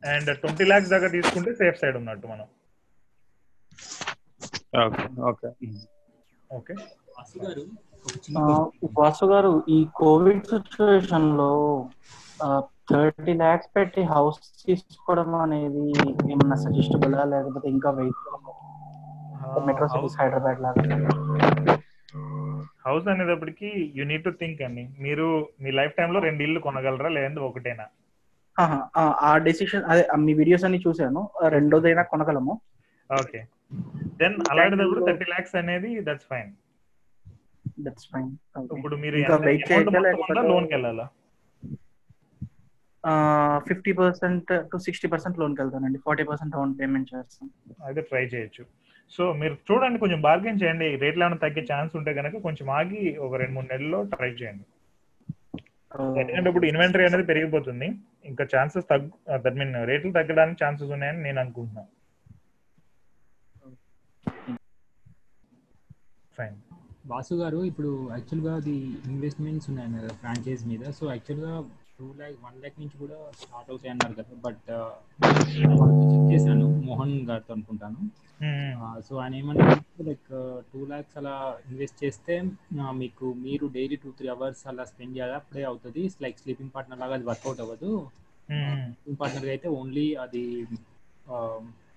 అండ్ 0.02 0.30
ట్వంటీ 0.40 0.64
ల్యాక్స్ 0.64 0.90
దాకా 0.90 1.08
తీసుకుంటే 1.08 1.52
సేఫ్ 1.54 1.78
సైడ్ 1.80 1.96
ఉన్నట్టు 1.96 2.26
మనం. 2.26 2.46
ఓకే 4.82 5.02
ఓకే 5.30 5.48
ఓకే 6.50 6.74
ఆ, 8.36 8.42
వాసు 8.98 9.26
గారు 9.26 9.50
ఈ 9.68 9.78
కోవిడ్ 9.94 10.44
సిచ్యువేషన్లో 10.46 11.50
థర్టీ 12.90 13.32
ల్యాక్స్ 13.32 13.76
పెట్టి 13.76 14.02
హౌస్ 14.02 14.66
తీసుకోవడం 14.66 15.34
అనేది 15.34 15.90
ఏమన్నా 16.32 16.56
సజెస్టబుల్? 16.56 17.30
లేకపోతే 17.30 17.68
ఇంకా 17.68 17.90
వెయిట్ 17.90 18.46
మెట్రో 19.66 19.88
సిటీస్ 19.88 20.20
హైదరాబాద్ 20.20 20.60
లాగా. 20.60 21.02
హౌస్ 22.86 23.08
అనేటప్పటికి 23.08 23.92
యూ 23.96 24.04
నీడ్ 24.04 24.24
టు 24.24 24.30
థింక్ 24.30 24.62
అండి. 24.62 24.88
మీరు 25.00 25.48
మీ 25.60 25.70
లైఫ్ 25.70 25.94
టైమ్లో 25.94 26.20
రెండు 26.20 26.42
ఇల్లు 26.42 26.60
కొనగలరా? 26.60 27.08
లేదంటే 27.08 27.40
ఒకటేనా? 27.40 27.84
ఆ, 29.20 29.36
డెసిషన్ 29.36 29.84
అదే 29.84 30.08
మీ 30.18 30.34
వీడియోస్ 30.34 30.64
అన్ని 30.64 30.82
చూశాను. 30.88 31.28
ఆ, 31.44 31.48
రెండోదైనా 31.48 32.02
కొనగలము. 32.02 32.60
ఓకే. 33.20 33.44
దెన్ 34.16 34.34
అలాంటిదప్పుడు 34.50 35.06
థర్టీ 35.06 35.24
ల్యాక్స్ 35.24 35.56
అనేది 35.56 36.00
దట్స్ 36.00 36.26
ఫైన్. 36.30 36.52
That's 37.80 38.04
fine. 38.14 38.30
ఇప్పుడు 38.78 38.96
మీరు 38.96 39.16
లోన్కి 40.42 40.74
వెళ్ళాలా? 40.74 41.08
Fifty 43.68 43.92
percent 44.00 44.50
to 44.72 44.76
sixty 44.86 45.08
percent 45.12 45.38
లోన్కి 45.40 45.60
వెళ్తానండి 45.62 45.98
ఫార్టీ 46.06 46.24
పర్సెంట్ 46.30 46.52
డౌన్ 46.56 46.72
పేమెంట్ 46.80 47.08
చేస్తాను 47.14 47.50
అయితే 47.86 48.00
ట్రై 48.10 48.24
చేయొచ్చు. 48.34 48.64
సో 49.14 49.22
మీరు 49.40 49.54
చూడండి 49.68 49.98
కొంచెం 50.02 50.20
బార్గెన్ 50.26 50.60
చేయండి. 50.62 50.88
రేట్లు 51.04 51.22
ఏమైనా 51.26 51.38
తగ్గే 51.44 51.62
ఛాన్స్ 51.70 51.94
ఉంటే 52.00 52.12
కనుక 52.18 52.42
కొంచెం 52.46 52.66
ఆగి 52.80 53.02
ఒక 53.26 53.32
రెండు 53.42 53.54
మూడు 53.56 53.68
నెలల్లో 53.72 54.00
ట్రై 54.12 54.30
చేయండి. 54.40 54.66
ఎందుకంటే 56.22 56.48
ఇప్పుడు 56.52 56.66
ఇన్వెంటరీ 56.72 57.04
అనేది 57.06 57.24
పెరిగిపోతుంది. 57.30 57.88
ఇంకా 58.30 58.44
ఛాన్సెస్ 58.52 58.86
తగ్గు 58.90 59.10
దట్ 59.44 59.56
మీన్ 59.60 59.74
రేట్లు 59.90 60.12
తగ్గడానికి 60.18 60.58
ఛాన్సెస్ 60.64 60.92
ఉన్నాయని 60.96 61.20
నేను 61.26 61.40
అనుకుంటున్నాను 61.44 61.90
ఫైన్ 66.36 66.56
వాసు 67.12 67.34
గారు 67.42 67.60
ఇప్పుడు 67.70 67.90
యాక్చువల్గా 68.16 68.52
అది 68.60 68.76
ఇన్వెస్ట్మెంట్స్ 69.12 69.68
ఉన్నాయి 69.70 69.92
కదా 69.98 70.10
ఫ్రాంచైజ్ 70.22 70.64
మీద. 70.70 70.82
సో 70.98 71.04
యాక్చువల్గా 71.14 71.52
టూ 72.00 72.08
ల్యాక్ 72.18 72.36
వన్ 72.44 72.58
ల్యాక్ 72.62 72.78
నుంచి 72.80 72.96
కూడా 72.96 73.16
స్టార్ట్ 73.40 73.70
అవుతాయి 73.72 73.92
అన్నారు 73.92 74.14
కదా. 74.14 74.34
బట్ 74.44 74.62
చెక్ 76.12 76.26
చేశాను. 76.32 76.66
మోహన్ 76.88 77.14
గారితో 77.30 77.52
అనుకుంటాను. 77.56 78.00
సో 79.06 79.12
ఆయన 79.22 79.34
ఏమన్నా 79.34 79.64
లైక్ 80.06 80.28
టూ 80.70 80.80
ల్యాక్స్ 80.90 81.16
అలా 81.20 81.34
ఇన్వెస్ట్ 81.68 81.98
చేస్తే 82.04 82.34
ఆ, 82.78 82.92
మీకు 83.00 83.26
మీరు 83.42 83.66
డైలీ 83.76 83.96
టూ 84.04 84.10
త్రీ 84.18 84.28
అవర్స్ 84.34 84.62
అలా 84.70 84.84
స్పెండ్ 84.90 85.14
చేయాలి? 85.16 85.34
అప్పుడే 85.40 85.64
అవుతుంది. 85.64 86.02
లైక్ 86.24 86.38
స్లీపింగ్ 86.42 86.72
పార్ట్నర్ 86.74 87.00
లాగా 87.02 87.14
అది 87.18 87.26
వర్కౌట్ 87.30 87.60
అవ్వదు. 87.64 87.90
స్లీపింగ్ 88.86 89.20
పార్ట్నర్ 89.20 89.50
అయితే 89.54 89.68
ఓన్లీ 89.78 90.06
అది 90.24 90.44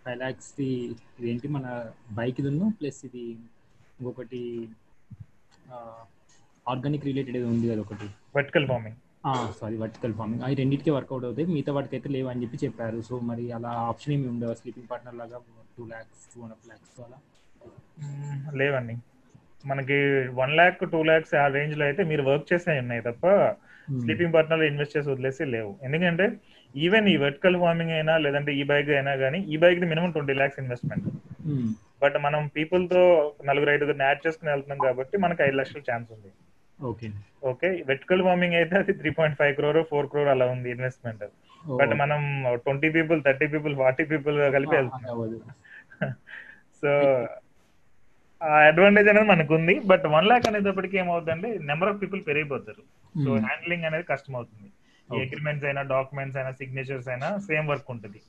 ఫైవ్ 0.04 0.18
ల్యాక్స్ 0.18 0.52
ది 0.58 0.70
ఇదేంటి 1.20 1.48
మన 1.56 1.66
బైక్ 2.12 2.42
దున్ను 2.42 2.68
ప్లస్ 2.80 3.02
ఇది 3.10 3.26
ఇంకొకటి 3.98 4.42
ఆర్గానిక్ 6.66 7.08
రిలేటెడ్ 7.10 7.38
ఉంది 7.52 7.68
కదా 7.72 7.82
ఒకటి. 7.86 8.08
Vertical 8.36 8.68
farming 8.68 9.00
sorry 9.60 9.76
vertical 9.84 10.14
farming 10.18 10.44
అవి 10.46 10.56
రెండింటికి 10.60 10.92
వర్కౌట్ 10.96 11.26
అవుతాయి. 11.28 11.48
మిగతా 11.56 11.72
వాటికి 11.76 11.96
అయితే 11.98 12.10
లేవు 12.16 12.28
అని 12.32 12.42
చెప్పి 12.44 12.58
చెప్పారు. 12.66 12.98
సో 13.10 13.16
మరి 13.30 13.44
అలా 13.58 13.72
ఆప్షన్ 13.92 14.14
ఏమి 14.16 14.28
ఉండవు? 14.34 14.56
స్లీపింగ్ 14.62 14.90
పార్ట్నర్ 14.92 15.18
లాగా 15.22 15.38
two 15.78 15.84
lakhs 15.92 16.24
two 16.34 16.40
and 16.46 16.54
half 16.56 16.68
lakhs 16.70 17.00
అలా? 17.08 17.20
లేవండి. 18.62 18.96
మనకి 19.72 19.98
వన్ 20.42 20.54
ల్యాక్ 20.60 20.82
టూ 20.94 21.02
ల్యాక్స్ 21.10 21.34
ఆ 21.42 21.46
రేంజ్లో 21.58 21.84
అయితే 21.90 22.02
మీరు 22.12 22.24
వర్క్ 22.30 22.48
చేసే 22.54 22.74
ఉన్నాయి 22.84 23.04
తప్ప 23.10 23.26
స్లీపింగ్ 24.04 24.34
పార్ట్నర్లో 24.36 24.66
ఇన్వెస్ట్ 24.72 24.96
చేసి 24.96 25.08
వదిలేసి 25.14 25.44
లేవు. 25.56 25.72
ఎందుకంటే 25.88 26.26
ఈవెన్ 26.76 27.08
ఈ 27.14 27.16
వర్టికల్ 27.24 27.58
ఫార్మింగ్ 27.64 27.94
అయినా 27.98 28.14
లేదంటే 28.26 28.52
ఈ 28.60 28.64
బైక్ 28.72 28.90
అయినా 28.98 29.14
కానీ 29.24 29.40
ఈ 29.54 29.58
bike 29.64 29.82
minimum 29.94 30.12
twenty 30.16 30.36
lakhs 30.40 30.60
investment 30.64 31.08
but 32.04 32.16
మనం 32.26 32.42
పీపుల్తో 32.56 33.02
నలుగురు 33.50 33.72
ఐదుగురు 33.74 34.04
యాడ్ 34.08 34.24
చేసుకుని 34.26 34.52
వెళ్తున్నాం 34.54 34.80
కాబట్టి 34.88 35.16
మనకి 35.26 35.42
ఐదు 35.48 35.58
లక్షల 35.60 35.82
ఛాన్స్ 35.90 36.10
ఉంది. 36.16 36.32
ఓకే. 36.80 37.08
ఓకే 37.44 37.70
వెర్టికల్ 37.90 38.24
ఫార్మింగ్ 38.24 38.56
అయితే 38.60 38.76
అది 38.78 38.94
three 39.00 39.12
point 39.18 39.38
five 39.40 39.54
crore 39.56 39.80
four 39.92 40.08
crore 40.08 40.30
అలా 40.34 40.46
ఉంది 40.56 40.70
ఇన్వెస్ట్మెంట్ 40.76 41.24
బట్ 41.80 41.94
మనం 42.02 42.22
twenty 42.66 42.90
people 42.96 43.20
thirty 43.28 43.48
people 43.54 43.74
forty 43.76 44.04
people 44.12 44.38
కలిపి 44.56 44.76
వెళ్తున్నాం 44.76 45.18
సో 46.82 46.92
ఆ 48.42 48.56
అడ్వాంటేజ్ 48.70 49.10
అనేది 49.12 49.28
మనకు 49.30 49.54
ఉంది 49.58 49.76
బట్ 49.92 50.06
వన్ 50.16 50.28
లాక్ 50.30 50.48
అనేటప్పటికి 50.50 50.96
ఏమవుతుందంటే 50.98 51.50
నెంబర్ 51.70 51.90
ఆఫ్ 51.92 52.00
పీపుల్ 52.02 52.22
పెరిగిపోతారు. 52.30 52.84
So 53.16 53.30
Hmm. 53.30 53.44
హ్యాండ్లింగ్ 53.46 53.86
అనేది 53.90 54.06
కష్టం 54.12 54.36
అవుతుంది. 54.36 54.70
అగ్రిమెంట్స్ 55.10 55.66
అయినా 55.66 55.82
డాక్యుమెంట్స్ 55.92 56.38
అయినా 56.38 56.52
సిగ్నేచర్స్ 56.60 57.08
అయినా 57.08 57.28
సేమ్ 57.48 57.68
వర్క్ 57.72 57.90
ఉంటుంది. 57.92 58.20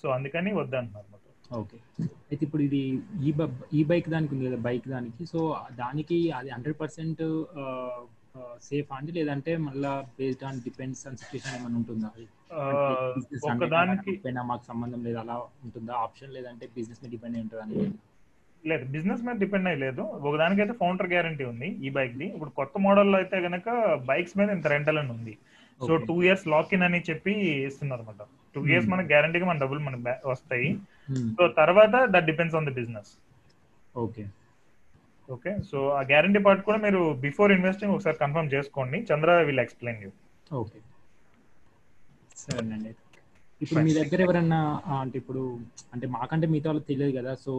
సో 0.00 0.08
అందుకని 0.08 0.52
వద్దంటున్నారు. 0.52 1.08
ఓకే. 1.54 2.04
అయితే 2.04 2.46
ఇప్పుడు 2.46 2.62
ఇది 2.62 2.98
ఈ 3.22 3.32
ఈ 3.74 3.84
బైక్ 3.84 4.08
దానికి 4.08 4.34
ఉంది 4.34 4.46
కదా 4.46 4.56
బైక్ 4.56 4.88
దానికి. 4.88 5.26
సో 5.26 5.56
దానికి 5.72 6.30
అది 6.30 6.50
హండ్రెడ్ 6.50 6.80
పర్సెంట్ 6.80 7.44
సేఫ్ 8.62 8.86
అండి? 8.92 9.12
లేదంటే 9.12 9.56
మళ్ళా 9.56 10.04
based 10.18 10.44
on 10.44 10.60
depends 10.60 11.06
on 11.06 11.16
situation 11.16 11.62
ఏమైనా 11.62 11.76
ఉంటుందా? 11.76 12.10
ఒకదానికి- 13.54 14.18
పైన 14.24 14.42
మాకు 14.42 14.64
సంబంధం 14.68 15.04
లేదు 15.04 15.18
అలా 15.18 15.34
ఉంటుందా? 15.34 15.92
ఆప్షన్ 15.92 16.34
లేదంటే 16.34 16.66
బిజినెస్ 16.66 17.04
మీద 17.04 17.10
డిపెండ్ 17.10 17.36
అయి 17.36 17.42
ఉంటుందా 17.42 17.92
లేదు 18.66 18.84
బిజినెస్ 18.84 19.22
మీద 19.22 19.36
డిపెండ్ 19.36 19.68
అయ్యి 19.68 19.80
లేదు. 19.80 20.00
ఒకదానికైతే 20.00 20.72
ఫౌండర్ 20.72 21.06
గ్యారంటీ 21.06 21.44
ఉంది 21.44 21.66
ఈ 21.66 21.90
బైక్ 21.90 22.16
ది. 22.16 22.24
ఇప్పుడు 22.24 22.50
కొత్త 22.50 22.72
మోడల్లో 22.80 23.18
అయితే 23.18 23.36
గనక 23.36 23.94
బైక్స్ 23.94 24.38
మీద 24.38 24.50
ఇంత 24.50 24.66
రెంటల్ 24.66 24.98
అని 24.98 25.10
ఉంది. 25.10 25.38
So. 25.86 25.96
Two 25.96 26.22
years 26.22 26.48
lock 26.48 26.74
in 26.74 26.82
అని 26.82 27.02
చెప్పి 27.10 27.32
ఇస్తున్నారు 27.66 28.00
అనమాట 28.00 28.26
టూ 28.54 28.66
ఇయర్స్ 28.66 28.86
Hmm. 28.86 28.96
మనకి 28.96 29.12
గ్యారంటీగా 29.12 29.46
మన 29.46 29.58
డబ్బులు 29.58 29.78
మనకి 29.78 30.28
వస్తాయి. 30.28 30.78
సో 31.36 31.42
తర్వాత 31.60 31.94
that 32.14 32.26
depends 32.30 32.56
on 32.58 32.66
the 32.68 32.72
business 32.80 33.12
okay 34.04 34.24
okay 35.28 35.52
so 35.70 35.78
ఆ 35.98 36.00
గ్యారంటీ 36.12 36.40
పార్ట్ 36.46 36.62
కూడా 36.68 36.78
మీరు 36.86 37.00
బిఫోర్ 37.26 37.52
ఇన్వెస్టింగ్ 37.56 37.94
ఒకసారి 37.96 38.16
కన్ఫర్మ్ 38.22 38.52
చేసుకోండి. 38.54 38.98
Chandra 39.10 39.30
will 39.48 39.62
explain 39.64 40.00
you 40.04 40.10
okay 40.60 40.78
సరేనండి. 42.42 42.92
ఇప్పుడు 43.60 43.80
మీ 43.86 43.92
దగ్గర 43.98 44.20
ఎవరన్నా 44.26 44.58
అంటే 45.02 45.16
ఇప్పుడు 45.22 45.42
అంటే 45.94 46.06
మాకంటే 46.16 46.46
మిగతా 46.52 46.68
వాళ్ళకి 46.70 46.88
తెలియదు 46.90 47.12
కదా 47.18 47.32
సో 47.44 47.52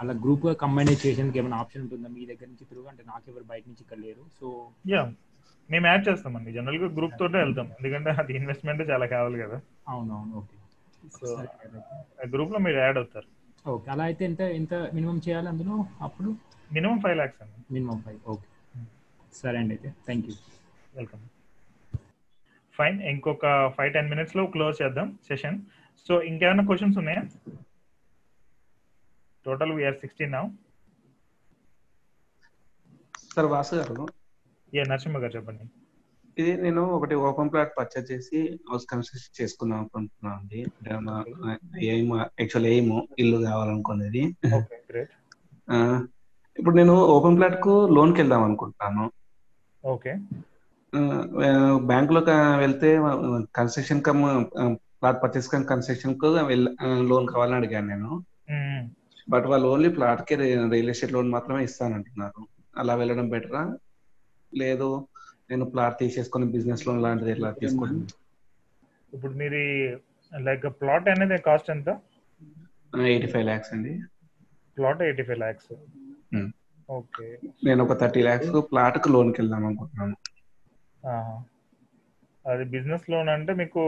అలా 0.00 0.12
గ్రూప్గా 0.22 0.52
కంబైన్ 0.62 0.92
చేసేందుకు 1.04 1.38
ఏమైనా 1.40 1.58
ఆప్షన్ 1.62 1.82
ఉంటుందా? 1.84 2.08
మీ 2.16 2.22
దగ్గర 2.30 2.46
నుంచి 2.52 2.68
తిరుగు 2.70 2.88
అంటే 2.92 3.02
నాకు 3.10 3.26
ఎవరు 3.32 3.44
బయట 3.50 3.64
నుంచి 3.70 3.82
ఇక్కడ 3.84 3.98
లేరు 4.06 4.24
సో 4.38 4.46
యా 4.92 5.02
మేము 5.68 5.86
యాడ్ 5.90 6.06
చేస్తామండి. 6.08 6.50
జనరల్గా 6.58 6.88
గ్రూప్ 6.98 7.18
తోటే 7.20 7.38
వెళ్తాం. 7.44 7.68
ఎందుకంటే 7.78 8.12
అది 8.20 8.32
ఇన్వెస్ట్మెంట్ 8.40 8.82
చాలా 8.92 9.08
కావాలి 9.14 9.38
కదా. 9.44 9.58
అవునవును 9.92 10.34
ఓకే 10.42 10.56
సో 11.08 11.44
గ్రూప్లో 12.28 12.58
మీరు 12.58 12.76
యాడ్ 12.76 12.96
అవుతారు. 12.96 13.40
ఓకే. 13.68 13.90
అలా 13.90 14.04
అయితే 14.04 14.24
ఎంత 14.24 14.40
ఎంత 14.40 14.74
మినిమం 14.74 15.16
చేయాలి 15.16 15.48
అందులో 15.48 15.86
అప్పుడు? 16.00 16.36
మినిమం 16.72 17.00
ఫైవ్ 17.00 17.18
లాక్స్ 17.18 17.42
అండి. 17.42 17.74
Minimum 17.74 18.00
five. 18.00 18.20
ఓకే. 18.26 18.44
సరే 19.32 19.58
అండి 19.58 19.74
అయితే. 19.74 19.90
Thank 19.90 20.26
you. 20.26 20.34
వెల్కమ్. 20.96 21.20
ఫైన్. 22.72 23.02
ఇంకొక 23.02 23.68
ఫైవ్ 23.68 23.92
టెన్ 23.92 24.10
మినిట్స్లో 24.10 24.46
క్లోజ్ 24.46 24.82
చేద్దాం 24.82 25.18
సెషన్. 25.28 25.58
సో 26.08 26.22
ఇంకేమైనా 26.22 26.64
క్వశ్చన్స్ 26.64 26.98
ఉన్నాయా? 26.98 27.22
Total 29.46 29.72
we are 29.72 29.94
sixteen 29.94 30.32
now. 30.32 30.48
Sir 33.36 33.46
Vasu 33.46 33.74
garu. 33.74 34.08
ఏ 34.74 34.82
నరసింహ 34.82 35.18
గారు 35.18 35.36
చెప్పండి. 35.36 35.64
ఇది 36.40 36.52
నేను 36.64 36.82
ఒకటి 36.96 37.14
ఓపెన్ 37.28 37.50
ప్లాట్ 37.52 37.72
పర్చేజ్ 37.78 38.10
చేసి 38.12 38.38
హౌస్ 38.70 38.84
కన్స్ట్రక్షన్ 38.92 39.36
చేసుకుందాం 39.40 39.78
అనుకుంటున్నాను 39.78 40.38
అండి. 40.40 40.60
ఎయిమ్ 41.92 42.12
యాక్చువల్ 42.40 42.68
ఎయిమ్ 42.72 42.92
ఇల్లు 43.18 43.38
కావాలనుకునేది 43.46 44.22
ఇప్పుడు 46.56 46.76
నేను 46.76 46.94
ఓపెన్ 47.16 47.36
ప్లాట్కు 47.38 47.74
లోన్ 47.96 48.12
వెళ్దాం 48.20 48.42
అనుకుంటున్నాను. 48.48 49.04
ఓకే. 49.84 50.12
బ్యాంక్లో 51.90 52.20
వెళ్తే 52.62 52.88
construction 53.58 54.00
cum 54.08 54.22
plot 55.00 55.20
purchase 55.22 55.48
cum 55.52 55.64
కన్స్ట్రక్షన్కు 55.72 56.28
loan 57.10 57.28
కావాలని 57.32 57.58
అడిగాను 57.60 57.88
నేను. 57.92 58.10
బట్ 59.28 59.46
వాళ్ళు 59.50 59.66
ఓన్లీ 59.74 59.90
ప్లాట్కి 59.96 60.34
రియల్ 60.40 60.90
ఎస్టేట్ 60.92 61.14
లోన్ 61.16 61.28
మాత్రమే 61.34 61.62
ఇస్తానంటున్నారు. 61.68 62.42
అలా 62.80 62.94
వెళ్ళడం 63.00 63.28
బెటరా? 63.34 63.62
లేదు. 64.52 64.88
నేను 65.50 65.64
ప్లాట్ 65.74 65.96
తీసేసుకొని 66.00 66.46
బిజినెస్ 66.56 66.84
లోన్ 66.86 67.02
లాంటిది 67.04 67.30
ఎట్లా 67.34 67.50
తీసుకోవడం 67.62 68.00
ఇప్పుడు 69.12 69.32
మీరు 69.42 69.60
లైక్ 70.32 70.66
ప్లాట్ 70.80 71.08
అనేది 71.12 71.38
కాస్ట్ 71.46 71.70
ఎంత? 71.74 71.90
ఎయిటీ 73.12 73.28
ఫైవ్ 73.32 73.46
ల్యాక్స్ 73.50 73.72
అండి. 73.74 73.92
Plot 74.76 75.02
eighty 75.06 75.24
five 75.28 75.40
lakhs. 75.44 75.72
Okay. 76.88 77.26
నేను 77.66 77.80
ఒక 77.84 77.94
థర్టీ 78.00 78.20
ల్యాక్స్ 78.28 78.52
ప్లాట్కు 78.70 79.08
లోన్కి 79.14 79.40
వెళ్దాం 79.42 79.64
అనుకుంటున్నాను. 79.68 80.16
అది 82.44 82.64
బిజినెస్ 82.74 83.06
లోన్ 83.12 83.30
అంటే 83.36 83.52
మీకు 83.62 83.80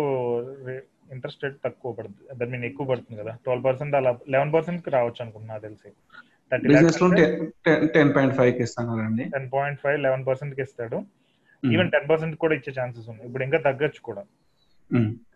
ఇంట్రెస్ట్ 1.15 1.43
రేట్ 1.45 1.57
తక్కువ 1.65 1.93
పడుతుంది. 1.99 2.23
దట్ 2.39 2.51
మీన్ 2.53 2.67
ఎక్కువ 2.71 2.87
పడుతుంది 2.91 3.17
కదా. 3.23 3.33
ట్వెల్వ్ 3.45 3.65
పర్సెంట్ 3.69 3.95
అలా 4.01 4.11
లెవెన్ 4.35 4.53
పర్సెంట్కి 4.57 4.93
రావచ్చు 4.97 5.21
అనుకుంటున్నా 5.25 5.55
నాకు 5.55 5.67
తెలిసి. 5.69 5.91
బిజినెస్ 6.71 7.01
లోన్ 7.03 7.17
టెన్ 7.97 8.13
పాయింట్ 8.17 8.37
ఫైవ్కి 8.41 8.63
ఇస్తాను 8.69 9.19
టెన్ 9.37 9.51
పాయింట్ 9.57 9.81
ఫైవ్ 9.85 9.99
లెవెన్ 10.07 10.25
పర్సెంట్కి 10.29 10.63
ఇస్తాడు. 10.69 11.01
ఈవెన్ 11.63 11.91
టెన్ 11.95 12.09
పర్సెంట్ 12.11 12.35
కూడా 12.45 12.55
ఇచ్చే 12.59 12.73
ఛాన్సెస్ 12.79 13.09
ఉన్నాయి. 13.13 13.27
ఇప్పుడు 13.29 13.45
ఇంకా 13.47 13.59
తగ్గచ్చు 13.67 14.01
కూడా. 14.09 14.23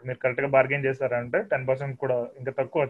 మీరు 0.06 0.18
కరెక్ట్గా 0.22 0.48
బార్గెన్ 0.54 0.86
చేస్తారంటే 0.86 1.38
టెన్ 1.50 1.66
పర్సెంట్ 1.68 1.96
కూడా 2.02 2.16
ఇంకా 2.40 2.52
తక్కువ 2.58 2.82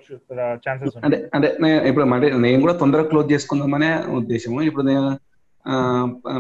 ఛాన్సెస్ 0.65 0.97
అంటే 1.07 1.19
అంటే 1.37 1.49
ఇప్పుడు 1.91 2.07
నేను 2.47 2.61
కూడా 2.65 2.75
తొందరగా 2.83 3.09
క్లోజ్ 3.13 3.29
చేసుకుందామనే 3.35 3.91
ఉద్దేశము. 4.21 4.59
ఇప్పుడు 4.69 4.87
నేను 4.91 5.07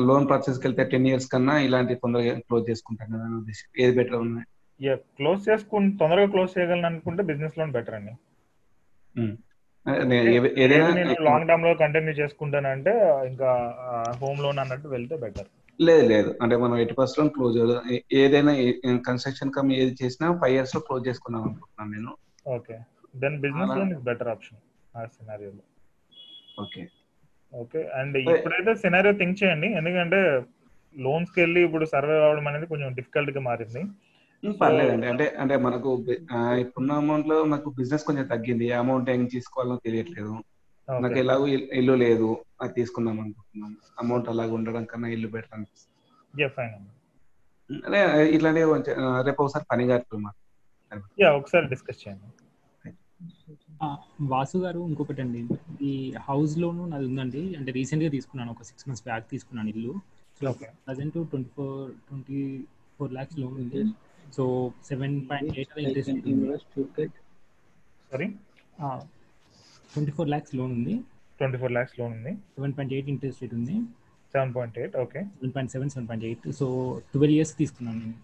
లోన్ 0.08 0.26
పర్చేస్కి 0.30 0.64
వెళ్తే 0.66 0.82
టెన్ 0.90 1.06
ఇయర్స్ 1.10 1.30
కన్నా 1.32 1.54
ఇలాంటి 1.66 1.94
తొందరగా 2.02 2.34
క్లోజ్ 2.48 2.64
చేసుకుంటాను 2.70 3.12
కదా 3.14 3.24
అనే 3.28 3.36
ఉద్దేశం. 3.42 3.66
ఏది 3.82 3.94
బెటర్ 3.98 4.20
ఉన్నాయి 4.26 4.46
క్లోజ్ 5.18 5.42
చేసుకుని 5.48 5.88
తొందరగా 6.00 6.28
క్లోజ్ 6.32 6.54
చేయగలను 6.56 6.86
అనుకుంటే 6.90 7.22
బిజినెస్ 7.30 7.58
లోన్ 7.58 7.72
బెటర్ 7.76 7.96
అండి. 7.98 8.14
లాంగ్ 11.28 11.48
టర్మ్లో 11.50 11.72
కంటిన్యూ 11.82 12.12
చేసుకుంటానంటే 12.20 12.92
ఇంకా 13.30 13.50
హోమ్ 14.22 14.42
లోన్ 14.44 14.60
అన్నట్టు 14.64 14.88
వెళ్తే 14.94 15.16
బెటర్ 15.24 15.48
లేదు 15.80 16.06
లేదు. 16.06 16.34
అంటే 16.42 16.56
మనం 16.56 16.76
ఎయిటీ 16.76 16.94
పర్సెంట్ 16.94 17.32
క్లోజ్ 17.32 17.78
ఏదైనా 18.12 18.52
కన్స్ట్రక్షన్ 19.06 19.52
కమ్ 19.52 19.72
ఏది 19.72 19.96
చేసినా 20.04 20.38
ఫైవ్ 20.42 20.54
ఇయర్స్లో 20.54 20.80
క్లోజ్ 20.80 21.08
చేసుకుందాం 21.08 21.42
అనుకుంటున్నాను 21.42 21.90
నేను. 21.90 22.16
Okay. 22.56 22.78
Then 23.16 23.40
business 23.40 23.78
loan 23.78 23.92
is 23.92 24.00
better 24.00 24.28
option 24.28 24.58
ఆ 24.98 25.04
సినారియోలో 25.04 25.58
ఓకే. 26.62 26.88
ఓకే. 27.54 27.90
అండ్ 27.94 28.16
ఇప్పుడైతే 28.16 28.74
సినారియో 28.74 29.12
థింక్ 29.12 29.44
చేయండి. 29.44 29.66
ఎందుకంటే 29.66 30.42
లోన్స్కి 30.98 31.40
వెళ్ళి 31.40 31.64
ఇప్పుడు 31.64 31.84
సర్వే 31.84 32.24
అవ్వడం 32.24 32.48
అనేది 32.48 32.66
కొంచెం 32.66 32.94
డిఫికల్ట్గా 32.94 33.40
మారింది. 33.40 33.84
పర్లేదండి. 34.52 35.06
అంటే 35.06 35.36
అంటే 35.38 35.56
మనకు 35.56 36.04
ఇప్పుడున్న 36.34 36.92
అమౌంట్లో 36.92 37.44
నాకు 37.44 37.70
బిజినెస్ 37.70 38.04
కొంచెం 38.04 38.26
తగ్గింది. 38.26 38.72
అమౌంట్ 38.72 39.10
ఏం 39.10 39.24
తీసుకోవాలో 39.24 39.80
తెలియట్లేదు. 39.84 40.38
నాకు 40.90 41.18
ఎలాగో 41.18 41.46
ఇల్- 41.46 41.68
ఇల్లు 41.72 41.92
లేదు. 41.92 42.38
అది 42.60 42.72
తీసుకుందాం 42.72 43.20
అనుకుంటున్నాం. 43.20 43.76
అమౌంట్ 43.98 44.28
అలాగ 44.28 44.50
ఉండడం 44.50 44.84
కన్నా 44.84 45.08
ఇల్లు 45.08 45.28
బెటర్ 45.28 45.54
అనిపిస్తుంది. 45.54 46.42
యా 46.42 46.48
ఫైన్ 46.48 46.74
అదే 47.86 48.30
ఇట్లాంటివి 48.30 48.68
కొంచెం, 48.68 49.24
రేపు 49.24 49.42
ఒకసారి 49.42 49.64
పని 49.70 49.84
గారు 49.84 50.20
యా 51.20 51.32
ఒకసారి 51.32 51.66
డిస్కస్ 51.66 52.08
చేయండి. 52.08 52.44
ఆ, 53.82 53.96
వాసు 54.20 54.58
గారు 54.58 54.80
ఇంకొకటి 54.80 55.22
అండి. 55.22 55.48
ఈ 55.84 56.12
హౌస్ 56.20 56.58
లోన్ 56.58 56.90
నాది 56.90 57.06
ఉందండి. 57.06 57.54
అంటే 57.54 57.72
రీసెంట్గా 57.72 58.10
తీసుకున్నాను. 58.10 58.52
ఒక 58.52 58.62
సిక్స్ 58.62 58.88
మంత్స్ 58.88 59.04
బ్యాక్ 59.04 59.30
తీసుకున్నాను 59.30 59.68
ఇల్లు. 59.68 59.94
Present 60.86 61.14
twenty 61.14 61.48
four 61.56 61.92
twenty 61.92 62.64
four 62.98 63.12
lakhs 63.12 63.38
loan 63.38 63.54
ఉంది. 63.54 63.84
So 64.32 64.72
seven 64.84 65.30
point 65.30 65.58
eight 65.58 65.78
interest 65.78 67.02
sorry 68.12 68.28
twenty 69.92 70.10
four 70.10 70.28
lakhs 70.28 70.54
loan 70.54 70.72
ఉంది. 70.72 71.00
ట్వంటీ 71.38 71.58
ఫోర్ 71.62 71.72
ల్యాక్స్ 71.76 71.94
లోన్ 72.00 72.12
ఉంది. 72.18 72.32
Seven 72.56 72.74
point 72.76 72.92
eight 72.96 73.08
interest 73.14 73.40
rate 73.44 73.54
ఉంది. 73.60 73.76
Seven 74.34 74.52
point 74.56 74.76
eight 74.82 74.94
okay 75.04 75.20
seven 75.36 75.52
point 75.56 75.72
seven 75.74 75.90
seven 75.94 76.08
point 76.10 76.26
eight 76.28 76.44
so 76.60 76.66
twelve 77.12 77.36
years 77.38 77.54
తీసుకున్నాను 77.62 77.98
నేను. 78.04 78.16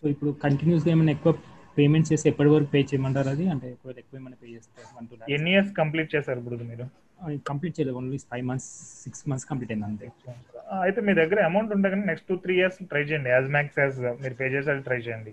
so 0.00 0.04
ఇప్పుడు 0.14 0.30
కంటిన్యూస్గా 0.46 0.90
ఏమైనా 0.96 1.12
ఎక్కువ 1.16 1.32
payments 1.78 2.10
చేసి 2.12 2.26
ఎప్పటి 2.30 2.50
వరకు 2.52 2.68
పే 2.74 2.80
చేయమంటారు 2.90 3.28
అది? 3.34 3.44
అంటే 3.54 3.66
ఒకవేళ 3.76 3.98
ఎక్కువ 4.02 4.18
ఏమైనా 4.20 4.36
పే 4.42 4.46
చేస్తే 4.52 4.82
వన్ 4.98 5.06
టూ 5.08 5.16
ఎన్ని 5.36 5.50
ఇయర్స్ 5.54 5.72
కంప్లీట్ 5.80 6.08
చేశారు 6.14 6.38
ఇప్పుడు 6.42 6.68
మీరు? 6.70 6.86
కంప్లీట్ 7.50 7.74
చేయలేదు. 7.76 7.96
Only 8.00 8.18
five 8.30 8.44
months 8.50 8.68
six 9.02 9.22
months 9.30 9.46
complete 9.50 9.70
అయింది 9.72 9.86
అంతే. 9.90 10.06
అయితే 10.86 11.00
మీ 11.06 11.12
దగ్గర 11.20 11.38
అమౌంట్ 11.50 11.70
ఉంటే 11.76 11.88
కానీ 11.92 12.04
next 12.10 12.26
two 12.30 12.36
three 12.44 12.54
years 12.60 12.78
try 12.92 13.02
చేయండి. 13.10 13.30
యాజ్ 13.36 13.48
మ్యాక్స్ 13.56 13.78
యాజ్ 13.82 13.98
మీరు 14.22 14.34
పే 14.40 14.48
చేసేది 14.54 14.82
ట్రై 14.88 14.98
చేయండి. 15.06 15.32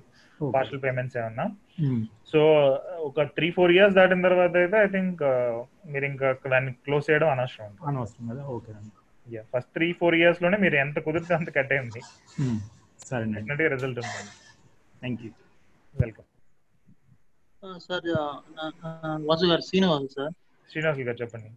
పార్షల్ 0.55 0.81
పేమెంట్స్ 0.85 1.17
ఏమన్నా. 1.21 1.45
Hmm. 1.81 2.01
సో 2.31 2.41
ఒక 3.07 3.21
త్రీ 3.37 3.47
ఫోర్ 3.55 3.71
ఇయర్స్ 3.75 3.95
దాటిన 3.97 4.21
తర్వాత 4.27 4.53
అయితే 4.61 4.77
ఐ 4.85 4.87
థింక్ 4.95 5.21
మీరు 5.93 6.05
ఇంకా 6.11 6.27
దాన్ని 6.53 6.71
క్లోజ్ 6.85 7.05
చేయడం 7.09 7.29
అనవసరం. 7.35 7.71
అనవసరం 7.89 8.23
కదా? 8.31 8.43
ఓకే 8.55 8.71
అండి 8.77 9.41
ఫస్ట్ 9.53 9.71
త్రీ 9.77 9.87
ఫోర్ 9.99 10.15
ఇయర్స్లోనే 10.21 10.57
మీరు 10.63 10.75
ఎంత 10.83 10.99
కుదిరితే 11.07 11.33
అంత 11.39 11.49
కట్టేయండి 11.57 12.01
సరేనండి 13.07 13.35
డెఫినెట్గా 13.37 13.69
రిజల్ట్ 13.75 13.99
ఉంది. 14.03 14.23
Thank 15.01 15.21
you 15.25 15.31
welcome 15.93 16.29
sir 17.87 18.07
Vasu 19.29 19.45
garu 19.51 19.63
Srinivas 19.67 20.07
sir. 20.17 20.33
Srinivas 20.71 20.99
గారు 21.09 21.17
చెప్పండి. 21.21 21.51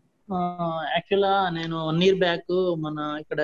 యాక్చువల్గా 0.95 1.33
నేను 1.57 1.77
వన్ 1.89 2.03
ఇయర్ 2.03 2.19
బ్యాక్ 2.19 2.53
మన 2.85 2.99
ఇక్కడ 3.23 3.41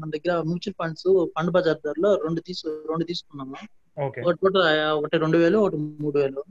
మన 0.00 0.08
దగ్గర 0.16 0.32
మ్యూచువల్ 0.50 0.76
ఫండ్స్ 0.80 1.08
ఫండ్ 1.36 1.52
బజార్ 1.56 1.80
ధరలో 1.86 2.10
రెండు 2.24 2.40
తీసు 2.48 2.68
రెండు 2.90 3.04
తీసుకున్నాము. 3.04 3.56
ఒకటి 3.98 4.58
ఒకటి 4.92 5.18
రెండు 5.18 5.38
వేలు 5.38 5.58
ఒకటి 5.58 5.76
మూడు 5.76 6.18
వేలు. 6.18 6.44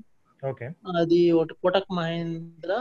ఓకే. 0.45 0.69
అది 0.97 1.31
ఒకటి 1.31 1.53
కోటక్ 1.53 1.93
మహేంద్ర 1.93 2.77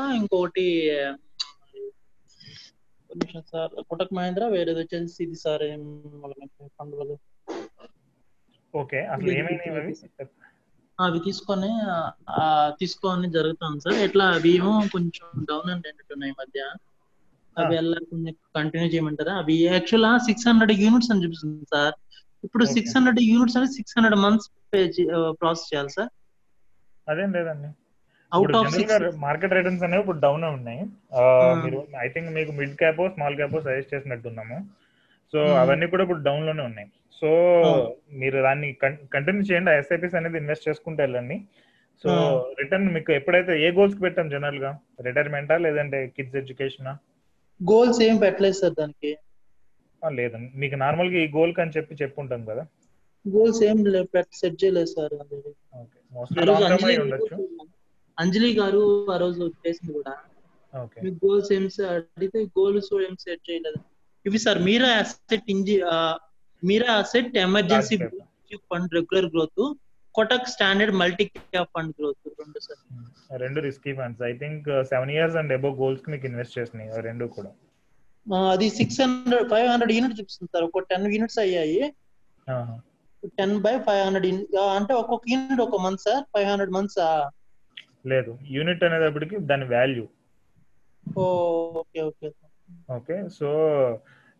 నిమిషం 3.15 3.43
సార్. 3.53 3.83
కోటక్ 3.83 4.15
మహేంద్ర 4.15 4.45
వేరేది 4.45 4.81
వచ్చేసి 4.81 5.23
ఇది 5.23 5.35
సార్ 5.35 5.63
ఏం 5.63 6.03
వాళ్ళు. 6.15 7.19
ఓకే. 8.77 9.05
అసలు 9.05 9.31
ఏమైనాయి 9.31 9.95
అవి? 10.99 11.21
తీసుకొని 11.21 11.69
ఆ, 12.31 12.71
తీసుకొని 12.81 13.31
జరుగుతాను 13.31 13.79
సార్. 13.79 13.95
ఎట్లా 13.95 14.25
అవి 14.25 14.51
ఏమో 14.51 14.83
కొంచెం 14.93 15.45
డౌన్ 15.45 15.71
అండ్ 15.71 16.13
ఉన్నాయి 16.13 16.33
మధ్య. 16.33 16.73
అవి 17.59 17.77
ఎలా 17.77 17.99
కొంచెం 17.99 18.35
కంటిన్యూ 18.57 18.89
చేయమంటారా? 18.89 19.33
అవి 19.33 19.55
యాక్చువల్ 19.55 20.19
సిక్స్ 20.19 20.49
హండ్రెడ్ 20.49 20.73
యూనిట్స్ 20.73 21.11
అని 21.11 21.25
చూపిస్తుంది 21.25 21.65
సార్. 21.65 21.95
ఇప్పుడు. 22.45 22.65
సిక్స్ 22.65 22.97
హండ్రెడ్ 22.97 23.19
యూనిట్స్ 23.21 23.57
అని 23.57 23.67
సిక్స్ 23.67 23.95
హండ్రెడ్ 23.99 24.21
మంత్స్ 24.21 24.51
ప్రాసెస్ 25.41 25.75
చేయాలి 25.75 25.91
సార్. 25.91 26.09
అదేం 27.11 27.33
లేదండి. 27.33 27.69
అవుట్ 28.33 28.57
ఆఫ్ 28.57 29.17
మార్కెట్ 29.17 29.53
రిటర్న్స్ 29.53 29.83
అనేవి 29.85 30.01
ఇప్పుడు 30.01 30.19
డౌన్ 30.19 30.45
ఉన్నాయి. 30.45 30.81
ఆ, 31.15 31.55
మీరు 31.65 31.87
ఐ 31.99 32.09
థింక్ 32.09 32.31
మీకు 32.31 32.53
mid 32.53 32.77
cap 32.77 33.09
small 33.15 33.37
cap 33.37 33.61
suggest 33.65 33.95
చేసినట్టున్నాము. 33.95 34.67
So 35.33 35.39
Hmm. 35.45 35.55
అవన్నీ 35.55 35.87
కూడా 35.87 36.03
ఇప్పుడు 36.03 36.23
డౌన్లోనే 36.23 36.63
ఉన్నాయి. 36.63 36.89
So 37.21 37.27
Oh. 37.63 38.17
మీరు 38.19 38.43
దాన్ని 38.43 38.77
కంటిన్యూ 39.13 39.43
చేయండి. 39.43 39.71
ఎస్ఐపిస్ 39.71 40.15
అనేది 40.15 40.39
ఇన్వెస్ట్ 40.39 40.69
చేసుకుంటే 40.69 41.03
వెళ్ళండి. 41.03 41.41
So 42.03 42.09
Hmm. 42.09 42.63
రిటర్న్ 42.63 42.95
మీకు 42.95 43.13
ఎప్పుడైతే 43.13 43.67
ఏ 43.67 43.71
గోల్స్కి 43.71 44.01
పెట్టాం 44.01 44.29
జనరల్గా? 44.29 44.79
రిటైర్మెంటా 45.01 45.57
లేదంటే 45.57 46.07
కిడ్స్ 46.17 46.37
ఎడ్యుకేషనా 46.37 46.99
గోల్స్ 47.71 48.03
ఏం 48.03 48.17
పెట్టలేదు 48.17 48.55
సార్ 48.55 48.75
దానికి. 48.81 49.17
లేదండి. 50.03 50.51
మీకు 50.57 50.77
నార్మల్గా 50.77 51.19
ఈ 51.19 51.29
గోల్ 51.29 51.53
అని 51.61 51.75
చెప్పి 51.77 52.01
చెప్పుంటాం 52.03 52.43
కదా? 52.45 52.65
గోల్స్ 53.25 53.61
ఏం 53.63 53.79
సెట్ 54.41 54.59
చేయలేదు 54.63 54.91
సార్ 54.97 55.15
అంజలి 55.15 56.91
అయి 56.91 57.01
ఉండొచ్చు. 57.05 57.37
అంజలి 58.19 58.51
గారు 58.61 58.83
ఆ 59.15 59.17
రోజు 59.17 59.43
చేసింది 59.65 59.93
కూడా. 59.93 60.15
మీ 61.05 61.11
గోల్స్ 61.25 61.51
ఏం 61.53 61.65
అడిగితే 61.89 62.39
గోల్స్ 62.59 62.91
ఏం 63.09 63.15
సెట్ 63.17 63.45
చేయలేదు. 63.51 63.81
ఇవి 64.27 64.39
sir 64.39 64.59
Mirae 64.59 64.91
asset 65.03 65.51
ఇంజి 65.51 65.77
Mirae 66.63 66.93
asset 66.93 67.37
emergency 67.39 67.97
fund 68.71 68.95
regular 68.95 69.29
growth 69.35 69.63
Kotak 70.15 70.49
standard 70.49 70.95
multi 70.95 71.25
cap 71.33 71.71
fund 71.75 71.95
growth 71.99 72.29
రెండు 72.41 72.59
సార్. 72.59 72.81
రెండు 73.43 73.61
risky 73.61 73.93
funds 73.93 74.23
I 74.23 74.33
think 74.33 74.69
seven 74.93 75.11
years 75.11 75.37
and 75.37 75.53
above 75.53 75.75
goals 75.81 76.11
మీకు 76.11 76.27
ఇన్వెస్ట్ 76.27 76.57
చేసినాయి 76.59 77.03
రెండు 77.03 77.25
కూడా. 77.37 77.51
అది 78.53 78.67
six 78.79 78.99
hundred 79.03 79.49
five 79.53 79.67
hundred 79.73 79.93
unit 79.97 80.19
చూపిస్తుంది 80.21 80.51
sir. 80.55 80.65
ఒక 80.69 80.83
ten 80.91 81.07
units 81.15 81.41
అయ్యాయి. 81.45 81.81
టెన్ 83.39 83.55
బై 83.65 83.75
ఫైవ్ 83.87 84.03
హండ్రెడ్ 84.07 84.27
అంటే 84.77 84.93
ఒక్కొక్క 85.03 85.25
యూనిట్ 85.33 85.63
ఒక 85.67 85.81
month 85.87 86.05
sir. 86.07 86.23
Five 86.35 86.49
hundred 86.51 86.75
months 86.77 86.99
లేదు. 88.13 88.33
యూనిట్ 88.57 88.85
అనేటప్పటికి 88.89 89.37
దాని 89.51 89.67
value 89.75 90.07
okay 91.81 92.01
okay. 92.09 92.29
Okay. 92.97 93.17
So 93.39 93.49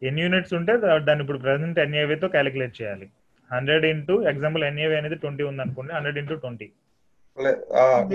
ఎన్ని 0.03 0.21
యూనిట్స్ 0.25 0.53
ఉంటే 0.59 0.73
దాన్ని 1.07 1.23
ఇప్పుడు 1.25 1.41
ప్రెసెంట్ 1.45 1.79
ఎన్ఏవితో 1.85 2.27
క్యాలిక్యులేట్ 2.35 2.75
చేయాలి. 2.81 3.07
హండ్రెడ్ 3.51 3.85
ఇంటూ 3.93 4.15
ఎగ్జాంపుల్ 4.33 4.65
ఎన్ఏవి 4.71 4.97
అనేది 4.99 5.17
ట్వంటీ 5.23 5.43
ఉంది 5.51 5.63
అనుకోండి 5.65 5.93
హండ్రెడ్ 5.97 6.19
ఇంటూ 6.23 6.35
ట్వంటీ 6.45 6.69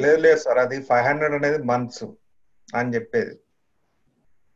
లేదు 0.03 0.19
లేదు 0.25 0.39
సార్. 0.45 0.59
అది 0.65 0.77
ఫైవ్ 0.89 1.05
హండ్రెడ్ 1.07 1.35
అనేది 1.37 1.59
మంత్స్ 1.71 2.05
అని 2.79 2.93
చెప్పేది. 2.95 3.33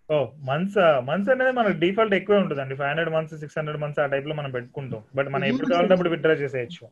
ఓ 0.10 0.18
మంత్స్ 0.50 0.78
మంత్స్ 1.08 1.30
అనేది 1.34 1.54
మనకు 1.58 1.76
డిఫాల్ట్ 1.84 2.14
ఎక్కువే 2.18 2.38
ఉంటుందండి. 2.44 2.76
Five 2.80 2.90
hundred 2.90 3.12
months 3.16 3.36
six 3.42 3.58
hundred 3.60 3.80
months 3.82 4.00
ఆ 4.04 4.06
టైప్లో 4.14 4.36
మనం 4.36 4.52
పెట్టుకుంటాం. 4.52 5.02
బట్ 5.16 5.30
మనం 5.34 5.46
ఎప్పుడు 5.52 5.70
కావాలంటే 5.72 6.10
విత్డ్రా 6.16 6.36
చేసేయచ్చు. 6.44 6.86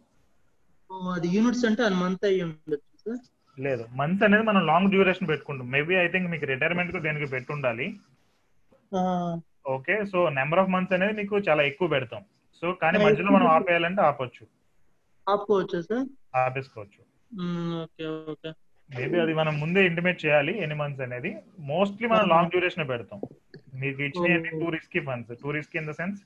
అది 1.16 1.28
యూనిట్స్ 1.36 1.66
అంటే 1.70 1.84
మంత్ 2.02 2.26
అయ్యి 2.30 2.42
ఉండొచ్చు 2.48 3.14
లేదు 3.58 3.84
మంత్స్ 4.00 4.24
అనేది 4.24 4.44
మనం 4.44 4.62
లాంగ్ 4.66 4.92
డ్యూరేషన్ 4.94 5.30
పెట్టుకుంటాం. 5.32 5.68
మేబీ 5.76 5.94
ఐ 5.96 6.08
థింక్ 6.08 6.30
మీకు 6.32 6.46
రిటైర్మెంట్కు 6.46 7.00
దేనికి 7.00 7.28
పెట్టుండాలి. 7.36 7.88
Okay 9.68 9.96
so 10.12 10.20
number 10.40 10.60
of 10.60 10.74
months 10.76 10.94
అనేది 10.94 11.14
మీకు 11.14 11.36
చాలా 11.48 11.62
ఎక్కువ 11.64 11.88
పెడతాం. 11.88 12.22
సో 12.60 12.74
కానీ 12.82 12.98
మధ్యలో 13.06 13.32
మనం 13.32 13.48
ఆపేయాలంటే 13.48 14.02
ఆపొచ్చు. 14.02 14.44
ఆపుకోవచ్చా 15.28 15.80
సార్? 15.82 16.06
ఆపేసుకోవచ్చు. 16.44 17.02
Okay 17.84 18.06
okay. 18.34 18.50
మేబీ 18.90 19.18
అది 19.20 19.34
మనం 19.34 19.54
ముందే 19.60 19.82
ఇంటిమేట్ 19.86 20.20
చేయాలి 20.24 20.54
ఎన్ని 20.64 20.76
మంత్స్ 20.76 21.04
అనేది. 21.06 21.32
మోస్ట్లీ 21.70 22.08
మనం 22.08 22.26
లాంగ్ 22.30 22.52
డ్యూరేషన్ 22.52 22.90
పెడతాం. 22.90 23.20
మీకు 23.82 24.00
ఇచ్చినవి 24.04 24.52
two 24.54 24.68
risky 24.76 25.00
funds 25.08 25.32
two 25.42 25.52
risky 25.52 25.78
in 25.78 25.90
the 25.90 25.94
sense 25.94 26.20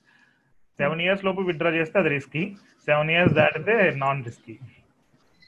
seven 0.80 1.02
years 1.02 1.24
లోపు 1.26 1.42
విత్డ్రా 1.42 1.72
చేస్తే 1.72 1.98
అది 2.00 2.10
రిస్కీ 2.10 2.44
సెవెన్ 2.88 3.12
ఇయర్స్ 3.12 3.34
దాటితే 3.34 3.76
నాన్ 3.98 4.26
రిస్కీ 4.26 4.56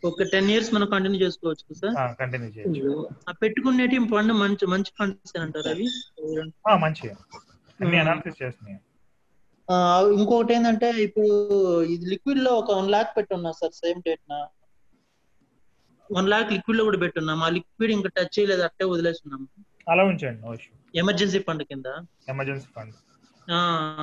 ఒక 0.04 0.24
టెన్ 0.32 0.50
ఇయర్స్ 0.52 0.70
మనం 0.74 0.88
కంటిన్యూ 0.88 1.20
చేసుకోవచ్చు 1.22 1.74
సార్? 1.80 1.96
కంటిన్యూ 2.20 2.48
చేయొచ్చు. 2.54 2.94
పెట్టుకునేటి 3.42 3.98
ఫండ్ 4.12 4.34
మంచి 4.40 4.66
మంచి 4.66 4.92
ఫండ్స్ 5.00 5.34
అంటారు 5.38 5.70
అవి? 5.70 5.86
అన్ని 7.80 7.98
అనాలిసిస్ 7.98 8.40
చేస్తున్నాయి. 8.42 8.80
ఆ, 9.68 9.76
ఇంకొకటి 10.14 10.54
ఏంటంటే 10.54 10.88
ఇప్పుడు 11.04 11.30
ఇది 11.90 12.06
లిక్విడ్లో 12.06 12.52
ఒక 12.54 12.72
వన్ 12.72 12.90
లాక్ 12.92 13.12
పెట్టున్నా 13.18 13.52
సార్ 13.52 13.74
సేమ్ 13.74 14.02
డేట్ 14.02 14.24
నా. 14.30 14.40
వన్ 16.18 16.28
లాక్ 16.34 16.50
లిక్విడ్లో 16.56 16.84
కూడా 16.88 17.00
పెట్టున్నాం. 17.04 17.40
ఆ 17.48 17.50
లిక్విడ్ 17.58 17.94
ఇంకా 17.98 18.10
టచ్ 18.18 18.34
చేయలేదు 18.38 18.64
అట్టే 18.68 18.86
వదిలేస్తున్నాం. 18.94 19.42
అలా 19.92 20.04
ఉంచండి 20.10 20.68
ఎమర్జెన్సీ 21.02 21.40
ఫండ్ 21.48 21.64
కింద. 21.72 21.88
ఎమర్జెన్సీ 22.34 22.70
ఫండ్ 22.78 22.96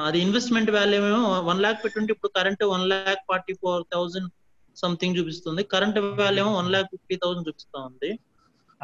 అది 0.07 0.19
ఇన్వెస్ట్మెంట్ 0.25 0.71
వాల్యూ 0.77 1.01
ఏమో 1.11 1.21
వన్ 1.49 1.61
లాక్ 1.65 1.79
పెట్టుంటే 1.85 2.11
ఇప్పుడు 2.15 2.31
current 2.39 2.63
one 2.75 2.87
lakh 2.93 3.23
forty 3.31 3.55
four 3.61 3.83
thousand 3.95 4.31
something 4.77 5.17
చూపిస్తుంది. 5.19 5.63
కరెంట్ 5.75 5.99
వాల్యూ 6.23 6.41
ఏమో 6.45 6.53
వన్ 6.61 6.71
లాక్ 6.75 6.89
ఫిఫ్టీ 6.95 7.17
థౌసండ్ 7.23 7.47
చూపిస్తా 7.49 7.79
ఉంది. 7.91 8.11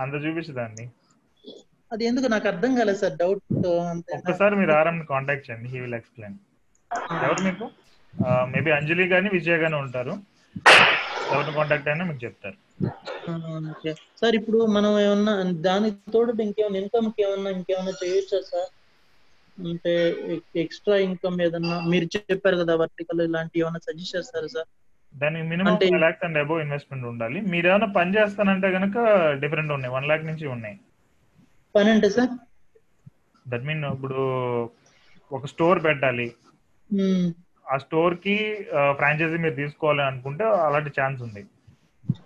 అంత 0.03 0.15
చూపించదండి 0.25 0.85
అది 1.95 2.05
ఎందుకు 2.11 2.27
నాకు 2.35 2.47
అర్థం 2.51 2.71
కాలేదు 2.79 2.99
సార్ 3.03 3.17
డౌట్ 3.23 3.43
అంతే. 3.93 4.13
ఒక్కసారి 4.19 4.55
మీరు 4.61 4.73
ఆర్ఎం 4.79 4.97
కాంటాక్ట్ 5.13 5.45
చేయండి 5.49 5.69
హీ 5.73 5.79
విల్ 5.85 5.97
ఎక్స్ప్లెయిన్ 6.01 6.37
ఎవరు 7.27 7.43
మీకు? 7.49 7.67
మేబీ 8.53 8.71
అంజలి 8.79 9.05
కానీ 9.13 9.29
విజయ్ 9.37 9.61
కానీ 9.65 9.77
ఉంటారు. 9.85 10.15
ఎవరిని 11.35 11.53
కాంటాక్ట్ 11.59 11.89
అయినా 11.93 12.05
మీకు 12.11 12.23
చెప్తారు. 12.27 12.59
సార్ 14.21 14.35
ఇప్పుడు 14.39 14.59
మనం 14.77 14.93
ఏమన్నా 15.01 15.33
దానికి 15.67 16.11
తోడు 16.15 16.33
ఇంకేమైనా 16.47 16.79
ఇన్కమ్కి 16.83 17.23
ఏమన్నా 17.27 17.51
ఇంకేమన్నా 17.51 17.93
చేయొచ్చా 18.03 18.41
సార్? 18.51 18.71
అంటే 19.59 19.93
ఎక్స్ట్రా 20.63 20.97
ఇన్కమ్ 21.07 21.37
ఏదన్నా? 21.47 21.77
మీరు 21.93 22.07
చెప్పారు 22.17 22.57
కదా 22.63 22.75
వర్టికల్ 22.83 23.23
ఇలాంటి 23.29 23.63
ఏమన్నా 23.63 23.81
సజెస్ట్ 23.87 24.17
చేస్తారా 24.17 24.49
సార్? 24.57 24.69
దానికి 25.15 25.45
minimum 25.51 25.77
five 25.83 25.99
lakhs 26.05 26.25
and 26.25 26.39
above 26.39 26.61
investment 26.61 27.07
ఉండాలి. 27.13 27.41
మీరు 27.53 27.67
ఏమైనా 27.69 27.89
పని 27.99 28.13
చేస్తానంటే 28.17 28.69
కనుక 28.73 28.97
డిఫరెంట్ 29.43 29.75
ఉన్నాయి. 29.77 29.95
వన్ 29.97 30.09
లాక్ 30.11 30.29
నుంచి 30.31 30.47
ఉన్నాయి. 30.55 30.77
పని 31.75 31.91
అంటే 31.91 32.09
సార్? 32.17 32.33
దట్ 33.47 33.67
మీన్ 33.69 33.85
ఇప్పుడు 33.95 34.19
ఒక 35.31 35.47
స్టోర్ 35.47 35.79
పెట్టాలి. 35.85 36.27
ఆ 37.67 37.77
స్టోర్కి 37.77 38.37
ఫ్రాంచైజీ 38.97 39.37
మీరు 39.37 39.55
తీసుకోవాలి 39.55 40.03
అనుకుంటే 40.03 40.45
అలాంటి 40.67 40.91
ఛాన్స్ 41.01 41.21
ఉంది. 41.23 41.43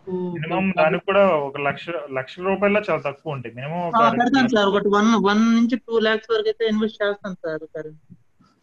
మినిమం 0.08 0.74
దానికి 0.78 1.04
కూడా 1.06 1.22
ఒక 1.46 1.58
లక్ష 1.58 1.86
లక్ష 2.12 2.34
రూపాయల 2.40 2.82
చాలా 2.90 3.00
తక్కువ 3.00 3.32
ఉంటాయి. 3.32 3.54
మినిమం 3.54 3.80
పెడతాను 4.18 4.48
సార్. 4.48 4.66
ఒకటి 4.66 4.88
వన్ 4.88 5.10
వన్ 5.24 5.42
నుంచి 5.56 5.76
టూ 5.76 5.98
లాక్స్ 5.98 6.30
వరకు 6.32 6.48
అయితే 6.48 6.66
ఇన్వెస్ట్ 6.68 7.02
చేస్తాను 7.02 7.34
sir 7.34 7.90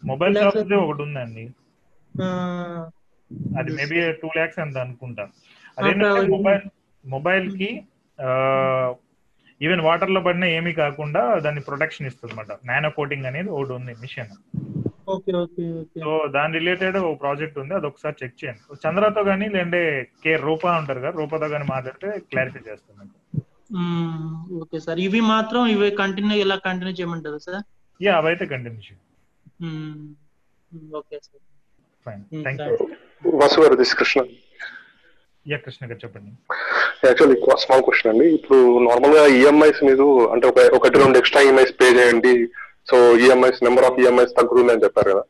mobile 0.04 0.36
Two 0.36 0.42
lakhs 0.42 0.58
shop 0.58 0.74
ఒకటి 0.74 1.02
ఉందండి. 1.02 1.46
అది 3.60 3.72
మేబీ 3.72 4.12
టూ 4.22 4.28
లాక్స్ 4.38 4.60
ఎంత 4.60 4.78
అనుకుంటా. 4.78 5.24
అదేంటంటే 5.78 6.28
మొబైల్ 6.28 6.62
మొబైల్కి 7.06 7.70
ఈవెన్ 9.62 9.82
వాటర్లో 9.82 10.22
పడినా 10.22 10.48
ఏమీ 10.48 10.74
కాకుండా 10.74 11.22
దాన్ని 11.40 11.62
ప్రొటెక్షన్ 11.62 12.08
ఇస్తుంది 12.08 12.34
అనమాట 12.34 12.52
నానో 12.66 12.90
కోటింగ్ 12.90 13.26
అనేది 13.26 13.50
ఒకటి 13.50 13.74
ఉంది 13.74 13.94
మిషన్. 14.02 14.32
సో 16.04 16.28
దాని 16.34 16.54
రిలేటెడ్ 16.60 16.98
ఒక 16.98 17.22
ప్రాజెక్ట్ 17.22 17.60
ఉంది. 17.60 17.74
అది 17.74 17.88
ఒకసారి 17.88 18.16
చెక్ 18.24 18.46
చేయండి. 18.46 18.76
చంద్రతో 18.76 19.24
కానీ 19.24 19.50
లేదంటే 19.50 20.10
కే 20.24 20.36
రూపా 20.36 20.78
ఉంటారు 20.78 21.00
కదా 21.00 21.10
రూపాతో 21.10 21.50
కానీ 21.50 21.66
మాట్లాడితే 21.70 22.20
క్లారిఫై 22.20 22.60
చేస్తాను. 22.72 23.10
Okay 24.62 24.80
sir. 24.80 25.00
ఇవి 25.00 25.22
మాత్రం 25.22 25.66
ఇవి 25.66 25.92
కంటిన్యూ 25.92 26.38
ఇలా 26.38 26.56
కంటిన్యూ 26.56 26.94
చేయమంటారా 26.94 27.38
సార్? 27.38 27.64
యా 28.04 28.18
అవైతే 28.18 28.46
కంటిన్యూ 28.46 28.82
చేయండి. 28.82 29.02
Okay 30.96 31.20
sir. 31.20 31.42
Fine 32.06 32.24
Mm, 32.34 32.42
thank 32.42 32.62
thanks. 32.62 32.84
You 33.26 33.38
Vasu 33.38 33.62
గారు 33.62 33.76
దిస్ 33.76 33.96
కృష్ణ. 33.96 34.24
యా 35.48 35.58
కృష్ణ 35.58 35.86
గారు 35.86 36.00
చెప్పండి. 36.04 36.32
యాక్చువల్లీ 37.06 37.42
స్మాల్ 37.58 37.84
క్వశ్చన్ 37.84 38.12
అండి. 38.12 38.26
ఇప్పుడు 38.34 38.80
నార్మల్గా 38.80 39.28
ఈఎంఐస్ 39.28 39.84
మీద 39.84 40.02
అంటే 40.32 40.48
ఒక 40.48 40.60
ఒకటి 40.74 41.00
రెండు 41.00 41.18
ఎక్స్ట్రా 41.18 41.42
ఈఎంఐస్ 41.42 41.74
పే 41.82 41.86
చేయండి. 41.86 42.48
So 42.90 42.98
EMIs 43.26 43.64
number 43.68 43.88
of 43.88 44.00
EMIs 44.04 44.38
తగ్గుతుంది 44.40 44.74
అని 44.74 44.84
చెప్పారు 44.86 45.10
కదా. 45.14 45.24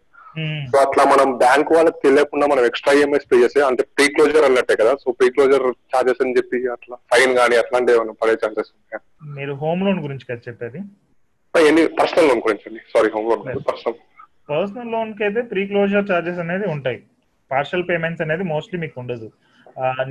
సో 0.72 0.76
అట్లా 0.86 1.04
మనం 1.12 1.28
బ్యాంక్ 1.44 1.70
వాళ్ళకి 1.76 2.00
తెలియకుండా 2.06 2.46
మనం 2.52 2.64
ఎక్స్ట్రా 2.70 2.94
ఈఎంఐస్ 3.00 3.28
పే 3.32 3.38
చేస్తే 3.44 3.62
అంటే 3.68 3.84
ప్రీ 3.96 4.06
క్లోజర్ 4.16 4.48
అన్నట్టే 4.48 4.76
కదా. 4.82 4.94
సో 5.04 5.08
ప్రీ 5.20 5.28
క్లోజర్ 5.36 5.66
చార్జెస్ 5.92 6.22
అని 6.26 6.36
చెప్పి 6.38 6.58
అట్లా 6.76 6.96
ఫైన్ 7.14 7.34
కానీ 7.40 7.56
అట్లాంటివి 7.62 7.98
ఏమైనా 7.98 8.16
పడే 8.24 8.36
ఛాన్సెస్ 8.44 8.72
మీరు 9.38 9.54
హోమ్ 9.64 9.84
లోన్ 9.88 10.02
గురించి 10.06 10.28
కదా 10.32 10.44
చెప్పేది. 10.50 10.82
పర్సనల్ 12.00 12.28
లోన్ 12.30 12.44
గురించి 12.48 12.66
అండి. 12.70 12.82
Sorry 12.94 13.10
home 13.16 13.30
loan 13.32 13.44
personal 13.72 13.98
personal 14.52 14.92
లోన్కి 14.94 15.24
అయితే 15.28 15.42
ప్రీ 15.52 15.62
క్లోజర్ 15.72 16.10
చార్జెస్ 16.12 16.42
అనేది 16.44 16.66
ఉంటాయి. 16.76 17.00
పార్షల్ 17.52 17.88
పేమెంట్స్ 17.90 18.24
అనేది 18.26 18.44
మోస్ట్లీ 18.54 18.78
మీకు 18.84 18.98
ఉండదు. 19.04 19.28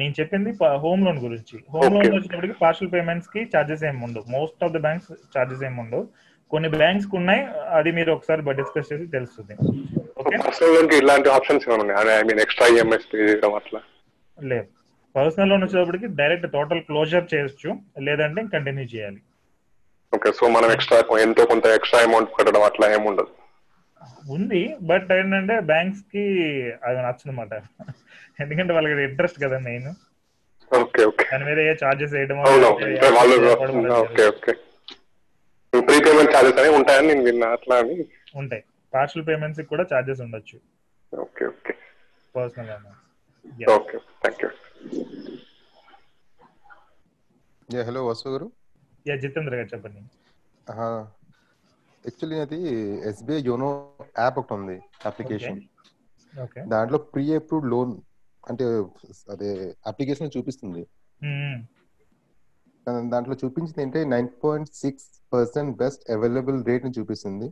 నేను 0.01 0.15
చెప్పింది 0.19 0.51
హోమ్ 0.85 1.03
లోన్ 1.07 1.21
గురించి. 1.27 1.57
హోమ్ 1.75 1.95
లోన్ 1.97 2.13
వచ్చినప్పటికి 2.17 2.55
పార్షల్ 2.65 2.91
పేమెంట్స్కి 2.95 3.41
చార్జెస్ 3.53 3.85
ఏమి 3.89 4.03
ఉండవు. 4.07 4.27
Most 4.37 4.65
of 4.67 4.75
the 4.77 4.81
banks 4.87 5.11
charges 5.35 5.65
ఏమి 5.69 5.79
ఉండవు. 5.85 6.05
కొన్ని 6.55 6.69
బ్యాంక్స్కు 6.77 7.15
ఉన్నాయి 7.21 7.43
అది 7.79 7.91
మీరు 7.99 8.11
ఒకసారి 8.17 8.43
డిస్కస్ 8.61 8.91
చేసి 8.93 9.07
తెలుస్తుంది. 9.17 9.55
ఓకే? 10.21 10.35
పర్సనల్ 10.47 10.75
లోన్కి 10.77 10.97
ఇలాంటి 11.03 11.29
ఆప్షన్స్ 11.37 11.65
ఏమైనా 11.69 12.15
I 12.17 12.23
mean 12.31 12.43
extra 12.45 12.67
EMIs 12.75 13.07
pay 13.13 13.19
చేయడం 13.29 13.55
అట్లా. 13.61 13.81
లేదు. 14.39 14.69
పర్సనల్ 15.15 15.51
లోన్ 15.51 15.65
వచ్చేటప్పటికి 15.65 16.07
డైరెక్ట్ 16.21 16.47
టోటల్ 16.57 16.83
క్లోజర్ 16.89 17.27
చేయొచ్చు 17.33 17.71
లేదంటే 18.07 18.41
కంటిన్యూ 18.55 18.85
చేయాలి. 18.95 19.21
ఓకే 20.13 20.31
సో 20.39 20.49
మనం 20.49 20.69
ఎక్స్ట్రా 20.75 20.99
ఎంతో 21.27 21.45
కొంత 21.53 21.67
ఎక్స్ట్రా 21.79 22.01
అమౌంట్ 22.07 22.31
కట్టడం 22.39 22.65
అట్లా 22.69 22.87
ఏమి 22.97 23.07
ఉండదు. 23.13 23.33
ఉంది 24.37 24.61
బట్ 24.91 25.09
ఏంటంటే 25.13 25.55
బ్యాంక్స్కి 25.71 26.25
అది 26.87 26.99
నచ్చదన్నమాట. 27.07 27.55
ఎందుకంటే 28.43 28.73
వాళ్ళకి 28.73 29.03
ఇంట్రెస్ట్ 29.11 29.39
కదా 29.45 29.59
మెయిన్. 29.69 29.89
Okay 30.73 31.03
okay. 31.11 31.25
దాని 31.33 31.45
మీద 31.45 31.59
ఏ 31.71 31.73
చార్జెస్ 31.83 32.15
వేయడం 32.17 32.39
okay 34.03 34.25
okay. 34.35 34.55
Pre 35.89 35.97
payment 36.07 36.33
charges 36.35 36.59
అనేవి 36.61 36.77
ఉంటాయని 36.79 37.09
నేను 37.09 37.23
విన్నా 37.23 37.47
అట్లా 37.57 37.77
అని. 37.83 37.95
ఉంటాయి. 38.41 38.63
పార్షల్ 38.93 39.27
పేమెంట్స్ 39.29 39.61
కూడా 39.73 39.85
చార్జెస్ 39.93 40.21
ఉండొచ్చు. 40.21 40.57
Okay 41.13 41.45
okay. 41.47 41.75
Personal 42.35 42.87
okay 43.77 43.97
thank 44.23 44.43
you 44.45 44.51
yeah 47.69 47.83
hello 47.89 48.01
Vasu 48.07 48.29
గారు. 48.35 48.47
యా 49.07 49.15
జితేంద్ర 49.23 49.55
గారు 49.61 49.71
చెప్పండి. 49.75 50.01
యాక్చువల్లీ 52.05 52.39
అది 52.45 52.59
ఎస్బీఐ 53.11 53.41
యోనో 53.47 53.69
యాప్ 54.19 54.39
ఒకటి 54.41 54.55
ఉంది 54.55 54.77
అప్లికేషన్ 55.11 55.61
ఓకే 56.35 56.61
దాంట్లో 56.73 56.99
ప్రీ 57.13 57.25
అప్రూవ్డ్ 57.37 57.71
లోన్ 57.75 57.93
అంటే 58.51 58.65
అదే 59.35 59.51
అప్లికేషన్ 59.87 60.35
చూపిస్తుంది. 60.37 60.83
కానీ 61.21 61.35
దాంట్లో 63.13 63.35
చూపించింది 63.43 63.81
ఏంటంటే 63.83 64.01
nine 64.15 64.29
point 64.45 64.71
six 64.83 65.07
percent 65.35 65.73
best 65.83 66.03
available 66.15 66.59
రేట్ని 66.69 66.93
చూపిస్తుంది 66.99 67.47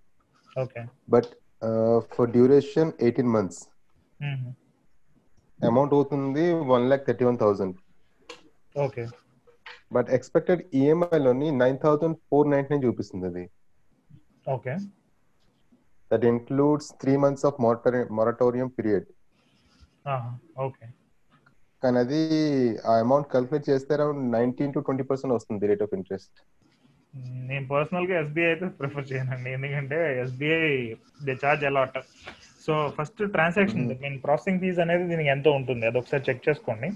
but 1.14 1.30
for 2.14 2.30
duration 2.36 2.92
eighteen 3.06 3.32
months. 3.36 3.60
Amount 5.60 5.92
అవుతుంది 5.96 6.44
one 6.72 6.86
lakh 6.90 7.04
thirty 7.08 7.24
one 7.28 7.38
thousand. 7.42 7.76
Okay. 8.84 9.04
But 9.96 10.08
expected 10.16 10.62
EMI 10.80 11.18
లోని 11.26 11.48
nine 11.62 11.78
thousand 11.84 12.16
four 12.30 12.50
ninety 12.52 12.70
nine 12.72 12.84
చూపిస్తుంది 12.86 13.26
అది. 13.30 13.44
Okay. 14.56 14.74
That 16.10 16.24
includes 16.32 16.88
three 17.02 17.14
months 17.24 17.46
of 17.50 17.60
moratorium 18.18 18.70
period 18.78 19.06
okay. 20.66 20.86
కానీ 21.82 21.98
అది 22.04 22.20
ఆ 22.90 22.94
amount 23.04 23.30
calculate 23.32 23.68
చేస్తే 23.70 23.92
around 23.98 24.24
nineteen 24.36 24.74
to 24.76 24.82
twenty 24.88 25.06
percent 25.10 25.34
వస్తుంది 25.36 25.70
rate 25.72 25.84
of 25.86 25.94
interest 25.98 26.36
నేను 27.48 27.64
పర్సనల్గా 27.72 28.14
ఎస్బీఐ 28.20 28.46
అయితే 28.52 28.66
ప్రిఫర్ 28.78 29.08
చేయనండి. 29.10 29.50
ఎందుకంటే 29.56 29.98
SBI 30.22 30.60
they 31.26 31.32
charge 31.42 31.64
a lot 31.70 31.98
so 32.64 32.72
first 32.96 33.20
transaction 33.34 33.84
mean 34.04 34.16
processing 34.24 34.60
fees 34.62 34.80
అనేది 34.84 35.04
దీనికి 35.10 35.30
ఎంతో 35.34 35.50
ఉంటుంది. 35.58 35.84
అది 35.88 35.98
ఒకసారి 36.00 36.22
చెక్ 36.28 36.46
చేసుకోండి. 36.48 36.88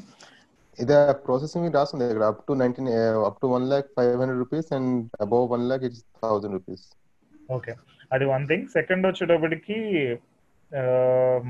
ఇది 0.78 0.94
ప్రాసెసింగ్ 1.26 1.76
రాస్తుంది 1.78 2.04
ఇక్కడ. 2.12 2.26
Up 2.32 2.42
to 2.48 2.54
nineteen 2.62 2.88
up 3.28 3.38
to 3.42 3.48
one 3.54 3.66
lakh 3.72 3.88
five 3.98 4.14
hundred 4.22 4.40
rupees 4.44 4.70
and 4.78 4.90
above 5.26 5.44
one 5.54 5.66
lakh 5.70 5.84
it's 5.88 6.02
thousand 6.24 6.56
rupees 6.58 6.86
okay 7.56 7.72
అది 8.14 8.24
వన్ 8.32 8.46
థింగ్ 8.50 8.66
సెకండ్ 8.76 9.04
వచ్చేటప్పటికి 9.08 9.76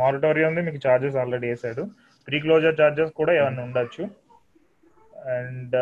మారిటోరియం 0.03 0.59
మీకు 0.69 0.81
చార్జెస్ 0.87 1.19
ఆల్రెడీ 1.23 1.49
వేసాడు 1.53 1.85
ప్రీ 2.29 2.39
క్లోజర్ 2.45 2.79
చార్జెస్ 2.81 3.13
కూడా 3.21 3.33
ఏమైనా 3.41 3.63
ఉండొచ్చు? 3.69 4.05
అండ్ 5.37 5.77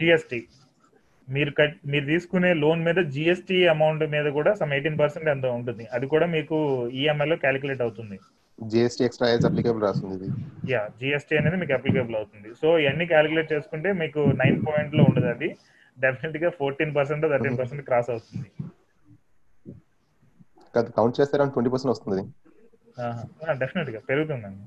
జిఎస్టి 0.00 0.40
మీరు 1.34 1.50
కట్ 1.58 1.76
మీరు 1.92 2.04
తీసుకునే 2.12 2.48
లోన్ 2.62 2.80
మీద 2.86 3.00
జిఎస్టీ 3.14 3.58
అమౌంట్ 3.74 4.02
మీద 4.14 4.26
కూడా 4.38 4.50
సమ్ 4.60 4.72
ఎయిటీన్ 4.76 4.98
పర్సెంట్ 5.02 5.28
ఎంత 5.34 5.46
ఉంటుంది. 5.58 5.84
అది 5.96 6.06
కూడా 6.14 6.26
మీకు 6.34 6.56
ఈఎంఐ 7.00 7.26
లో 7.30 7.36
క్యాలిక్యులేట్ 7.44 7.82
అవుతుంది. 7.86 8.16
జిఎస్టీ 8.72 9.02
ఎక్స్ట్రా 9.06 9.28
ఏజ్ 9.34 9.46
అప్లికేబుల్ 9.48 9.84
రాస్తుంది 9.86 10.14
ఇది. 10.18 10.28
యా 10.72 10.82
జిఎస్టీ 11.00 11.34
అనేది 11.40 11.56
మీకు 11.62 11.74
అప్లికేబుల్ 11.76 12.16
అవుతుంది. 12.20 12.48
సో 12.60 12.66
ఇవన్నీ 12.82 13.06
క్యాలిక్యులేట్ 13.12 13.48
చేసుకుంటే 13.54 13.92
మీకు 14.02 14.20
నైన్ 14.42 14.58
పాయింట్లో 14.66 15.04
ఉండదు 15.10 15.28
అది. 15.34 15.48
డెఫినెట్గా 16.04 16.48
fourteen 16.60 16.92
percent 16.98 17.24
thirteen 17.32 17.58
percent 17.60 17.82
cross 17.88 18.10
అవుతుంది. 18.14 18.48
కాదు 20.76 20.88
కౌంట్ 20.98 21.16
చేస్తే 21.20 21.34
ట్వంటీ 21.56 21.72
పర్సెంట్ 21.74 21.92
వస్తుంది. 21.94 22.22
డెఫినెట్గా 23.58 24.00
పెరుగుతుందండి. 24.00 24.64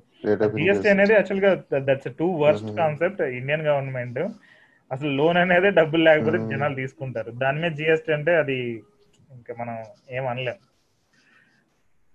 జిఎస్టీ. 0.47 0.89
అనేది 0.89 1.13
యాక్చువల్గా 1.13 1.63
that's 1.79 2.13
too 2.19 2.27
worst. 2.31 2.75
Concept 2.77 3.21
Indian 3.21 3.61
government 3.61 4.19
అసలు 4.91 5.09
లోన్ 5.09 5.37
అనేది 5.37 5.69
డబ్బులు 5.71 6.03
లేకపోతే 6.03 6.37
Mhm. 6.37 6.49
జనాలు 6.49 6.75
తీసుకుంటారు. 6.75 7.31
దాని 7.31 7.61
మీద 7.61 7.71
జిఎస్టీ 7.71 8.13
అంటే 8.13 8.35
అది 8.35 8.83
ఇంకా 9.31 9.53
మనం 9.59 9.83
ఏం 10.11 10.27
అనలేం. 10.27 10.55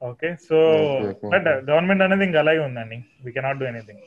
ఓకే 0.02 0.36
సో 0.36 0.59
బట్ 1.28 1.47
గవర్నమెంట్ 1.47 2.02
అనేది 2.02 2.24
ఇంకా 2.24 2.39
అలాగే 2.39 2.59
ఉందండి. 2.59 3.05
We 3.24 3.32
cannot 3.32 3.59
do 3.59 3.66
anything. 3.66 4.01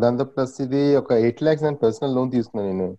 దాంతో 0.00 0.24
ప్లస్ 0.24 0.60
ఇది 0.60 0.96
ఒక 0.96 1.12
ఎయిట్ 1.12 1.42
ల్యాక్స్ 1.42 1.64
నేను. 1.64 1.76
పర్సనల్ 1.76 2.14
లోన్ 2.14 2.30
తీసుకున్నాను 2.30 2.70
నేను 2.72 2.96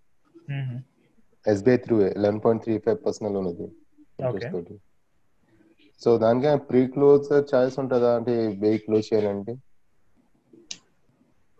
SBI 1.47 1.77
through 1.77 1.99
eleven 1.99 2.41
point 2.45 2.63
three 2.63 2.77
five 2.77 3.05
personal 3.05 3.33
loan 3.33 3.47
అది. 3.47 3.67
సో 6.03 6.10
దానికి 6.23 6.52
ప్రీ 6.69 6.82
క్లోజ్ 6.94 7.28
ఛాయిస్ 7.52 7.78
ఉంటుందా? 7.82 8.11
అంటే 8.19 8.34
వెయ్యి 8.64 8.80
క్లోజ్ 8.86 9.06
చేయాలంటే? 9.11 9.53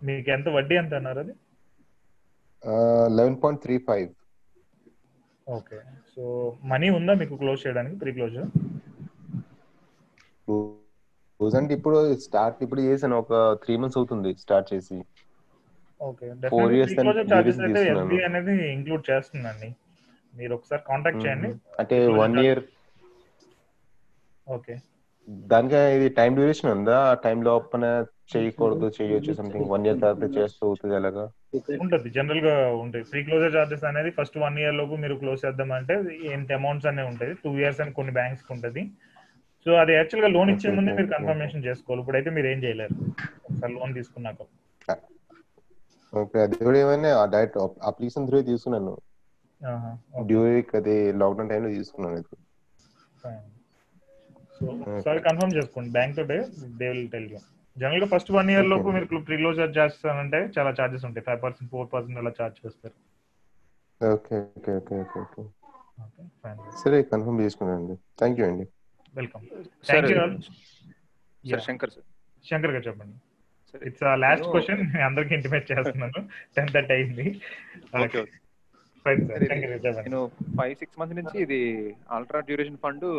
మీకు 0.02 0.30
ఎంత 0.36 0.50
వడ్డీ 0.58 0.76
ఎంత 0.82 0.94
అన్నారు 1.00 1.20
అది? 1.24 1.34
Eleven 3.18 3.38
point 3.44 3.62
three 3.66 3.76
five 3.90 4.10
okay. 5.58 5.78
So 6.16 6.24
money 6.72 6.88
ఉందా 6.98 7.14
మీకు 7.22 7.36
క్లోజ్ 7.42 7.62
చేయడానికి 7.66 7.96
ప్రీ 8.02 8.12
క్లోజ్ 8.18 8.38
క్లోజ్ 11.40 11.56
అంటే 11.60 11.74
ఇప్పుడు 11.78 11.98
స్టార్ట్ 12.26 12.58
ఇప్పుడు 12.66 12.82
చేశాను. 12.88 13.16
ఒక 13.24 13.34
త్రీ 13.64 13.74
మంత్స్ 13.82 13.98
అవుతుంది 14.00 14.32
స్టార్ట్ 14.44 14.68
చేసి. 14.74 14.98
ఓకే. 16.10 16.28
ఫోర్ 16.52 16.74
ఇయర్స్ 16.76 16.94
అనేది 18.30 18.54
ఇంక్లూడ్ 18.76 19.04
చేస్తుందండి. 19.10 19.70
మీరు 20.34 20.54
ఒకసారి 20.58 20.84
కాంటాక్ట్ 20.92 21.24
చేయండి. 21.26 21.50
అంటే 21.82 21.98
వన్ 22.22 22.38
ఇయర్ 22.44 22.62
దానికి 25.52 25.80
ఇది 25.98 26.07
టైం 26.18 26.32
డ్యూరేషన్ 26.38 26.69
ఉందా? 26.76 26.95
ఆ 27.10 27.14
టైం 27.26 27.38
లోపల 27.48 27.86
చేయకూడదు 28.32 28.88
చేయొచ్చు 28.98 29.32
సంథింగ్ 29.40 29.69
వన్ 29.73 29.86
ఇయర్ 29.88 29.99
తర్వాత 30.03 30.30
చేస్తూ 30.38 30.61
అవుతుంది 30.68 30.95
అలాగా 30.99 31.23
ఉంటుంది. 31.84 32.10
జనరల్గా 32.18 32.53
ఉంటాయి. 32.84 33.03
ప్రీ 33.11 33.22
క్లోజర్ 33.28 33.56
చార్జెస్ 33.56 33.86
అనేది 33.90 34.10
ఫస్ట్ 34.18 34.38
వన్ 34.44 34.57
ఇయర్ 34.61 34.78
లోపు 34.80 34.99
మీరు 35.03 35.15
క్లోజ్ 35.22 35.45
చేద్దామంటే 35.45 35.95
ఎంత 36.36 36.52
అమౌంట్స్ 36.60 36.88
అనేవి 36.91 37.10
ఉంటాయి. 37.14 37.34
టూ 37.44 37.52
ఇయర్స్ 37.61 37.82
అని 37.86 37.94
కొన్ని 37.99 38.14
బ్యాంక్స్ 38.19 38.52
ఉంటుంది. 38.56 38.84
సో 39.65 39.72
అది 39.82 39.94
యాక్చువల్గా 39.94 40.30
లోన్ 40.36 40.52
ఇచ్చే 40.52 40.69
ముందే 40.78 40.91
మీరు 40.99 41.10
కన్ఫర్మేషన్ 41.15 41.65
చేసుకోవాలి. 41.65 42.02
ఇప్పుడైతే 42.03 42.30
మీరు 42.38 42.48
ఏం 42.53 42.60
చేయలేరు. 42.64 42.95
ఒకసారి 43.48 43.73
లోన్ 43.73 43.94
తీసుకున్నాక. 43.99 44.41
ఓకే 46.14 46.38
అది 46.45 46.64
కూడా 46.68 46.78
ఏమైనా 46.84 47.11
డైరెక్ట్ 47.34 47.57
అప్లికేషన్ 47.90 48.28
త్రూ 48.30 48.40
తీసుకున్నాను. 48.52 48.94
ఆహా, 49.61 49.91
డ్యూరిక్ 50.30 50.72
అది 50.80 50.95
లాక్డౌన్ 51.22 51.52
టైంలో 51.52 51.69
తీసుకున్నాను. 51.78 52.23
సో 54.62 54.68
ఒకసారి 54.86 55.20
కన్ఫర్మ్ 55.28 55.56
చేసుకోండి. 55.58 55.90
బ్యాంక్ 55.98 56.16
తోటే 56.20 56.38
దే 56.80 56.88
విల్ 56.92 57.08
టెల్ 57.14 57.30
యూ 57.34 57.40
జనరల్గా 57.76 58.08
ఫస్ట్ 58.14 58.32
వన్ 58.38 58.50
ఇయర్ 58.54 58.68
లోపు 58.72 58.88
మీరు 58.96 59.08
ప్రీ 59.28 59.38
క్లోజర్ 59.38 59.72
చేస్తానంటే 59.78 60.40
చాలా 60.56 60.72
చార్జెస్ 60.80 61.06
ఉంటాయి. 61.10 61.26
ఫైవ్ 61.28 61.42
పర్సెంట్ 61.46 61.70
ఫోర్ 61.74 61.88
పర్సెంట్ 61.94 62.20
అలా 62.22 62.32
చార్జ్ 62.40 62.60
చేస్తారు. 62.66 62.96
Okay 64.02 64.38
okay 64.58 64.72
okay 64.80 64.96
okay 65.04 65.20
okay 65.24 65.44
సరే 66.82 66.98
కన్ఫర్మ్ 67.12 67.42
చేసుకున్నానండి. 67.46 67.96
థ్యాంక్ 68.20 68.40
యూ 68.42 68.46
అండి. 68.52 68.66
Welcome 69.16 69.44
Sir, 69.46 69.88
thank 69.90 70.12
you 70.12 70.18
Sir, 71.44 71.60
Shankar 71.68 71.92
sir. 71.96 72.04
Shankar 72.46 72.74
గారు 72.76 72.86
చెప్పండి. 72.90 73.18
ఇట్స్ 73.74 74.04
లాస్ట్ 74.24 74.44
నేను- 74.46 74.54
క్వశ్చన్ 74.54 74.82
అందరికి 75.08 75.34
ఇంటిమేట్ 75.38 75.68
చేస్తున్నాను. 75.72 76.22
టెన్ 76.58 76.72
థర్టీ 76.76 76.94
అయింది. 76.98 77.28
ఓకే 78.04 78.22
సార్ 79.06 80.02
నేను 80.06 80.22
ఫైవ్ 80.58 80.74
సిక్స్ 80.82 80.98
మంత్స్ 81.00 81.18
నుంచి 81.20 81.38
ఇది 81.46 81.60
అల్ట్రా 82.18 82.42
డ్యూరేషన్ 82.50 82.82
ఫండ్లో 82.84 83.12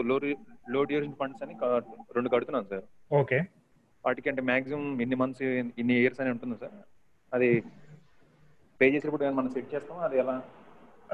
లో 0.67 0.85
డ్యూరేషన్ 0.85 1.19
ఫండ్స్ 1.21 1.43
అని 1.43 1.55
రెండు 2.15 2.29
కడుతున్నాను 2.29 2.67
సార్. 2.71 2.85
ఓకే. 3.13 3.39
వాటికి 4.05 4.29
అంటే 4.29 4.43
మాక్సిమం 4.43 5.01
ఇన్ని 5.01 5.17
మంత్స్ 5.17 5.43
ఇన్ని 5.81 5.95
ఇయర్స్ 5.95 6.21
అని 6.21 6.31
ఉంటుంది 6.31 6.57
సార్. 6.61 6.77
అది 7.33 7.49
పే 8.81 8.89
చేసేటప్పుడు 8.89 9.25
ఏమైనా 9.25 9.39
మనం 9.39 9.51
సెట్ 9.51 9.75
చేస్తామా? 9.75 10.03
అది 10.03 10.19
ఎలా? 10.19 10.35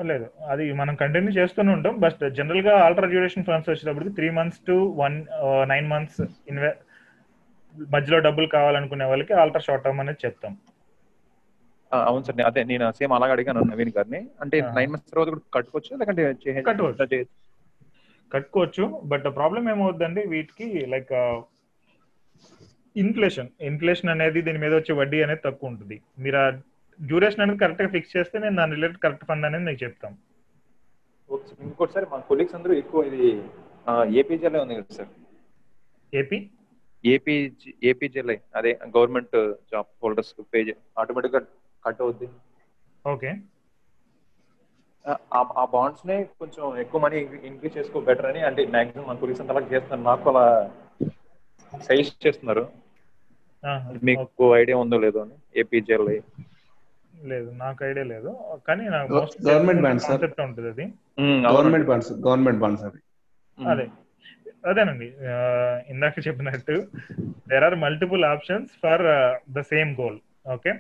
లేదు 0.03 0.27
అది 0.47 0.73
మనం 0.73 0.95
కంటిన్యూ 0.95 1.33
చేస్తూనే 1.33 1.73
ఉంటాం. 1.73 2.01
బట్ 2.01 2.31
జనరల్గా 2.31 2.75
ఆల్ట్రా 2.85 3.09
డ్యూరేషన్ 3.09 3.45
ఫండ్స్ 3.45 3.71
వచ్చేటప్పటికి 3.71 4.15
three 4.15 4.31
months 4.31 4.61
to 4.61 4.77
one 4.97 5.17
nine 5.69 5.89
months 5.89 6.21
ఇన్వె 6.49 6.71
మధ్యలో 7.75 8.19
డబ్బులు 8.19 8.47
కావాలనుకునే 8.47 9.05
వాళ్ళకి 9.05 9.33
ఆల్ట్రా 9.33 9.61
షార్ట్ 9.61 9.85
టర్మ్ 9.85 10.01
అనేది 10.01 10.27
చెప్తాం. 10.27 10.53
అవును 11.93 12.25
సార్. 12.25 12.41
అదే 12.41 12.65
నేను 12.65 12.93
సేమ్ 12.93 13.13
అలాగే 13.13 13.33
అడిగాను 13.33 13.61
నవీన్ 13.61 13.93
గారిని. 13.97 14.21
అంటే. 14.41 14.61
నైన్ 14.75 14.91
మంత్స్ 14.93 15.11
తర్వాత 15.11 15.29
కూడా 15.29 15.41
కట్టుకోవచ్చు 15.55 15.97
లేకంటే 15.97 16.23
కట్టుకోవచ్చు. 16.63 17.25
కట్టుకోవచ్చు 18.33 18.85
బట్ 19.11 19.27
ప్రాబ్లం 19.39 19.65
ఏమవుతుందండి? 19.73 20.23
వీటికి 20.33 20.67
లైక్ 20.95 21.13
ఇన్ఫ్లేషన్ 22.97 23.51
ఇన్ఫ్లేషన్ 23.71 24.13
అనేది 24.15 24.41
దీని 24.47 24.61
మీద 24.65 24.73
వచ్చే 24.79 24.93
వడ్డీ 25.01 25.19
అనేది 25.27 25.43
తక్కువ 25.47 25.73
ఉంటుంది. 25.73 25.97
మీరు 26.25 26.39
ఆ 26.45 26.47
డ్యూరేషన్ 27.01 27.43
అనేది 27.45 27.61
కరెక్ట్గా 27.63 27.91
ఫిక్స్ 27.95 28.15
చేస్తే 28.17 28.37
నేను 28.45 28.57
దాని 28.61 28.77
రిలేటెడ్ 28.77 29.03
కరెక్ట్ 29.05 29.27
ఫండ్ 29.31 29.47
అనేది 29.49 29.65
మీకు 29.69 29.81
చెప్తాం. 29.85 30.13
ఇంకోటిసారి 31.67 32.07
మా 32.13 32.19
కొలీగ్స్ 32.31 32.57
అందరూ 32.59 32.75
ఎక్కువ 32.83 33.01
ఇది 33.11 33.25
ఏపీజీఎల్ఐ 34.21 34.61
ఉంది 34.65 34.77
కదా 34.79 34.95
సార్ 34.99 35.11
ఏపీ 36.13 36.39
ఏపీ 37.05 37.35
ఏపీజీఎల్ఐ 37.91 38.37
అదే 38.59 38.73
గవర్నమెంట్ 38.97 39.37
జాబ్ 39.73 39.89
హోల్డర్స్ 40.03 40.33
పేజ్ 40.55 40.71
ఆటోమేటిక్గా 41.03 41.41
కట్ 41.87 42.01
అవుద్ది. 42.05 42.29
ఓకే 43.05 43.31
ఆ- 45.07 45.17
ఆ 45.35 45.65
బాండ్స్ 45.73 46.07
నే 46.07 46.25
కొంచెం 46.25 46.79
ఎక్కువ 46.79 47.01
మనీ 47.01 47.19
ఇంక్రీజ్ 47.45 47.79
చేసుకో 47.79 48.01
బెటర్ 48.01 48.27
అని 48.27 48.41
అంటే 48.41 48.67
మాక్సిమం 48.67 49.07
మన 49.07 49.17
కొలీగ్స్ 49.17 49.41
అంతా 49.41 49.55
అలా 49.55 49.67
చేస్తున్నారు. 49.67 50.03
నాకు 50.03 50.31
అలా 50.31 50.71
సజెస్ట్ 51.83 52.27
చేస్తున్నారు. 52.27 52.69
మీకు 54.03 54.57
ఐడియా 54.57 54.79
ఉందో 54.79 54.99
లేదో 54.99 55.21
అని 55.21 55.31
ఏపీజీఎల్ఐ 55.57 56.21
లేదు 57.25 57.51
నాకు 57.51 57.85
ఐడియా 57.85 58.05
లేదు. 58.05 58.37
కానీ 58.69 58.85
నాకు 58.89 59.13
bonds, 59.15 59.77
sir. 59.79 60.09
కాన్సెప్ట్ 60.09 60.41
ఉంటుంది 60.41 60.69
అది. 60.69 60.93
గవర్నమెంట్ 61.53 61.87
బాండ్స్ 61.87 62.13
గవర్నమెంట్ 62.13 62.59
బాండ్స్ 62.59 62.85
అవి. 62.85 62.99
అదే. 63.69 63.89
అదేనండి. 64.67 65.13
ఇందాక 65.93 66.27
చెప్పినట్టు 66.27 66.87
there 67.29 67.65
are 67.65 67.75
multiple 67.75 68.25
options 68.25 68.73
for 68.83 69.03
the 69.53 69.61
same 69.61 69.97
goal 70.01 70.19
okay 70.53 70.75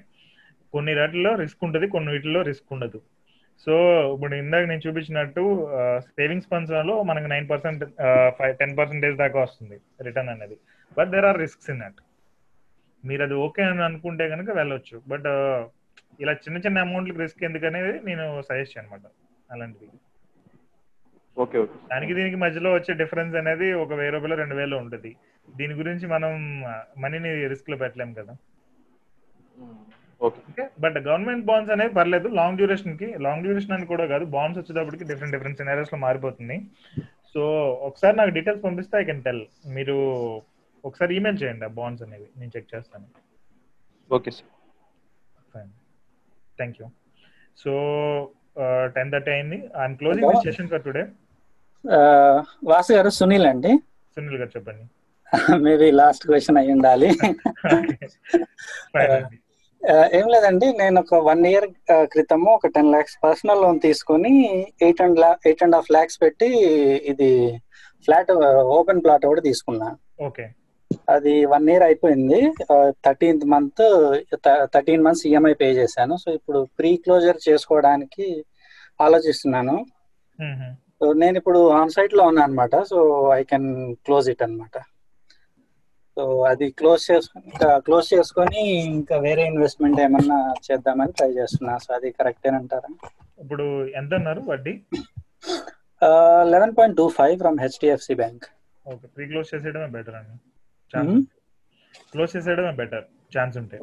కొన్ని 0.73 0.95
వాటిల్లో 0.95 1.35
రిస్క్ 1.35 1.65
ఉంటుంది 1.65 1.86
కొన్ని 1.86 2.12
వీటిల్లో 2.12 2.43
రిస్క్ 2.43 2.73
ఉండదు. 2.73 3.01
సో 3.64 3.74
ఇప్పుడు 4.14 4.35
ఇందాక 4.43 4.64
నేను 4.70 4.82
చూపించినట్టు 4.85 5.43
సేవింగ్స్ 6.16 6.48
ఫండ్స్లో 6.51 6.94
మనకి 7.09 7.28
nine 7.32 7.47
percent 7.52 7.82
five 8.39 8.55
ten 8.60 8.74
percentage 8.80 9.16
దాకా 9.22 9.39
వస్తుంది 9.47 9.76
రిటర్న్ 10.09 10.30
అనేది. 10.35 10.56
But 10.98 11.10
there 11.14 11.26
are 11.30 11.40
risks 11.44 11.70
in 11.74 11.80
that 11.85 12.01
మీరు 13.05 13.22
అది 13.26 13.35
ఓకే 13.47 13.62
అని 13.70 13.82
అనుకుంటే 13.89 14.24
కనుక 14.32 14.51
వెళ్ళొచ్చు. 14.60 14.97
బట్ 15.12 15.28
ఇలా 16.22 16.32
చిన్న 16.44 16.59
చిన్న 16.64 16.85
అమౌంట్లకు 16.86 17.20
రిస్క్ 17.24 17.43
ఎందుకనేది 17.48 17.94
నేను 18.09 18.24
సజెస్ట్ 18.48 18.78
అనమాట 18.80 19.05
అలాంటిది. 19.55 19.89
ఓకే 21.43 21.56
ఓకే 21.64 21.76
దానికి 21.90 22.12
దీనికి 22.18 22.39
మధ్యలో 22.44 22.70
వచ్చే 22.76 22.93
డిఫరెన్స్ 23.02 23.35
అనేది 23.40 23.66
ఒక 23.82 23.93
వెయ్యి 23.98 24.12
రూపాయలు 24.14 24.36
రెండు 24.43 24.55
వేలు 24.60 24.76
ఉంటుంది. 24.85 25.10
దీని 25.48 25.74
గురించి 25.80 26.06
మనం 26.14 26.32
మనీని 27.02 27.30
రిస్క్లో 27.52 27.76
పెట్టలేం 27.82 28.10
కదా. 28.20 28.32
ఓకే 30.20 30.62
బట్ 30.85 30.97
గవర్నమెంట్ 31.07 31.45
బాండ్స్ 31.49 31.73
అనేవి 31.74 31.93
పర్లేదు. 31.99 32.28
లాంగ్ 32.39 32.57
డ్యూరేషన్కి 32.61 33.09
లాంగ్ 33.24 33.45
డ్యూరేషన్ 33.47 33.74
అని 33.77 33.86
కూడా 33.93 34.05
కాదు. 34.12 34.24
బాండ్స్ 34.36 34.59
వచ్చేటప్పటికి 34.61 35.05
డిఫరెంట్ 35.11 35.35
డిఫరెంట్ 35.36 35.61
సినారీస్లో 35.61 35.99
మారిపోతుంది. 36.07 36.57
సో 37.32 37.43
ఒకసారి 37.89 38.15
నాకు 38.20 38.32
డీటెయిల్స్ 38.36 38.65
పంపిస్తే 38.66 38.97
ఐ 39.01 39.07
కెన్ 39.11 39.23
టెల్ 39.27 39.43
మీరు 39.77 39.97
ఒకసారి 40.85 41.12
ఈమెయిల్ 41.19 41.39
చేయండి 41.43 41.66
ఆ 41.69 41.73
బాండ్స్ 41.78 42.03
అనేవి. 42.07 42.27
నేను 42.40 42.53
చెక్ 42.57 42.69
చేస్తాను. 42.74 43.07
Okay 44.11 44.31
sir 44.39 44.51
fine 45.55 45.70
thank 46.59 46.77
you 46.81 46.86
so 47.62 47.73
ten 48.97 49.11
thirty 49.15 49.32
అయింది. 49.36 49.59
I'm 49.81 49.97
closing 50.03 50.31
this 50.35 50.47
session 50.49 50.70
for 50.73 50.85
today 50.89 51.05
Vasu 52.70 52.93
గారు 52.99 53.11
సునీల్ 53.19 53.49
అండి. 53.53 53.73
సునీల్ 54.16 54.39
గారు 54.43 54.53
చెప్పండి. 54.57 54.85
మేబీ 55.65 55.89
లాస్ట్ 56.01 56.24
క్వశ్చన్ 56.28 56.59
అయి 56.61 56.70
ఉండాలి 56.77 57.09
ఫైన్ 58.93 59.12
అండి 59.12 59.36
ఆ, 59.36 59.48
ఏం 60.19 60.27
లేదండి. 60.35 60.67
నేను 60.81 60.97
ఒక 61.05 61.19
వన్ 61.29 61.43
ఇయర్ 61.47 61.67
క్రితము 62.13 62.49
ఒక 62.55 62.69
టెన్ 62.77 62.93
లాక్స్ 62.95 63.17
పర్సనల్ 63.25 63.63
లోన్ 63.65 63.79
తీసుకొని 63.87 64.33
eight 64.87 65.03
and 65.05 65.21
eight 65.49 65.63
and 65.65 65.77
half 65.79 65.91
lakhs 65.97 66.19
పెట్టి 66.23 66.49
ఇది 67.13 67.31
ఫ్లాట్ 68.07 68.33
ఓపెన్ 68.79 69.03
ప్లాట్ 69.05 69.27
కూడా 69.31 69.41
తీసుకున్నా. 69.49 69.89
ఓకే. 70.29 70.47
అది 71.15 71.35
వన్ 71.55 71.69
ఇయర్ 71.71 71.85
అయిపోయింది. 71.89 72.41
Thirteenth 73.07 73.47
month 73.55 73.83
thirteen 74.75 75.05
months 75.07 75.27
EMI 75.31 75.55
pay 75.63 75.69
చేశాను. 75.81 76.17
సో 76.25 76.29
ఇప్పుడు 76.39 76.61
ప్రీ 76.79 76.91
క్లోజర్ 76.97 77.39
చేసుకోవడానికి 77.49 78.29
ఆలోచిస్తున్నాను. 79.07 79.77
సో 81.01 81.07
నేను 81.23 81.37
ఇప్పుడు 81.41 81.61
ఆన్ 81.81 81.95
సైట్లో 81.97 82.23
ఉన్నా 82.25 82.43
అనమాట 82.43 82.77
so 82.93 83.01
I 83.41 83.43
can 83.43 83.69
close 84.07 84.29
it 84.31 84.43
అన్నమాట. 84.43 84.79
సో 86.19 86.24
అది 86.51 86.66
క్లోజ్ 86.78 87.03
చేసుకుని 87.11 87.45
ఇంకా 87.53 87.66
క్లోజ్ 87.86 88.07
చేసుకొని 88.12 88.61
ఇంకా 88.95 89.16
వేరే 89.27 89.43
ఇన్వెస్ట్మెంట్ 89.51 89.99
ఏమన్నా 90.05 90.39
చేద్దామని 90.66 91.12
ట్రై 91.19 91.28
చేస్తున్నా. 91.36 91.74
సో 91.85 91.90
అది 91.97 92.09
కరెక్టేనంటారా 92.16 92.89
ఇప్పుడు 93.43 93.65
ఎంత 94.01 94.12
అన్నారు 94.20 94.40
వడ్డీ 94.49 94.73
eleven 96.53 96.73
point 96.78 96.97
two 97.01 97.07
five 97.19 97.35
from 97.43 97.59
HDFC 97.65 98.15
bank. 98.23 98.47
Okay 98.86 99.07
pre 99.15 99.27
close 99.32 99.49
చేసేయడమే 99.53 99.89
better 99.97 100.16
అండి. 100.20 100.35
క్లోజ్ 102.12 102.32
చేసేయడమే 102.36 102.73
బెటర్ 102.81 103.07
ఛాన్స్ 103.36 103.57
ఉంటే. 103.62 103.78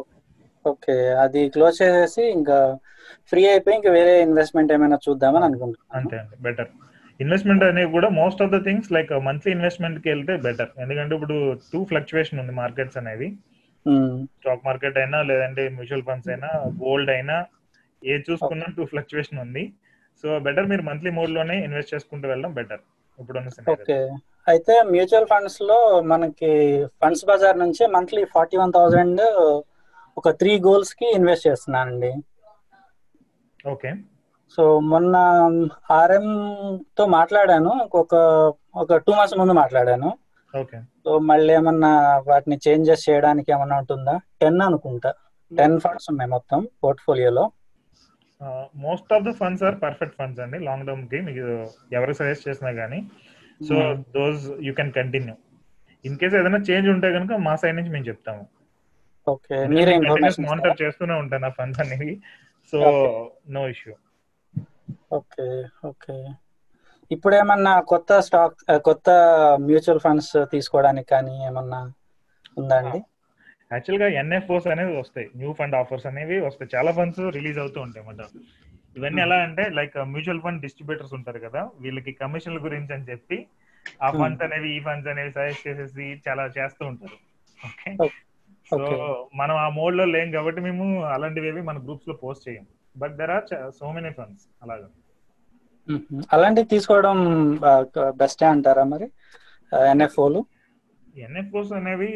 ఓకే 0.65 0.97
అది 1.23 1.43
క్లోజ్ 1.55 1.79
చేసేసి 1.83 2.23
ఇంకా 2.37 2.57
ఫ్రీ 3.31 3.43
అయిపోయి 3.53 3.77
ఇంకా 3.79 3.93
వేరే 3.99 4.15
ఇన్వెస్ట్మెంట్ 4.27 4.73
ఏమైనా 4.77 4.99
చూద్దామని 5.07 5.47
అనుకుంటున్నాను. 5.49 5.93
అంతే 5.99 6.17
అండి 6.23 6.37
బెటర్. 6.47 6.71
ఇన్వెస్ట్మెంట్ 7.19 7.65
అనేవి 7.67 7.89
కూడా 7.97 8.09
most 8.21 8.41
of 8.43 8.53
the 8.55 8.57
things 8.67 8.89
like 8.95 9.11
monthly 9.27 9.49
ఇన్వెస్ట్మెంట్కి 9.57 10.09
వెళ్తే 10.13 10.33
బెటర్ 10.45 10.71
ఎందుకంటే 10.83 11.13
ఇప్పుడు 11.17 11.37
టూ 11.71 11.79
ఫ్లక్చువేషన్ 11.91 12.39
ఉంది 12.43 12.53
మార్కెట్స్ 12.61 12.97
అనేవి. 13.01 13.29
స్టాక్ 14.39 14.65
మార్కెట్ 14.67 14.97
అయినా 15.01 15.19
లేదంటే 15.29 15.63
మ్యూచువల్ 15.77 16.05
ఫండ్స్ 16.07 16.29
అయినా 16.33 16.49
గోల్డ్ 16.83 17.11
అయినా 17.15 17.35
ఏ 18.01 18.15
చూసుకున్నా 18.27 18.67
టూ 18.77 18.85
ఫ్లక్చువేషన్ 18.91 19.41
ఉంది. 19.45 19.63
సో 20.23 20.27
బెటర్ 20.45 20.67
మీరు 20.71 20.83
మంత్లీ 20.89 21.11
మోడ్లోనే 21.19 21.57
ఇన్వెస్ట్ 21.67 21.93
చేసుకుంటూ 21.95 22.25
వెళ్ళడం 22.31 22.53
బెటర్ 22.59 22.83
scenario. 23.55 23.73
ఓకే 23.73 23.97
అయితే 24.51 24.73
మ్యూచువల్ 24.93 25.27
ఫండ్స్లో 25.31 25.77
మనకి 26.11 26.49
ఫండ్స్ 27.01 27.25
బజార్ 27.29 27.57
నుంచి 27.63 27.83
మంత్లీ 27.95 28.23
ఫార్టీ 28.33 28.57
వన్ 28.61 28.73
థౌసండ్ 28.77 29.21
ఒక 30.17 30.29
త్రీ 30.41 30.51
గోల్స్కి 30.67 31.07
ఇన్వెస్ట్ 31.17 31.47
చేస్తున్నానండి 31.49 32.11
ఓకే 33.73 33.91
సో 34.53 34.79
మొన్న 34.79 35.15
ఆర్ఎం 35.91 36.27
తో 36.97 37.05
మాట్లాడాను 37.05 37.71
ఇంకొక 37.83 38.15
ఒక 38.75 38.95
టూ 38.95 39.13
మంత్స్ 39.13 39.37
ముందు 39.37 39.53
మాట్లాడాను. 39.53 40.17
ఓకే. 40.53 40.77
సో 41.03 41.19
మళ్ళీ 41.19 41.53
ఏమన్నా 41.53 42.17
వాటిని 42.27 42.59
చేంజెస్ 42.67 43.09
చేయడానికి 43.09 43.51
ఏమన్నా 43.51 43.77
ఉంటుందా? 43.77 44.19
టెన్ 44.41 44.61
అనుకుంటా. 44.61 45.13
టెన్ 45.51 45.79
ఫండ్స్ 45.79 46.09
ఉన్నాయి 46.09 46.29
మొత్తం 46.29 46.67
పోర్ట్ఫోలియోలో. 46.83 47.51
Most 48.75 49.13
of 49.13 49.23
the 49.23 49.31
funds 49.31 49.63
are 49.63 49.81
perfect 49.81 50.15
funds 50.15 50.39
అండి. 50.39 50.59
లాంగ్ 50.59 50.87
టర్మ్కి 50.87 51.21
మీకు 51.21 51.45
ఎవరు 51.93 52.13
సజెస్ట్ 52.13 52.47
చేసినా 52.49 52.71
కానీ 52.71 53.09
so 53.61 53.75
Hmm. 53.75 54.01
Those 54.15 54.51
you 54.61 54.73
can 54.73 54.91
continue. 54.91 55.35
In 56.05 56.17
case 56.17 56.35
ఏదైనా 56.35 56.57
చేంజ్ 56.57 56.89
ఉంటే 56.89 57.11
కనుక 57.11 57.33
మా 57.33 57.55
సైడ్ 57.55 57.77
నుంచి 57.77 57.89
మేము 57.89 58.05
చెప్తాము. 58.05 58.43
ఓకే. 59.27 59.55
మానిటర్ 59.67 60.81
చేస్తూనే 60.81 61.13
ఉంటాను 61.13 61.45
ఆ 61.45 61.49
ఫండ్స్ 61.49 61.79
అనేవి. 61.79 62.21
So 62.73 62.79
no 63.49 63.67
issue. 63.67 63.93
Okay 65.11 65.45
okay. 65.85 66.15
ఇప్పుడు 67.11 67.35
ఏమన్నా 67.35 67.73
కొత్త 67.89 68.19
స్టాక్ 68.19 68.55
కొత్త 68.81 69.09
మ్యూచువల్ 69.65 69.99
ఫండ్స్ 69.99 70.31
తీసుకోవడానికి 70.51 71.09
కానీ 71.09 71.33
ఏమన్నా 71.45 71.79
ఉందా 72.57 72.77
అండి? 72.77 72.99
యాక్చువల్గా 73.71 74.07
ఎన్ఎఫ్ఓస్ 74.19 74.67
అనేవి 74.67 74.93
వస్తాయి. 74.97 75.27
న్యూ 75.35 75.51
ఫండ్ 75.53 75.75
ఆఫర్స్ 75.75 76.05
అనేవి 76.05 76.37
వస్తాయి. 76.39 76.69
చాలా 76.75 76.91
ఫండ్స్ 76.91 77.21
రిలీజ్ 77.37 77.59
అవుతూ 77.59 77.79
ఉంటాయి 77.81 78.03
అన్నమాట. 78.03 78.27
ఇవన్నీ 78.95 79.21
ఎలా 79.21 79.37
అంటే 79.43 79.63
లైక్ 79.69 79.95
మ్యూచువల్ 80.11 80.41
ఫండ్ 80.41 80.61
డిస్ట్రిబ్యూటర్స్ 80.61 81.13
ఉంటారు 81.13 81.39
కదా 81.39 81.61
వీళ్ళకి 81.79 82.11
కమిషన్ల 82.21 82.59
గురించి 82.63 82.93
అని 82.93 83.07
చెప్పి 83.09 83.37
ఆ. 84.01 84.09
ఫండ్స్ 84.13 84.43
అనేవి 84.43 84.69
ఈ 84.75 84.79
ఫండ్స్ 84.79 85.07
అనేవి 85.07 85.31
సజెస్ట్ 85.31 85.67
చేసేసి 85.67 86.05
చాలా 86.27 86.43
చేస్తూ 86.57 86.83
ఉంటారు. 86.87 87.17
ఓకే? 87.59 87.91
సో. 88.71 88.77
మనం 89.35 89.55
ఆ 89.55 89.69
మోడ్లో 89.69 90.05
లేం 90.05 90.31
కాబట్టి 90.31 90.61
మేము 90.61 90.85
అలాంటివి 91.07 91.47
ఏవి 91.47 91.61
మన 91.61 91.77
గ్రూప్స్లో 91.83 92.13
పోస్ట్ 92.15 92.47
చేయం. 92.47 92.65
But 93.01 93.13
there 93.19 93.33
are 93.35 93.45
so 93.79 93.87
many 93.97 94.11
funds 94.19 94.45
అలాగా. 94.63 94.87
అలాంటివి 96.35 96.67
తీసుకోవడం 96.73 97.17
బెస్టే 98.21 98.47
అంటారా 98.53 98.83
మరి? 98.93 99.07
ఎన్ఎఫ్ఓలు? 99.93 100.41
ఎన్ఎఫ్ఓస్ 101.25 101.71
అనేవి 101.79 102.09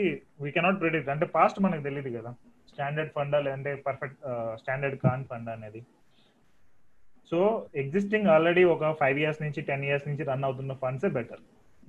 వీ 0.44 0.50
కెనాట్ 0.56 0.80
ప్రిడిక్ట్ 0.82 1.12
అంటే 1.14 1.26
పాస్ట్ 1.36 1.60
మనకు 1.66 1.84
తెలియదు 1.88 2.12
కదా. 2.18 2.32
స్టాండర్డ్ 2.72 3.12
ఫండ్ 3.16 3.36
లేదంటే 3.46 3.72
పర్ఫెక్ట్ 3.88 4.20
స్టాండర్డ్ 4.62 4.98
కాన్ 5.06 5.24
ఫండ్ 5.30 5.50
అనేది. 5.56 5.82
సో 7.32 7.40
ఎగ్జిస్టింగ్ 7.82 8.28
ఆల్రెడీ 8.36 8.64
ఒక 8.74 8.92
ఫైవ్ 9.02 9.18
ఇయర్స్ 9.24 9.42
నుంచి 9.46 9.62
టెన్ 9.70 9.84
ఇయర్స్ 9.88 10.06
నుంచి 10.10 10.24
రన్ 10.30 10.46
అవుతున్న 10.48 10.74
ఫండ్స్ 10.84 11.08
బెటర్ 11.18 11.42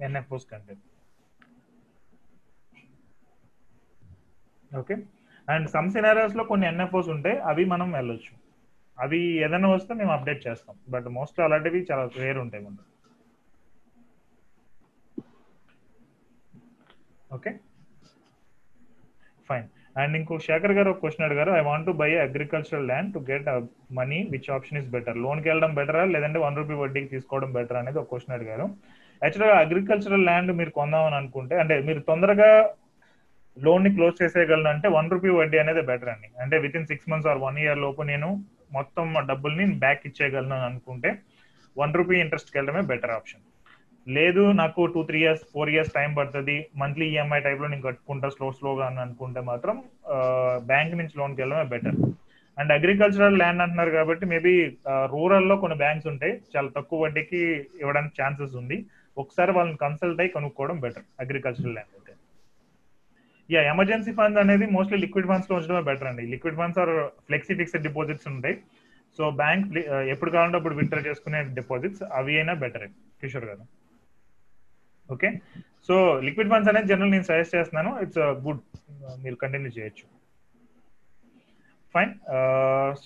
ఎన్ఎఫ్ఓస్ 0.07 0.47
కంటే. 0.51 0.75
ఓకే 4.81 4.97
అండ్ 5.49 5.67
సమ్ 5.75 5.91
సినారియోస్లో 5.97 6.43
కొన్ని 6.51 6.67
ఎన్ఎఫ్ఓస్ 6.73 7.09
ఉంటాయి 7.15 7.37
అవి 7.51 7.65
మనం 7.75 7.89
వెళ్ళొచ్చు. 7.99 8.33
అవి 9.05 9.18
ఏదైనా 9.44 9.68
వస్తే 9.74 9.93
మేము 10.01 10.12
అప్డేట్ 10.14 10.47
చేస్తాం. 10.47 10.77
బట్ 10.94 11.06
మోస్ట్ 11.18 11.39
అలాంటివి 11.47 11.81
చాలా 11.90 12.05
రేర్ 12.22 12.39
ఉంటాయి 12.44 12.64
మనకు 12.64 12.86
ఓకే? 17.36 17.51
ఫైన్. 19.48 19.68
అండ్ 20.01 20.14
ఇంకో 20.18 20.35
శేఖర్ 20.47 20.74
గారు 20.77 20.89
ఒక 20.93 21.01
క్వశ్చన్ 21.02 21.27
అడిగారు 21.27 21.51
I 21.59 21.62
want 21.68 21.86
to 21.89 21.93
buy 22.01 22.09
agricultural 22.24 22.86
land 22.90 23.10
to 23.14 23.20
get 23.31 23.48
money 23.98 24.18
which 24.32 24.51
option 24.56 24.78
is 24.81 24.90
better 24.94 25.18
లోన్కి 25.24 25.48
వెళ్ళడం 25.51 25.72
బెటరా 25.78 26.02
లేదంటే 26.14 26.39
వన్ 26.47 26.59
రూపీ 26.60 26.74
వడ్డీకి 26.82 27.09
తీసుకోవడం 27.14 27.51
బెటర్ 27.59 27.78
అనేది 27.81 27.98
ఒక 28.02 28.09
క్వశ్చన్ 28.12 28.36
అడిగారు. 28.36 28.66
యాక్చువల్గా 29.22 29.56
అగ్రికల్చరల్ 29.64 30.27
ల్యాండ్ 30.28 30.52
మీరు 30.60 30.70
కొందామని 30.78 31.16
అనుకుంటే 31.20 31.55
అంటే 31.62 31.74
మీరు 31.89 32.01
తొందరగా 32.10 32.51
లోన్ని 33.56 33.90
క్లోజ్ 33.97 34.16
చేసేయగలను 34.22 34.70
అంటే 34.74 34.89
వన్ 34.98 35.10
రూపీ 35.14 35.31
వడ్డీ 35.40 35.59
అనేది 35.62 35.82
బెటర్ 35.90 36.12
అండి. 36.14 36.28
అంటే 36.43 36.59
within 36.81 36.89
six 36.90 37.10
months 37.12 37.31
or 37.32 37.43
one 37.47 37.59
year 37.64 37.82
లోపు 37.85 38.02
నేను 38.12 38.28
మొత్తం 38.72 39.06
డబ్బుల్ని 39.30 39.66
బ్యాక్ 39.84 40.06
ఇచ్చేయగలను 40.09 40.59
అనుకుంటే 40.68 41.10
వన్ 41.76 41.97
రూపీ 41.98 42.16
ఇంట్రెస్ట్కి 42.24 42.56
వెళ్ళడమే 42.59 42.82
బెటర్ 42.92 43.14
ఆప్షన్ 43.18 43.44
లేదు 44.06 44.42
నాకు 44.60 44.80
two 44.94 45.01
three 45.09 45.18
years 45.22 45.42
four 45.52 45.70
years 45.72 45.92
time 45.97 46.10
పడుతుంది. 46.18 46.55
మంత్లీ 46.82 47.06
ఈఎంఐ 47.14 47.40
టైప్లో 47.47 47.68
నేను 47.72 47.84
కట్టుకుంటా 47.88 48.28
స్లో 48.36 48.47
స్లోగా 48.59 48.84
అని 48.86 49.01
అనుకుంటే 49.05 49.40
మాత్రం 49.51 49.76
బ్యాంక్ 50.70 50.94
నుంచి 51.01 51.18
లోన్కి 51.18 51.40
వెళ్ళడమే 51.42 51.66
బెటర్ 51.74 51.98
అండ్ 52.59 52.72
అగ్రికల్చరల్ 52.76 53.38
ల్యాండ్ 53.40 53.62
అంటున్నారు 53.64 53.92
కాబట్టి 53.98 54.24
మేబీ 54.32 54.55
రూరల్లో 55.12 55.55
కొన్ని 55.62 55.76
బ్యాంక్స్ 55.82 56.09
ఉంటాయి. 56.12 56.32
చాలా 56.55 56.68
తక్కువ 56.76 57.05
వడ్డీకి 57.05 57.42
ఇవ్వడానికి 57.82 58.14
ఛాన్సెస్ 58.22 58.55
ఉంది. 58.62 58.78
ఒకసారి 59.16 59.52
వాళ్ళని 59.59 59.78
కన్సల్ట్ 59.84 60.20
అయ్యి 60.22 60.34
కొనుక్కోవడం 60.36 60.76
better 60.84 61.06
agricultural 61.24 61.74
land 61.76 61.94
yeah 63.52 63.60
emergency 63.72 64.12
funds 64.18 64.40
అనేది 64.43 64.66
మోస్ట్లీ 64.77 64.97
లిక్విడ్ 65.05 65.28
ఫండ్స్లో 65.31 65.55
ఉంచడమే 65.59 65.82
బెటర్ 65.89 66.09
అండి. 66.10 66.24
Liquid 66.35 66.59
funds 66.60 66.78
or 66.82 66.93
flexi 67.28 67.55
fixed 67.60 67.85
deposits 67.89 68.28
ఉంటాయి. 68.35 68.56
సో 69.16 69.24
బ్యాంక్ 69.40 69.64
uh, 69.93 70.02
ఎప్పుడు 70.12 70.31
కావాలంటే 70.35 70.59
అప్పుడు 70.60 70.77
విత్డ్రా 70.81 71.01
చేసుకునే 71.09 71.39
డిపాజిట్స్ 71.59 72.02
అవి 72.18 72.35
అయినా 72.40 72.52
బెటర్ 72.62 72.85
కిషోర్ 73.22 73.47
గారు. 73.51 73.64
ఓకే 75.14 75.28
సో 75.86 75.94
లిక్విడ్ 76.27 76.51
ఫండ్స్ 76.52 76.70
అనేది 76.72 76.89
జనరల్ 76.93 77.12
నేను 77.14 77.27
సజెస్ట్ 77.31 77.56
చేస్తున్నాను. 77.59 77.93
ఇట్స్ 78.05 78.20
గుడ్ 78.47 78.62
uh, 79.06 79.16
మీరు 79.24 79.36
కంటిన్యూ 79.44 79.72
చేయొచ్చు. 79.78 80.06
Fine 81.94 82.12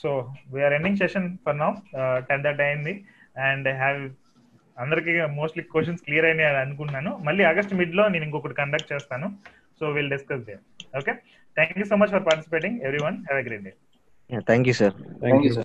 so 0.01 0.11
we're 0.55 0.75
ending 0.79 1.01
session 1.03 1.29
for 1.45 1.59
now 1.65 1.71
ten 2.31 2.43
that 2.47 2.63
అయింది. 2.69 2.95
అండ్ 3.49 3.69
హ్యావ్ 3.83 4.01
అందరికి 4.83 5.13
మోస్ట్లీ 5.41 5.63
క్వశ్చన్స్ 5.73 6.03
క్లియర్ 6.07 6.27
అయినాయి 6.29 6.49
అని 6.51 6.61
అనుకుంటున్నాను 6.67 7.11
మళ్ళీ 7.27 7.43
ఆగస్ట్ 7.51 7.75
మిడ్లో 7.81 8.05
నేను 8.15 8.25
ఇంకొకటి 8.29 8.57
కండక్ట్ 8.61 8.91
చేస్తాను. 8.93 9.27
So 9.79 9.93
we'll 9.93 10.09
discuss 10.09 10.43
there. 10.47 10.61
Okay. 10.95 11.15
Thank 11.57 11.77
you 11.77 11.85
so 11.85 11.97
much 11.97 12.11
for 12.11 12.21
participating, 12.21 12.83
everyone. 12.85 13.25
Have 13.29 13.39
a 13.39 13.49
great 13.49 13.65
day. 13.65 13.75
Yeah. 14.29 14.41
Thank 14.47 14.67
you, 14.67 14.73
sir. 14.73 14.91
Thank, 14.91 15.21
thank 15.21 15.45
you, 15.45 15.53
sir. 15.53 15.65